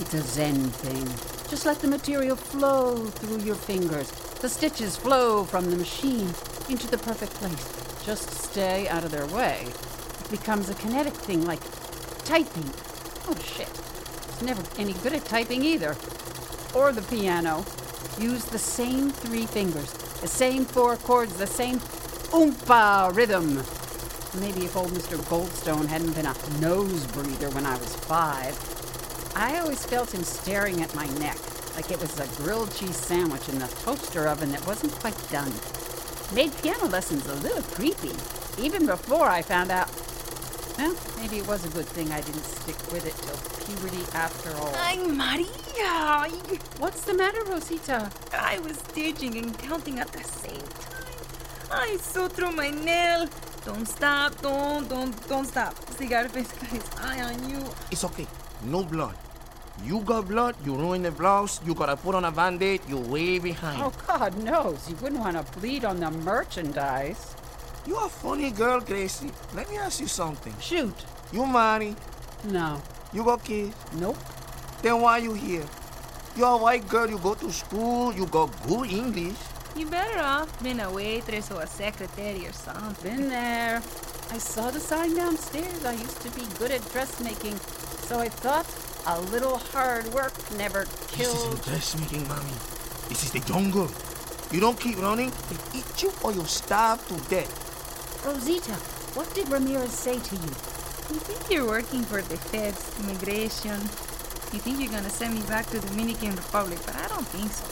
It's 0.00 0.14
a 0.14 0.22
Zen 0.22 0.70
thing. 0.70 1.06
Just 1.50 1.66
let 1.66 1.80
the 1.80 1.88
material 1.88 2.36
flow 2.36 2.96
through 2.96 3.40
your 3.40 3.54
fingers. 3.54 4.10
The 4.40 4.48
stitches 4.50 4.96
flow 4.96 5.44
from 5.44 5.70
the 5.70 5.76
machine 5.76 6.28
into 6.68 6.86
the 6.86 6.98
perfect 6.98 7.34
place. 7.34 8.04
Just 8.04 8.30
stay 8.30 8.88
out 8.88 9.04
of 9.04 9.10
their 9.10 9.26
way. 9.26 9.66
It 10.20 10.30
becomes 10.30 10.68
a 10.68 10.74
kinetic 10.74 11.14
thing 11.14 11.44
like 11.44 11.60
typing. 12.24 12.70
Oh, 13.28 13.36
shit. 13.42 13.68
It's 13.68 14.42
never 14.42 14.62
any 14.78 14.92
good 14.94 15.12
at 15.12 15.24
typing 15.24 15.64
either. 15.64 15.96
Or 16.74 16.92
the 16.92 17.02
piano. 17.02 17.64
Use 18.18 18.44
the 18.44 18.58
same 18.58 19.10
three 19.10 19.44
fingers, 19.44 19.92
the 20.20 20.28
same 20.28 20.64
four 20.64 20.96
chords, 20.96 21.34
the 21.34 21.48
same 21.48 21.80
oompa 22.30 23.14
rhythm. 23.14 23.56
Maybe 24.40 24.66
if 24.66 24.76
old 24.76 24.90
Mr. 24.90 25.16
Goldstone 25.28 25.86
hadn't 25.86 26.12
been 26.12 26.26
a 26.26 26.60
nose 26.60 27.06
breather 27.08 27.50
when 27.50 27.66
I 27.66 27.76
was 27.76 27.94
five. 27.96 28.56
I 29.34 29.58
always 29.58 29.84
felt 29.84 30.14
him 30.14 30.22
staring 30.22 30.80
at 30.80 30.94
my 30.94 31.06
neck, 31.18 31.38
like 31.74 31.90
it 31.90 32.00
was 32.00 32.18
a 32.20 32.42
grilled 32.42 32.72
cheese 32.76 32.96
sandwich 32.96 33.48
in 33.48 33.58
the 33.58 33.66
toaster 33.66 34.28
oven 34.28 34.52
that 34.52 34.64
wasn't 34.64 34.92
quite 34.92 35.18
done. 35.30 35.52
Made 36.34 36.50
piano 36.62 36.86
lessons 36.86 37.24
a 37.28 37.34
little 37.36 37.62
creepy, 37.62 38.10
even 38.60 38.86
before 38.86 39.28
I 39.28 39.40
found 39.40 39.70
out. 39.70 39.88
Well, 40.76 40.96
maybe 41.20 41.38
it 41.38 41.46
was 41.46 41.64
a 41.64 41.68
good 41.68 41.86
thing 41.86 42.10
I 42.10 42.20
didn't 42.22 42.42
stick 42.42 42.76
with 42.90 43.06
it 43.06 43.14
till 43.22 43.38
puberty 43.64 44.02
after 44.14 44.50
all. 44.56 44.72
Ay, 44.74 44.96
Maria! 44.96 46.28
What's 46.78 47.02
the 47.02 47.14
matter, 47.14 47.44
Rosita? 47.44 48.10
I 48.32 48.58
was 48.58 48.78
stitching 48.78 49.38
and 49.38 49.56
counting 49.58 50.00
at 50.00 50.10
the 50.10 50.24
same 50.24 50.58
time. 50.58 51.04
I 51.70 51.98
saw 51.98 52.26
through 52.26 52.50
my 52.50 52.70
nail. 52.70 53.28
Don't 53.64 53.86
stop, 53.86 54.40
don't, 54.42 54.88
don't, 54.88 55.28
don't 55.28 55.46
stop. 55.46 55.76
Cigar 55.96 56.28
face 56.28 56.50
got 56.50 57.04
eye 57.04 57.22
on 57.22 57.48
you. 57.48 57.64
It's 57.92 58.02
okay. 58.04 58.26
No 58.64 58.82
blood. 58.82 59.14
You 59.82 60.00
got 60.00 60.28
blood, 60.28 60.54
you 60.64 60.74
ruin 60.76 61.02
the 61.02 61.10
blouse, 61.10 61.60
you 61.66 61.74
gotta 61.74 61.96
put 61.96 62.14
on 62.14 62.24
a 62.24 62.30
band-aid, 62.30 62.80
you're 62.88 63.00
way 63.00 63.38
behind. 63.38 63.82
Oh, 63.82 63.92
God 64.06 64.38
knows. 64.38 64.88
You 64.88 64.96
wouldn't 64.96 65.20
want 65.20 65.36
to 65.36 65.58
bleed 65.58 65.84
on 65.84 66.00
the 66.00 66.10
merchandise. 66.10 67.34
You're 67.86 68.06
a 68.06 68.08
funny 68.08 68.50
girl, 68.50 68.80
Gracie. 68.80 69.30
Let 69.52 69.68
me 69.68 69.76
ask 69.76 70.00
you 70.00 70.06
something. 70.06 70.54
Shoot. 70.60 70.94
You 71.32 71.44
married? 71.44 71.96
No. 72.44 72.80
You 73.12 73.24
got 73.24 73.44
kids? 73.44 73.74
Nope. 73.94 74.16
Then 74.80 75.00
why 75.00 75.18
you 75.18 75.34
here? 75.34 75.64
You're 76.36 76.54
a 76.54 76.56
white 76.56 76.88
girl, 76.88 77.10
you 77.10 77.18
go 77.18 77.34
to 77.34 77.52
school, 77.52 78.14
you 78.14 78.26
got 78.26 78.50
good 78.66 78.90
English. 78.90 79.36
You 79.76 79.86
better 79.86 80.20
off 80.20 80.62
being 80.62 80.80
a 80.80 80.90
waitress 80.90 81.50
or 81.50 81.62
a 81.62 81.66
secretary 81.66 82.46
or 82.46 82.52
something. 82.52 83.16
Been 83.16 83.28
there. 83.28 83.82
I 84.30 84.38
saw 84.38 84.70
the 84.70 84.80
sign 84.80 85.14
downstairs. 85.14 85.84
I 85.84 85.92
used 85.92 86.20
to 86.22 86.30
be 86.30 86.46
good 86.58 86.70
at 86.70 86.80
dressmaking, 86.92 87.58
so 88.06 88.18
I 88.18 88.28
thought 88.28 88.66
a 89.06 89.20
little 89.20 89.58
hard 89.58 90.06
work 90.12 90.32
never 90.56 90.84
kills. 90.84 91.10
This 91.10 91.16
killed. 91.16 91.52
isn't 91.60 91.64
dressmaking, 91.64 92.28
mommy. 92.28 92.52
This 93.08 93.24
is 93.24 93.30
the 93.32 93.40
jungle. 93.40 93.90
You 94.50 94.60
don't 94.60 94.78
keep 94.78 94.98
running, 94.98 95.32
they 95.48 95.78
eat 95.78 96.02
you 96.02 96.12
or 96.22 96.32
you'll 96.32 96.44
starve 96.46 97.06
to 97.08 97.16
death. 97.28 97.50
Rosita, 98.24 98.72
What 99.14 99.32
did 99.34 99.48
Ramirez 99.48 99.92
say 99.92 100.18
to 100.18 100.34
you? 100.36 100.52
You 101.12 101.20
think 101.20 101.50
you're 101.50 101.66
working 101.66 102.02
for 102.02 102.22
the 102.22 102.36
feds, 102.36 102.98
immigration. 103.00 103.80
You 104.52 104.58
think 104.60 104.80
you're 104.80 104.90
gonna 104.90 105.10
send 105.10 105.34
me 105.34 105.42
back 105.42 105.66
to 105.70 105.78
the 105.80 105.86
Dominican 105.88 106.34
Republic, 106.36 106.78
but 106.86 106.96
I 106.96 107.06
don't 107.08 107.26
think 107.28 107.52
so. 107.52 107.64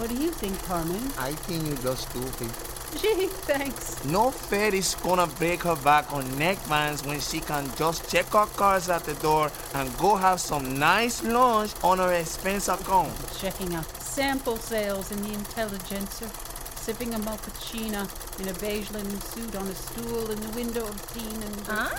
What 0.00 0.08
do 0.08 0.16
you 0.16 0.30
think, 0.30 0.62
Carmen? 0.64 1.12
I 1.18 1.32
think 1.32 1.66
you're 1.66 1.76
just 1.78 2.08
stupid. 2.08 2.50
Gee, 2.96 3.28
thanks. 3.46 4.04
No 4.04 4.30
Fed 4.30 4.74
is 4.74 4.94
gonna 4.96 5.26
break 5.26 5.62
her 5.62 5.76
back 5.76 6.12
on 6.12 6.24
neckbands 6.38 7.06
when 7.06 7.20
she 7.20 7.40
can 7.40 7.70
just 7.76 8.10
check 8.10 8.26
her 8.26 8.46
cards 8.46 8.88
at 8.88 9.04
the 9.04 9.14
door 9.14 9.50
and 9.74 9.96
go 9.98 10.16
have 10.16 10.40
some 10.40 10.78
nice 10.78 11.22
lunch 11.22 11.72
on 11.82 11.98
her 11.98 12.12
expense 12.12 12.68
account. 12.68 13.12
Checking 13.38 13.74
out 13.74 13.86
sample 14.02 14.56
sales 14.56 15.12
in 15.12 15.22
the 15.22 15.32
Intelligencer, 15.32 16.28
sipping 16.76 17.14
a 17.14 17.18
mochaccino 17.18 18.08
in 18.40 18.48
a 18.48 18.54
beige 18.54 18.90
linen 18.90 19.20
suit 19.20 19.54
on 19.54 19.66
a 19.68 19.74
stool 19.74 20.30
in 20.30 20.40
the 20.40 20.50
window 20.50 20.86
of 20.86 21.14
Dean 21.14 21.42
and. 21.42 21.60
Huh? 21.66 21.96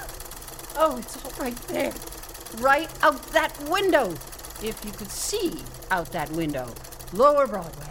Oh, 0.76 0.98
it's 0.98 1.24
all 1.24 1.32
right 1.44 1.56
there. 1.68 1.94
Right 2.58 2.90
out 3.02 3.22
that 3.32 3.58
window. 3.70 4.12
If 4.64 4.84
you 4.86 4.92
could 4.92 5.10
see 5.10 5.64
out 5.90 6.12
that 6.12 6.30
window. 6.32 6.68
Lower 7.14 7.46
Broadway, 7.48 7.90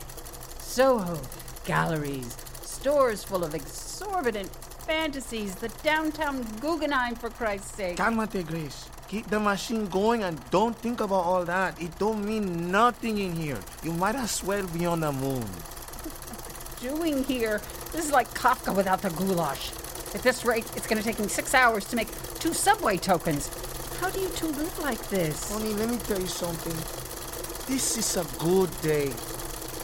Soho, 0.60 1.20
galleries, 1.64 2.36
stores 2.80 3.22
full 3.22 3.44
of 3.44 3.54
exorbitant 3.54 4.48
fantasies, 4.88 5.54
the 5.56 5.68
downtown 5.82 6.42
Guggenheim, 6.60 7.14
for 7.14 7.28
Christ's 7.28 7.74
sake. 7.76 7.98
Calmate, 7.98 8.46
Grace. 8.46 8.88
Keep 9.08 9.28
the 9.28 9.38
machine 9.38 9.86
going 9.88 10.22
and 10.22 10.40
don't 10.50 10.74
think 10.74 11.00
about 11.00 11.24
all 11.24 11.44
that. 11.44 11.80
It 11.80 11.98
don't 11.98 12.24
mean 12.24 12.70
nothing 12.70 13.18
in 13.18 13.36
here. 13.36 13.58
You 13.82 13.92
might 13.92 14.14
as 14.14 14.42
well 14.42 14.66
be 14.68 14.86
on 14.86 15.00
the 15.00 15.12
moon. 15.12 15.44
doing 16.80 17.22
here? 17.24 17.60
This 17.92 18.06
is 18.06 18.12
like 18.12 18.28
Kafka 18.30 18.74
without 18.74 19.02
the 19.02 19.10
goulash. 19.10 19.72
At 20.14 20.22
this 20.22 20.46
rate, 20.46 20.64
it's 20.74 20.86
going 20.86 20.98
to 20.98 21.04
take 21.04 21.20
me 21.20 21.28
six 21.28 21.52
hours 21.52 21.84
to 21.90 21.96
make 21.96 22.08
two 22.38 22.54
subway 22.54 22.96
tokens. 22.96 23.50
How 24.00 24.08
do 24.08 24.20
you 24.20 24.30
two 24.30 24.46
live 24.46 24.78
like 24.78 25.02
this? 25.10 25.52
Honey, 25.52 25.74
let 25.74 25.90
me 25.90 25.98
tell 25.98 26.18
you 26.18 26.26
something. 26.26 26.76
This 27.68 27.98
is 27.98 28.16
a 28.16 28.24
good 28.38 28.70
day. 28.80 29.12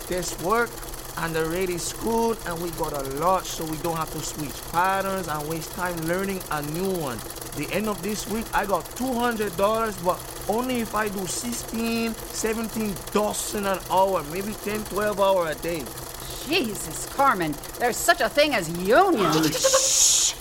There's 0.08 0.40
work 0.42 0.70
and 1.18 1.34
the 1.34 1.44
rate 1.46 1.70
is 1.70 1.92
good 1.94 2.36
and 2.46 2.60
we 2.62 2.70
got 2.72 2.92
a 2.92 3.02
lot 3.16 3.44
so 3.44 3.64
we 3.64 3.76
don't 3.78 3.96
have 3.96 4.12
to 4.12 4.20
switch 4.20 4.54
patterns 4.72 5.28
and 5.28 5.48
waste 5.48 5.72
time 5.72 5.96
learning 6.06 6.40
a 6.50 6.62
new 6.72 6.90
one. 6.90 7.18
The 7.56 7.68
end 7.72 7.88
of 7.88 8.02
this 8.02 8.28
week 8.28 8.46
I 8.52 8.66
got 8.66 8.84
$200 8.96 10.04
but 10.04 10.18
only 10.48 10.80
if 10.80 10.94
I 10.94 11.08
do 11.08 11.26
16, 11.26 12.14
17 12.14 12.94
dozen 13.12 13.66
an 13.66 13.78
hour, 13.90 14.22
maybe 14.24 14.52
10, 14.64 14.84
12 14.84 15.20
hour 15.20 15.50
a 15.50 15.54
day. 15.56 15.84
Jesus, 16.46 17.06
Carmen, 17.14 17.54
there's 17.78 17.96
such 17.96 18.20
a 18.20 18.28
thing 18.28 18.54
as 18.54 18.68
unions. 18.86 19.58
Shh! 19.58 20.34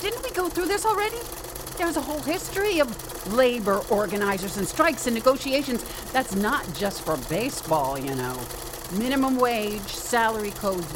Didn't 0.00 0.22
we 0.22 0.30
go 0.30 0.48
through 0.48 0.66
this 0.66 0.84
already? 0.84 1.18
There's 1.78 1.96
a 1.96 2.00
whole 2.00 2.20
history 2.20 2.80
of 2.80 3.32
labor 3.32 3.80
organizers 3.90 4.56
and 4.56 4.66
strikes 4.66 5.06
and 5.06 5.14
negotiations. 5.14 5.84
That's 6.12 6.34
not 6.34 6.64
just 6.74 7.02
for 7.02 7.16
baseball, 7.28 7.98
you 7.98 8.14
know. 8.14 8.38
Minimum 8.98 9.38
wage, 9.38 9.88
salary 9.88 10.52
codes, 10.52 10.86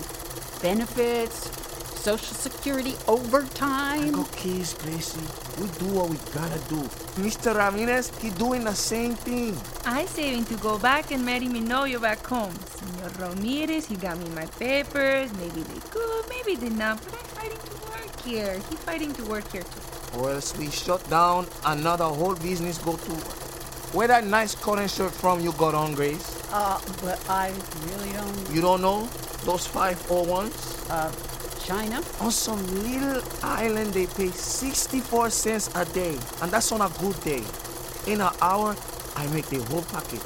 benefits, 0.63 1.51
social 1.99 2.37
security, 2.37 2.95
overtime. 3.09 4.13
Go 4.13 4.25
kids, 4.37 4.75
Gracie. 4.75 5.21
We 5.61 5.67
do 5.79 5.87
what 5.95 6.09
we 6.09 6.17
gotta 6.33 6.61
do. 6.69 6.81
Mr. 7.21 7.57
Ramirez, 7.57 8.13
he 8.21 8.31
doing 8.31 8.63
the 8.63 8.75
same 8.75 9.15
thing. 9.15 9.59
I 9.85 10.07
saving 10.07 10.45
to 10.45 10.55
go 10.59 10.79
back 10.79 11.11
and 11.11 11.27
marry 11.27 11.49
mi 11.49 11.59
novio 11.59 11.99
back 11.99 12.25
home. 12.25 12.55
Senor 12.77 13.11
Ramirez, 13.19 13.87
he 13.87 13.97
got 13.97 14.17
me 14.19 14.29
my 14.31 14.47
papers. 14.47 15.33
Maybe 15.35 15.63
they 15.63 15.81
good, 15.91 16.25
maybe 16.29 16.55
they 16.55 16.71
not, 16.71 17.03
but 17.05 17.15
I'm 17.15 17.27
fighting 17.35 17.59
to 17.59 17.91
work 17.91 18.21
here. 18.21 18.55
He 18.71 18.77
fighting 18.77 19.13
to 19.15 19.25
work 19.25 19.51
here 19.51 19.63
too. 19.63 20.19
Or 20.21 20.31
else 20.31 20.57
we 20.57 20.71
shut 20.71 21.03
down 21.11 21.49
another 21.67 22.05
whole 22.05 22.37
business 22.37 22.79
go 22.79 22.97
to. 22.97 23.48
Where 23.93 24.07
that 24.09 24.27
nice 24.27 24.55
cotton 24.55 24.87
shirt 24.87 25.13
from 25.13 25.41
you 25.41 25.53
got 25.53 25.75
on, 25.75 25.95
Grace? 25.95 26.43
Uh, 26.53 26.79
but 27.03 27.19
I 27.31 27.53
really 27.87 28.13
don't. 28.13 28.51
You 28.55 28.61
don't 28.61 28.83
know? 28.83 29.07
Those 29.45 29.67
501s? 29.67 30.91
Uh, 30.91 31.11
China? 31.65 32.03
On 32.21 32.31
some 32.31 32.65
little 32.83 33.23
island, 33.43 33.95
they 33.95 34.07
pay 34.07 34.29
64 34.29 35.31
cents 35.31 35.71
a 35.75 35.87
day. 35.87 36.19
And 36.43 36.51
that's 36.51 36.71
on 36.71 36.83
a 36.83 36.91
good 37.01 37.19
day. 37.23 37.43
In 38.07 38.21
an 38.21 38.33
hour, 38.43 38.77
I 39.17 39.27
make 39.29 39.47
the 39.47 39.63
whole 39.65 39.83
packet. 39.83 40.21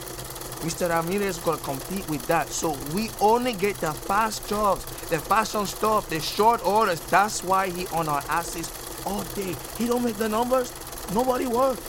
Mr. 0.63 0.89
Ramirez 0.89 1.39
gonna 1.39 1.59
compete 1.59 2.09
with 2.09 2.27
that. 2.27 2.49
So 2.49 2.77
we 2.95 3.11
only 3.21 3.53
get 3.53 3.77
the 3.77 3.93
fast 3.93 4.49
jobs, 4.49 4.85
the 5.09 5.19
fashion 5.21 5.67
stuff, 5.67 6.09
the 6.09 6.21
short 6.21 6.65
orders. 6.67 7.01
That's 7.01 7.45
why 7.45 7.71
he 7.71 7.87
on 7.89 8.09
our 8.09 8.23
asses 8.29 8.71
all 9.07 9.23
day. 9.35 9.55
He 9.79 9.87
don't 9.87 10.05
make 10.05 10.17
the 10.17 10.29
numbers, 10.29 10.73
nobody 11.15 11.47
works. 11.47 11.81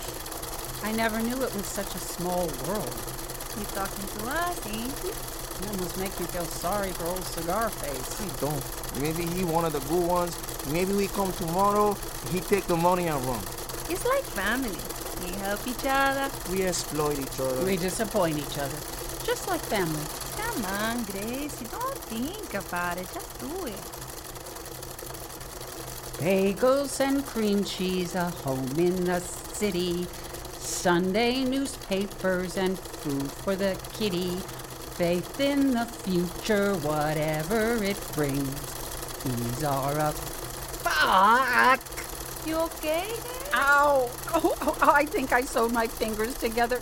I 0.83 0.91
never 0.91 1.19
knew 1.21 1.41
it 1.41 1.55
was 1.55 1.65
such 1.65 1.95
a 1.95 1.99
small 1.99 2.47
world. 2.67 2.93
You 3.57 3.65
talking 3.71 4.05
to 4.19 4.27
us, 4.27 4.67
ain't 4.67 5.03
you? 5.03 5.11
It 5.11 5.69
almost 5.71 5.97
make 5.97 6.19
me 6.19 6.25
feel 6.27 6.45
sorry 6.45 6.91
for 6.91 7.05
old 7.05 7.23
Cigar 7.23 7.69
Face. 7.69 8.19
He 8.19 8.29
don't. 8.39 8.63
Maybe 8.99 9.25
he 9.25 9.45
one 9.45 9.63
of 9.63 9.71
the 9.71 9.79
good 9.87 10.05
ones. 10.05 10.37
Maybe 10.71 10.93
we 10.93 11.07
come 11.07 11.31
tomorrow, 11.33 11.95
he 12.31 12.41
take 12.41 12.65
the 12.65 12.75
money 12.75 13.07
and 13.07 13.23
run. 13.25 13.39
It's 13.89 14.05
like 14.05 14.23
family. 14.23 14.75
We 15.23 15.31
help 15.39 15.65
each 15.65 15.85
other. 15.87 16.29
We 16.51 16.63
exploit 16.63 17.17
each 17.17 17.39
other. 17.39 17.65
We 17.65 17.77
disappoint 17.77 18.37
each 18.37 18.57
other. 18.57 18.77
Just 19.25 19.47
like 19.47 19.61
family. 19.61 20.03
Come 20.35 20.65
on, 20.65 21.03
Gracie. 21.03 21.65
Don't 21.71 21.97
think 22.11 22.53
about 22.53 22.97
it. 22.97 23.07
Just 23.13 23.39
do 23.39 23.65
it. 23.67 23.79
Bagels 26.19 26.99
and 26.99 27.25
cream 27.25 27.63
cheese, 27.63 28.15
a 28.15 28.29
home 28.29 28.71
in 28.77 29.05
the 29.05 29.19
city. 29.19 30.07
Sunday 30.63 31.43
newspapers 31.43 32.57
and 32.57 32.79
food 32.79 33.29
for 33.31 33.55
the 33.55 33.77
kitty. 33.93 34.29
Faith 34.97 35.39
in 35.39 35.71
the 35.71 35.85
future, 35.85 36.73
whatever 36.75 37.83
it 37.83 37.99
brings. 38.13 39.23
These 39.23 39.63
are 39.63 39.97
a 39.97 40.11
fuck. 40.13 41.81
You 42.47 42.57
okay? 42.57 43.07
Ow! 43.53 44.09
Oh, 44.35 44.55
oh, 44.61 44.77
oh, 44.81 44.91
I 44.93 45.05
think 45.05 45.31
I 45.33 45.41
sewed 45.41 45.71
my 45.71 45.87
fingers 45.87 46.35
together. 46.37 46.79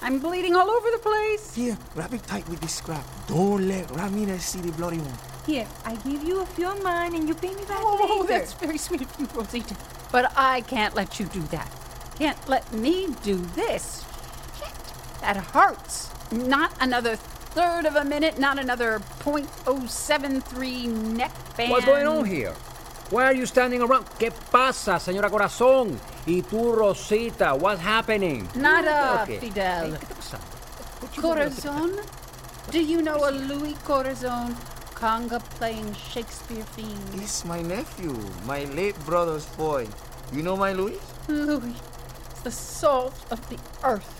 I'm 0.00 0.18
bleeding 0.20 0.54
all 0.54 0.70
over 0.70 0.90
the 0.90 0.98
place. 0.98 1.54
Here, 1.54 1.76
wrap 1.96 2.12
it 2.14 2.22
tight 2.24 2.48
with 2.48 2.60
this 2.60 2.74
scrap. 2.76 3.04
Don't 3.26 3.66
let 3.68 3.90
Ramirez 3.90 4.44
see 4.44 4.60
the 4.60 4.72
bloody 4.72 4.98
one. 4.98 5.18
Here, 5.46 5.66
I 5.84 5.96
give 5.96 6.22
you 6.22 6.40
a 6.42 6.46
few 6.46 6.68
of 6.68 6.82
mine 6.82 7.14
and 7.14 7.26
you 7.28 7.34
pay 7.34 7.54
me 7.54 7.64
back 7.64 7.78
Oh, 7.80 8.20
later. 8.22 8.38
that's 8.38 8.52
very 8.54 8.78
sweet 8.78 9.02
of 9.02 9.08
you, 9.18 9.26
Rosita. 9.34 9.76
But 10.12 10.32
I 10.36 10.60
can't 10.62 10.94
let 10.94 11.18
you 11.18 11.26
do 11.26 11.40
that. 11.50 11.68
Can't 12.18 12.48
let 12.48 12.72
me 12.72 13.08
do 13.22 13.36
this. 13.54 14.04
Shit, 14.58 14.72
that 15.20 15.36
hurts. 15.36 16.10
Not 16.32 16.72
another 16.80 17.16
third 17.16 17.86
of 17.86 17.96
a 17.96 18.04
minute, 18.04 18.38
not 18.38 18.58
another 18.58 18.98
.073 19.20 20.86
neck 21.16 21.32
band. 21.56 21.70
What's 21.70 21.86
going 21.86 22.06
on 22.06 22.24
here? 22.24 22.52
Why 23.10 23.24
are 23.24 23.32
you 23.32 23.46
standing 23.46 23.80
around? 23.80 24.04
¿Qué 24.18 24.30
pasa, 24.50 24.98
señora 25.00 25.30
Corazón? 25.30 25.98
Y 26.26 26.42
tú, 26.42 26.74
Rosita, 26.74 27.54
what's 27.54 27.80
happening? 27.80 28.46
Nada, 28.54 29.22
Okay. 29.22 29.38
Fidel. 29.38 29.96
Corazon? 31.16 32.00
Do 32.70 32.82
you 32.82 33.00
know 33.00 33.16
a 33.26 33.30
Louis 33.30 33.74
Corazon 33.84 34.54
conga 34.94 35.40
playing 35.56 35.94
Shakespeare 35.94 36.64
fiend? 36.76 36.98
It's 37.14 37.46
my 37.46 37.62
nephew, 37.62 38.14
my 38.44 38.64
late 38.74 38.98
brother's 39.06 39.46
boy. 39.56 39.88
You 40.32 40.42
know 40.42 40.56
my 40.56 40.72
Louis? 40.74 41.00
Louis, 41.28 41.74
the 42.44 42.50
salt 42.50 43.14
of 43.30 43.40
the 43.48 43.58
earth. 43.84 44.14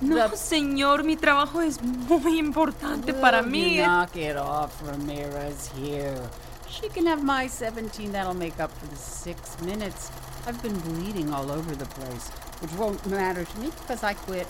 No, 0.00 0.28
The- 0.28 0.36
señor, 0.36 1.04
mi 1.04 1.16
trabajo 1.16 1.60
es 1.60 1.80
muy 1.82 2.38
importante 2.38 3.12
para 3.14 3.42
Will 3.42 3.50
mí. 3.50 3.74
you 3.76 3.82
knock 3.86 4.16
it 4.16 4.36
off, 4.36 4.82
Ramirez 4.82 5.70
here. 5.76 6.20
She 6.68 6.88
can 6.88 7.06
have 7.06 7.22
my 7.22 7.46
17. 7.46 8.10
That'll 8.12 8.34
make 8.34 8.58
up 8.58 8.72
for 8.78 8.86
the 8.86 8.96
six 8.96 9.56
minutes. 9.62 10.10
I've 10.46 10.60
been 10.62 10.78
bleeding 10.80 11.32
all 11.32 11.50
over 11.50 11.74
the 11.76 11.86
place, 11.86 12.28
which 12.60 12.72
won't 12.72 13.06
matter 13.06 13.44
to 13.44 13.58
me 13.60 13.70
because 13.80 14.02
I 14.02 14.14
quit, 14.14 14.48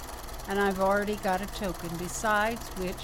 and 0.48 0.58
I've 0.58 0.80
already 0.80 1.16
got 1.16 1.40
a 1.42 1.46
token. 1.46 1.90
Besides 1.98 2.62
which, 2.78 2.96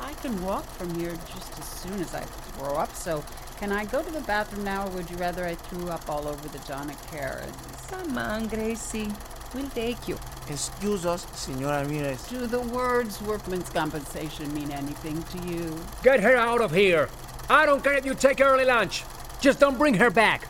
I 0.00 0.14
can 0.14 0.42
walk 0.42 0.64
from 0.78 0.94
here 0.98 1.12
just 1.32 1.52
as 1.58 1.68
soon 1.68 2.00
as 2.00 2.14
I 2.14 2.22
throw 2.56 2.76
up. 2.76 2.96
So, 2.96 3.22
can 3.60 3.70
I 3.70 3.84
go 3.84 4.02
to 4.02 4.10
the 4.10 4.22
bathroom 4.22 4.64
now, 4.64 4.86
or 4.86 4.90
would 4.90 5.10
you 5.10 5.16
rather 5.18 5.44
I 5.46 5.54
threw 5.54 5.88
up 5.90 6.08
all 6.08 6.26
over 6.26 6.48
the 6.48 6.58
Donna 6.66 6.94
Karan's? 7.12 7.54
Come 7.90 8.16
on, 8.18 8.48
Gracie. 8.48 9.12
We'll 9.54 9.68
take 9.70 10.08
you. 10.08 10.18
Excuse 10.48 11.04
us, 11.04 11.26
Senora 11.34 11.82
Ramirez. 11.84 12.26
Do 12.28 12.46
the 12.46 12.60
words 12.60 13.20
workman's 13.22 13.68
compensation 13.68 14.52
mean 14.54 14.70
anything 14.70 15.22
to 15.22 15.48
you? 15.48 15.78
Get 16.02 16.20
her 16.20 16.36
out 16.36 16.60
of 16.60 16.72
here. 16.72 17.08
I 17.50 17.66
don't 17.66 17.84
care 17.84 17.94
if 17.94 18.06
you 18.06 18.14
take 18.14 18.40
early 18.40 18.64
lunch. 18.64 19.04
Just 19.40 19.60
don't 19.60 19.76
bring 19.76 19.94
her 19.94 20.10
back. 20.10 20.48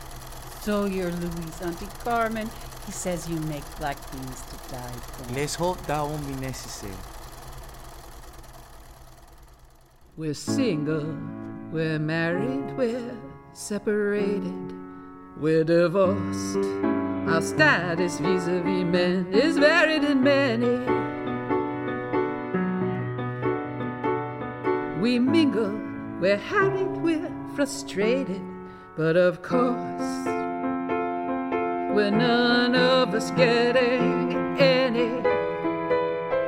So 0.61 0.85
you're 0.85 1.11
Luis 1.11 1.61
Auntie 1.61 1.87
Carmen. 2.03 2.49
He 2.85 2.91
says 2.91 3.29
you 3.29 3.37
make 3.41 3.63
black 3.77 3.97
beans 4.11 4.41
to 4.41 4.71
die 4.71 4.91
for. 4.91 5.33
Let's 5.33 5.55
hope 5.55 5.85
that 5.87 6.01
won't 6.01 6.25
be 6.25 6.35
necessary. 6.35 6.93
We're 10.15 10.33
single, 10.33 11.17
we're 11.71 11.99
married, 11.99 12.77
we're 12.77 13.17
separated. 13.53 14.73
We're 15.37 15.63
divorced. 15.63 17.02
Our 17.27 17.41
status 17.41 18.19
vis 18.19 18.47
a 18.47 18.59
vis 18.61 18.83
men 18.83 19.27
is 19.31 19.57
varied 19.57 20.03
in 20.03 20.21
many. 20.21 20.77
We 25.01 25.19
mingle, 25.19 25.79
we're 26.19 26.37
harried, 26.37 26.97
we're 26.97 27.31
frustrated, 27.55 28.41
but 28.97 29.15
of 29.15 29.41
course, 29.41 30.25
we're 31.95 32.11
none 32.11 32.75
of 32.75 33.13
us 33.15 33.31
getting 33.31 34.57
any. 34.59 35.11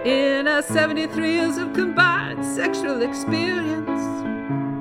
In 0.07 0.47
our 0.47 0.61
73 0.61 1.31
years 1.31 1.57
of 1.57 1.73
combined 1.73 2.45
sexual 2.45 3.01
experience, 3.01 3.89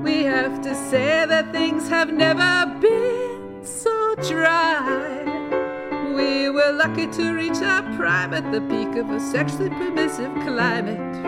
we 0.05 0.25
have 0.25 0.61
to 0.63 0.75
say 0.75 1.25
that 1.25 1.53
things 1.53 1.89
have 1.89 2.13
never 2.13 2.67
been 2.81 3.65
so 3.65 4.15
dry. 4.17 5.44
We 6.55 6.61
were 6.61 6.73
lucky 6.73 7.09
to 7.09 7.33
reach 7.33 7.61
our 7.63 7.83
prime 7.97 8.33
at 8.33 8.53
the 8.53 8.61
peak 8.61 8.95
of 8.95 9.11
a 9.11 9.19
sexually 9.19 9.71
permissive 9.71 10.33
climate. 10.35 11.23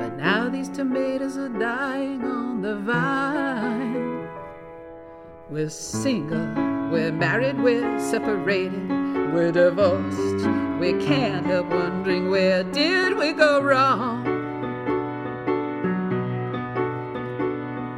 But 0.00 0.18
now 0.18 0.50
these 0.50 0.68
tomatoes 0.68 1.38
are 1.38 1.48
dying 1.48 2.22
on 2.26 2.60
the 2.60 2.76
vine. 2.76 4.28
We're 5.48 5.70
single, 5.70 6.46
we're 6.90 7.10
married, 7.10 7.58
we're 7.58 7.98
separated, 7.98 8.86
we're 9.32 9.50
divorced. 9.50 10.46
We 10.78 10.92
can't 11.02 11.46
help 11.46 11.68
wondering 11.68 12.28
where 12.28 12.64
did 12.64 13.16
we 13.16 13.32
go 13.32 13.62
wrong? 13.62 14.26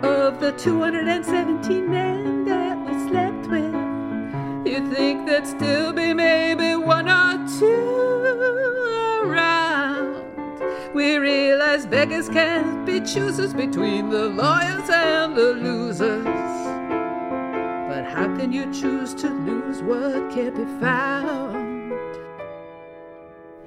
Of 0.05 0.39
the 0.39 0.53
217 0.53 1.91
men 1.91 2.26
you'd 4.77 4.93
think 4.93 5.27
there'd 5.27 5.47
still 5.47 5.93
be 5.93 6.13
maybe 6.13 6.75
one 6.75 7.09
or 7.09 7.47
two 7.59 8.25
around. 9.23 10.95
We 10.95 11.17
realize 11.17 11.87
beggars 11.87 12.29
can't 12.29 12.85
be 12.85 13.01
choosers 13.01 13.55
between 13.55 14.11
the 14.11 14.27
lawyers 14.29 14.89
and 14.91 15.35
the 15.35 15.55
losers. 15.55 16.25
But 16.25 18.05
how 18.05 18.27
can 18.37 18.53
you 18.53 18.65
choose 18.73 19.15
to 19.15 19.29
lose 19.29 19.83
what 19.83 20.31
can't 20.35 20.55
be 20.55 20.65
found? 20.81 21.93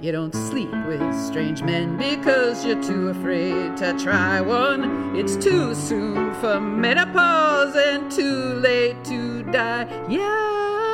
You 0.00 0.12
don't 0.12 0.34
sleep 0.34 0.72
with 0.86 1.14
strange 1.14 1.62
men 1.62 1.98
because 1.98 2.64
you're 2.64 2.82
too 2.82 3.08
afraid 3.08 3.76
to 3.78 3.98
try 3.98 4.40
one. 4.40 5.14
It's 5.16 5.36
too 5.36 5.74
soon 5.74 6.32
for 6.34 6.58
menopause 6.60 7.74
and 7.76 8.10
too 8.10 8.54
late 8.60 9.04
to 9.06 9.42
die 9.42 9.86
young. 10.08 10.89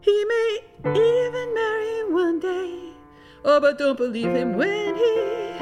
He 0.00 0.24
may 0.24 0.58
even 0.84 1.54
marry 1.54 2.04
one 2.12 2.40
day. 2.40 2.92
Oh, 3.44 3.60
but 3.60 3.78
don't 3.78 3.96
believe 3.96 4.34
him 4.34 4.56
when 4.56 4.96
he 4.96 5.58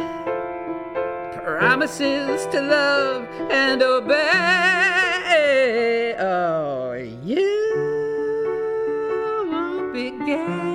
promises 1.41 2.47
to 2.47 2.61
love 2.61 3.27
and 3.51 3.83
obey. 3.83 4.15
Oh, 6.19 6.93
you 7.25 7.65
won't 9.51 9.93
be 9.93 10.11
getting 10.25 10.66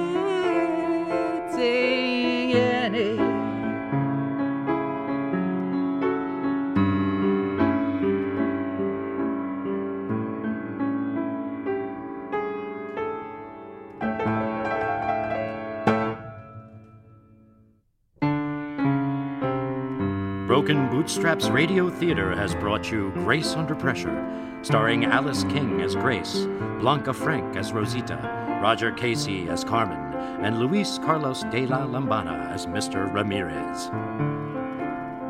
Broken 20.52 20.90
Bootstraps 20.90 21.48
Radio 21.48 21.90
Theater 21.90 22.36
has 22.36 22.54
brought 22.56 22.92
you 22.92 23.12
Grace 23.12 23.54
Under 23.54 23.74
Pressure, 23.74 24.60
starring 24.64 25.06
Alice 25.06 25.46
King 25.46 25.80
as 25.80 25.96
Grace, 25.96 26.46
Blanca 26.82 27.14
Franck 27.14 27.56
as 27.56 27.72
Rosita, 27.72 28.60
Roger 28.62 28.92
Casey 28.92 29.48
as 29.48 29.64
Carmen, 29.64 30.14
and 30.44 30.60
Luis 30.60 31.00
Carlos 31.06 31.44
de 31.44 31.66
la 31.66 31.88
Lombana 31.88 32.52
as 32.52 32.66
Mr. 32.66 33.10
Ramirez. 33.14 33.90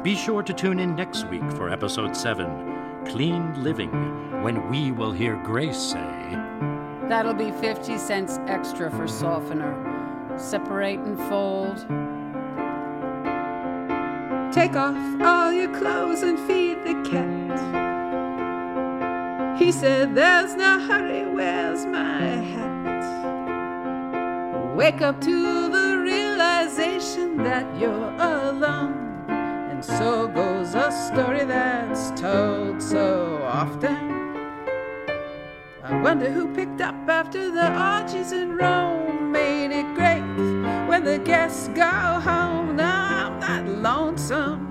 Be 0.03 0.15
sure 0.15 0.41
to 0.41 0.56
tune 0.56 0.80
in 0.80 0.95
next 0.95 1.27
week 1.27 1.48
for 1.52 1.69
episode 1.69 2.18
7, 2.18 3.06
Clean 3.06 3.64
Living, 3.64 3.91
when 4.41 4.68
we 4.72 4.91
will 4.91 5.11
hear 5.11 5.35
Grace 5.43 5.77
say, 5.77 6.30
That'll 7.07 7.35
be 7.35 7.52
50 7.52 7.95
cents 7.99 8.39
extra 8.48 8.89
for 8.89 9.07
softener. 9.07 9.77
Separate 10.39 10.98
and 10.98 11.15
fold. 11.30 11.85
Take 14.51 14.75
off 14.75 14.97
all 15.21 15.53
your 15.53 15.73
clothes 15.73 16.23
and 16.23 16.37
feed 16.39 16.83
the 16.83 16.93
cat. 17.09 17.57
He 19.57 19.71
said, 19.71 20.13
There's 20.13 20.55
no 20.55 20.77
hurry, 20.77 21.25
where's 21.25 21.85
my 21.85 22.19
hat? 22.19 23.05
Wake 24.75 25.01
up 25.01 25.21
to 25.21 25.69
the 25.69 26.01
realization 26.03 27.37
that 27.37 27.65
you're 27.79 28.13
alone. 28.19 29.23
And 29.29 29.85
so 29.85 30.27
goes 30.27 30.75
a 30.75 30.91
story 30.91 31.45
that's 31.45 32.11
told 32.19 32.81
so 32.81 33.41
often. 33.43 33.95
I 35.81 36.01
wonder 36.01 36.29
who 36.29 36.53
picked 36.53 36.81
up 36.81 36.95
after 37.07 37.49
the 37.51 37.71
orgies 37.71 38.33
in 38.33 38.57
Rome. 38.57 39.31
Made 39.31 39.71
it 39.71 39.95
great 39.95 40.23
when 40.91 41.05
the 41.05 41.19
guests 41.19 41.69
go 41.69 41.84
home. 42.19 42.76
Now 42.76 43.39
I'm 43.39 43.39
not 43.39 43.81
lonesome. 43.81 44.68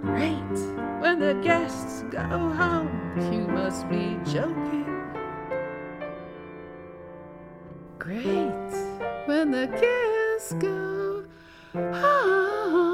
Great 0.00 0.56
when 1.02 1.18
the 1.18 1.38
guests 1.42 2.04
go 2.10 2.26
home. 2.60 2.88
You 3.30 3.46
must 3.46 3.86
be 3.90 4.16
joking. 4.24 4.86
Great 7.98 8.72
when 9.26 9.50
the 9.50 9.66
guests 9.66 10.54
go 10.54 11.26
home. 11.74 12.93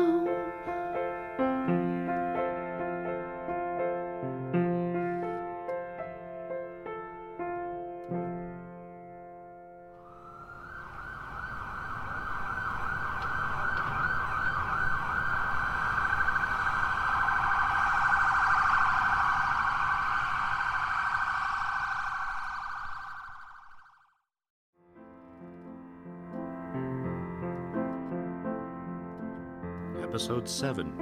Episode 30.20 30.46
7, 30.46 30.92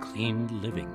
Clean 0.00 0.60
Living. 0.60 0.90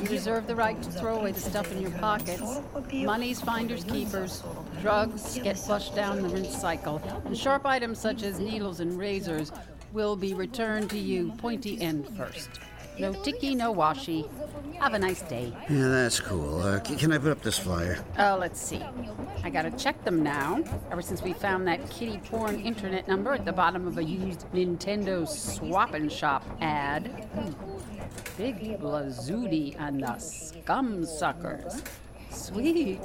You 0.00 0.08
reserve 0.08 0.46
the 0.46 0.54
right 0.54 0.80
to 0.82 0.90
throw 0.90 1.18
away 1.18 1.32
the 1.32 1.40
stuff 1.40 1.70
in 1.72 1.80
your 1.80 1.90
pockets. 1.92 2.60
Money's 2.92 3.40
finders 3.40 3.84
keepers. 3.84 4.42
Drugs 4.82 5.38
get 5.38 5.58
flushed 5.58 5.94
down 5.94 6.22
the 6.22 6.28
rinse 6.28 6.56
cycle. 6.56 7.00
And 7.24 7.36
sharp 7.36 7.64
items 7.64 7.98
such 7.98 8.22
as 8.22 8.38
needles 8.38 8.80
and 8.80 8.98
razors 8.98 9.52
will 9.92 10.16
be 10.16 10.34
returned 10.34 10.90
to 10.90 10.98
you 10.98 11.32
pointy 11.38 11.80
end 11.80 12.06
first. 12.16 12.50
No 12.98 13.12
ticky, 13.12 13.54
no 13.54 13.74
washi. 13.74 14.28
Have 14.78 14.94
a 14.94 14.98
nice 14.98 15.22
day. 15.22 15.52
Yeah, 15.70 15.88
that's 15.88 16.20
cool. 16.20 16.60
Uh, 16.62 16.82
c- 16.82 16.96
can 16.96 17.12
I 17.12 17.18
put 17.18 17.30
up 17.30 17.42
this 17.42 17.58
flyer? 17.58 17.98
Oh, 18.18 18.36
let's 18.38 18.60
see. 18.60 18.82
I 19.42 19.50
gotta 19.50 19.70
check 19.70 20.02
them 20.04 20.22
now. 20.22 20.62
Ever 20.90 21.00
since 21.02 21.22
we 21.22 21.32
found 21.32 21.66
that 21.68 21.90
kitty 21.90 22.18
porn 22.30 22.60
internet 22.60 23.06
number 23.08 23.32
at 23.32 23.44
the 23.44 23.52
bottom 23.52 23.86
of 23.86 23.96
a 23.98 24.04
used 24.04 24.46
Nintendo 24.52 25.26
swap 25.26 25.94
and 25.94 26.10
shop 26.12 26.44
ad. 26.60 27.10
Big 28.36 28.78
Blazooty 28.78 29.74
and 29.78 30.02
the 30.02 30.18
Scum 30.18 31.06
Suckers. 31.06 31.82
Sweet. 32.30 33.00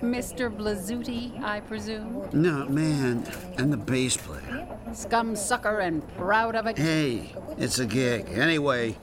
Mr. 0.00 0.48
Blazzuti, 0.48 1.42
I 1.42 1.60
presume? 1.60 2.26
No, 2.32 2.66
man, 2.68 3.26
and 3.58 3.70
the 3.70 3.76
bass 3.76 4.16
player. 4.16 4.66
Scum 4.94 5.36
sucker 5.36 5.80
and 5.80 6.06
proud 6.16 6.54
of 6.54 6.66
it? 6.66 6.78
Hey, 6.78 7.34
it's 7.58 7.78
a 7.80 7.84
gig. 7.84 8.26
Anyway, 8.30 8.96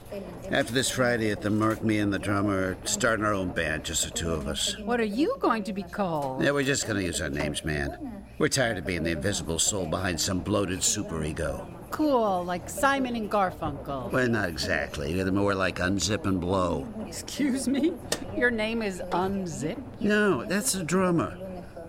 after 0.50 0.74
this 0.74 0.90
Friday 0.90 1.30
at 1.30 1.42
the 1.42 1.52
Merc, 1.52 1.84
me 1.84 2.00
and 2.00 2.12
the 2.12 2.18
drummer 2.18 2.70
are 2.70 2.78
starting 2.86 3.24
our 3.26 3.34
own 3.34 3.50
band, 3.50 3.84
just 3.84 4.06
the 4.06 4.10
two 4.10 4.32
of 4.32 4.48
us. 4.48 4.76
What 4.80 5.00
are 5.00 5.06
you 5.06 5.36
going 5.40 5.64
to 5.66 5.74
be 5.74 5.84
called? 5.84 6.44
Yeah, 6.44 6.52
we're 6.52 6.64
just 6.64 6.88
gonna 6.88 7.02
use 7.02 7.22
our 7.22 7.30
names, 7.30 7.64
man. 7.64 8.26
We're 8.40 8.48
tired 8.48 8.80
of 8.80 8.86
being 8.86 9.04
the 9.04 9.12
invisible 9.12 9.60
soul 9.60 9.86
behind 9.86 10.20
some 10.20 10.40
bloated 10.40 10.80
superego. 10.80 11.77
Cool, 11.92 12.44
like 12.44 12.70
Simon 12.70 13.16
and 13.16 13.30
Garfunkel. 13.32 14.12
Well, 14.12 14.28
not 14.28 14.50
exactly. 14.50 15.14
They're 15.14 15.32
more 15.32 15.56
like 15.56 15.78
Unzip 15.78 16.26
and 16.26 16.40
Blow. 16.40 16.88
Excuse 17.08 17.68
me? 17.68 17.94
Your 18.36 18.52
name 18.52 18.82
is 18.82 19.02
Unzip? 19.12 19.82
No, 20.00 20.44
that's 20.46 20.76
a 20.76 20.84
drummer. 20.84 21.38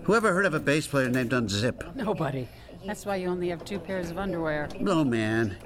Whoever 0.03 0.33
heard 0.33 0.45
of 0.45 0.53
a 0.53 0.59
bass 0.59 0.87
player 0.87 1.09
named 1.09 1.31
Unzip? 1.31 1.95
Nobody. 1.95 2.47
That's 2.85 3.05
why 3.05 3.17
you 3.17 3.27
only 3.27 3.49
have 3.49 3.63
two 3.65 3.77
pairs 3.77 4.09
of 4.09 4.17
underwear. 4.17 4.69
Blow, 4.79 5.03
man. 5.03 5.57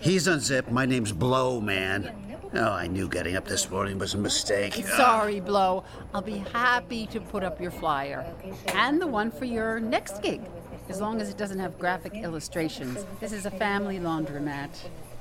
He's 0.00 0.28
Unzip. 0.28 0.70
My 0.70 0.84
name's 0.86 1.12
Blow, 1.12 1.60
man. 1.60 2.12
Oh, 2.54 2.72
I 2.72 2.86
knew 2.86 3.08
getting 3.08 3.36
up 3.36 3.46
this 3.46 3.68
morning 3.70 3.98
was 3.98 4.14
a 4.14 4.18
mistake. 4.18 4.74
Sorry, 4.96 5.40
Blow. 5.40 5.84
I'll 6.14 6.22
be 6.22 6.38
happy 6.52 7.06
to 7.08 7.20
put 7.20 7.42
up 7.42 7.60
your 7.60 7.70
flyer. 7.70 8.24
And 8.68 9.00
the 9.00 9.06
one 9.06 9.30
for 9.30 9.44
your 9.44 9.80
next 9.80 10.22
gig. 10.22 10.42
As 10.88 11.00
long 11.00 11.20
as 11.20 11.28
it 11.28 11.36
doesn't 11.36 11.58
have 11.58 11.78
graphic 11.78 12.14
illustrations. 12.14 13.04
This 13.20 13.32
is 13.32 13.46
a 13.46 13.50
family 13.50 13.98
laundromat. 13.98 14.70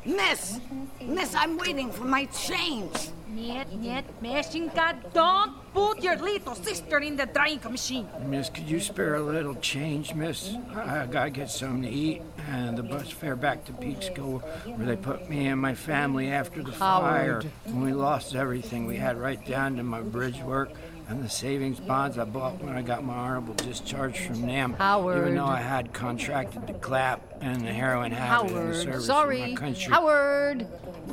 Miss! 0.06 0.60
Miss, 1.02 1.36
I'm 1.36 1.58
waiting 1.58 1.92
for 1.92 2.06
my 2.06 2.26
change. 2.26 3.10
Niet, 3.30 3.82
niet, 3.82 4.06
Meshinka, 4.22 4.96
don't 5.14 5.52
put 5.74 6.02
your 6.02 6.16
little 6.16 6.56
sister 6.56 7.00
in 7.00 7.18
the 7.18 7.26
drying 7.26 7.60
machine. 7.70 8.08
Miss, 8.26 8.50
could 8.50 8.70
you 8.70 8.80
spare 8.80 9.16
a 9.16 9.22
little 9.22 9.56
change, 9.56 10.14
miss? 10.14 10.56
I, 10.74 11.02
I 11.02 11.06
gotta 11.08 11.30
get 11.30 11.50
something 11.50 11.82
to 11.84 11.90
eat, 11.90 12.22
and 12.48 12.78
the 12.78 12.84
bus 12.84 13.10
fare 13.12 13.36
back 13.36 13.66
to 13.66 13.74
Peekskill, 13.74 14.42
where 14.78 14.88
they 14.88 14.96
put 14.96 15.30
me 15.30 15.48
and 15.48 15.62
my 15.62 15.76
family 15.76 16.32
after 16.32 16.64
the 16.64 16.72
fire. 16.72 17.42
Howard. 17.42 17.52
When 17.66 17.82
we 17.82 17.92
lost 17.92 18.34
everything 18.34 18.86
we 18.86 18.96
had 18.96 19.18
right 19.18 19.46
down 19.46 19.76
to 19.76 19.84
my 19.84 20.02
bridge 20.02 20.40
work 20.40 20.72
and 21.10 21.24
the 21.24 21.30
savings 21.30 21.80
bonds 21.80 22.18
I 22.18 22.26
bought 22.26 22.62
when 22.62 22.76
I 22.76 22.82
got 22.82 23.04
my 23.04 23.14
honorable 23.14 23.54
discharge 23.54 24.20
from 24.20 24.46
NAM. 24.46 24.74
Howard. 24.74 25.20
Even 25.20 25.36
though 25.36 25.46
I 25.46 25.62
had 25.62 25.94
contracted 25.94 26.68
the 26.68 26.74
clap 26.74 27.22
and 27.42 27.62
the 27.62 27.72
heroin 27.72 28.12
habit 28.12 28.50
in 28.50 28.56
the 28.56 28.62
Howard, 28.62 28.76
service 28.76 28.96
of 28.96 29.04
sorry. 29.04 29.42
my 29.42 29.56
country. 29.56 29.94
Howard! 29.94 30.68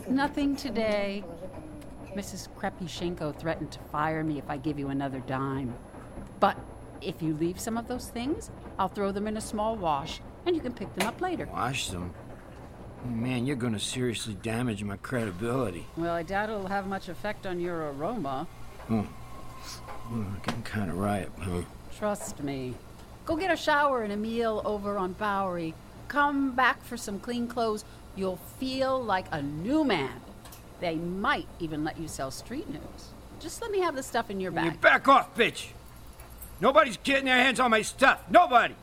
Nothing 0.09 0.57
today. 0.57 1.25
Mrs. 2.17 2.49
Krepyshenko 2.59 3.39
threatened 3.39 3.71
to 3.73 3.79
fire 3.91 4.25
me 4.25 4.39
if 4.39 4.49
I 4.49 4.57
give 4.57 4.79
you 4.79 4.89
another 4.89 5.21
dime. 5.21 5.75
But 6.41 6.59
if 7.01 7.23
you 7.23 7.35
leave 7.35 7.61
some 7.61 7.77
of 7.79 7.87
those 7.87 8.09
things, 8.09 8.51
I'll 8.79 8.89
throw 8.89 9.13
them 9.13 9.29
in 9.29 9.37
a 9.37 9.41
small 9.41 9.77
wash 9.77 10.21
and 10.47 10.57
you 10.57 10.63
can 10.63 10.73
pick 10.73 10.93
them 10.95 11.07
up 11.07 11.21
later. 11.21 11.47
Wash 11.53 11.89
them. 11.89 12.13
Man, 13.05 13.47
you're 13.47 13.57
gonna 13.57 13.79
seriously 13.79 14.35
damage 14.43 14.83
my 14.83 14.97
credibility. 14.97 15.87
Well, 15.97 16.15
I 16.15 16.23
doubt 16.23 16.49
it'll 16.49 16.69
have 16.69 16.87
much 16.87 17.09
effect 17.09 17.47
on 17.47 17.61
your 17.61 17.93
aroma. 17.93 18.49
Oh. 18.91 19.07
Well, 20.11 20.27
getting 20.45 20.63
kind 20.63 20.91
of 20.91 20.97
ripe, 20.99 21.31
huh? 21.41 21.63
Trust 21.97 22.43
me. 22.43 22.75
Go 23.27 23.37
get 23.37 23.51
a 23.51 23.57
shower 23.57 24.03
and 24.03 24.13
a 24.13 24.17
meal 24.17 24.61
over 24.65 24.99
on 24.99 25.13
Bowery. 25.15 25.75
Come 26.09 26.53
back 26.55 26.83
for 26.85 26.97
some 26.97 27.19
clean 27.19 27.47
clothes. 27.47 27.85
You'll 28.17 28.37
feel 28.59 29.03
like 29.03 29.27
a 29.33 29.41
new 29.43 29.83
man. 29.85 30.21
They 30.81 30.97
might 30.97 31.49
even 31.59 31.85
let 31.85 31.99
you 31.99 32.07
sell 32.09 32.31
street 32.31 32.69
news. 32.69 33.13
Just 33.41 33.63
let 33.63 33.71
me 33.71 33.81
have 33.81 33.97
the 33.97 34.03
stuff 34.03 34.31
in 34.31 34.41
your 34.41 34.53
You 34.53 34.57
bag. 34.57 34.81
back 34.81 35.09
off, 35.09 35.35
bitch! 35.35 35.69
Nobody's 36.61 36.99
getting 36.99 37.25
their 37.25 37.37
hands 37.37 37.59
on 37.59 37.71
my 37.71 37.83
stuff. 37.83 38.21
Nobody! 38.31 38.75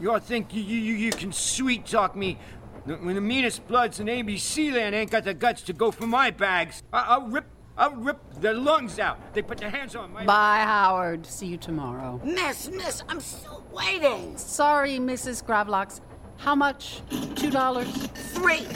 You 0.00 0.12
all 0.12 0.18
think 0.18 0.52
you, 0.54 0.62
you, 0.62 0.94
you 0.94 1.10
can 1.12 1.32
sweet 1.32 1.86
talk 1.86 2.16
me 2.16 2.38
when 2.84 3.14
the 3.14 3.20
meanest 3.20 3.66
bloods 3.68 3.98
in 4.00 4.06
ABC 4.06 4.72
land 4.72 4.94
ain't 4.94 5.10
got 5.10 5.24
the 5.24 5.34
guts 5.34 5.62
to 5.62 5.72
go 5.72 5.90
for 5.90 6.06
my 6.06 6.30
bags. 6.30 6.82
I, 6.92 7.00
I'll 7.08 7.28
rip, 7.28 7.46
I'll 7.78 7.94
rip 7.94 8.18
their 8.40 8.54
lungs 8.54 8.98
out. 8.98 9.34
They 9.34 9.42
put 9.42 9.58
their 9.58 9.70
hands 9.70 9.94
on 9.94 10.12
my. 10.12 10.24
Bye, 10.24 10.60
Howard. 10.64 11.26
See 11.26 11.46
you 11.46 11.58
tomorrow. 11.58 12.20
Miss, 12.24 12.70
miss, 12.70 13.02
I'm 13.08 13.20
still 13.20 13.62
waiting. 13.70 14.36
Sorry, 14.38 14.98
Mrs. 14.98 15.44
Gravlax. 15.44 16.00
How 16.38 16.54
much? 16.54 17.02
Two 17.34 17.50
dollars? 17.50 17.88
Three. 18.32 18.66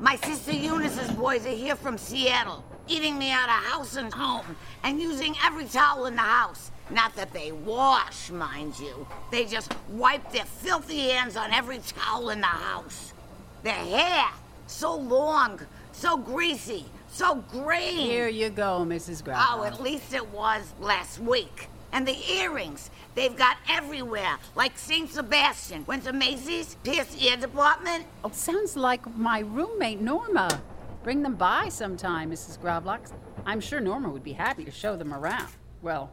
My 0.00 0.16
sister 0.16 0.52
Eunice's 0.52 1.10
boys 1.12 1.46
are 1.46 1.50
here 1.50 1.76
from 1.76 1.96
Seattle, 1.96 2.64
eating 2.88 3.18
me 3.18 3.30
out 3.30 3.48
of 3.48 3.64
house 3.66 3.96
and 3.96 4.12
home, 4.12 4.56
and 4.82 5.00
using 5.00 5.34
every 5.44 5.66
towel 5.66 6.06
in 6.06 6.16
the 6.16 6.22
house. 6.22 6.70
Not 6.90 7.14
that 7.16 7.32
they 7.32 7.52
wash, 7.52 8.30
mind 8.30 8.78
you. 8.80 9.06
They 9.30 9.44
just 9.44 9.74
wipe 9.90 10.32
their 10.32 10.44
filthy 10.44 11.10
hands 11.10 11.36
on 11.36 11.52
every 11.52 11.78
towel 11.78 12.30
in 12.30 12.40
the 12.40 12.46
house. 12.46 13.12
Their 13.62 13.72
hair, 13.74 14.26
so 14.66 14.96
long, 14.96 15.60
so 15.92 16.16
greasy, 16.16 16.86
so 17.12 17.36
green. 17.50 17.98
Here 17.98 18.28
you 18.28 18.50
go, 18.50 18.84
Mrs. 18.86 19.22
Oh, 19.34 19.64
at 19.64 19.80
least 19.82 20.14
it 20.14 20.28
was 20.30 20.72
last 20.80 21.18
week. 21.18 21.68
And 21.92 22.08
the 22.08 22.16
earrings, 22.32 22.90
they've 23.14 23.36
got 23.36 23.58
everywhere, 23.68 24.38
like 24.56 24.78
St. 24.78 25.10
Sebastian. 25.10 25.84
Went 25.84 26.04
to 26.04 26.12
Macy's, 26.14 26.76
Pierce 26.82 27.14
Ear 27.22 27.36
Department. 27.36 28.06
Oh, 28.24 28.30
sounds 28.32 28.76
like 28.76 29.14
my 29.16 29.40
roommate 29.40 30.00
Norma. 30.00 30.62
Bring 31.02 31.22
them 31.22 31.34
by 31.34 31.68
sometime, 31.68 32.30
Mrs. 32.30 32.58
Gravlax. 32.58 33.12
I'm 33.44 33.60
sure 33.60 33.80
Norma 33.80 34.08
would 34.08 34.24
be 34.24 34.32
happy 34.32 34.64
to 34.64 34.70
show 34.70 34.96
them 34.96 35.12
around. 35.12 35.48
Well, 35.82 36.12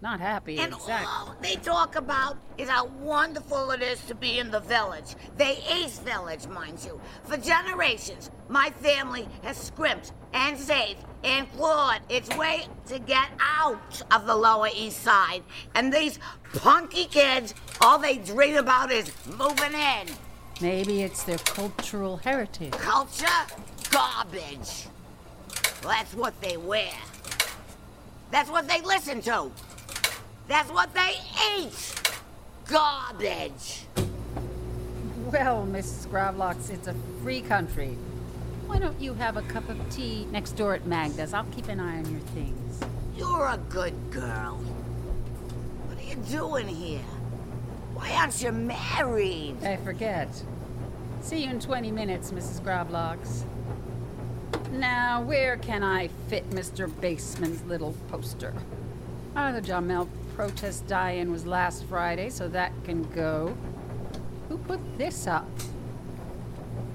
not 0.00 0.20
happy, 0.20 0.58
And 0.58 0.72
exactly. 0.72 1.06
all 1.08 1.34
they 1.40 1.56
talk 1.56 1.96
about 1.96 2.38
is 2.56 2.68
how 2.68 2.86
wonderful 2.86 3.72
it 3.72 3.82
is 3.82 4.00
to 4.06 4.14
be 4.14 4.38
in 4.38 4.50
the 4.50 4.60
village. 4.60 5.16
The 5.36 5.56
East 5.74 6.02
Village, 6.02 6.46
mind 6.46 6.78
you. 6.84 7.00
For 7.24 7.36
generations, 7.36 8.30
my 8.48 8.70
family 8.70 9.26
has 9.42 9.56
scrimped 9.56 10.12
and 10.32 10.56
saved 10.56 11.04
and 11.24 11.50
clawed 11.52 12.00
its 12.08 12.28
way 12.36 12.66
to 12.86 13.00
get 13.00 13.28
out 13.40 14.02
of 14.12 14.26
the 14.26 14.36
Lower 14.36 14.68
East 14.72 15.02
Side. 15.02 15.42
And 15.74 15.92
these 15.92 16.20
punky 16.54 17.06
kids, 17.06 17.54
all 17.80 17.98
they 17.98 18.18
dream 18.18 18.56
about 18.56 18.92
is 18.92 19.10
moving 19.26 19.72
in. 19.74 20.06
Maybe 20.60 21.02
it's 21.02 21.24
their 21.24 21.38
cultural 21.38 22.18
heritage. 22.18 22.72
Culture? 22.72 23.26
Garbage. 23.90 24.86
Well, 25.82 25.90
that's 25.90 26.14
what 26.14 26.40
they 26.40 26.56
wear. 26.56 26.92
That's 28.30 28.50
what 28.50 28.68
they 28.68 28.80
listen 28.82 29.22
to. 29.22 29.50
That's 30.48 30.70
what 30.70 30.94
they 30.94 31.12
eat. 31.58 31.94
Garbage. 32.64 33.84
Well, 35.30 35.68
Mrs. 35.70 36.06
Gravlax, 36.08 36.70
it's 36.70 36.88
a 36.88 36.94
free 37.22 37.42
country. 37.42 37.98
Why 38.66 38.78
don't 38.78 38.98
you 38.98 39.12
have 39.14 39.36
a 39.36 39.42
cup 39.42 39.68
of 39.68 39.78
tea 39.90 40.26
next 40.32 40.52
door 40.52 40.74
at 40.74 40.86
Magda's? 40.86 41.34
I'll 41.34 41.44
keep 41.44 41.68
an 41.68 41.78
eye 41.80 41.98
on 41.98 42.10
your 42.10 42.20
things. 42.20 42.80
You're 43.14 43.46
a 43.46 43.58
good 43.68 43.94
girl. 44.10 44.56
What 45.86 45.98
are 45.98 46.08
you 46.08 46.16
doing 46.16 46.66
here? 46.66 47.04
Why 47.92 48.10
aren't 48.14 48.42
you 48.42 48.50
married? 48.50 49.62
I 49.62 49.76
forget. 49.76 50.28
See 51.20 51.44
you 51.44 51.50
in 51.50 51.60
20 51.60 51.90
minutes, 51.90 52.30
Mrs. 52.30 52.62
Gravlax. 52.62 53.42
Now, 54.70 55.20
where 55.22 55.58
can 55.58 55.82
I 55.82 56.08
fit 56.28 56.48
Mr. 56.50 56.88
Baseman's 56.88 57.62
little 57.64 57.94
poster? 58.08 58.54
Ah, 59.36 59.52
the 59.52 59.60
Jamel 59.60 60.08
protest 60.38 60.86
die-in 60.86 61.32
was 61.32 61.44
last 61.46 61.84
Friday, 61.86 62.30
so 62.30 62.46
that 62.46 62.70
can 62.84 63.02
go. 63.10 63.56
Who 64.48 64.56
put 64.56 64.78
this 64.96 65.26
up? 65.26 65.48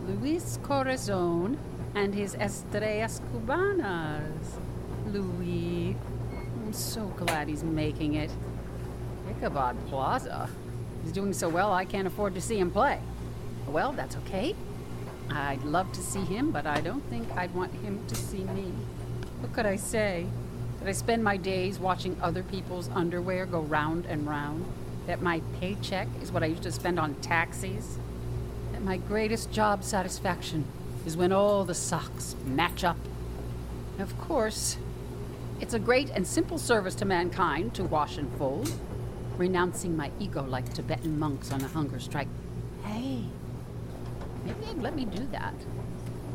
Luis 0.08 0.58
Corazon 0.64 1.60
and 1.94 2.16
his 2.16 2.36
Estrellas 2.36 3.20
Cubanas. 3.34 4.62
Louis. 5.08 5.94
I'm 6.32 6.72
so 6.72 7.08
glad 7.18 7.50
he's 7.50 7.66
making 7.66 8.14
it. 8.14 8.32
Ichabod 9.30 9.76
Plaza. 9.90 10.50
He's 11.04 11.12
doing 11.12 11.34
so 11.34 11.50
well 11.50 11.74
I 11.74 11.84
can't 11.84 12.08
afford 12.08 12.36
to 12.36 12.42
see 12.42 12.58
him 12.58 12.72
play. 12.72 13.02
Well, 13.68 13.92
that's 13.92 14.16
okay. 14.24 14.56
I'd 15.30 15.64
love 15.64 15.92
to 15.92 16.00
see 16.00 16.24
him, 16.24 16.52
but 16.52 16.66
I 16.66 16.80
don't 16.80 17.04
think 17.10 17.30
I'd 17.36 17.54
want 17.54 17.74
him 17.74 18.08
to 18.08 18.16
see 18.16 18.46
me. 18.46 18.72
What 19.42 19.52
could 19.52 19.66
I 19.66 19.76
say? 19.76 20.28
That 20.84 20.90
I 20.90 20.94
spend 20.94 21.24
my 21.24 21.38
days 21.38 21.80
watching 21.80 22.18
other 22.22 22.44
people's 22.44 22.90
underwear 22.90 23.46
go 23.46 23.62
round 23.62 24.06
and 24.06 24.28
round? 24.28 24.66
That 25.08 25.22
my 25.22 25.42
paycheck 25.62 26.10
is 26.22 26.30
what 26.30 26.44
I 26.44 26.48
used 26.48 26.64
to 26.64 26.74
spend 26.74 27.00
on 27.00 27.16
taxis? 27.22 27.98
That 28.74 28.82
my 28.82 28.98
greatest 28.98 29.50
job 29.50 29.86
satisfaction 29.86 30.66
is 31.06 31.16
when 31.16 31.32
all 31.32 31.64
the 31.64 31.74
socks 31.74 32.36
match 32.46 32.84
up? 32.84 32.98
Of 33.98 34.18
course, 34.20 34.76
it's 35.62 35.74
a 35.74 35.80
great 35.80 36.10
and 36.10 36.28
simple 36.28 36.58
service 36.58 36.96
to 36.96 37.06
mankind 37.06 37.74
to 37.76 37.86
wash 37.86 38.18
and 38.18 38.30
fold, 38.38 38.70
renouncing 39.38 39.96
my 39.96 40.12
ego 40.20 40.44
like 40.44 40.74
Tibetan 40.74 41.18
monks 41.18 41.54
on 41.54 41.62
a 41.62 41.68
hunger 41.70 42.02
strike. 42.02 42.28
Hey, 42.84 43.24
maybe 44.44 44.66
they'd 44.66 44.82
let 44.82 44.98
me 44.98 45.06
do 45.06 45.26
that. 45.28 45.56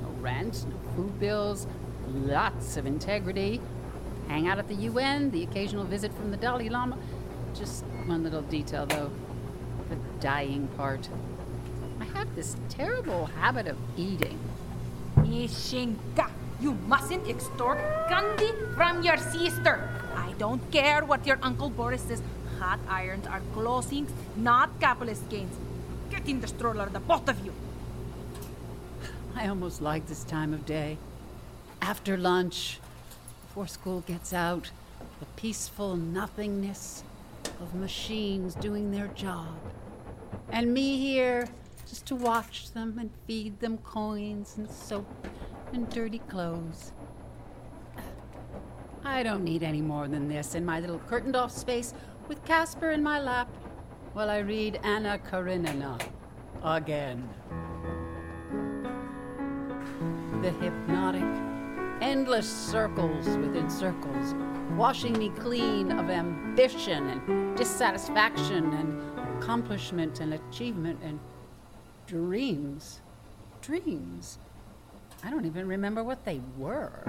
No 0.00 0.08
rent, 0.22 0.64
no 0.70 0.92
food 0.96 1.20
bills, 1.20 1.66
lots 2.06 2.78
of 2.78 2.86
integrity. 2.86 3.60
Hang 4.28 4.46
out 4.46 4.58
at 4.58 4.68
the 4.68 4.74
UN, 4.74 5.30
the 5.30 5.42
occasional 5.42 5.84
visit 5.84 6.12
from 6.14 6.30
the 6.30 6.36
Dalai 6.36 6.68
Lama. 6.68 6.98
Just 7.54 7.84
one 8.06 8.22
little 8.22 8.42
detail, 8.42 8.86
though 8.86 9.10
the 9.88 9.96
dying 10.20 10.68
part. 10.76 11.08
I 12.00 12.04
have 12.04 12.34
this 12.36 12.56
terrible 12.68 13.26
habit 13.26 13.66
of 13.66 13.76
eating. 13.96 14.38
Ishinka, 15.16 16.30
you 16.60 16.74
mustn't 16.86 17.28
extort 17.28 17.78
candy 18.08 18.52
from 18.74 19.02
your 19.02 19.16
sister. 19.16 19.88
I 20.14 20.32
don't 20.38 20.70
care 20.70 21.04
what 21.04 21.26
your 21.26 21.38
Uncle 21.42 21.70
Boris 21.70 22.02
says. 22.02 22.22
Hot 22.58 22.80
irons 22.88 23.26
are 23.26 23.40
closings, 23.54 24.10
not 24.36 24.80
capitalist 24.80 25.28
gains. 25.28 25.54
Get 26.10 26.28
in 26.28 26.40
the 26.40 26.48
stroller, 26.48 26.88
the 26.88 27.00
both 27.00 27.28
of 27.28 27.44
you. 27.44 27.52
I 29.34 29.46
almost 29.46 29.80
like 29.80 30.06
this 30.06 30.24
time 30.24 30.52
of 30.52 30.66
day. 30.66 30.98
After 31.80 32.16
lunch, 32.16 32.80
before 33.58 33.66
school 33.66 34.00
gets 34.02 34.32
out, 34.32 34.70
the 35.18 35.26
peaceful 35.34 35.96
nothingness 35.96 37.02
of 37.60 37.74
machines 37.74 38.54
doing 38.54 38.92
their 38.92 39.08
job. 39.08 39.58
And 40.50 40.72
me 40.72 40.96
here 40.96 41.48
just 41.84 42.06
to 42.06 42.14
watch 42.14 42.70
them 42.70 42.98
and 43.00 43.10
feed 43.26 43.58
them 43.58 43.78
coins 43.78 44.54
and 44.56 44.70
soap 44.70 45.08
and 45.72 45.90
dirty 45.90 46.20
clothes. 46.20 46.92
I 49.02 49.24
don't 49.24 49.42
need 49.42 49.64
any 49.64 49.82
more 49.82 50.06
than 50.06 50.28
this 50.28 50.54
in 50.54 50.64
my 50.64 50.78
little 50.78 51.00
curtained 51.00 51.34
off 51.34 51.50
space 51.50 51.94
with 52.28 52.44
Casper 52.44 52.92
in 52.92 53.02
my 53.02 53.18
lap 53.18 53.48
while 54.12 54.30
I 54.30 54.38
read 54.38 54.78
Anna 54.84 55.18
Karenina 55.18 55.98
again. 56.62 57.28
The 60.42 60.52
hypnotic, 60.52 61.57
endless 62.00 62.48
circles 62.48 63.26
within 63.38 63.68
circles, 63.68 64.34
washing 64.76 65.12
me 65.18 65.30
clean 65.30 65.92
of 65.92 66.10
ambition 66.10 67.08
and 67.08 67.56
dissatisfaction 67.56 68.72
and 68.72 69.38
accomplishment 69.38 70.20
and 70.20 70.34
achievement 70.34 70.98
and 71.02 71.18
dreams. 72.06 73.00
Dreams. 73.60 74.38
I 75.24 75.30
don't 75.30 75.44
even 75.44 75.66
remember 75.66 76.04
what 76.04 76.24
they 76.24 76.40
were. 76.56 77.02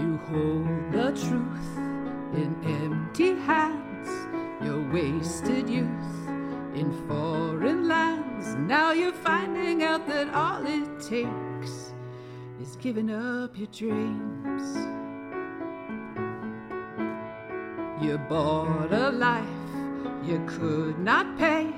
You 0.00 0.16
hold 0.28 0.92
the 0.92 1.12
truth 1.28 1.76
in 2.34 2.56
empty 2.64 3.34
hands, 3.34 4.08
your 4.64 4.80
wasted 4.90 5.68
youth 5.68 6.33
in 6.74 6.92
foreign 7.06 7.88
lands. 7.88 8.54
Now 8.56 8.92
you're 8.92 9.12
finding 9.12 9.82
out 9.82 10.06
that 10.08 10.34
all 10.34 10.66
it 10.66 11.00
takes 11.00 11.92
is 12.60 12.76
giving 12.76 13.10
up 13.10 13.56
your 13.56 13.68
dreams. 13.68 14.76
You 18.02 18.18
bought 18.18 18.92
a 18.92 19.10
life 19.10 19.48
you 20.26 20.42
could 20.46 20.98
not 20.98 21.38
pay, 21.38 21.72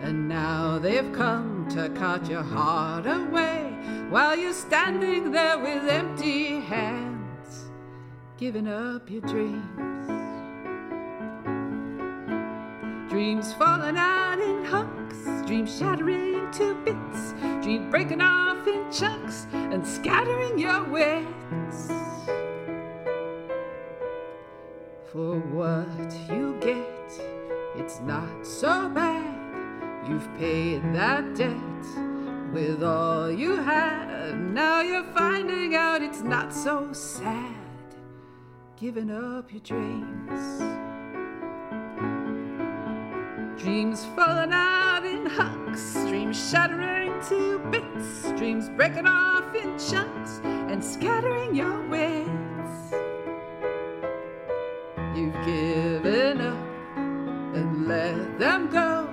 and 0.00 0.28
now 0.28 0.78
they've 0.78 1.12
come 1.12 1.66
to 1.70 1.88
cut 1.90 2.28
your 2.28 2.42
heart 2.42 3.06
away 3.06 3.74
while 4.10 4.36
you're 4.36 4.52
standing 4.52 5.30
there 5.30 5.58
with 5.58 5.88
empty 5.88 6.60
hands, 6.60 7.70
giving 8.36 8.68
up 8.68 9.10
your 9.10 9.22
dreams. 9.22 10.19
Dreams 13.10 13.52
falling 13.54 13.96
out 13.96 14.38
in 14.38 14.64
hunks, 14.64 15.16
dreams 15.44 15.76
shattering 15.76 16.48
to 16.52 16.76
bits, 16.84 17.32
dreams 17.60 17.90
breaking 17.90 18.20
off 18.20 18.64
in 18.68 18.88
chunks 18.92 19.48
and 19.52 19.84
scattering 19.84 20.56
your 20.56 20.84
wits. 20.84 21.88
For 25.10 25.40
what 25.50 25.88
you 26.28 26.56
get, 26.60 27.20
it's 27.74 27.98
not 27.98 28.46
so 28.46 28.88
bad. 28.90 30.08
You've 30.08 30.32
paid 30.38 30.80
that 30.94 31.34
debt 31.34 32.52
with 32.52 32.84
all 32.84 33.28
you 33.28 33.56
had. 33.56 34.38
Now 34.38 34.82
you're 34.82 35.12
finding 35.14 35.74
out 35.74 36.00
it's 36.00 36.22
not 36.22 36.54
so 36.54 36.92
sad. 36.92 37.56
Giving 38.76 39.10
up 39.10 39.50
your 39.50 39.62
dreams. 39.62 40.89
Dreams 43.62 44.06
falling 44.16 44.54
out 44.54 45.04
in 45.04 45.26
hunks, 45.26 45.92
dreams 46.08 46.50
shattering 46.50 47.12
to 47.28 47.58
bits, 47.70 48.22
dreams 48.38 48.70
breaking 48.70 49.06
off 49.06 49.54
in 49.54 49.78
chunks 49.78 50.40
and 50.42 50.82
scattering 50.82 51.54
your 51.54 51.86
wits. 51.88 52.94
You've 55.14 55.34
given 55.44 56.40
up 56.40 56.96
and 57.54 57.86
let 57.86 58.38
them 58.38 58.70
go. 58.70 59.06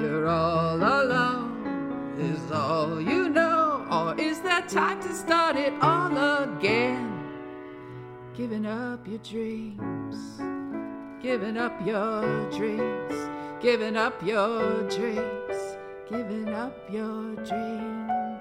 You're 0.00 0.26
all 0.26 0.76
alone, 0.76 2.16
is 2.18 2.50
all 2.50 3.00
you 3.00 3.28
know. 3.28 3.86
Or 3.88 4.20
is 4.20 4.40
there 4.40 4.62
time 4.62 5.00
to 5.02 5.14
start 5.14 5.54
it 5.54 5.72
all 5.80 6.42
again? 6.42 7.06
Giving 8.34 8.66
up 8.66 9.06
your 9.06 9.18
dreams, 9.18 10.40
giving 11.22 11.56
up 11.56 11.86
your 11.86 12.50
dreams, 12.50 13.14
giving 13.60 13.96
up 13.96 14.14
your 14.24 14.88
dreams, 14.88 15.76
giving 16.08 16.48
up 16.48 16.74
your 16.90 17.34
dreams. 17.36 18.40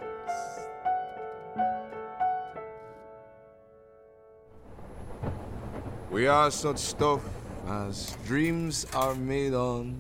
We 6.10 6.28
are 6.28 6.50
such 6.52 6.78
stuff 6.78 7.22
as 7.68 8.18
dreams 8.26 8.88
are 8.94 9.14
made 9.16 9.54
on. 9.54 9.96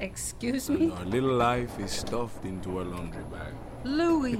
Excuse 0.00 0.68
and 0.68 0.78
me? 0.78 0.90
Our 0.90 1.04
little 1.04 1.34
life 1.34 1.78
is 1.80 1.90
stuffed 1.90 2.44
into 2.44 2.80
a 2.80 2.84
laundry 2.84 3.24
bag. 3.24 3.54
Louis. 3.84 4.36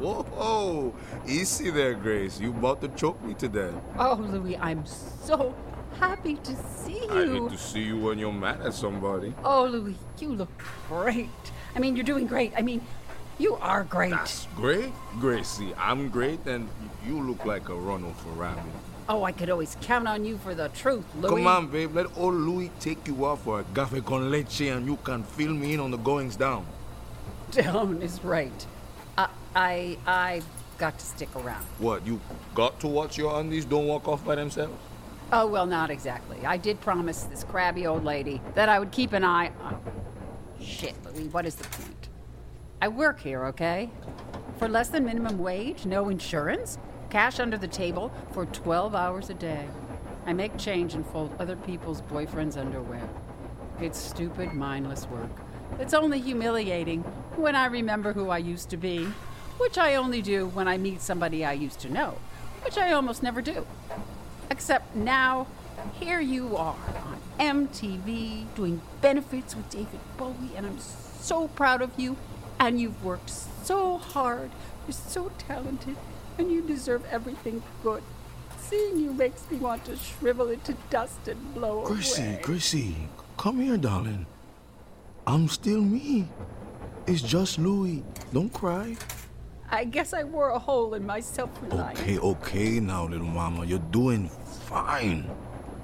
whoa, 0.00 0.22
whoa, 0.32 0.94
easy 1.26 1.70
there, 1.70 1.94
Grace. 1.94 2.40
You 2.40 2.50
about 2.50 2.80
to 2.80 2.88
choke 2.88 3.22
me 3.22 3.34
to 3.34 3.48
death. 3.48 3.74
Oh, 3.98 4.14
Louis, 4.14 4.56
I'm 4.56 4.86
so 4.86 5.54
happy 5.98 6.36
to 6.36 6.56
see 6.56 7.04
you. 7.04 7.10
I 7.10 7.26
hate 7.26 7.50
to 7.50 7.58
see 7.58 7.82
you 7.82 7.98
when 7.98 8.18
you're 8.18 8.32
mad 8.32 8.60
at 8.60 8.74
somebody. 8.74 9.34
Oh, 9.44 9.64
Louis, 9.66 9.96
you 10.18 10.34
look 10.34 10.50
great. 10.88 11.28
I 11.74 11.78
mean, 11.78 11.96
you're 11.96 12.04
doing 12.04 12.26
great. 12.26 12.52
I 12.56 12.62
mean, 12.62 12.80
you 13.38 13.54
are 13.56 13.84
great. 13.84 14.10
That's 14.10 14.46
great, 14.56 14.92
Gracie. 15.18 15.74
I'm 15.78 16.08
great, 16.08 16.44
and 16.46 16.68
you 17.06 17.20
look 17.20 17.44
like 17.44 17.68
a 17.68 17.74
Ronald 17.74 18.16
Ferrari. 18.16 18.60
Oh, 19.08 19.24
I 19.24 19.32
could 19.32 19.50
always 19.50 19.76
count 19.80 20.06
on 20.06 20.24
you 20.24 20.38
for 20.38 20.54
the 20.54 20.68
truth, 20.68 21.04
Louis. 21.16 21.30
Come 21.30 21.46
on, 21.46 21.66
babe. 21.68 21.94
Let 21.94 22.16
old 22.16 22.34
Louis 22.34 22.70
take 22.78 23.06
you 23.08 23.26
out 23.26 23.40
for 23.40 23.60
a 23.60 23.64
café 23.64 24.04
con 24.04 24.30
leche, 24.30 24.62
and 24.62 24.86
you 24.86 24.96
can 24.98 25.24
fill 25.24 25.52
me 25.52 25.74
in 25.74 25.80
on 25.80 25.90
the 25.90 25.96
goings 25.98 26.36
down. 26.36 26.64
Down 27.50 28.00
is 28.00 28.22
right. 28.22 28.66
Uh, 29.18 29.26
I 29.56 29.98
I 30.06 30.42
got 30.78 30.98
to 30.98 31.04
stick 31.04 31.34
around. 31.36 31.64
What? 31.78 32.06
You 32.06 32.20
got 32.54 32.80
to 32.80 32.86
watch 32.86 33.18
your 33.18 33.38
undies 33.40 33.64
don't 33.64 33.86
walk 33.86 34.08
off 34.08 34.24
by 34.24 34.36
themselves? 34.36 34.78
Oh, 35.34 35.46
well, 35.46 35.64
not 35.64 35.90
exactly. 35.90 36.44
I 36.44 36.58
did 36.58 36.78
promise 36.82 37.22
this 37.22 37.42
crabby 37.42 37.86
old 37.86 38.04
lady 38.04 38.42
that 38.54 38.68
I 38.68 38.78
would 38.78 38.92
keep 38.92 39.14
an 39.14 39.24
eye 39.24 39.50
on. 39.62 39.80
Shit, 40.60 40.94
Louis, 41.06 41.28
what 41.28 41.46
is 41.46 41.54
the 41.54 41.64
point? 41.64 42.10
I 42.82 42.88
work 42.88 43.18
here, 43.18 43.46
okay? 43.46 43.88
For 44.58 44.68
less 44.68 44.90
than 44.90 45.06
minimum 45.06 45.38
wage, 45.38 45.86
no 45.86 46.10
insurance, 46.10 46.76
cash 47.08 47.40
under 47.40 47.56
the 47.56 47.66
table 47.66 48.12
for 48.32 48.44
12 48.44 48.94
hours 48.94 49.30
a 49.30 49.34
day. 49.34 49.66
I 50.26 50.34
make 50.34 50.58
change 50.58 50.92
and 50.92 51.06
fold 51.06 51.34
other 51.38 51.56
people's 51.56 52.02
boyfriends' 52.02 52.58
underwear. 52.58 53.08
It's 53.80 53.98
stupid, 53.98 54.52
mindless 54.52 55.06
work. 55.06 55.30
It's 55.78 55.94
only 55.94 56.20
humiliating 56.20 57.00
when 57.36 57.56
I 57.56 57.66
remember 57.66 58.12
who 58.12 58.28
I 58.28 58.36
used 58.36 58.68
to 58.68 58.76
be, 58.76 59.06
which 59.56 59.78
I 59.78 59.94
only 59.94 60.20
do 60.20 60.48
when 60.48 60.68
I 60.68 60.76
meet 60.76 61.00
somebody 61.00 61.42
I 61.42 61.54
used 61.54 61.80
to 61.80 61.88
know, 61.88 62.18
which 62.62 62.76
I 62.76 62.92
almost 62.92 63.22
never 63.22 63.40
do. 63.40 63.66
Except 64.52 64.94
now, 64.94 65.46
here 65.98 66.20
you 66.20 66.58
are 66.58 66.76
on 67.06 67.18
MTV 67.38 68.54
doing 68.54 68.82
benefits 69.00 69.56
with 69.56 69.70
David 69.70 69.98
Bowie, 70.18 70.54
and 70.54 70.66
I'm 70.66 70.78
so 70.78 71.48
proud 71.48 71.80
of 71.80 71.90
you. 71.96 72.18
And 72.60 72.78
you've 72.78 73.02
worked 73.02 73.30
so 73.30 73.96
hard. 73.96 74.50
You're 74.86 74.92
so 74.92 75.32
talented, 75.38 75.96
and 76.36 76.52
you 76.52 76.60
deserve 76.60 77.02
everything 77.10 77.62
good. 77.82 78.02
Seeing 78.58 78.98
you 78.98 79.14
makes 79.14 79.50
me 79.50 79.56
want 79.56 79.86
to 79.86 79.96
shrivel 79.96 80.50
into 80.50 80.76
dust 80.90 81.26
and 81.28 81.54
blow 81.54 81.86
Gracie, 81.86 82.22
away. 82.22 82.40
Gracie, 82.42 82.96
come 83.38 83.58
here, 83.58 83.78
darling. 83.78 84.26
I'm 85.26 85.48
still 85.48 85.80
me. 85.80 86.28
It's 87.06 87.22
just 87.22 87.58
Louis. 87.58 88.04
Don't 88.34 88.52
cry. 88.52 88.96
I 89.70 89.84
guess 89.84 90.12
I 90.12 90.24
wore 90.24 90.50
a 90.50 90.58
hole 90.58 90.92
in 90.92 91.06
my 91.06 91.20
self-reliance. 91.20 91.98
Okay, 92.00 92.18
okay 92.18 92.78
now, 92.78 93.06
little 93.06 93.26
mama. 93.26 93.64
You're 93.64 93.78
doing 93.90 94.30
fine. 94.72 95.30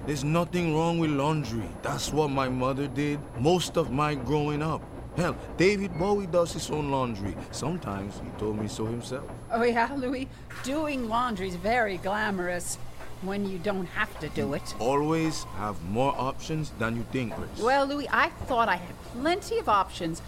There's 0.06 0.24
nothing 0.24 0.74
wrong 0.74 0.98
with 0.98 1.10
laundry. 1.10 1.68
That's 1.82 2.12
what 2.12 2.28
my 2.30 2.48
mother 2.48 2.86
did 2.86 3.20
most 3.38 3.76
of 3.76 3.92
my 3.92 4.14
growing 4.14 4.62
up. 4.62 4.82
Hell, 5.16 5.36
David 5.58 5.98
Bowie 5.98 6.26
does 6.26 6.52
his 6.52 6.70
own 6.70 6.90
laundry. 6.90 7.34
Sometimes 7.50 8.20
he 8.24 8.30
told 8.38 8.58
me 8.58 8.68
so 8.68 8.86
himself. 8.86 9.28
Oh 9.52 9.62
yeah, 9.64 9.92
Louis, 9.94 10.28
doing 10.62 11.08
laundry's 11.08 11.56
very 11.56 11.98
glamorous. 11.98 12.78
when 13.22 13.44
you 13.50 13.58
don't 13.58 13.86
have 13.86 14.12
to 14.20 14.28
do 14.28 14.54
it. 14.54 14.62
Always 14.78 15.42
have 15.58 15.76
more 15.90 16.14
options 16.16 16.70
than 16.78 16.94
you 16.96 17.04
think, 17.10 17.34
Grace. 17.34 17.58
Well, 17.60 17.84
Louis, 17.84 18.08
I 18.12 18.28
thought 18.46 18.68
I 18.68 18.76
had 18.76 18.94
plenty 19.12 19.58
of 19.58 19.68
options, 19.68 20.22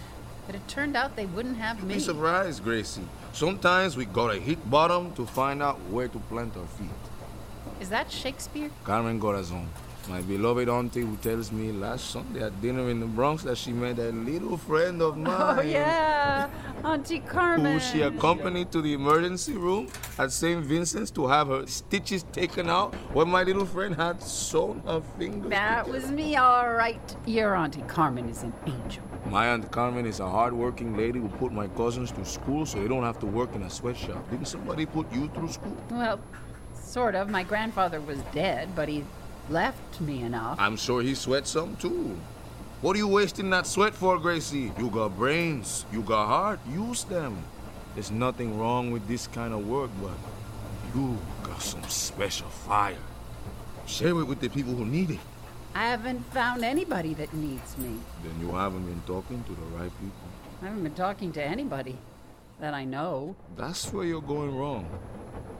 but 0.46 0.56
it 0.56 0.66
turned 0.66 0.96
out 0.96 1.14
they 1.14 1.26
wouldn't 1.26 1.58
have 1.58 1.76
me. 1.84 1.94
Be 1.94 2.00
surprised, 2.00 2.64
Gracie. 2.64 3.06
Sometimes 3.32 3.96
we 3.96 4.04
gotta 4.06 4.40
hit 4.40 4.58
bottom 4.68 5.14
to 5.14 5.24
find 5.24 5.62
out 5.62 5.78
where 5.94 6.08
to 6.08 6.18
plant 6.30 6.56
our 6.56 6.66
feet. 6.66 6.99
Is 7.80 7.88
that 7.88 8.12
Shakespeare? 8.12 8.70
Carmen 8.84 9.18
Corazon, 9.18 9.66
my 10.06 10.20
beloved 10.20 10.68
auntie 10.68 11.00
who 11.00 11.16
tells 11.16 11.50
me 11.50 11.72
last 11.72 12.10
Sunday 12.10 12.42
at 12.42 12.60
dinner 12.60 12.90
in 12.90 13.00
the 13.00 13.06
Bronx 13.06 13.42
that 13.44 13.56
she 13.56 13.72
met 13.72 13.98
a 13.98 14.10
little 14.10 14.58
friend 14.58 15.00
of 15.00 15.14
oh, 15.14 15.16
mine. 15.16 15.58
Oh, 15.58 15.62
yeah. 15.62 16.50
Auntie 16.84 17.20
Carmen. 17.20 17.72
Who 17.72 17.80
she 17.80 18.02
accompanied 18.02 18.70
to 18.72 18.82
the 18.82 18.92
emergency 18.92 19.54
room 19.54 19.88
at 20.18 20.30
St. 20.30 20.62
Vincent's 20.62 21.10
to 21.12 21.26
have 21.26 21.48
her 21.48 21.66
stitches 21.66 22.22
taken 22.32 22.68
out 22.68 22.94
when 23.14 23.28
my 23.30 23.44
little 23.44 23.64
friend 23.66 23.94
had 23.94 24.22
sewn 24.22 24.82
her 24.86 25.00
fingers. 25.18 25.50
That 25.50 25.88
was 25.88 26.10
me, 26.10 26.36
all 26.36 26.74
right. 26.74 27.16
Your 27.24 27.56
Auntie 27.56 27.82
Carmen 27.82 28.28
is 28.28 28.42
an 28.42 28.52
angel. 28.66 29.02
My 29.30 29.48
Aunt 29.48 29.70
Carmen 29.70 30.04
is 30.04 30.20
a 30.20 30.28
hard-working 30.28 30.96
lady 30.98 31.18
who 31.18 31.28
put 31.28 31.50
my 31.50 31.68
cousins 31.68 32.10
to 32.12 32.24
school 32.26 32.66
so 32.66 32.78
they 32.78 32.88
don't 32.88 33.04
have 33.04 33.18
to 33.20 33.26
work 33.26 33.54
in 33.54 33.62
a 33.62 33.70
sweatshop. 33.70 34.28
Didn't 34.30 34.48
somebody 34.48 34.84
put 34.84 35.10
you 35.12 35.28
through 35.28 35.48
school? 35.48 35.76
Well, 35.90 36.20
sort 36.90 37.14
of. 37.14 37.30
My 37.30 37.44
grandfather 37.44 38.00
was 38.00 38.18
dead, 38.32 38.74
but 38.74 38.88
he 38.88 39.04
left 39.48 40.00
me 40.00 40.22
enough. 40.22 40.58
I'm 40.58 40.76
sure 40.76 41.02
he 41.02 41.14
sweat 41.14 41.46
some 41.46 41.76
too. 41.76 42.18
What 42.82 42.96
are 42.96 42.98
you 42.98 43.08
wasting 43.08 43.50
that 43.50 43.66
sweat 43.66 43.94
for, 43.94 44.18
Gracie? 44.18 44.72
You 44.78 44.90
got 44.90 45.16
brains, 45.16 45.84
you 45.92 46.02
got 46.02 46.26
heart, 46.26 46.60
use 46.72 47.04
them. 47.04 47.44
There's 47.94 48.10
nothing 48.10 48.58
wrong 48.58 48.90
with 48.90 49.06
this 49.06 49.26
kind 49.26 49.52
of 49.52 49.68
work, 49.68 49.90
but 50.02 50.16
you 50.94 51.18
got 51.42 51.62
some 51.62 51.82
special 51.88 52.48
fire. 52.48 52.96
Share 53.86 54.20
it 54.20 54.24
with 54.24 54.40
the 54.40 54.48
people 54.48 54.74
who 54.74 54.84
need 54.84 55.10
it. 55.10 55.18
I 55.74 55.86
haven't 55.86 56.24
found 56.32 56.64
anybody 56.64 57.14
that 57.14 57.32
needs 57.34 57.76
me. 57.78 57.98
Then 58.24 58.40
you 58.40 58.54
haven't 58.54 58.86
been 58.86 59.02
talking 59.06 59.44
to 59.44 59.52
the 59.52 59.66
right 59.78 59.92
people. 60.00 60.28
I 60.62 60.66
haven't 60.66 60.82
been 60.82 60.94
talking 60.94 61.32
to 61.32 61.42
anybody 61.42 61.96
that 62.60 62.74
I 62.74 62.84
know. 62.84 63.36
That's 63.56 63.92
where 63.92 64.04
you're 64.04 64.22
going 64.22 64.56
wrong. 64.56 64.88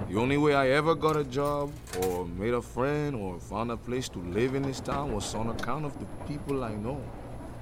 The 0.08 0.18
only 0.18 0.38
way 0.38 0.54
I 0.54 0.70
ever 0.70 0.94
got 0.94 1.16
a 1.16 1.24
job, 1.24 1.72
or 2.02 2.26
made 2.26 2.54
a 2.54 2.62
friend, 2.62 3.14
or 3.14 3.38
found 3.38 3.70
a 3.70 3.76
place 3.76 4.08
to 4.10 4.18
live 4.18 4.54
in 4.54 4.62
this 4.62 4.80
town 4.80 5.12
was 5.14 5.34
on 5.34 5.50
account 5.50 5.84
of 5.84 5.98
the 6.00 6.06
people 6.26 6.64
I 6.64 6.74
know. 6.74 7.00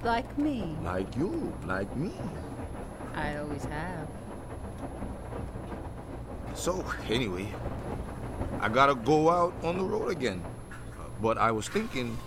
Like 0.03 0.37
me. 0.37 0.75
Like 0.83 1.15
you, 1.15 1.53
like 1.67 1.95
me. 1.95 2.13
I 3.13 3.37
always 3.37 3.63
have. 3.65 4.07
So, 6.55 6.83
anyway, 7.07 7.47
I 8.59 8.69
gotta 8.69 8.95
go 8.95 9.29
out 9.29 9.53
on 9.63 9.77
the 9.77 9.83
road 9.83 10.09
again. 10.09 10.41
Uh, 10.71 11.03
but 11.21 11.37
I 11.37 11.51
was 11.51 11.67
thinking, 11.67 12.17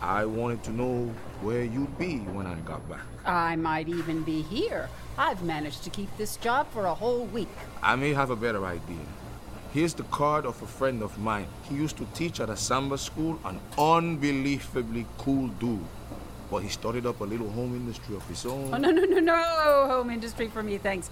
I 0.00 0.24
wanted 0.24 0.62
to 0.64 0.70
know 0.70 1.12
where 1.42 1.64
you'd 1.64 1.98
be 1.98 2.18
when 2.18 2.46
I 2.46 2.54
got 2.60 2.88
back. 2.88 3.04
I 3.26 3.56
might 3.56 3.88
even 3.88 4.22
be 4.22 4.42
here. 4.42 4.88
I've 5.20 5.42
managed 5.42 5.84
to 5.84 5.90
keep 5.90 6.08
this 6.16 6.38
job 6.38 6.66
for 6.72 6.86
a 6.86 6.94
whole 6.94 7.26
week. 7.26 7.54
I 7.82 7.94
may 7.94 8.14
have 8.14 8.30
a 8.30 8.36
better 8.36 8.64
idea. 8.64 9.04
Here's 9.74 9.92
the 9.92 10.04
card 10.04 10.46
of 10.46 10.62
a 10.62 10.66
friend 10.66 11.02
of 11.02 11.18
mine. 11.18 11.46
He 11.68 11.74
used 11.74 11.98
to 11.98 12.06
teach 12.14 12.40
at 12.40 12.48
a 12.48 12.56
samba 12.56 12.96
school, 12.96 13.38
an 13.44 13.60
unbelievably 13.76 15.04
cool 15.18 15.48
dude. 15.48 15.84
But 16.50 16.62
he 16.62 16.70
started 16.70 17.04
up 17.04 17.20
a 17.20 17.24
little 17.24 17.50
home 17.50 17.76
industry 17.76 18.16
of 18.16 18.26
his 18.28 18.46
own. 18.46 18.72
Oh, 18.72 18.78
no, 18.78 18.90
no, 18.90 19.04
no, 19.04 19.18
no. 19.18 19.88
Home 19.90 20.08
industry 20.08 20.48
for 20.48 20.62
me, 20.62 20.78
thanks. 20.78 21.10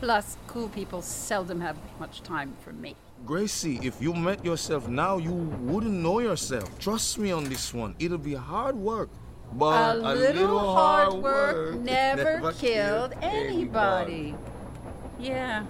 Plus, 0.00 0.38
cool 0.46 0.70
people 0.70 1.02
seldom 1.02 1.60
have 1.60 1.76
much 1.98 2.22
time 2.22 2.54
for 2.62 2.72
me. 2.72 2.96
Gracie, 3.26 3.78
if 3.82 4.00
you 4.00 4.14
met 4.14 4.42
yourself 4.42 4.88
now, 4.88 5.18
you 5.18 5.34
wouldn't 5.34 5.92
know 5.92 6.20
yourself. 6.20 6.78
Trust 6.78 7.18
me 7.18 7.30
on 7.30 7.44
this 7.44 7.74
one. 7.74 7.94
It'll 7.98 8.16
be 8.16 8.32
hard 8.32 8.74
work. 8.74 9.10
But 9.52 9.96
a, 9.96 9.98
a 9.98 10.14
little, 10.14 10.42
little 10.42 10.74
hard 10.74 11.14
work 11.14 11.22
work 11.22 11.74
never, 11.80 12.24
never 12.24 12.52
killed 12.52 13.12
killed 13.12 13.14
anybody. 13.22 14.34
Yeah, 15.18 15.66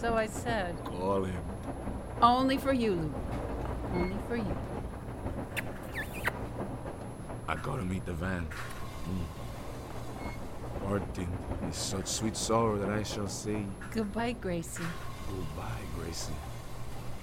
so 0.00 0.14
I 0.16 0.26
said. 0.26 0.76
Call 0.84 1.24
him. 1.24 1.42
Only 2.20 2.58
for 2.58 2.72
you, 2.72 2.92
Lou. 2.92 3.14
Only 3.94 4.16
for 4.28 4.36
you. 4.36 4.56
I 7.48 7.56
gotta 7.56 7.82
meet 7.82 8.04
the 8.06 8.12
van. 8.12 8.46
Mm. 9.08 9.26
Parting 10.86 11.38
is 11.70 11.76
such 11.76 12.06
sweet 12.06 12.36
sorrow 12.36 12.76
that 12.78 12.90
I 12.90 13.02
shall 13.02 13.28
say 13.28 13.64
Goodbye, 13.92 14.32
Gracie. 14.32 14.82
goodbye, 15.28 15.82
Gracie. 15.96 16.32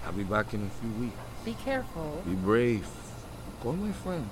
I'll 0.06 0.14
be 0.14 0.24
back 0.24 0.54
in 0.54 0.66
a 0.66 0.70
few 0.82 0.90
weeks. 1.02 1.18
Be 1.44 1.54
careful. 1.66 2.22
Be 2.26 2.36
brave. 2.36 2.88
Call 3.62 3.74
my 3.74 3.92
friend. 3.92 4.28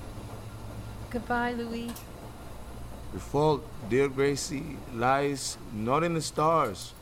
Goodbye, 1.09 1.53
Louis. 1.53 1.91
The 3.13 3.19
fault, 3.19 3.63
dear 3.89 4.09
Gracie, 4.09 4.77
lies 4.93 5.57
not 5.73 6.03
in 6.03 6.13
the 6.13 6.21
stars, 6.21 6.93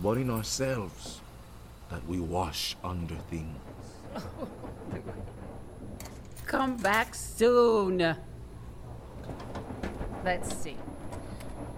but 0.00 0.16
in 0.16 0.30
ourselves, 0.30 1.20
that 1.90 2.06
we 2.06 2.20
wash 2.20 2.76
under 2.84 3.16
things. 3.28 3.58
Come 6.46 6.76
back 6.76 7.14
soon. 7.14 8.16
Let's 10.24 10.54
see. 10.56 10.76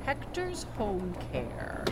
Hector's 0.05 0.65
Home 0.77 1.15
Care. 1.33 1.85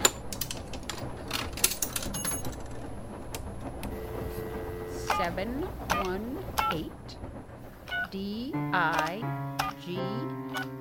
Seven 5.16 5.62
one 6.04 6.38
eight 6.72 7.16
D 8.10 8.52
I 8.54 9.57
G 9.88 9.98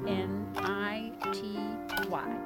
N 0.06 0.52
I 0.58 1.14
T 1.32 1.58
Y. 2.10 2.38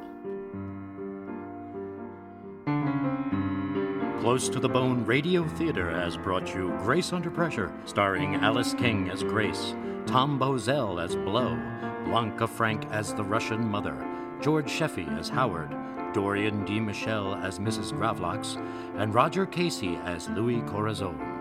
Close 4.21 4.47
to 4.49 4.59
the 4.59 4.69
Bone 4.69 5.03
Radio 5.03 5.43
Theater 5.47 5.89
has 5.89 6.17
brought 6.17 6.53
you 6.53 6.69
Grace 6.83 7.13
Under 7.13 7.31
Pressure, 7.31 7.73
starring 7.85 8.35
Alice 8.35 8.75
King 8.75 9.09
as 9.09 9.23
Grace, 9.23 9.73
Tom 10.05 10.37
Bozell 10.39 11.03
as 11.03 11.15
Blow, 11.15 11.59
Blanca 12.05 12.47
Franck 12.47 12.85
as 12.91 13.15
the 13.15 13.23
Russian 13.23 13.67
mother, 13.67 13.97
George 14.39 14.69
Sheffey 14.69 15.07
as 15.17 15.29
Howard, 15.29 15.75
Dorian 16.13 16.63
DeMichele 16.67 17.43
as 17.43 17.57
Mrs. 17.57 17.91
Gravlax, 17.91 18.63
and 18.97 19.15
Roger 19.15 19.47
Casey 19.47 19.95
as 20.03 20.29
Louis 20.29 20.61
Corazon. 20.69 21.31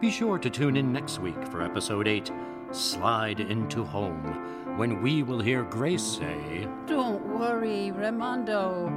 Be 0.00 0.10
sure 0.10 0.40
to 0.40 0.50
tune 0.50 0.76
in 0.76 0.92
next 0.92 1.20
week 1.20 1.40
for 1.46 1.62
episode 1.62 2.08
8, 2.08 2.32
Slide 2.74 3.38
into 3.38 3.84
Home, 3.84 4.76
when 4.76 5.00
we 5.00 5.22
will 5.22 5.38
hear 5.38 5.62
Grace 5.62 6.02
say, 6.02 6.66
Don't 6.86 7.24
worry, 7.38 7.92
Raimondo. 7.92 8.92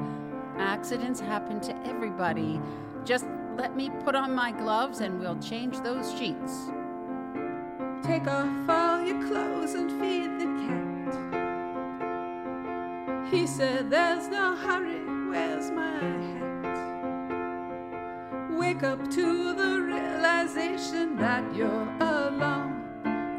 Accidents 0.58 1.20
happen 1.20 1.60
to 1.62 1.78
everybody. 1.86 2.60
Just 3.06 3.28
let 3.56 3.76
me 3.76 3.92
put 4.04 4.16
on 4.16 4.34
my 4.34 4.52
gloves 4.52 5.02
and 5.02 5.20
we'll 5.20 5.38
change 5.38 5.80
those 5.82 6.12
sheets. 6.18 6.72
Take 8.02 8.26
off 8.26 8.68
all 8.68 9.04
your 9.06 9.24
clothes 9.28 9.76
and 9.76 9.92
feed 10.02 10.40
the 10.40 10.48
cat. 10.66 11.14
He 13.32 13.46
said, 13.46 13.92
There's 13.92 14.28
no 14.28 14.56
hurry, 14.56 15.06
where's 15.30 15.70
my 15.70 16.00
hat? 16.00 16.48
Wake 18.58 18.82
up 18.82 19.08
to 19.12 19.54
the 19.54 19.82
realization 19.82 21.16
that 21.18 21.56
you're 21.56 21.88
alone. 22.00 22.77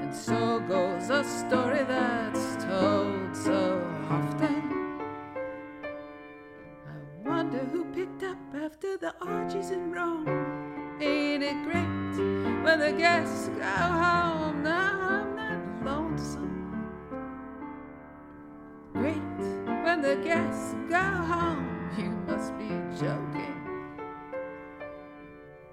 And 0.09 0.16
so 0.16 0.59
goes 0.60 1.10
a 1.10 1.22
story 1.22 1.85
that's 1.85 2.64
told 2.64 3.36
so 3.36 3.86
often. 4.09 4.62
I 6.86 7.28
wonder 7.28 7.59
who 7.59 7.85
picked 7.93 8.22
up 8.22 8.39
after 8.55 8.97
the 8.97 9.12
orgies 9.22 9.70
in 9.70 9.93
Rome. 9.93 10.26
Ain't 10.98 11.43
it 11.43 11.62
great 11.62 12.64
when 12.64 12.78
the 12.78 12.94
guests 12.97 13.48
go 13.48 13.64
home? 13.64 14.62
Now 14.62 14.98
I'm 14.98 15.36
not 15.36 15.85
lonesome. 15.85 16.89
Great 18.94 19.39
when 19.85 20.01
the 20.01 20.16
guests 20.24 20.74
go 20.89 21.02
home. 21.02 21.90
You 21.98 22.09
must 22.26 22.56
be 22.56 22.70
joking. 22.98 23.56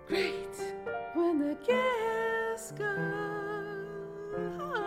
Great 0.10 0.58
when 1.14 1.40
the 1.40 1.56
guests 1.66 2.74
go 2.74 3.25
home. 4.36 4.85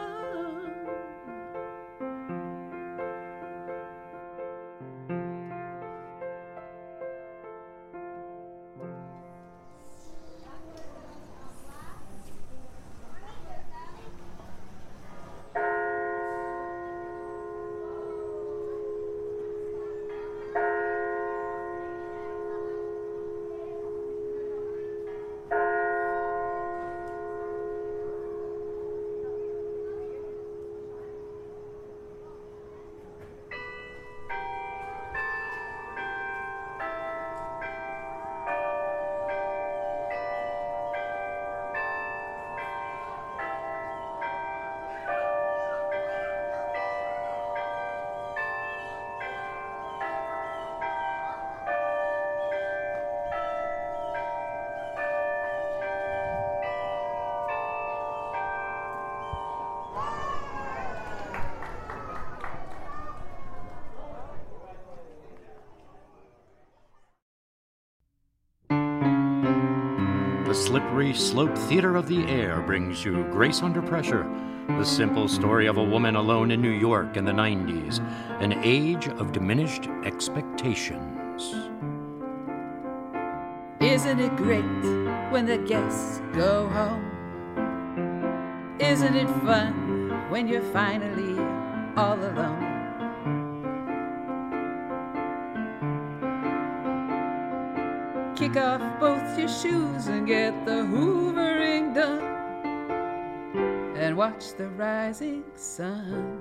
Slippery 70.69 71.15
slope 71.15 71.57
theater 71.57 71.97
of 71.97 72.07
the 72.09 72.23
air 72.25 72.61
brings 72.61 73.03
you 73.03 73.25
Grace 73.31 73.63
Under 73.63 73.81
Pressure, 73.81 74.31
the 74.69 74.85
simple 74.85 75.27
story 75.27 75.67
of 75.67 75.79
a 75.79 75.83
woman 75.83 76.15
alone 76.15 76.51
in 76.51 76.61
New 76.61 76.69
York 76.69 77.17
in 77.17 77.25
the 77.25 77.33
90s, 77.33 78.01
an 78.43 78.53
age 78.63 79.09
of 79.09 79.33
diminished 79.33 79.89
expectations. 80.05 81.55
Isn't 83.81 84.21
it 84.21 84.37
great 84.37 84.61
when 85.33 85.47
the 85.47 85.57
guests 85.57 86.21
go 86.35 86.69
home? 86.69 88.77
Isn't 88.79 89.17
it 89.17 89.29
fun 89.47 90.29
when 90.29 90.47
you're 90.47 90.61
finally 90.61 91.43
all 91.97 92.23
alone? 92.23 92.68
Kick 98.39 98.57
off 98.57 99.01
both 99.01 99.37
your 99.37 99.49
shoes 99.49 100.07
and 100.07 100.25
get 100.25 100.65
the 100.65 100.71
hoovering 100.71 101.93
done. 101.93 102.23
And 103.97 104.17
watch 104.17 104.55
the 104.57 104.69
rising 104.69 105.43
sun. 105.57 106.41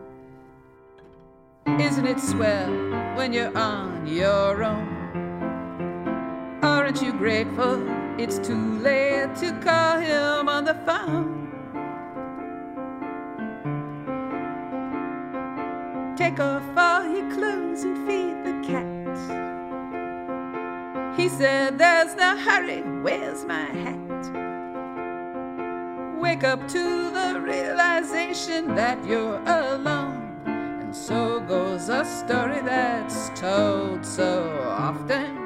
Isn't 1.66 2.06
it 2.06 2.20
swell 2.20 2.70
when 3.16 3.34
you're 3.34 3.58
on 3.58 4.06
your 4.06 4.64
own? 4.64 4.88
Aren't 6.62 7.02
you 7.02 7.14
grateful 7.14 7.84
it's 8.20 8.38
too 8.38 8.78
late 8.78 9.36
to 9.38 9.60
call 9.64 9.98
him 9.98 10.48
on 10.48 10.66
the 10.66 10.76
phone? 10.86 11.37
He 21.28 21.34
said, 21.34 21.78
There's 21.78 22.16
no 22.16 22.38
hurry, 22.38 22.80
where's 23.02 23.44
my 23.44 23.66
hat? 23.66 24.24
Wake 26.22 26.46
up 26.46 26.66
to 26.70 27.12
the 27.12 27.42
realization 27.42 28.74
that 28.76 29.06
you're 29.06 29.42
alone. 29.46 30.42
And 30.46 30.96
so 30.96 31.42
goes 31.42 31.90
a 31.90 32.06
story 32.06 32.62
that's 32.62 33.28
told 33.38 34.06
so 34.06 34.58
often. 34.70 35.38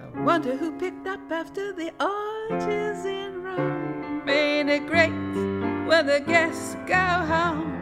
I 0.00 0.22
wonder 0.22 0.56
who 0.56 0.72
picked 0.78 1.06
up 1.06 1.30
after 1.30 1.74
the 1.74 1.92
orgies 2.00 3.04
in 3.04 3.42
Rome. 3.42 4.26
Ain't 4.26 4.70
it 4.70 4.86
great 4.86 5.12
when 5.86 6.06
the 6.06 6.24
guests 6.26 6.76
go 6.86 6.94
home? 6.94 7.77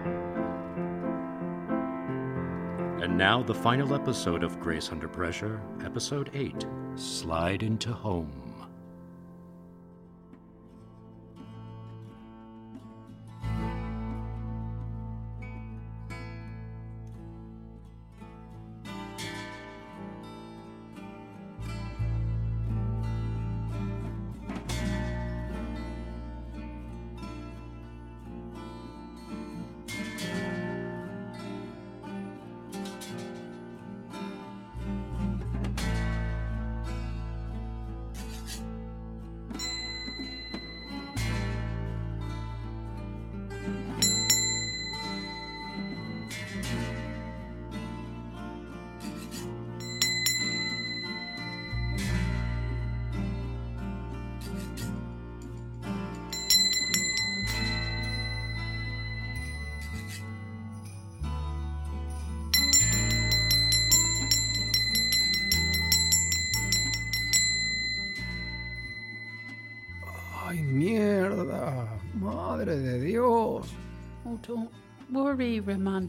And 3.02 3.18
now, 3.18 3.42
the 3.42 3.54
final 3.54 3.94
episode 3.94 4.42
of 4.42 4.58
Grace 4.58 4.90
Under 4.90 5.06
Pressure, 5.06 5.60
Episode 5.84 6.30
8 6.32 6.64
Slide 6.94 7.62
into 7.62 7.92
Home. 7.92 8.45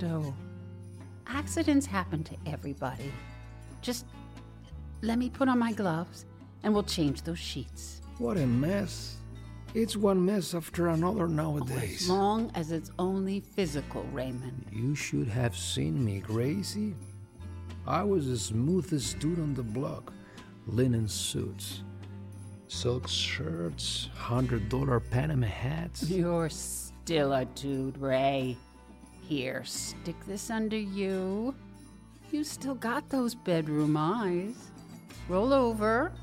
Worry, 0.01 0.11
Raimondo. 0.11 0.33
Accidents 1.27 1.85
happen 1.85 2.23
to 2.23 2.35
everybody. 2.45 3.11
Just 3.81 4.05
let 5.01 5.17
me 5.17 5.29
put 5.29 5.49
on 5.49 5.59
my 5.59 5.73
gloves 5.73 6.25
and 6.63 6.73
we'll 6.73 6.83
change 6.83 7.23
those 7.23 7.39
sheets. 7.39 8.01
What 8.17 8.37
a 8.37 8.47
mess. 8.47 9.17
It's 9.73 9.95
one 9.95 10.25
mess 10.25 10.55
after 10.55 10.87
another 10.87 11.27
nowadays. 11.27 11.67
As 11.67 12.09
nowadays. 12.09 12.09
long 12.09 12.51
as 12.55 12.71
it's 12.71 12.91
only 12.97 13.41
physical, 13.41 14.03
Raymond. 14.13 14.65
You 14.71 14.95
should 14.95 15.27
have 15.27 15.55
seen 15.55 16.03
me, 16.03 16.19
Gracie. 16.19 16.95
I 17.85 18.03
was 18.03 18.27
the 18.27 18.37
smoothest 18.37 19.19
dude 19.19 19.39
on 19.39 19.53
the 19.53 19.63
block. 19.63 20.11
Linen 20.65 21.07
suits, 21.07 21.83
silk 22.67 23.07
shirts, 23.07 24.09
hundred 24.15 24.67
dollar 24.67 24.99
Panama 24.99 25.47
hats. 25.47 26.09
You're 26.09 26.49
still 26.49 27.33
a 27.33 27.45
dude, 27.45 27.97
Ray. 27.97 28.57
Here, 29.27 29.61
stick 29.65 30.15
this 30.25 30.49
under 30.49 30.77
you. 30.77 31.53
You 32.31 32.45
still 32.45 32.75
got 32.75 33.09
those 33.09 33.35
bedroom 33.35 33.97
eyes. 33.97 34.55
Roll 35.27 35.51
over. 35.51 36.13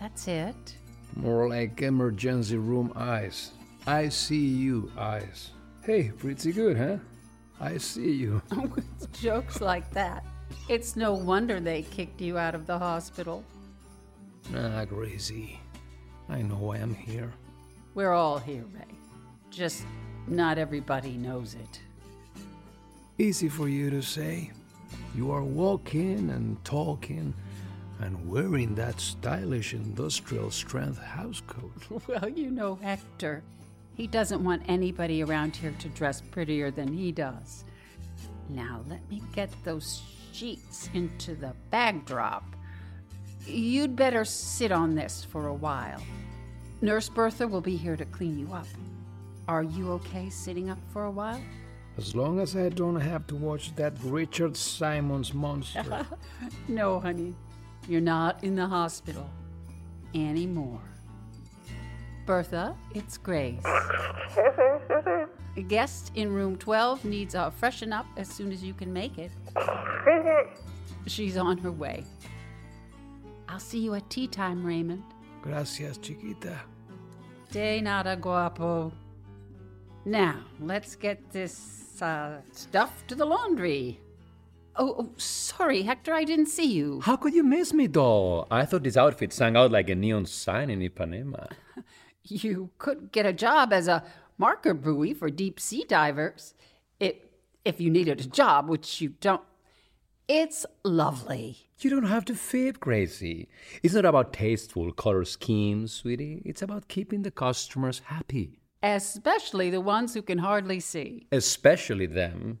That's 0.00 0.26
it. 0.26 0.76
More 1.16 1.50
like 1.50 1.82
emergency 1.82 2.56
room 2.56 2.94
eyes. 2.96 3.52
I 3.86 4.08
see 4.08 4.46
you 4.46 4.90
eyes. 4.96 5.50
Hey, 5.84 6.12
pretty 6.16 6.52
good, 6.52 6.78
huh? 6.78 6.96
I 7.60 7.76
see 7.76 8.12
you. 8.12 8.40
Oh, 8.52 8.62
With 8.74 9.12
jokes 9.20 9.60
like 9.60 9.90
that, 9.90 10.24
it's 10.70 10.96
no 10.96 11.12
wonder 11.12 11.60
they 11.60 11.82
kicked 11.82 12.22
you 12.22 12.38
out 12.38 12.54
of 12.54 12.66
the 12.66 12.78
hospital. 12.78 13.44
Nah, 14.50 14.86
Gracie. 14.86 15.60
I 16.30 16.40
know 16.40 16.72
I'm 16.72 16.94
here. 16.94 17.32
We're 17.94 18.14
all 18.14 18.38
here, 18.38 18.64
Ray. 18.72 18.96
Just 19.50 19.84
not 20.26 20.56
everybody 20.56 21.18
knows 21.18 21.54
it. 21.54 21.80
Easy 23.18 23.48
for 23.48 23.66
you 23.66 23.88
to 23.88 24.02
say. 24.02 24.50
You 25.14 25.30
are 25.30 25.42
walking 25.42 26.28
and 26.28 26.62
talking 26.64 27.32
and 28.00 28.28
wearing 28.28 28.74
that 28.74 29.00
stylish 29.00 29.72
industrial 29.72 30.50
strength 30.50 31.00
housecoat. 31.00 31.70
Well, 32.08 32.28
you 32.28 32.50
know 32.50 32.74
Hector. 32.74 33.42
He 33.94 34.06
doesn't 34.06 34.44
want 34.44 34.64
anybody 34.68 35.22
around 35.22 35.56
here 35.56 35.74
to 35.78 35.88
dress 35.88 36.20
prettier 36.20 36.70
than 36.70 36.92
he 36.92 37.10
does. 37.10 37.64
Now, 38.50 38.84
let 38.86 39.08
me 39.08 39.22
get 39.34 39.50
those 39.64 40.02
sheets 40.32 40.90
into 40.92 41.34
the 41.34 41.54
bag 41.70 42.04
drop. 42.04 42.44
You'd 43.46 43.96
better 43.96 44.26
sit 44.26 44.72
on 44.72 44.94
this 44.94 45.24
for 45.24 45.46
a 45.46 45.54
while. 45.54 46.02
Nurse 46.82 47.08
Bertha 47.08 47.48
will 47.48 47.62
be 47.62 47.76
here 47.76 47.96
to 47.96 48.04
clean 48.04 48.38
you 48.38 48.52
up. 48.52 48.66
Are 49.48 49.62
you 49.62 49.92
okay 49.92 50.28
sitting 50.28 50.68
up 50.68 50.78
for 50.92 51.04
a 51.04 51.10
while? 51.10 51.40
As 51.98 52.14
long 52.14 52.40
as 52.40 52.54
I 52.54 52.68
don't 52.68 53.00
have 53.00 53.26
to 53.28 53.36
watch 53.36 53.74
that 53.76 53.94
Richard 54.04 54.56
Simmons 54.56 55.32
monster. 55.32 56.06
no, 56.68 57.00
honey. 57.00 57.34
You're 57.88 58.00
not 58.00 58.44
in 58.44 58.54
the 58.54 58.66
hospital 58.66 59.30
anymore. 60.14 60.80
Bertha, 62.26 62.76
it's 62.94 63.16
Grace. 63.16 63.62
A 65.56 65.62
guest 65.62 66.12
in 66.16 66.32
room 66.32 66.56
12 66.56 67.04
needs 67.06 67.34
a 67.34 67.50
freshen 67.50 67.90
up 67.90 68.04
as 68.18 68.28
soon 68.28 68.52
as 68.52 68.62
you 68.62 68.74
can 68.74 68.92
make 68.92 69.16
it. 69.16 69.30
She's 71.06 71.38
on 71.38 71.56
her 71.58 71.72
way. 71.72 72.04
I'll 73.48 73.58
see 73.58 73.78
you 73.78 73.94
at 73.94 74.10
tea 74.10 74.26
time, 74.26 74.66
Raymond. 74.66 75.02
Gracias, 75.40 75.96
chiquita. 75.96 76.60
De 77.52 77.80
nada, 77.80 78.16
guapo. 78.16 78.92
Now, 80.04 80.40
let's 80.60 80.94
get 80.94 81.30
this 81.32 81.85
uh, 82.02 82.38
stuff 82.52 83.06
to 83.08 83.14
the 83.14 83.24
laundry. 83.24 84.00
Oh, 84.76 84.94
oh, 84.98 85.10
sorry, 85.16 85.82
Hector, 85.82 86.12
I 86.12 86.24
didn't 86.24 86.46
see 86.46 86.66
you. 86.66 87.00
How 87.00 87.16
could 87.16 87.34
you 87.34 87.42
miss 87.42 87.72
me, 87.72 87.86
doll? 87.86 88.46
I 88.50 88.66
thought 88.66 88.82
this 88.82 88.96
outfit 88.96 89.32
sang 89.32 89.56
out 89.56 89.70
like 89.70 89.88
a 89.88 89.94
neon 89.94 90.26
sign 90.26 90.70
in 90.70 90.80
Ipanema. 90.80 91.50
You 92.28 92.70
could 92.78 93.12
get 93.12 93.24
a 93.24 93.32
job 93.32 93.72
as 93.72 93.86
a 93.86 94.02
marker 94.36 94.74
buoy 94.74 95.14
for 95.14 95.30
deep 95.30 95.60
sea 95.60 95.84
divers. 95.88 96.54
It, 96.98 97.30
if 97.64 97.80
you 97.80 97.88
needed 97.88 98.20
a 98.20 98.26
job, 98.26 98.68
which 98.68 99.00
you 99.00 99.10
don't. 99.20 99.42
It's 100.26 100.66
lovely. 100.82 101.68
You 101.78 101.90
don't 101.90 102.06
have 102.06 102.24
to 102.24 102.34
fit, 102.34 102.80
Gracie. 102.80 103.48
It's 103.82 103.94
not 103.94 104.04
about 104.04 104.32
tasteful 104.32 104.90
color 104.92 105.24
schemes, 105.24 105.92
sweetie. 105.92 106.42
It's 106.44 106.62
about 106.62 106.88
keeping 106.88 107.22
the 107.22 107.30
customers 107.30 108.02
happy. 108.06 108.58
Especially 108.82 109.70
the 109.70 109.80
ones 109.80 110.14
who 110.14 110.22
can 110.22 110.38
hardly 110.38 110.80
see. 110.80 111.26
Especially 111.32 112.06
them. 112.06 112.60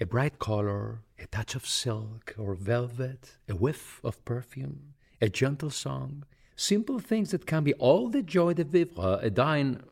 A 0.00 0.06
bright 0.06 0.38
color, 0.38 1.02
a 1.18 1.26
touch 1.26 1.54
of 1.54 1.66
silk 1.66 2.34
or 2.38 2.54
velvet, 2.54 3.36
a 3.48 3.54
whiff 3.54 4.00
of 4.02 4.24
perfume, 4.24 4.94
a 5.20 5.28
gentle 5.28 5.70
song. 5.70 6.24
Simple 6.56 6.98
things 6.98 7.30
that 7.30 7.46
can 7.46 7.64
be 7.64 7.74
all 7.74 8.08
the 8.08 8.22
joy 8.22 8.54
de 8.54 8.64
vivre 8.64 9.18
a 9.22 9.30
dine 9.30 9.82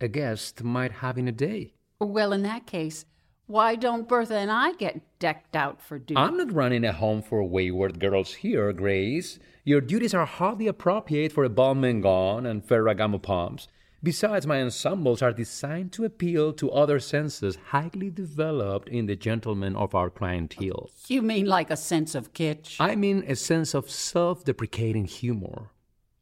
a 0.00 0.08
guest 0.08 0.64
might 0.64 0.92
have 0.92 1.18
in 1.18 1.28
a 1.28 1.32
day. 1.32 1.74
Well, 2.00 2.32
in 2.32 2.42
that 2.42 2.66
case, 2.66 3.04
why 3.46 3.76
don't 3.76 4.08
Bertha 4.08 4.36
and 4.36 4.50
I 4.50 4.72
get 4.72 5.02
decked 5.18 5.54
out 5.54 5.82
for 5.82 5.98
duty? 5.98 6.16
I'm 6.16 6.36
not 6.36 6.52
running 6.52 6.84
a 6.84 6.92
home 6.92 7.20
for 7.20 7.42
wayward 7.42 7.98
girls 8.00 8.34
here, 8.34 8.72
Grace. 8.72 9.38
Your 9.64 9.80
duties 9.80 10.14
are 10.14 10.24
hardly 10.24 10.66
appropriate 10.66 11.32
for 11.32 11.44
a 11.44 11.50
Balmain 11.50 12.46
and 12.46 12.66
Ferragamo 12.66 13.20
pumps. 13.20 13.68
Besides, 14.02 14.46
my 14.46 14.62
ensembles 14.62 15.20
are 15.20 15.32
designed 15.32 15.92
to 15.92 16.04
appeal 16.04 16.54
to 16.54 16.70
other 16.70 17.00
senses 17.00 17.58
highly 17.66 18.08
developed 18.08 18.88
in 18.88 19.04
the 19.04 19.16
gentlemen 19.16 19.76
of 19.76 19.94
our 19.94 20.08
clientele. 20.08 20.90
You 21.06 21.20
mean 21.20 21.44
like 21.44 21.70
a 21.70 21.76
sense 21.76 22.14
of 22.14 22.32
kitsch? 22.32 22.76
I 22.80 22.96
mean 22.96 23.24
a 23.28 23.36
sense 23.36 23.74
of 23.74 23.90
self 23.90 24.44
deprecating 24.44 25.04
humor, 25.04 25.70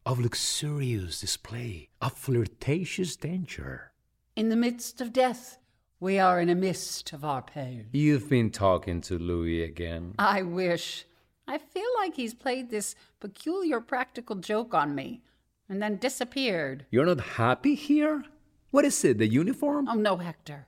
of 0.05 0.19
luxurious 0.19 1.21
display, 1.21 1.91
of 2.03 2.15
flirtatious 2.15 3.15
danger. 3.15 3.93
In 4.35 4.49
the 4.49 4.57
midst 4.57 5.01
of 5.01 5.13
death, 5.13 5.59
we 6.01 6.19
are 6.19 6.41
in 6.41 6.49
a 6.49 6.57
mist 6.57 7.13
of 7.13 7.25
our 7.25 7.43
pain. 7.43 7.87
You've 7.93 8.29
been 8.29 8.51
talking 8.51 9.01
to 9.03 9.19
Louie 9.19 9.63
again. 9.63 10.15
I 10.19 10.43
wish. 10.43 11.05
I 11.47 11.59
feel 11.59 11.89
like 11.97 12.15
he's 12.15 12.35
played 12.35 12.71
this 12.71 12.97
peculiar 13.21 13.81
practical 13.81 14.37
joke 14.37 14.75
on 14.75 14.95
me 14.97 15.23
and 15.69 15.83
then 15.83 15.97
disappeared. 15.97 16.87
You're 16.91 17.07
not 17.07 17.21
happy 17.21 17.75
here? 17.75 18.25
What 18.71 18.85
is 18.85 19.05
it, 19.05 19.19
the 19.19 19.27
uniform? 19.27 19.89
Oh, 19.89 19.95
no, 19.95 20.17
Hector. 20.17 20.67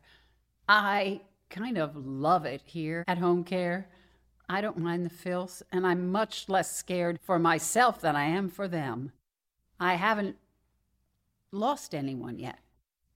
I 0.68 1.22
kind 1.48 1.78
of 1.78 1.97
love 1.97 2.44
it 2.44 2.62
here 2.64 3.05
at 3.09 3.18
home 3.18 3.44
care. 3.44 3.89
I 4.48 4.60
don't 4.60 4.78
mind 4.78 5.05
the 5.05 5.10
filth, 5.10 5.62
and 5.70 5.86
I'm 5.86 6.10
much 6.10 6.48
less 6.48 6.77
scared 6.77 7.18
for 7.22 7.39
myself 7.39 8.01
than 8.01 8.16
I 8.16 8.24
am 8.24 8.48
for 8.48 8.66
them. 8.66 9.12
I 9.78 9.94
haven't 9.94 10.36
lost 11.52 11.94
anyone 11.94 12.39
yet. 12.39 12.59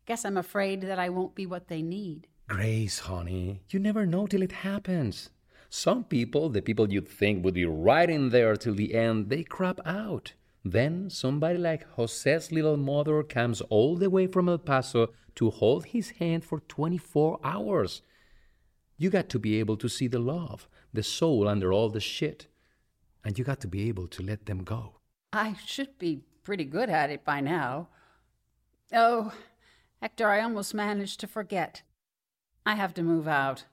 Guess 0.07 0.25
I'm 0.25 0.37
afraid 0.37 0.83
that 0.83 0.99
I 0.99 1.09
won't 1.09 1.35
be 1.35 1.47
what 1.47 1.69
they 1.69 1.83
need. 1.83 2.29
Grace, 2.47 3.01
honey, 3.01 3.63
you 3.71 3.79
never 3.79 4.05
know 4.05 4.27
till 4.27 4.43
it 4.43 4.53
happens. 4.53 5.31
Some 5.71 6.05
people, 6.05 6.51
the 6.51 6.63
people 6.63 6.93
you'd 6.93 7.09
think 7.09 7.45
would 7.45 7.55
be 7.55 7.65
right 7.65 8.09
in 8.09 8.29
there 8.29 8.55
till 8.55 8.75
the 8.75 8.95
end, 8.95 9.29
they 9.29 9.43
crap 9.43 9.81
out. 9.85 10.35
Then 10.65 11.11
somebody 11.11 11.59
like 11.59 11.87
Jose's 11.91 12.51
little 12.51 12.79
mother 12.79 13.23
comes 13.23 13.61
all 13.63 13.97
the 13.97 14.09
way 14.09 14.27
from 14.27 14.49
El 14.49 14.59
Paso 14.59 15.13
to 15.35 15.51
hold 15.51 15.87
his 15.87 16.11
hand 16.11 16.45
for 16.45 16.61
24 16.61 17.39
hours. 17.45 18.01
You 18.97 19.11
got 19.11 19.29
to 19.31 19.39
be 19.39 19.59
able 19.59 19.77
to 19.77 19.89
see 19.89 20.07
the 20.07 20.19
love, 20.19 20.69
the 20.93 21.03
soul 21.03 21.49
under 21.49 21.73
all 21.73 21.91
the 21.91 22.01
shit. 22.01 22.47
And 23.25 23.39
you 23.39 23.45
got 23.45 23.61
to 23.61 23.69
be 23.69 23.89
able 23.89 24.07
to 24.09 24.23
let 24.23 24.47
them 24.47 24.65
go. 24.65 25.01
I 25.33 25.57
should 25.67 25.99
be 25.99 26.23
pretty 26.45 26.65
good 26.65 26.89
at 26.89 27.11
it 27.11 27.25
by 27.25 27.41
now. 27.41 27.89
Oh, 28.93 29.33
Hector, 30.01 30.29
I 30.29 30.41
almost 30.41 30.73
managed 30.75 31.21
to 31.21 31.27
forget. 31.27 31.83
I 32.65 32.75
have 32.75 32.95
to 32.95 33.03
move 33.03 33.29
out. 33.29 33.65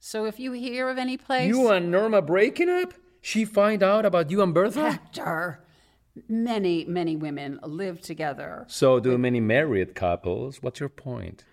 So 0.00 0.24
if 0.24 0.40
you 0.40 0.52
hear 0.52 0.88
of 0.88 0.98
any 0.98 1.16
place. 1.16 1.48
You 1.48 1.70
and 1.70 1.90
Norma 1.90 2.22
breaking 2.22 2.68
up? 2.68 2.94
She 3.20 3.44
find 3.44 3.82
out 3.82 4.04
about 4.04 4.30
you 4.30 4.42
and 4.42 4.52
Bertha? 4.52 4.92
Hector! 4.92 5.63
Many, 6.28 6.84
many 6.84 7.16
women 7.16 7.58
live 7.62 8.00
together. 8.00 8.64
So 8.68 9.00
do 9.00 9.18
many 9.18 9.40
married 9.40 9.94
couples. 9.94 10.62
What's 10.62 10.80
your 10.80 10.88
point? 10.88 11.44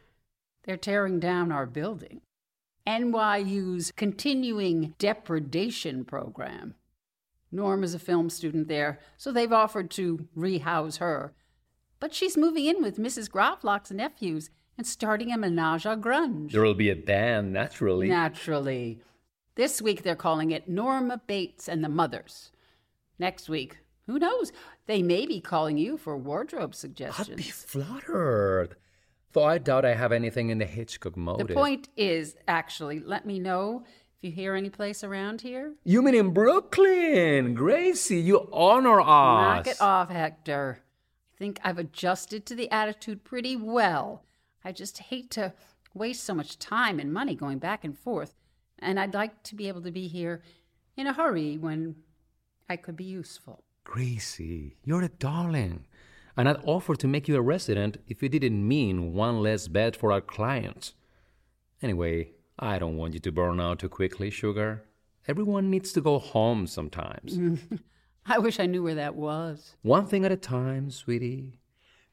They're 0.64 0.78
tearing 0.78 1.20
down 1.20 1.52
our 1.52 1.66
building. 1.66 2.22
NYU's 2.86 3.92
continuing 3.96 4.94
depredation 4.98 6.06
program. 6.06 6.76
Norm 7.52 7.84
is 7.84 7.94
a 7.94 8.00
film 8.00 8.30
student 8.30 8.68
there, 8.68 9.00
so 9.18 9.32
they've 9.32 9.52
offered 9.52 9.92
to 9.92 10.28
rehouse 10.36 10.98
her. 10.98 11.34
But 12.00 12.14
she's 12.14 12.38
moving 12.38 12.66
in 12.66 12.82
with 12.82 12.98
Mrs. 12.98 13.30
Gravlax's 13.30 13.92
nephews 13.92 14.50
and 14.78 14.88
starting 14.88 15.32
a 15.32 15.38
menage 15.38 15.86
a 15.86 15.96
grunge. 15.96 16.52
There'll 16.52 16.74
be 16.74 16.90
a 16.90 16.96
band, 16.96 17.54
naturally. 17.54 18.08
Naturally. 18.08 19.02
This 19.56 19.82
week 19.82 20.04
they're 20.04 20.16
calling 20.16 20.52
it 20.52 20.70
Norma 20.70 21.22
Bates 21.28 21.68
and 21.68 21.84
the 21.84 21.90
Mothers. 21.90 22.52
Next 23.20 23.50
week, 23.50 23.78
who 24.12 24.20
knows? 24.20 24.52
They 24.88 25.02
may 25.02 25.26
be 25.26 25.40
calling 25.40 25.78
you 25.78 25.98
for 25.98 26.18
wardrobe 26.18 26.76
suggestions. 26.76 27.30
I'd 27.30 27.38
be 27.38 27.44
flattered. 27.44 28.76
Though 29.34 29.46
I 29.46 29.58
doubt 29.58 29.86
I 29.86 29.96
have 29.96 30.12
anything 30.12 30.50
in 30.50 30.58
the 30.58 30.66
Hitchcock 30.66 31.16
motive. 31.16 31.48
The 31.48 31.54
point 31.54 31.88
is, 31.96 32.36
actually, 32.48 33.00
let 33.00 33.26
me 33.26 33.40
know 33.40 33.84
if 33.86 34.24
you 34.24 34.32
hear 34.32 34.56
any 34.56 34.70
place 34.70 35.04
around 35.04 35.40
here. 35.40 35.74
You 35.86 36.02
mean 36.02 36.16
in 36.16 36.32
Brooklyn? 36.32 37.54
Gracie, 37.54 38.20
you 38.20 38.50
honor 38.52 39.00
us. 39.00 39.08
Knock 39.08 39.68
it 39.68 39.82
off, 39.82 40.10
Hector. 40.10 40.80
I 41.34 41.38
think 41.38 41.62
I've 41.64 41.80
adjusted 41.80 42.46
to 42.48 42.56
the 42.56 42.70
attitude 42.70 43.24
pretty 43.24 43.56
well. 43.56 44.26
I 44.66 44.74
just 44.74 44.98
hate 44.98 45.32
to 45.32 45.54
waste 45.94 46.26
so 46.26 46.34
much 46.34 46.60
time 46.60 47.00
and 47.00 47.14
money 47.14 47.36
going 47.36 47.60
back 47.60 47.86
and 47.86 47.98
forth, 47.98 48.36
and 48.78 49.00
I'd 49.00 49.14
like 49.14 49.42
to 49.44 49.56
be 49.56 49.70
able 49.70 49.82
to 49.84 49.92
be 49.92 50.08
here 50.08 50.44
in 50.98 51.08
a 51.08 51.14
hurry 51.14 51.58
when 51.58 51.96
I 52.70 52.76
could 52.76 52.98
be 52.98 53.06
useful. 53.06 53.64
Gracie, 53.84 54.78
you're 54.84 55.02
a 55.02 55.10
darling. 55.10 55.86
And 56.38 56.48
I'd 56.48 56.64
offer 56.64 56.96
to 56.96 57.08
make 57.08 57.28
you 57.28 57.36
a 57.36 57.42
resident 57.42 57.98
if 58.08 58.24
it 58.24 58.30
didn't 58.30 58.68
mean 58.68 59.14
one 59.14 59.42
less 59.42 59.68
bed 59.68 59.96
for 59.96 60.12
our 60.12 60.22
clients. 60.22 60.94
Anyway, 61.82 62.32
I 62.58 62.80
don't 62.80 62.96
want 62.98 63.14
you 63.14 63.20
to 63.20 63.32
burn 63.32 63.60
out 63.60 63.80
too 63.80 63.90
quickly, 63.90 64.30
sugar. 64.30 64.84
Everyone 65.28 65.70
needs 65.70 65.92
to 65.94 66.02
go 66.02 66.20
home 66.20 66.68
sometimes. 66.68 67.38
I 68.26 68.40
wish 68.40 68.60
I 68.60 68.66
knew 68.66 68.84
where 68.84 68.96
that 68.96 69.16
was. 69.16 69.76
One 69.82 70.06
thing 70.06 70.26
at 70.26 70.32
a 70.32 70.38
time, 70.38 70.90
sweetie. 70.90 71.60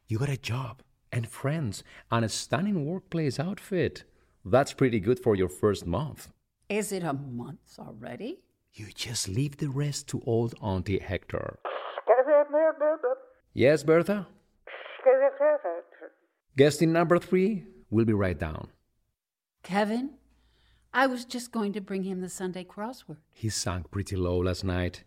You 0.06 0.18
got 0.18 0.30
a 0.30 0.36
job 0.36 0.82
and 1.12 1.28
friends 1.28 1.84
and 2.10 2.24
a 2.24 2.28
stunning 2.28 2.86
workplace 2.86 3.38
outfit. 3.38 4.04
That's 4.44 4.72
pretty 4.72 5.00
good 5.00 5.20
for 5.20 5.36
your 5.36 5.48
first 5.48 5.86
month. 5.86 6.32
Is 6.68 6.92
it 6.92 7.02
a 7.02 7.12
month 7.12 7.78
already? 7.78 8.40
You 8.78 8.86
just 8.94 9.28
leave 9.28 9.56
the 9.56 9.70
rest 9.70 10.06
to 10.10 10.22
old 10.24 10.54
Auntie 10.62 11.00
Hector. 11.00 11.58
Yes, 13.52 13.82
Bertha? 13.82 14.28
Guesting 16.56 16.92
number 16.92 17.18
three 17.18 17.64
will 17.90 18.04
be 18.04 18.12
right 18.12 18.38
down. 18.38 18.68
Kevin? 19.64 20.10
I 20.94 21.08
was 21.08 21.24
just 21.24 21.50
going 21.50 21.72
to 21.72 21.80
bring 21.80 22.04
him 22.04 22.20
the 22.20 22.28
Sunday 22.28 22.62
crossword. 22.62 23.16
He 23.32 23.48
sank 23.48 23.90
pretty 23.90 24.14
low 24.14 24.38
last 24.38 24.62
night. 24.62 25.02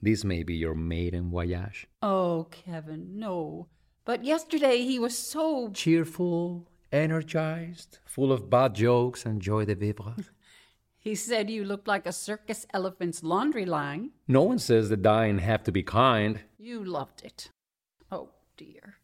This 0.00 0.24
may 0.24 0.42
be 0.42 0.54
your 0.54 0.74
maiden 0.74 1.30
voyage. 1.30 1.88
Oh, 2.00 2.46
Kevin, 2.50 3.18
no. 3.18 3.68
But 4.06 4.24
yesterday 4.24 4.78
he 4.78 4.98
was 4.98 5.16
so 5.16 5.70
cheerful, 5.74 6.70
energized, 6.90 7.98
full 8.06 8.32
of 8.32 8.48
bad 8.48 8.74
jokes 8.74 9.26
and 9.26 9.42
joy 9.42 9.66
de 9.66 9.74
vivre. 9.74 10.14
he 11.00 11.14
said 11.14 11.48
you 11.48 11.64
looked 11.64 11.88
like 11.88 12.06
a 12.06 12.12
circus 12.12 12.66
elephant's 12.74 13.22
laundry 13.22 13.64
line. 13.64 14.10
No 14.28 14.42
one 14.42 14.58
says 14.58 14.90
the 14.90 14.98
dying 14.98 15.38
have 15.38 15.64
to 15.64 15.72
be 15.72 15.82
kind. 15.82 16.40
You 16.58 16.84
loved 16.84 17.22
it. 17.24 17.50
Oh, 18.12 18.28
dear. 18.58 18.96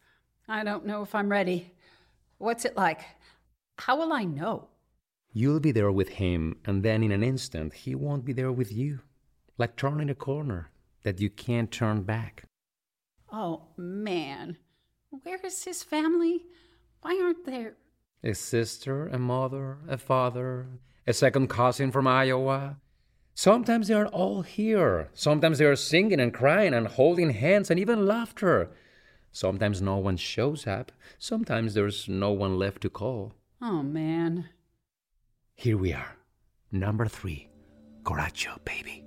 I 0.46 0.62
don't 0.62 0.84
know 0.84 1.02
if 1.02 1.14
I'm 1.14 1.30
ready. 1.30 1.72
What's 2.36 2.66
it 2.66 2.76
like? 2.76 3.00
How 3.78 3.96
will 3.96 4.12
I 4.12 4.24
know? 4.24 4.68
You'll 5.32 5.60
be 5.60 5.72
there 5.72 5.90
with 5.90 6.10
him, 6.10 6.58
and 6.66 6.82
then 6.82 7.02
in 7.02 7.12
an 7.12 7.22
instant, 7.22 7.72
he 7.72 7.94
won't 7.94 8.26
be 8.26 8.34
there 8.34 8.52
with 8.52 8.70
you. 8.70 9.00
Like 9.56 9.76
turning 9.76 10.10
a 10.10 10.14
corner 10.14 10.70
that 11.02 11.18
you 11.18 11.30
can't 11.30 11.72
turn 11.72 12.02
back. 12.02 12.44
Oh, 13.32 13.62
man. 13.78 14.58
Where 15.08 15.40
is 15.42 15.64
his 15.64 15.82
family? 15.82 16.44
Why 17.00 17.18
aren't 17.22 17.46
there? 17.46 17.76
A 18.22 18.34
sister, 18.34 19.08
a 19.08 19.18
mother, 19.18 19.78
a 19.88 19.96
father, 19.96 20.66
a 21.06 21.12
second 21.12 21.48
cousin 21.48 21.92
from 21.92 22.06
Iowa. 22.06 22.78
Sometimes 23.34 23.88
they 23.88 23.94
are 23.94 24.06
all 24.06 24.42
here. 24.42 25.08
Sometimes 25.12 25.58
they 25.58 25.66
are 25.66 25.76
singing 25.76 26.20
and 26.20 26.32
crying 26.32 26.74
and 26.74 26.88
holding 26.88 27.30
hands 27.30 27.70
and 27.70 27.78
even 27.78 28.06
laughter. 28.06 28.70
Sometimes 29.30 29.82
no 29.82 29.98
one 29.98 30.16
shows 30.16 30.66
up. 30.66 30.90
Sometimes 31.18 31.74
there's 31.74 32.08
no 32.08 32.32
one 32.32 32.58
left 32.58 32.80
to 32.82 32.90
call. 32.90 33.34
Oh, 33.60 33.82
man. 33.82 34.48
Here 35.54 35.76
we 35.76 35.92
are. 35.92 36.16
Number 36.72 37.06
three. 37.06 37.48
Coraggio, 38.02 38.58
baby. 38.64 39.04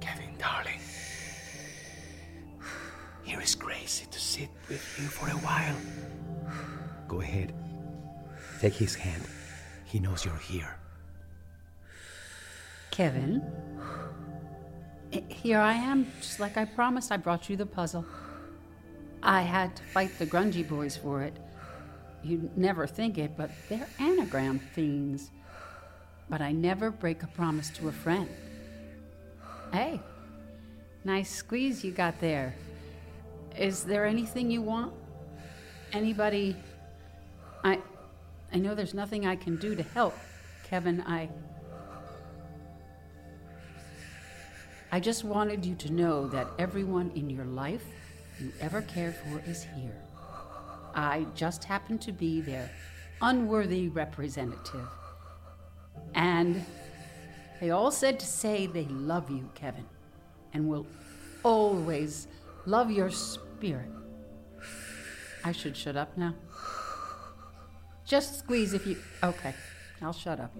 Kevin, 0.00 0.32
darling. 0.38 0.77
Here 3.38 3.44
is 3.44 3.54
Gracie 3.54 4.06
to 4.10 4.18
sit 4.18 4.48
with 4.68 4.98
you 4.98 5.06
for 5.06 5.28
a 5.28 5.38
while. 5.46 5.76
Go 7.06 7.20
ahead. 7.20 7.54
Take 8.60 8.74
his 8.74 8.96
hand. 8.96 9.22
He 9.84 10.00
knows 10.00 10.24
you're 10.24 10.34
here. 10.38 10.74
Kevin, 12.90 13.40
here 15.28 15.60
I 15.60 15.74
am, 15.74 16.10
just 16.20 16.40
like 16.40 16.56
I 16.56 16.64
promised. 16.64 17.12
I 17.12 17.16
brought 17.16 17.48
you 17.48 17.56
the 17.56 17.64
puzzle. 17.64 18.04
I 19.22 19.42
had 19.42 19.76
to 19.76 19.84
fight 19.84 20.18
the 20.18 20.26
grungy 20.26 20.68
boys 20.68 20.96
for 20.96 21.22
it. 21.22 21.36
You'd 22.24 22.58
never 22.58 22.88
think 22.88 23.18
it, 23.18 23.36
but 23.36 23.52
they're 23.68 23.88
anagram 24.00 24.58
fiends. 24.58 25.30
But 26.28 26.40
I 26.40 26.50
never 26.50 26.90
break 26.90 27.22
a 27.22 27.28
promise 27.28 27.70
to 27.70 27.86
a 27.86 27.92
friend. 27.92 28.28
Hey, 29.72 30.00
nice 31.04 31.30
squeeze 31.30 31.84
you 31.84 31.92
got 31.92 32.20
there. 32.20 32.56
Is 33.58 33.82
there 33.82 34.06
anything 34.06 34.50
you 34.50 34.62
want? 34.62 34.94
Anybody? 35.92 36.56
I 37.64 37.80
I 38.52 38.58
know 38.58 38.74
there's 38.74 38.94
nothing 38.94 39.26
I 39.26 39.34
can 39.34 39.56
do 39.56 39.74
to 39.74 39.82
help. 39.82 40.14
Kevin, 40.62 41.02
I 41.02 41.28
I 44.92 45.00
just 45.00 45.24
wanted 45.24 45.66
you 45.66 45.74
to 45.74 45.92
know 45.92 46.28
that 46.28 46.46
everyone 46.58 47.10
in 47.14 47.28
your 47.28 47.44
life 47.44 47.84
you 48.40 48.52
ever 48.60 48.82
cared 48.82 49.16
for 49.16 49.42
is 49.50 49.66
here. 49.76 49.96
I 50.94 51.26
just 51.34 51.64
happen 51.64 51.98
to 51.98 52.12
be 52.12 52.40
their 52.40 52.70
unworthy 53.20 53.88
representative. 53.88 54.86
And 56.14 56.64
they 57.60 57.70
all 57.70 57.90
said 57.90 58.20
to 58.20 58.26
say 58.26 58.66
they 58.66 58.84
love 58.84 59.30
you, 59.30 59.50
Kevin, 59.54 59.84
and 60.52 60.68
will 60.68 60.86
always 61.42 62.28
love 62.64 62.90
your 62.90 63.10
spirit. 63.10 63.47
I 65.44 65.52
should 65.52 65.76
shut 65.76 65.96
up 65.96 66.16
now. 66.16 66.34
Just 68.04 68.38
squeeze 68.38 68.72
if 68.72 68.86
you. 68.86 68.96
Okay, 69.22 69.54
I'll 70.00 70.12
shut 70.12 70.40
up. 70.40 70.52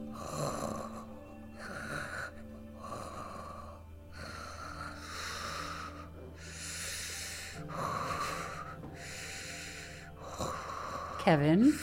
Kevin? 11.21 11.79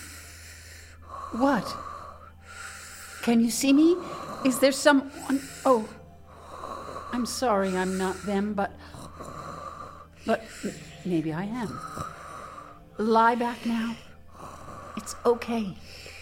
What? 1.33 1.65
Can 3.21 3.41
you 3.41 3.49
see 3.49 3.73
me? 3.73 3.95
Is 4.43 4.59
there 4.59 4.71
someone? 4.71 5.41
Oh, 5.65 5.87
I'm 7.11 7.25
sorry 7.25 7.77
I'm 7.77 7.97
not 7.97 8.21
them, 8.23 8.53
but. 8.53 8.71
But 10.25 10.43
maybe 11.05 11.31
I 11.33 11.43
am. 11.43 11.79
Lie 12.97 13.35
back 13.35 13.65
now. 13.65 13.95
It's 14.97 15.15
okay. 15.25 15.75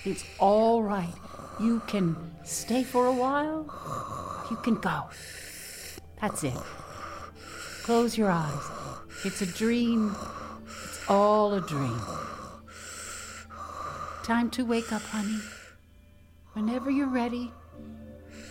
It's 0.05 0.25
all 0.39 0.83
right. 0.83 1.13
You 1.59 1.81
can 1.87 2.15
stay 2.43 2.83
for 2.83 3.07
a 3.07 3.13
while. 3.13 3.65
You 4.49 4.57
can 4.57 4.75
go. 4.75 5.09
That's 6.19 6.43
it. 6.43 6.57
Close 7.83 8.17
your 8.17 8.31
eyes. 8.31 8.63
It's 9.23 9.41
a 9.41 9.45
dream. 9.45 10.15
It's 10.65 10.99
all 11.07 11.53
a 11.53 11.61
dream. 11.61 11.99
Time 14.23 14.49
to 14.51 14.65
wake 14.65 14.91
up, 14.91 15.01
honey. 15.01 15.39
Whenever 16.53 16.89
you're 16.89 17.07
ready, 17.07 17.51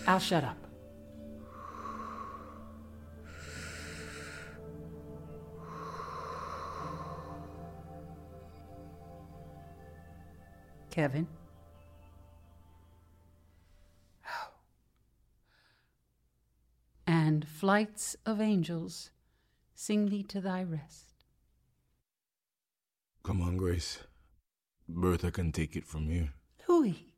I'll 0.06 0.18
shut 0.18 0.44
up. 0.44 0.61
Kevin? 10.92 11.26
And 17.06 17.48
flights 17.48 18.14
of 18.26 18.40
angels 18.40 19.10
sing 19.74 20.10
thee 20.10 20.22
to 20.24 20.40
thy 20.40 20.62
rest. 20.62 21.24
Come 23.24 23.40
on, 23.40 23.56
Grace. 23.56 24.00
Bertha 24.88 25.30
can 25.30 25.50
take 25.50 25.76
it 25.76 25.86
from 25.86 26.10
here. 26.10 26.34
Louie, 26.68 27.14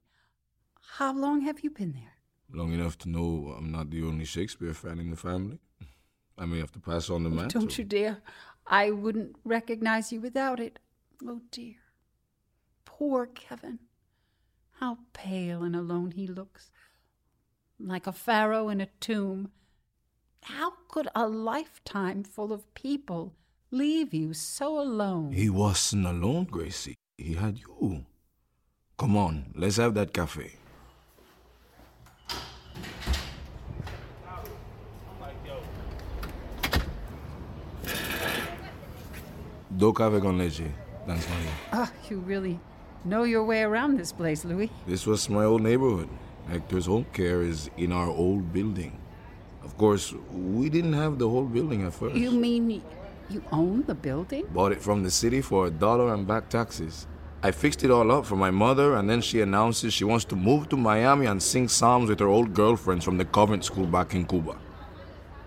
how 0.99 1.13
long 1.13 1.41
have 1.43 1.61
you 1.61 1.71
been 1.71 1.93
there? 1.93 2.15
Long 2.53 2.73
enough 2.73 2.97
to 2.99 3.09
know 3.09 3.55
I'm 3.59 3.73
not 3.73 3.91
the 3.91 4.03
only 4.05 4.25
Shakespeare 4.25 4.75
fan 4.75 5.01
in 5.01 5.11
the 5.11 5.17
family. 5.17 5.59
I 6.39 6.47
may 6.47 6.59
have 6.59 6.73
to 6.73 6.81
pass 6.81 7.11
on 7.11 7.25
the 7.25 7.31
mantle. 7.31 7.63
Don't 7.63 7.77
you 7.77 7.85
dare. 7.85 8.19
I 8.67 8.91
wouldn't 8.93 9.37
recognize 9.45 10.13
you 10.13 10.21
without 10.21 10.61
it. 10.61 10.79
Oh, 11.27 11.41
dear. 11.51 11.75
Poor 12.85 13.27
Kevin. 13.27 13.79
How 14.81 14.99
pale 15.13 15.63
and 15.63 15.77
alone 15.77 16.13
he 16.13 16.27
looks. 16.27 16.71
Like 17.79 18.07
a 18.07 18.13
pharaoh 18.13 18.69
in 18.69 18.81
a 18.81 18.89
tomb. 19.01 19.51
How 20.43 20.73
could 20.89 21.09
a 21.15 21.27
lifetime 21.27 22.23
full 22.23 22.53
of 22.53 22.73
people 22.75 23.35
leave 23.71 24.13
you 24.13 24.35
so 24.35 24.81
alone? 24.81 25.33
He 25.33 25.49
wasn't 25.49 26.07
alone, 26.07 26.45
Gracie. 26.45 26.97
He 27.17 27.35
had 27.35 27.59
you. 27.59 28.05
Come 28.97 29.17
on, 29.17 29.53
let's 29.57 29.77
have 29.77 29.95
that 29.95 30.13
cafe. 30.13 30.59
Do 39.77 39.93
café 39.93 40.21
con 40.21 40.39
leche. 40.39 40.71
Thanks, 41.05 41.29
Maria. 41.29 41.51
Ah, 41.73 41.91
you 42.09 42.21
really 42.21 42.61
know 43.05 43.25
your 43.25 43.45
way 43.45 43.63
around 43.63 43.99
this 43.99 44.13
place, 44.13 44.45
Louie. 44.45 44.71
This 44.87 45.07
was 45.07 45.29
my 45.29 45.45
old 45.45 45.63
neighborhood. 45.63 46.09
Hector's 46.49 46.87
home 46.87 47.07
care 47.13 47.43
is 47.43 47.71
in 47.77 47.93
our 47.93 48.09
old 48.09 48.53
building. 48.53 48.99
Of 49.63 49.77
course, 49.79 50.13
we 50.33 50.69
didn't 50.69 50.93
have 50.93 51.19
the 51.19 51.29
whole 51.29 51.45
building 51.45 51.87
at 51.87 51.95
first. 51.95 52.17
You 52.17 52.31
mean 52.31 52.83
you 53.31 53.43
own 53.51 53.85
the 53.87 53.95
building? 53.95 54.47
Bought 54.53 54.73
it 54.73 54.83
from 54.83 55.03
the 55.03 55.11
city 55.11 55.41
for 55.41 55.67
a 55.67 55.71
dollar 55.71 56.13
and 56.13 56.27
back 56.27 56.49
taxes. 56.49 57.07
I 57.43 57.51
fixed 57.51 57.85
it 57.85 57.91
all 57.91 58.11
up 58.11 58.25
for 58.25 58.37
my 58.37 58.51
mother, 58.51 58.95
and 58.95 59.09
then 59.09 59.21
she 59.21 59.41
announces 59.41 59.93
she 59.93 60.05
wants 60.05 60.25
to 60.27 60.37
move 60.37 60.69
to 60.71 60.77
Miami 60.77 61.27
and 61.27 61.43
sing 61.43 61.69
psalms 61.69 62.09
with 62.09 62.21
her 62.21 62.27
old 62.27 62.55
girlfriends 62.55 63.05
from 63.05 63.19
the 63.19 63.25
convent 63.25 63.65
school 63.65 63.87
back 63.87 64.15
in 64.15 64.25
Cuba. 64.25 64.57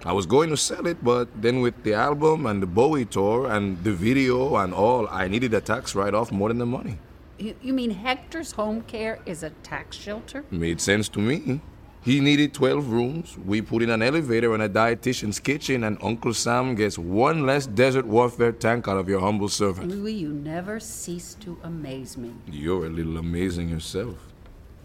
I 0.05 0.13
was 0.13 0.27
going 0.27 0.49
to 0.51 0.57
sell 0.57 0.85
it, 0.85 1.03
but 1.03 1.27
then 1.41 1.61
with 1.61 1.83
the 1.83 1.95
album 1.95 2.45
and 2.45 2.61
the 2.61 2.67
Bowie 2.67 3.05
tour 3.05 3.51
and 3.51 3.83
the 3.83 3.93
video 3.93 4.55
and 4.57 4.73
all, 4.73 5.07
I 5.09 5.27
needed 5.27 5.53
a 5.55 5.61
tax 5.61 5.95
write 5.95 6.13
off 6.13 6.31
more 6.31 6.49
than 6.49 6.59
the 6.59 6.67
money. 6.67 6.99
You, 7.37 7.55
you 7.61 7.73
mean 7.73 7.91
Hector's 7.91 8.51
home 8.51 8.81
care 8.81 9.19
is 9.25 9.43
a 9.43 9.51
tax 9.61 9.95
shelter? 9.95 10.43
Made 10.49 10.81
sense 10.81 11.07
to 11.09 11.19
me. 11.19 11.61
He 12.01 12.19
needed 12.19 12.53
12 12.53 12.91
rooms. 12.91 13.37
We 13.45 13.61
put 13.61 13.83
in 13.83 13.89
an 13.89 14.01
elevator 14.01 14.53
and 14.53 14.63
a 14.63 14.69
dietitian's 14.69 15.39
kitchen, 15.39 15.83
and 15.83 15.97
Uncle 16.01 16.33
Sam 16.33 16.73
gets 16.73 16.97
one 16.97 17.45
less 17.45 17.67
desert 17.67 18.07
warfare 18.07 18.53
tank 18.53 18.87
out 18.87 18.97
of 18.97 19.09
your 19.09 19.19
humble 19.19 19.49
servant. 19.49 19.91
Louie, 19.91 20.13
you 20.13 20.29
never 20.29 20.79
cease 20.79 21.35
to 21.41 21.59
amaze 21.63 22.17
me. 22.17 22.33
You're 22.47 22.85
a 22.85 22.89
little 22.89 23.17
amazing 23.17 23.69
yourself, 23.69 24.15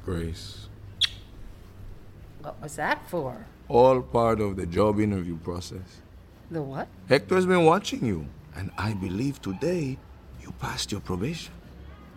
Grace. 0.05 0.69
What 2.41 2.61
was 2.61 2.77
that 2.77 3.09
for? 3.09 3.47
All 3.69 4.03
part 4.03 4.41
of 4.41 4.57
the 4.57 4.67
job 4.67 5.01
interview 5.01 5.39
process. 5.39 6.01
The 6.51 6.61
what? 6.61 6.89
Hector's 7.09 7.47
been 7.47 7.65
watching 7.65 8.05
you, 8.05 8.27
and 8.57 8.73
I 8.77 8.93
believe 8.95 9.41
today 9.41 9.97
you 10.43 10.53
passed 10.59 10.91
your 10.91 11.01
probation. 11.01 11.55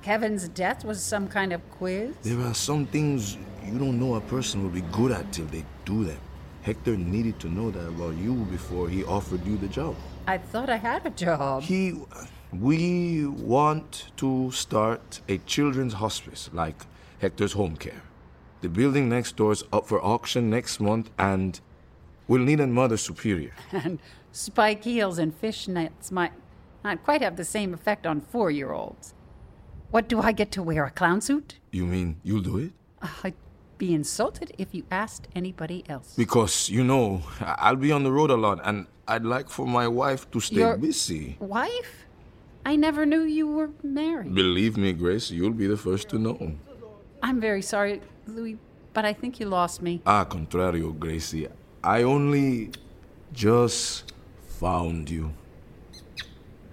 Kevin's 0.06 0.48
death 0.50 0.86
was 0.86 1.02
some 1.02 1.28
kind 1.28 1.52
of 1.52 1.68
quiz? 1.72 2.14
There 2.22 2.40
are 2.42 2.54
some 2.54 2.86
things 2.86 3.40
you 3.66 3.80
don't 3.80 4.00
know 4.00 4.14
a 4.14 4.22
person 4.22 4.62
will 4.62 4.70
be 4.70 4.86
good 4.92 5.12
at 5.12 5.34
till 5.34 5.48
they 5.48 5.66
do 5.84 6.04
them. 6.04 6.20
Hector 6.62 6.96
needed 6.96 7.40
to 7.40 7.50
know 7.50 7.72
that 7.72 7.88
about 7.88 8.16
you 8.16 8.36
before 8.52 8.88
he 8.88 9.04
offered 9.04 9.44
you 9.48 9.58
the 9.58 9.68
job. 9.68 9.96
I 10.28 10.38
thought 10.38 10.70
I 10.70 10.76
had 10.76 11.08
a 11.08 11.10
job. 11.10 11.64
He. 11.64 12.00
We 12.54 13.26
want 13.26 14.12
to 14.18 14.52
start 14.52 15.22
a 15.28 15.40
children's 15.40 15.94
hospice 15.94 16.52
like 16.54 16.86
Hector's 17.18 17.54
home 17.54 17.76
care. 17.76 18.04
The 18.62 18.70
building 18.70 19.10
next 19.10 19.36
door 19.38 19.54
is 19.54 19.64
up 19.74 19.88
for 19.88 20.00
auction 20.06 20.52
next 20.52 20.80
month, 20.80 21.10
and 21.18 21.60
we'll 22.28 22.44
need 22.44 22.60
a 22.60 22.68
mother 22.68 22.98
superior. 22.98 23.56
And 23.72 23.98
spike 24.32 24.84
heels 24.84 25.18
and 25.18 25.34
fishnets 25.42 26.12
might 26.12 26.34
not 26.84 27.04
quite 27.04 27.24
have 27.24 27.38
the 27.38 27.44
same 27.44 27.74
effect 27.74 28.06
on 28.06 28.22
four 28.22 28.52
year 28.52 28.72
olds. 28.72 29.15
What 29.96 30.10
do 30.10 30.20
I 30.20 30.34
get 30.34 30.52
to 30.52 30.62
wear? 30.62 30.84
A 30.84 30.92
clown 30.92 31.22
suit? 31.22 31.58
You 31.72 31.86
mean 31.86 32.20
you'll 32.22 32.42
do 32.42 32.58
it? 32.58 32.74
I'd 33.24 33.34
be 33.78 33.94
insulted 33.94 34.52
if 34.58 34.76
you 34.76 34.84
asked 34.92 35.30
anybody 35.34 35.86
else. 35.88 36.16
Because, 36.18 36.70
you 36.70 36.84
know, 36.84 37.22
I'll 37.40 37.78
be 37.78 37.94
on 37.94 38.04
the 38.04 38.12
road 38.12 38.30
a 38.30 38.36
lot, 38.36 38.60
and 38.66 38.88
I'd 39.08 39.24
like 39.24 39.50
for 39.50 39.66
my 39.66 39.88
wife 39.88 40.30
to 40.32 40.42
stay 40.42 40.58
Your- 40.58 40.76
busy. 40.76 41.38
Wife? 41.40 42.06
I 42.66 42.76
never 42.76 43.06
knew 43.06 43.22
you 43.22 43.48
were 43.48 43.70
married. 43.84 44.36
Believe 44.36 44.76
me, 44.76 44.92
Grace, 44.92 45.32
you'll 45.32 45.60
be 45.64 45.66
the 45.66 45.78
first 45.78 46.10
to 46.10 46.20
know. 46.20 46.38
I'm 47.24 47.40
very 47.40 47.62
sorry, 47.62 48.02
Louie, 48.28 48.58
but 48.92 49.06
I 49.06 49.14
think 49.14 49.40
you 49.40 49.46
lost 49.48 49.82
me. 49.82 50.02
Ah, 50.06 50.26
contrario, 50.26 50.92
Gracie. 51.00 51.48
I 51.82 52.04
only 52.04 52.72
just 53.32 54.12
found 54.60 55.10
you. 55.10 55.32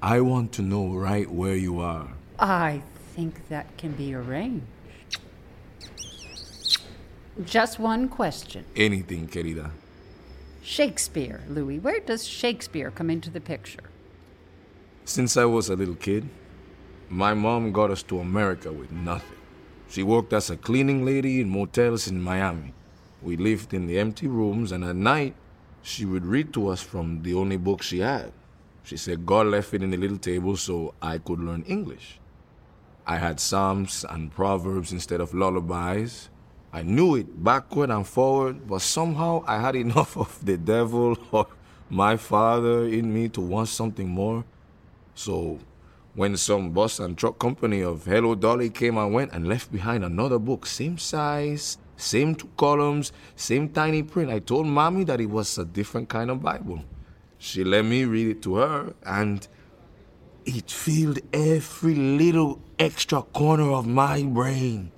I 0.02 0.20
want 0.22 0.50
to 0.54 0.62
know 0.62 0.88
right 0.88 1.30
where 1.30 1.54
you 1.54 1.78
are. 1.78 2.08
I 2.40 2.82
think 3.14 3.48
that 3.48 3.76
can 3.76 3.92
be 3.92 4.14
arranged. 4.14 4.66
Just 7.44 7.78
one 7.78 8.08
question. 8.08 8.64
Anything, 8.76 9.28
querida. 9.28 9.70
Shakespeare, 10.62 11.40
Louie. 11.48 11.78
Where 11.78 12.00
does 12.00 12.26
Shakespeare 12.26 12.90
come 12.90 13.10
into 13.10 13.30
the 13.30 13.40
picture? 13.40 13.84
Since 15.04 15.36
I 15.36 15.44
was 15.44 15.68
a 15.68 15.76
little 15.76 15.94
kid, 15.96 16.28
my 17.08 17.34
mom 17.34 17.72
got 17.72 17.90
us 17.90 18.02
to 18.04 18.20
America 18.20 18.72
with 18.72 18.92
nothing. 18.92 19.38
She 19.88 20.02
worked 20.02 20.32
as 20.32 20.48
a 20.48 20.56
cleaning 20.56 21.04
lady 21.04 21.40
in 21.40 21.50
motels 21.50 22.08
in 22.08 22.22
Miami. 22.22 22.72
We 23.20 23.36
lived 23.36 23.74
in 23.74 23.86
the 23.86 23.98
empty 23.98 24.28
rooms, 24.28 24.72
and 24.72 24.84
at 24.84 24.96
night, 24.96 25.34
she 25.82 26.04
would 26.06 26.24
read 26.24 26.52
to 26.54 26.68
us 26.68 26.80
from 26.80 27.22
the 27.22 27.34
only 27.34 27.56
book 27.56 27.82
she 27.82 27.98
had. 27.98 28.32
She 28.84 28.96
said 28.96 29.26
God 29.26 29.48
left 29.48 29.74
it 29.74 29.82
in 29.82 29.90
the 29.90 29.96
little 29.96 30.18
table 30.18 30.56
so 30.56 30.94
I 31.02 31.18
could 31.18 31.40
learn 31.40 31.62
English. 31.64 32.18
I 33.06 33.18
had 33.18 33.40
Psalms 33.40 34.04
and 34.08 34.30
Proverbs 34.30 34.92
instead 34.92 35.20
of 35.20 35.34
lullabies. 35.34 36.30
I 36.72 36.82
knew 36.82 37.16
it 37.16 37.42
backward 37.42 37.90
and 37.90 38.06
forward, 38.06 38.66
but 38.68 38.80
somehow 38.80 39.44
I 39.46 39.60
had 39.60 39.76
enough 39.76 40.16
of 40.24 40.44
the 40.44 40.56
devil 40.56 41.18
or 41.30 41.46
my 41.90 42.16
father 42.16 42.86
in 42.86 43.12
me 43.12 43.28
to 43.30 43.40
want 43.40 43.68
something 43.68 44.08
more. 44.08 44.44
So 45.14 45.58
when 46.14 46.36
some 46.36 46.70
bus 46.70 47.00
and 47.00 47.18
truck 47.18 47.38
company 47.38 47.82
of 47.82 48.04
Hello 48.04 48.34
Dolly 48.34 48.70
came 48.70 48.96
and 48.96 49.12
went 49.12 49.32
and 49.32 49.48
left 49.48 49.72
behind 49.72 50.04
another 50.04 50.38
book, 50.38 50.64
same 50.66 50.96
size, 50.96 51.78
same 51.96 52.34
two 52.34 52.48
columns, 52.56 53.12
same 53.34 53.68
tiny 53.68 54.02
print, 54.02 54.30
I 54.30 54.38
told 54.38 54.66
mommy 54.66 55.04
that 55.04 55.20
it 55.20 55.30
was 55.30 55.58
a 55.58 55.64
different 55.64 56.08
kind 56.08 56.30
of 56.30 56.42
Bible. 56.42 56.84
She 57.38 57.64
let 57.64 57.84
me 57.84 58.04
read 58.04 58.28
it 58.28 58.42
to 58.42 58.56
her, 58.56 58.94
and 59.04 59.46
it 60.46 60.70
filled 60.70 61.18
every 61.32 61.94
little 61.94 62.60
extra 62.78 63.22
corner 63.22 63.70
of 63.72 63.86
my 63.86 64.22
brain. 64.22 64.92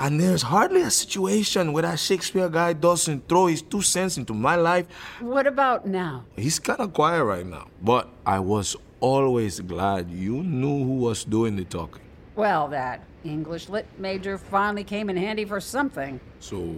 And 0.00 0.20
there's 0.20 0.42
hardly 0.42 0.82
a 0.82 0.90
situation 0.90 1.72
where 1.72 1.82
that 1.82 1.98
Shakespeare 1.98 2.48
guy 2.48 2.72
doesn't 2.72 3.28
throw 3.28 3.46
his 3.46 3.62
two 3.62 3.82
cents 3.82 4.16
into 4.16 4.32
my 4.32 4.54
life. 4.54 4.86
What 5.18 5.48
about 5.48 5.86
now? 5.88 6.24
He's 6.36 6.60
kind 6.60 6.78
of 6.78 6.92
quiet 6.92 7.24
right 7.24 7.44
now, 7.44 7.66
but 7.82 8.08
I 8.24 8.38
was 8.38 8.76
always 9.00 9.58
glad 9.58 10.08
you 10.08 10.44
knew 10.44 10.84
who 10.84 10.98
was 10.98 11.24
doing 11.24 11.56
the 11.56 11.64
talking. 11.64 12.02
Well, 12.36 12.68
that 12.68 13.02
English 13.24 13.68
lit 13.68 13.86
major 13.98 14.38
finally 14.38 14.84
came 14.84 15.10
in 15.10 15.16
handy 15.16 15.44
for 15.44 15.60
something. 15.60 16.20
So, 16.38 16.76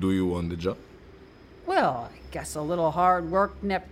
do 0.00 0.10
you 0.10 0.26
want 0.26 0.50
the 0.50 0.56
job? 0.56 0.76
Well, 1.66 2.10
I 2.12 2.32
guess 2.32 2.56
a 2.56 2.62
little 2.62 2.90
hard 2.90 3.30
work 3.30 3.62
nep. 3.62 3.86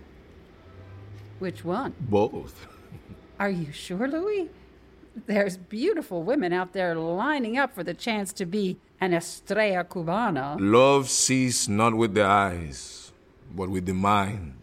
Which 1.39 1.63
one? 1.63 1.93
Both. 1.99 2.67
Are 3.39 3.49
you 3.49 3.71
sure, 3.71 4.07
Louie? 4.07 4.49
There's 5.25 5.57
beautiful 5.57 6.23
women 6.23 6.53
out 6.53 6.73
there 6.73 6.95
lining 6.95 7.57
up 7.57 7.73
for 7.73 7.83
the 7.83 7.93
chance 7.93 8.33
to 8.33 8.45
be 8.45 8.77
an 8.99 9.13
estrella 9.13 9.83
cubana. 9.85 10.57
Love 10.59 11.09
sees 11.09 11.69
not 11.69 11.93
with 11.95 12.13
the 12.13 12.25
eyes, 12.25 13.11
but 13.55 13.69
with 13.69 13.85
the 13.85 13.93
mind. 13.93 14.55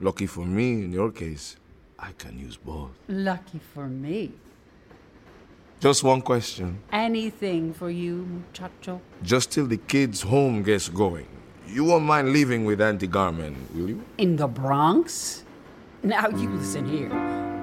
Lucky 0.00 0.26
for 0.26 0.44
me, 0.44 0.84
in 0.84 0.92
your 0.92 1.10
case, 1.12 1.56
I 1.98 2.12
can 2.12 2.38
use 2.38 2.56
both. 2.56 2.90
Lucky 3.08 3.60
for 3.74 3.86
me. 3.86 4.32
Just 5.78 6.02
one 6.02 6.20
question. 6.20 6.78
Anything 6.92 7.72
for 7.72 7.90
you, 7.90 8.26
muchacho? 8.26 9.00
Just 9.22 9.52
till 9.52 9.66
the 9.66 9.76
kids' 9.76 10.22
home 10.22 10.62
gets 10.62 10.88
going. 10.88 11.26
You 11.66 11.84
won't 11.84 12.04
mind 12.04 12.32
living 12.32 12.64
with 12.64 12.80
Auntie 12.80 13.08
Carmen, 13.08 13.54
will 13.72 13.88
you? 13.88 14.04
In 14.18 14.36
the 14.36 14.48
Bronx? 14.48 15.44
Now 16.02 16.28
you 16.30 16.48
listen 16.48 16.86
here, 16.86 17.10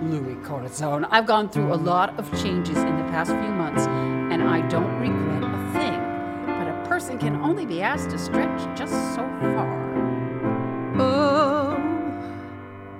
Louie 0.04 0.36
Corazon. 0.44 1.06
I've 1.06 1.26
gone 1.26 1.50
through 1.50 1.74
a 1.74 1.76
lot 1.76 2.20
of 2.20 2.30
changes 2.40 2.78
in 2.78 2.96
the 2.98 3.04
past 3.06 3.32
few 3.32 3.40
months, 3.40 3.88
and 3.88 4.44
I 4.44 4.62
don't 4.68 5.00
regret 5.00 5.42
a 5.42 5.72
thing. 5.74 6.00
But 6.46 6.68
a 6.68 6.88
person 6.88 7.18
can 7.18 7.36
only 7.38 7.66
be 7.66 7.82
asked 7.82 8.12
to 8.12 8.20
stretch 8.20 8.78
just 8.78 8.94
so 9.16 9.24
far. 9.42 9.74
Oh, 11.00 11.78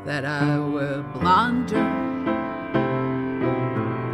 that 0.06 0.26
I 0.26 0.58
were 0.58 1.04
blonder. 1.14 1.86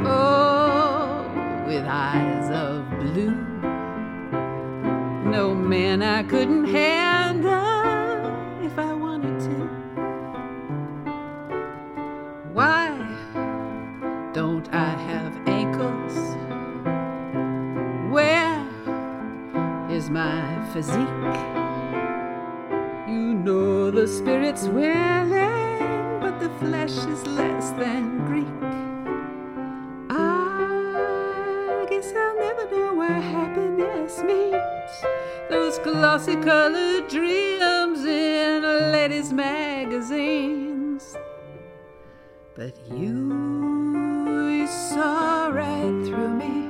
Oh, 0.06 1.26
with 1.66 1.86
eyes 1.86 2.50
of 2.50 2.90
blue. 3.00 3.32
No 5.32 5.56
man 5.56 6.02
I 6.04 6.24
couldn't 6.24 6.66
handle 6.66 7.13
is 20.04 20.10
my 20.10 20.70
physique? 20.74 20.98
You 23.08 23.34
know 23.46 23.90
the 23.92 24.08
spirit's 24.08 24.64
willing, 24.64 26.20
but 26.20 26.40
the 26.40 26.50
flesh 26.60 26.98
is 27.14 27.26
less 27.28 27.70
than 27.72 28.26
Greek. 28.26 28.64
I 30.10 31.86
guess 31.90 32.12
I'll 32.14 32.38
never 32.38 32.66
know 32.76 32.96
where 32.96 33.22
happiness 33.38 34.22
meets 34.24 34.96
those 35.50 35.80
glossy 35.80 36.36
colored 36.36 37.08
dreams 37.08 38.04
in 38.04 38.62
ladies' 38.92 39.32
magazines. 39.32 41.16
But 42.56 42.76
you, 42.92 44.68
saw 44.68 45.48
right 45.48 46.06
through 46.06 46.34
me, 46.44 46.68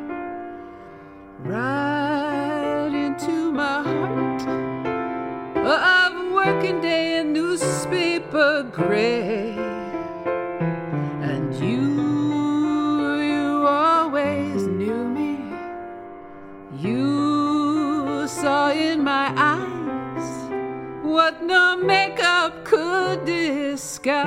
right 1.40 2.03
into 3.14 3.52
my 3.52 3.84
heart 3.84 4.42
of 5.58 6.32
working 6.34 6.82
day 6.82 7.20
and 7.20 7.32
newspaper 7.32 8.64
gray. 8.72 9.52
And 11.22 11.54
you, 11.54 13.22
you 13.22 13.68
always 13.68 14.66
knew 14.66 15.08
me. 15.08 15.38
You 16.76 18.28
saw 18.28 18.72
in 18.72 19.04
my 19.04 19.32
eyes 19.38 21.04
what 21.04 21.44
no 21.44 21.78
makeup 21.78 22.66
could 22.66 23.26
disguise. 23.26 24.24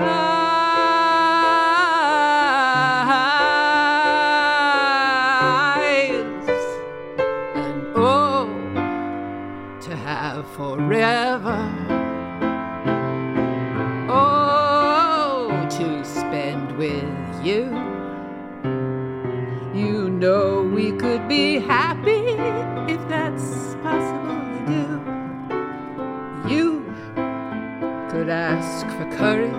Courage. 29.17 29.53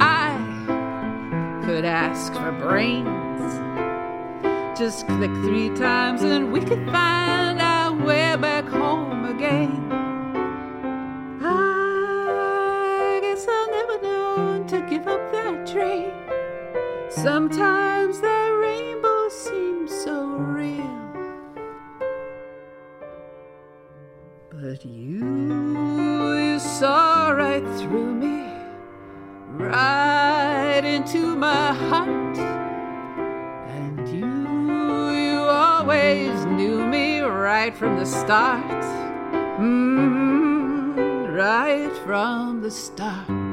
I 0.00 0.38
could 1.64 1.84
ask 1.84 2.32
for 2.32 2.52
brains. 2.52 3.14
Just 4.78 5.06
click 5.06 5.32
three 5.42 5.70
times 5.70 6.22
and 6.22 6.52
we 6.52 6.60
could 6.60 6.84
find 6.90 7.60
our 7.60 7.92
way 7.92 8.36
back 8.36 8.66
home 8.66 9.24
again. 9.24 9.90
I 11.42 13.18
guess 13.20 13.46
I'll 13.48 13.70
never 13.70 14.02
know 14.02 14.64
to 14.68 14.80
give 14.88 15.06
up 15.08 15.32
that 15.32 15.66
dream. 15.66 16.12
Sometimes 17.08 18.20
that 18.20 18.48
rainbow 18.50 19.28
seems 19.28 19.92
so 19.92 20.26
real. 20.26 21.00
But 24.50 24.84
you, 24.84 26.03
you 26.54 26.60
saw 26.60 27.30
right 27.30 27.66
through 27.80 28.14
me, 28.14 28.46
right 29.54 30.82
into 30.84 31.34
my 31.34 31.72
heart. 31.72 32.38
And 33.76 34.08
you, 34.08 35.10
you 35.10 35.40
always 35.40 36.44
knew 36.44 36.86
me 36.86 37.22
right 37.22 37.76
from 37.76 37.96
the 37.96 38.06
start. 38.06 38.84
Mm, 39.58 41.36
right 41.36 41.92
from 42.04 42.62
the 42.62 42.70
start. 42.70 43.43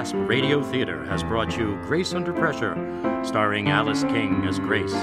Gasp 0.00 0.16
Radio 0.16 0.62
Theater 0.62 1.04
has 1.04 1.22
brought 1.22 1.58
you 1.58 1.78
Grace 1.82 2.14
Under 2.14 2.32
Pressure, 2.32 2.72
starring 3.22 3.68
Alice 3.68 4.02
King 4.04 4.46
as 4.46 4.58
Grace, 4.58 4.94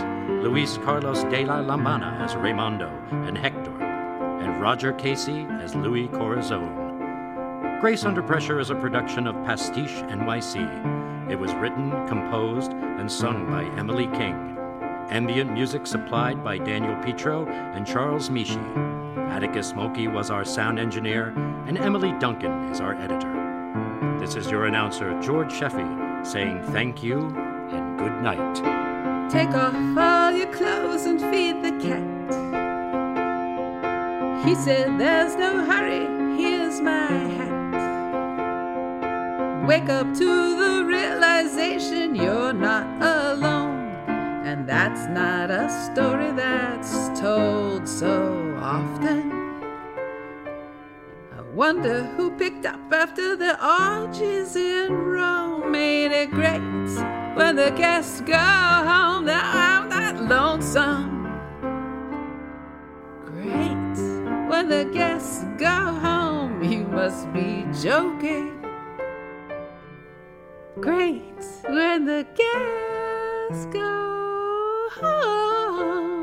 Luis 0.42 0.80
Carlos 0.80 1.22
de 1.26 1.45
la 1.45 1.61
Lombana 1.61 2.19
as 2.19 2.35
Raimondo 2.35 2.90
and 3.11 3.38
Hector, 3.38 3.80
and 3.80 4.59
Roger 4.59 4.93
Casey 4.93 5.45
as 5.61 5.76
Louie 5.76 6.08
Corazon. 6.08 7.77
Grace 7.80 8.06
Under 8.06 8.24
Pressure 8.24 8.59
is 8.59 8.72
a 8.72 8.76
production 8.76 9.27
of 9.27 9.35
Pastiche 9.45 10.01
NYC. 10.09 11.30
It 11.30 11.35
was 11.35 11.53
written, 11.53 11.92
composed, 12.08 12.72
and 12.72 13.11
sung 13.11 13.45
by 13.51 13.66
Emily 13.80 14.08
King. 14.08 14.58
Ambient 15.11 15.53
music 15.53 15.85
supplied 15.85 16.43
by 16.43 16.58
Daniel 16.58 16.95
Petro 17.03 17.45
and 17.45 17.85
Charles 17.85 18.32
Mishi. 18.32 18.58
Atticus 19.30 19.67
Smokey 19.67 20.08
was 20.08 20.32
our 20.32 20.43
sound 20.43 20.80
engineer, 20.80 21.35
and 21.67 21.77
Emily 21.77 22.14
Duncan 22.14 22.72
is 22.72 22.82
our 22.82 22.95
editor. 22.95 23.36
This 24.27 24.45
is 24.45 24.51
your 24.51 24.65
announcer, 24.65 25.17
George 25.22 25.53
Sheffey, 25.53 25.88
saying 26.27 26.61
thank 26.73 27.01
you 27.01 27.33
and 27.72 27.97
good 27.97 28.22
night. 28.22 28.56
Take 29.31 29.51
off 29.51 29.73
all 29.97 30.33
your 30.33 30.51
clothes 30.53 31.06
and 31.06 31.22
feed 31.31 31.64
the 31.64 31.72
cat. 31.81 32.03
He 34.45 34.53
said, 34.53 34.99
There's 34.99 35.38
no 35.38 35.64
hurry, 35.64 36.07
here's 36.38 36.81
my 36.81 37.07
hat. 37.38 37.56
Wake 39.65 39.88
up 39.88 40.14
to 40.15 40.57
the 40.57 40.83
realization 40.85 42.14
you're 42.14 42.51
not 42.51 42.85
alone. 43.01 43.88
And 44.45 44.67
that's 44.67 45.07
not 45.07 45.49
a 45.51 45.69
story 45.69 46.33
that's 46.33 47.17
told 47.17 47.88
so 47.88 48.57
often. 48.59 49.31
I 51.33 51.41
wonder 51.53 52.03
who 52.17 52.26
picked 52.38 52.66
up 52.66 52.80
after 52.93 53.35
the 53.35 53.53
orgies 53.66 54.56
in 54.56 54.93
Rome. 54.93 55.74
Ain't 55.74 56.14
it 56.14 56.30
great 56.32 56.61
when 57.35 57.56
the 57.56 57.72
guests 57.75 58.22
go 58.22 58.38
home? 58.38 59.25
Now 59.25 59.51
I'm 59.53 59.90
not 59.90 60.22
lonesome. 60.24 61.25
Great 63.25 63.98
when 64.49 64.69
the 64.69 64.85
guests 64.93 65.45
go 65.57 65.66
home. 65.67 66.64
You 66.64 66.85
must 66.85 67.32
be 67.33 67.66
joking. 67.82 68.53
Great 70.80 71.43
when 71.67 72.06
the 72.06 72.25
guests 72.35 73.66
go 73.74 74.90
home. 74.91 76.16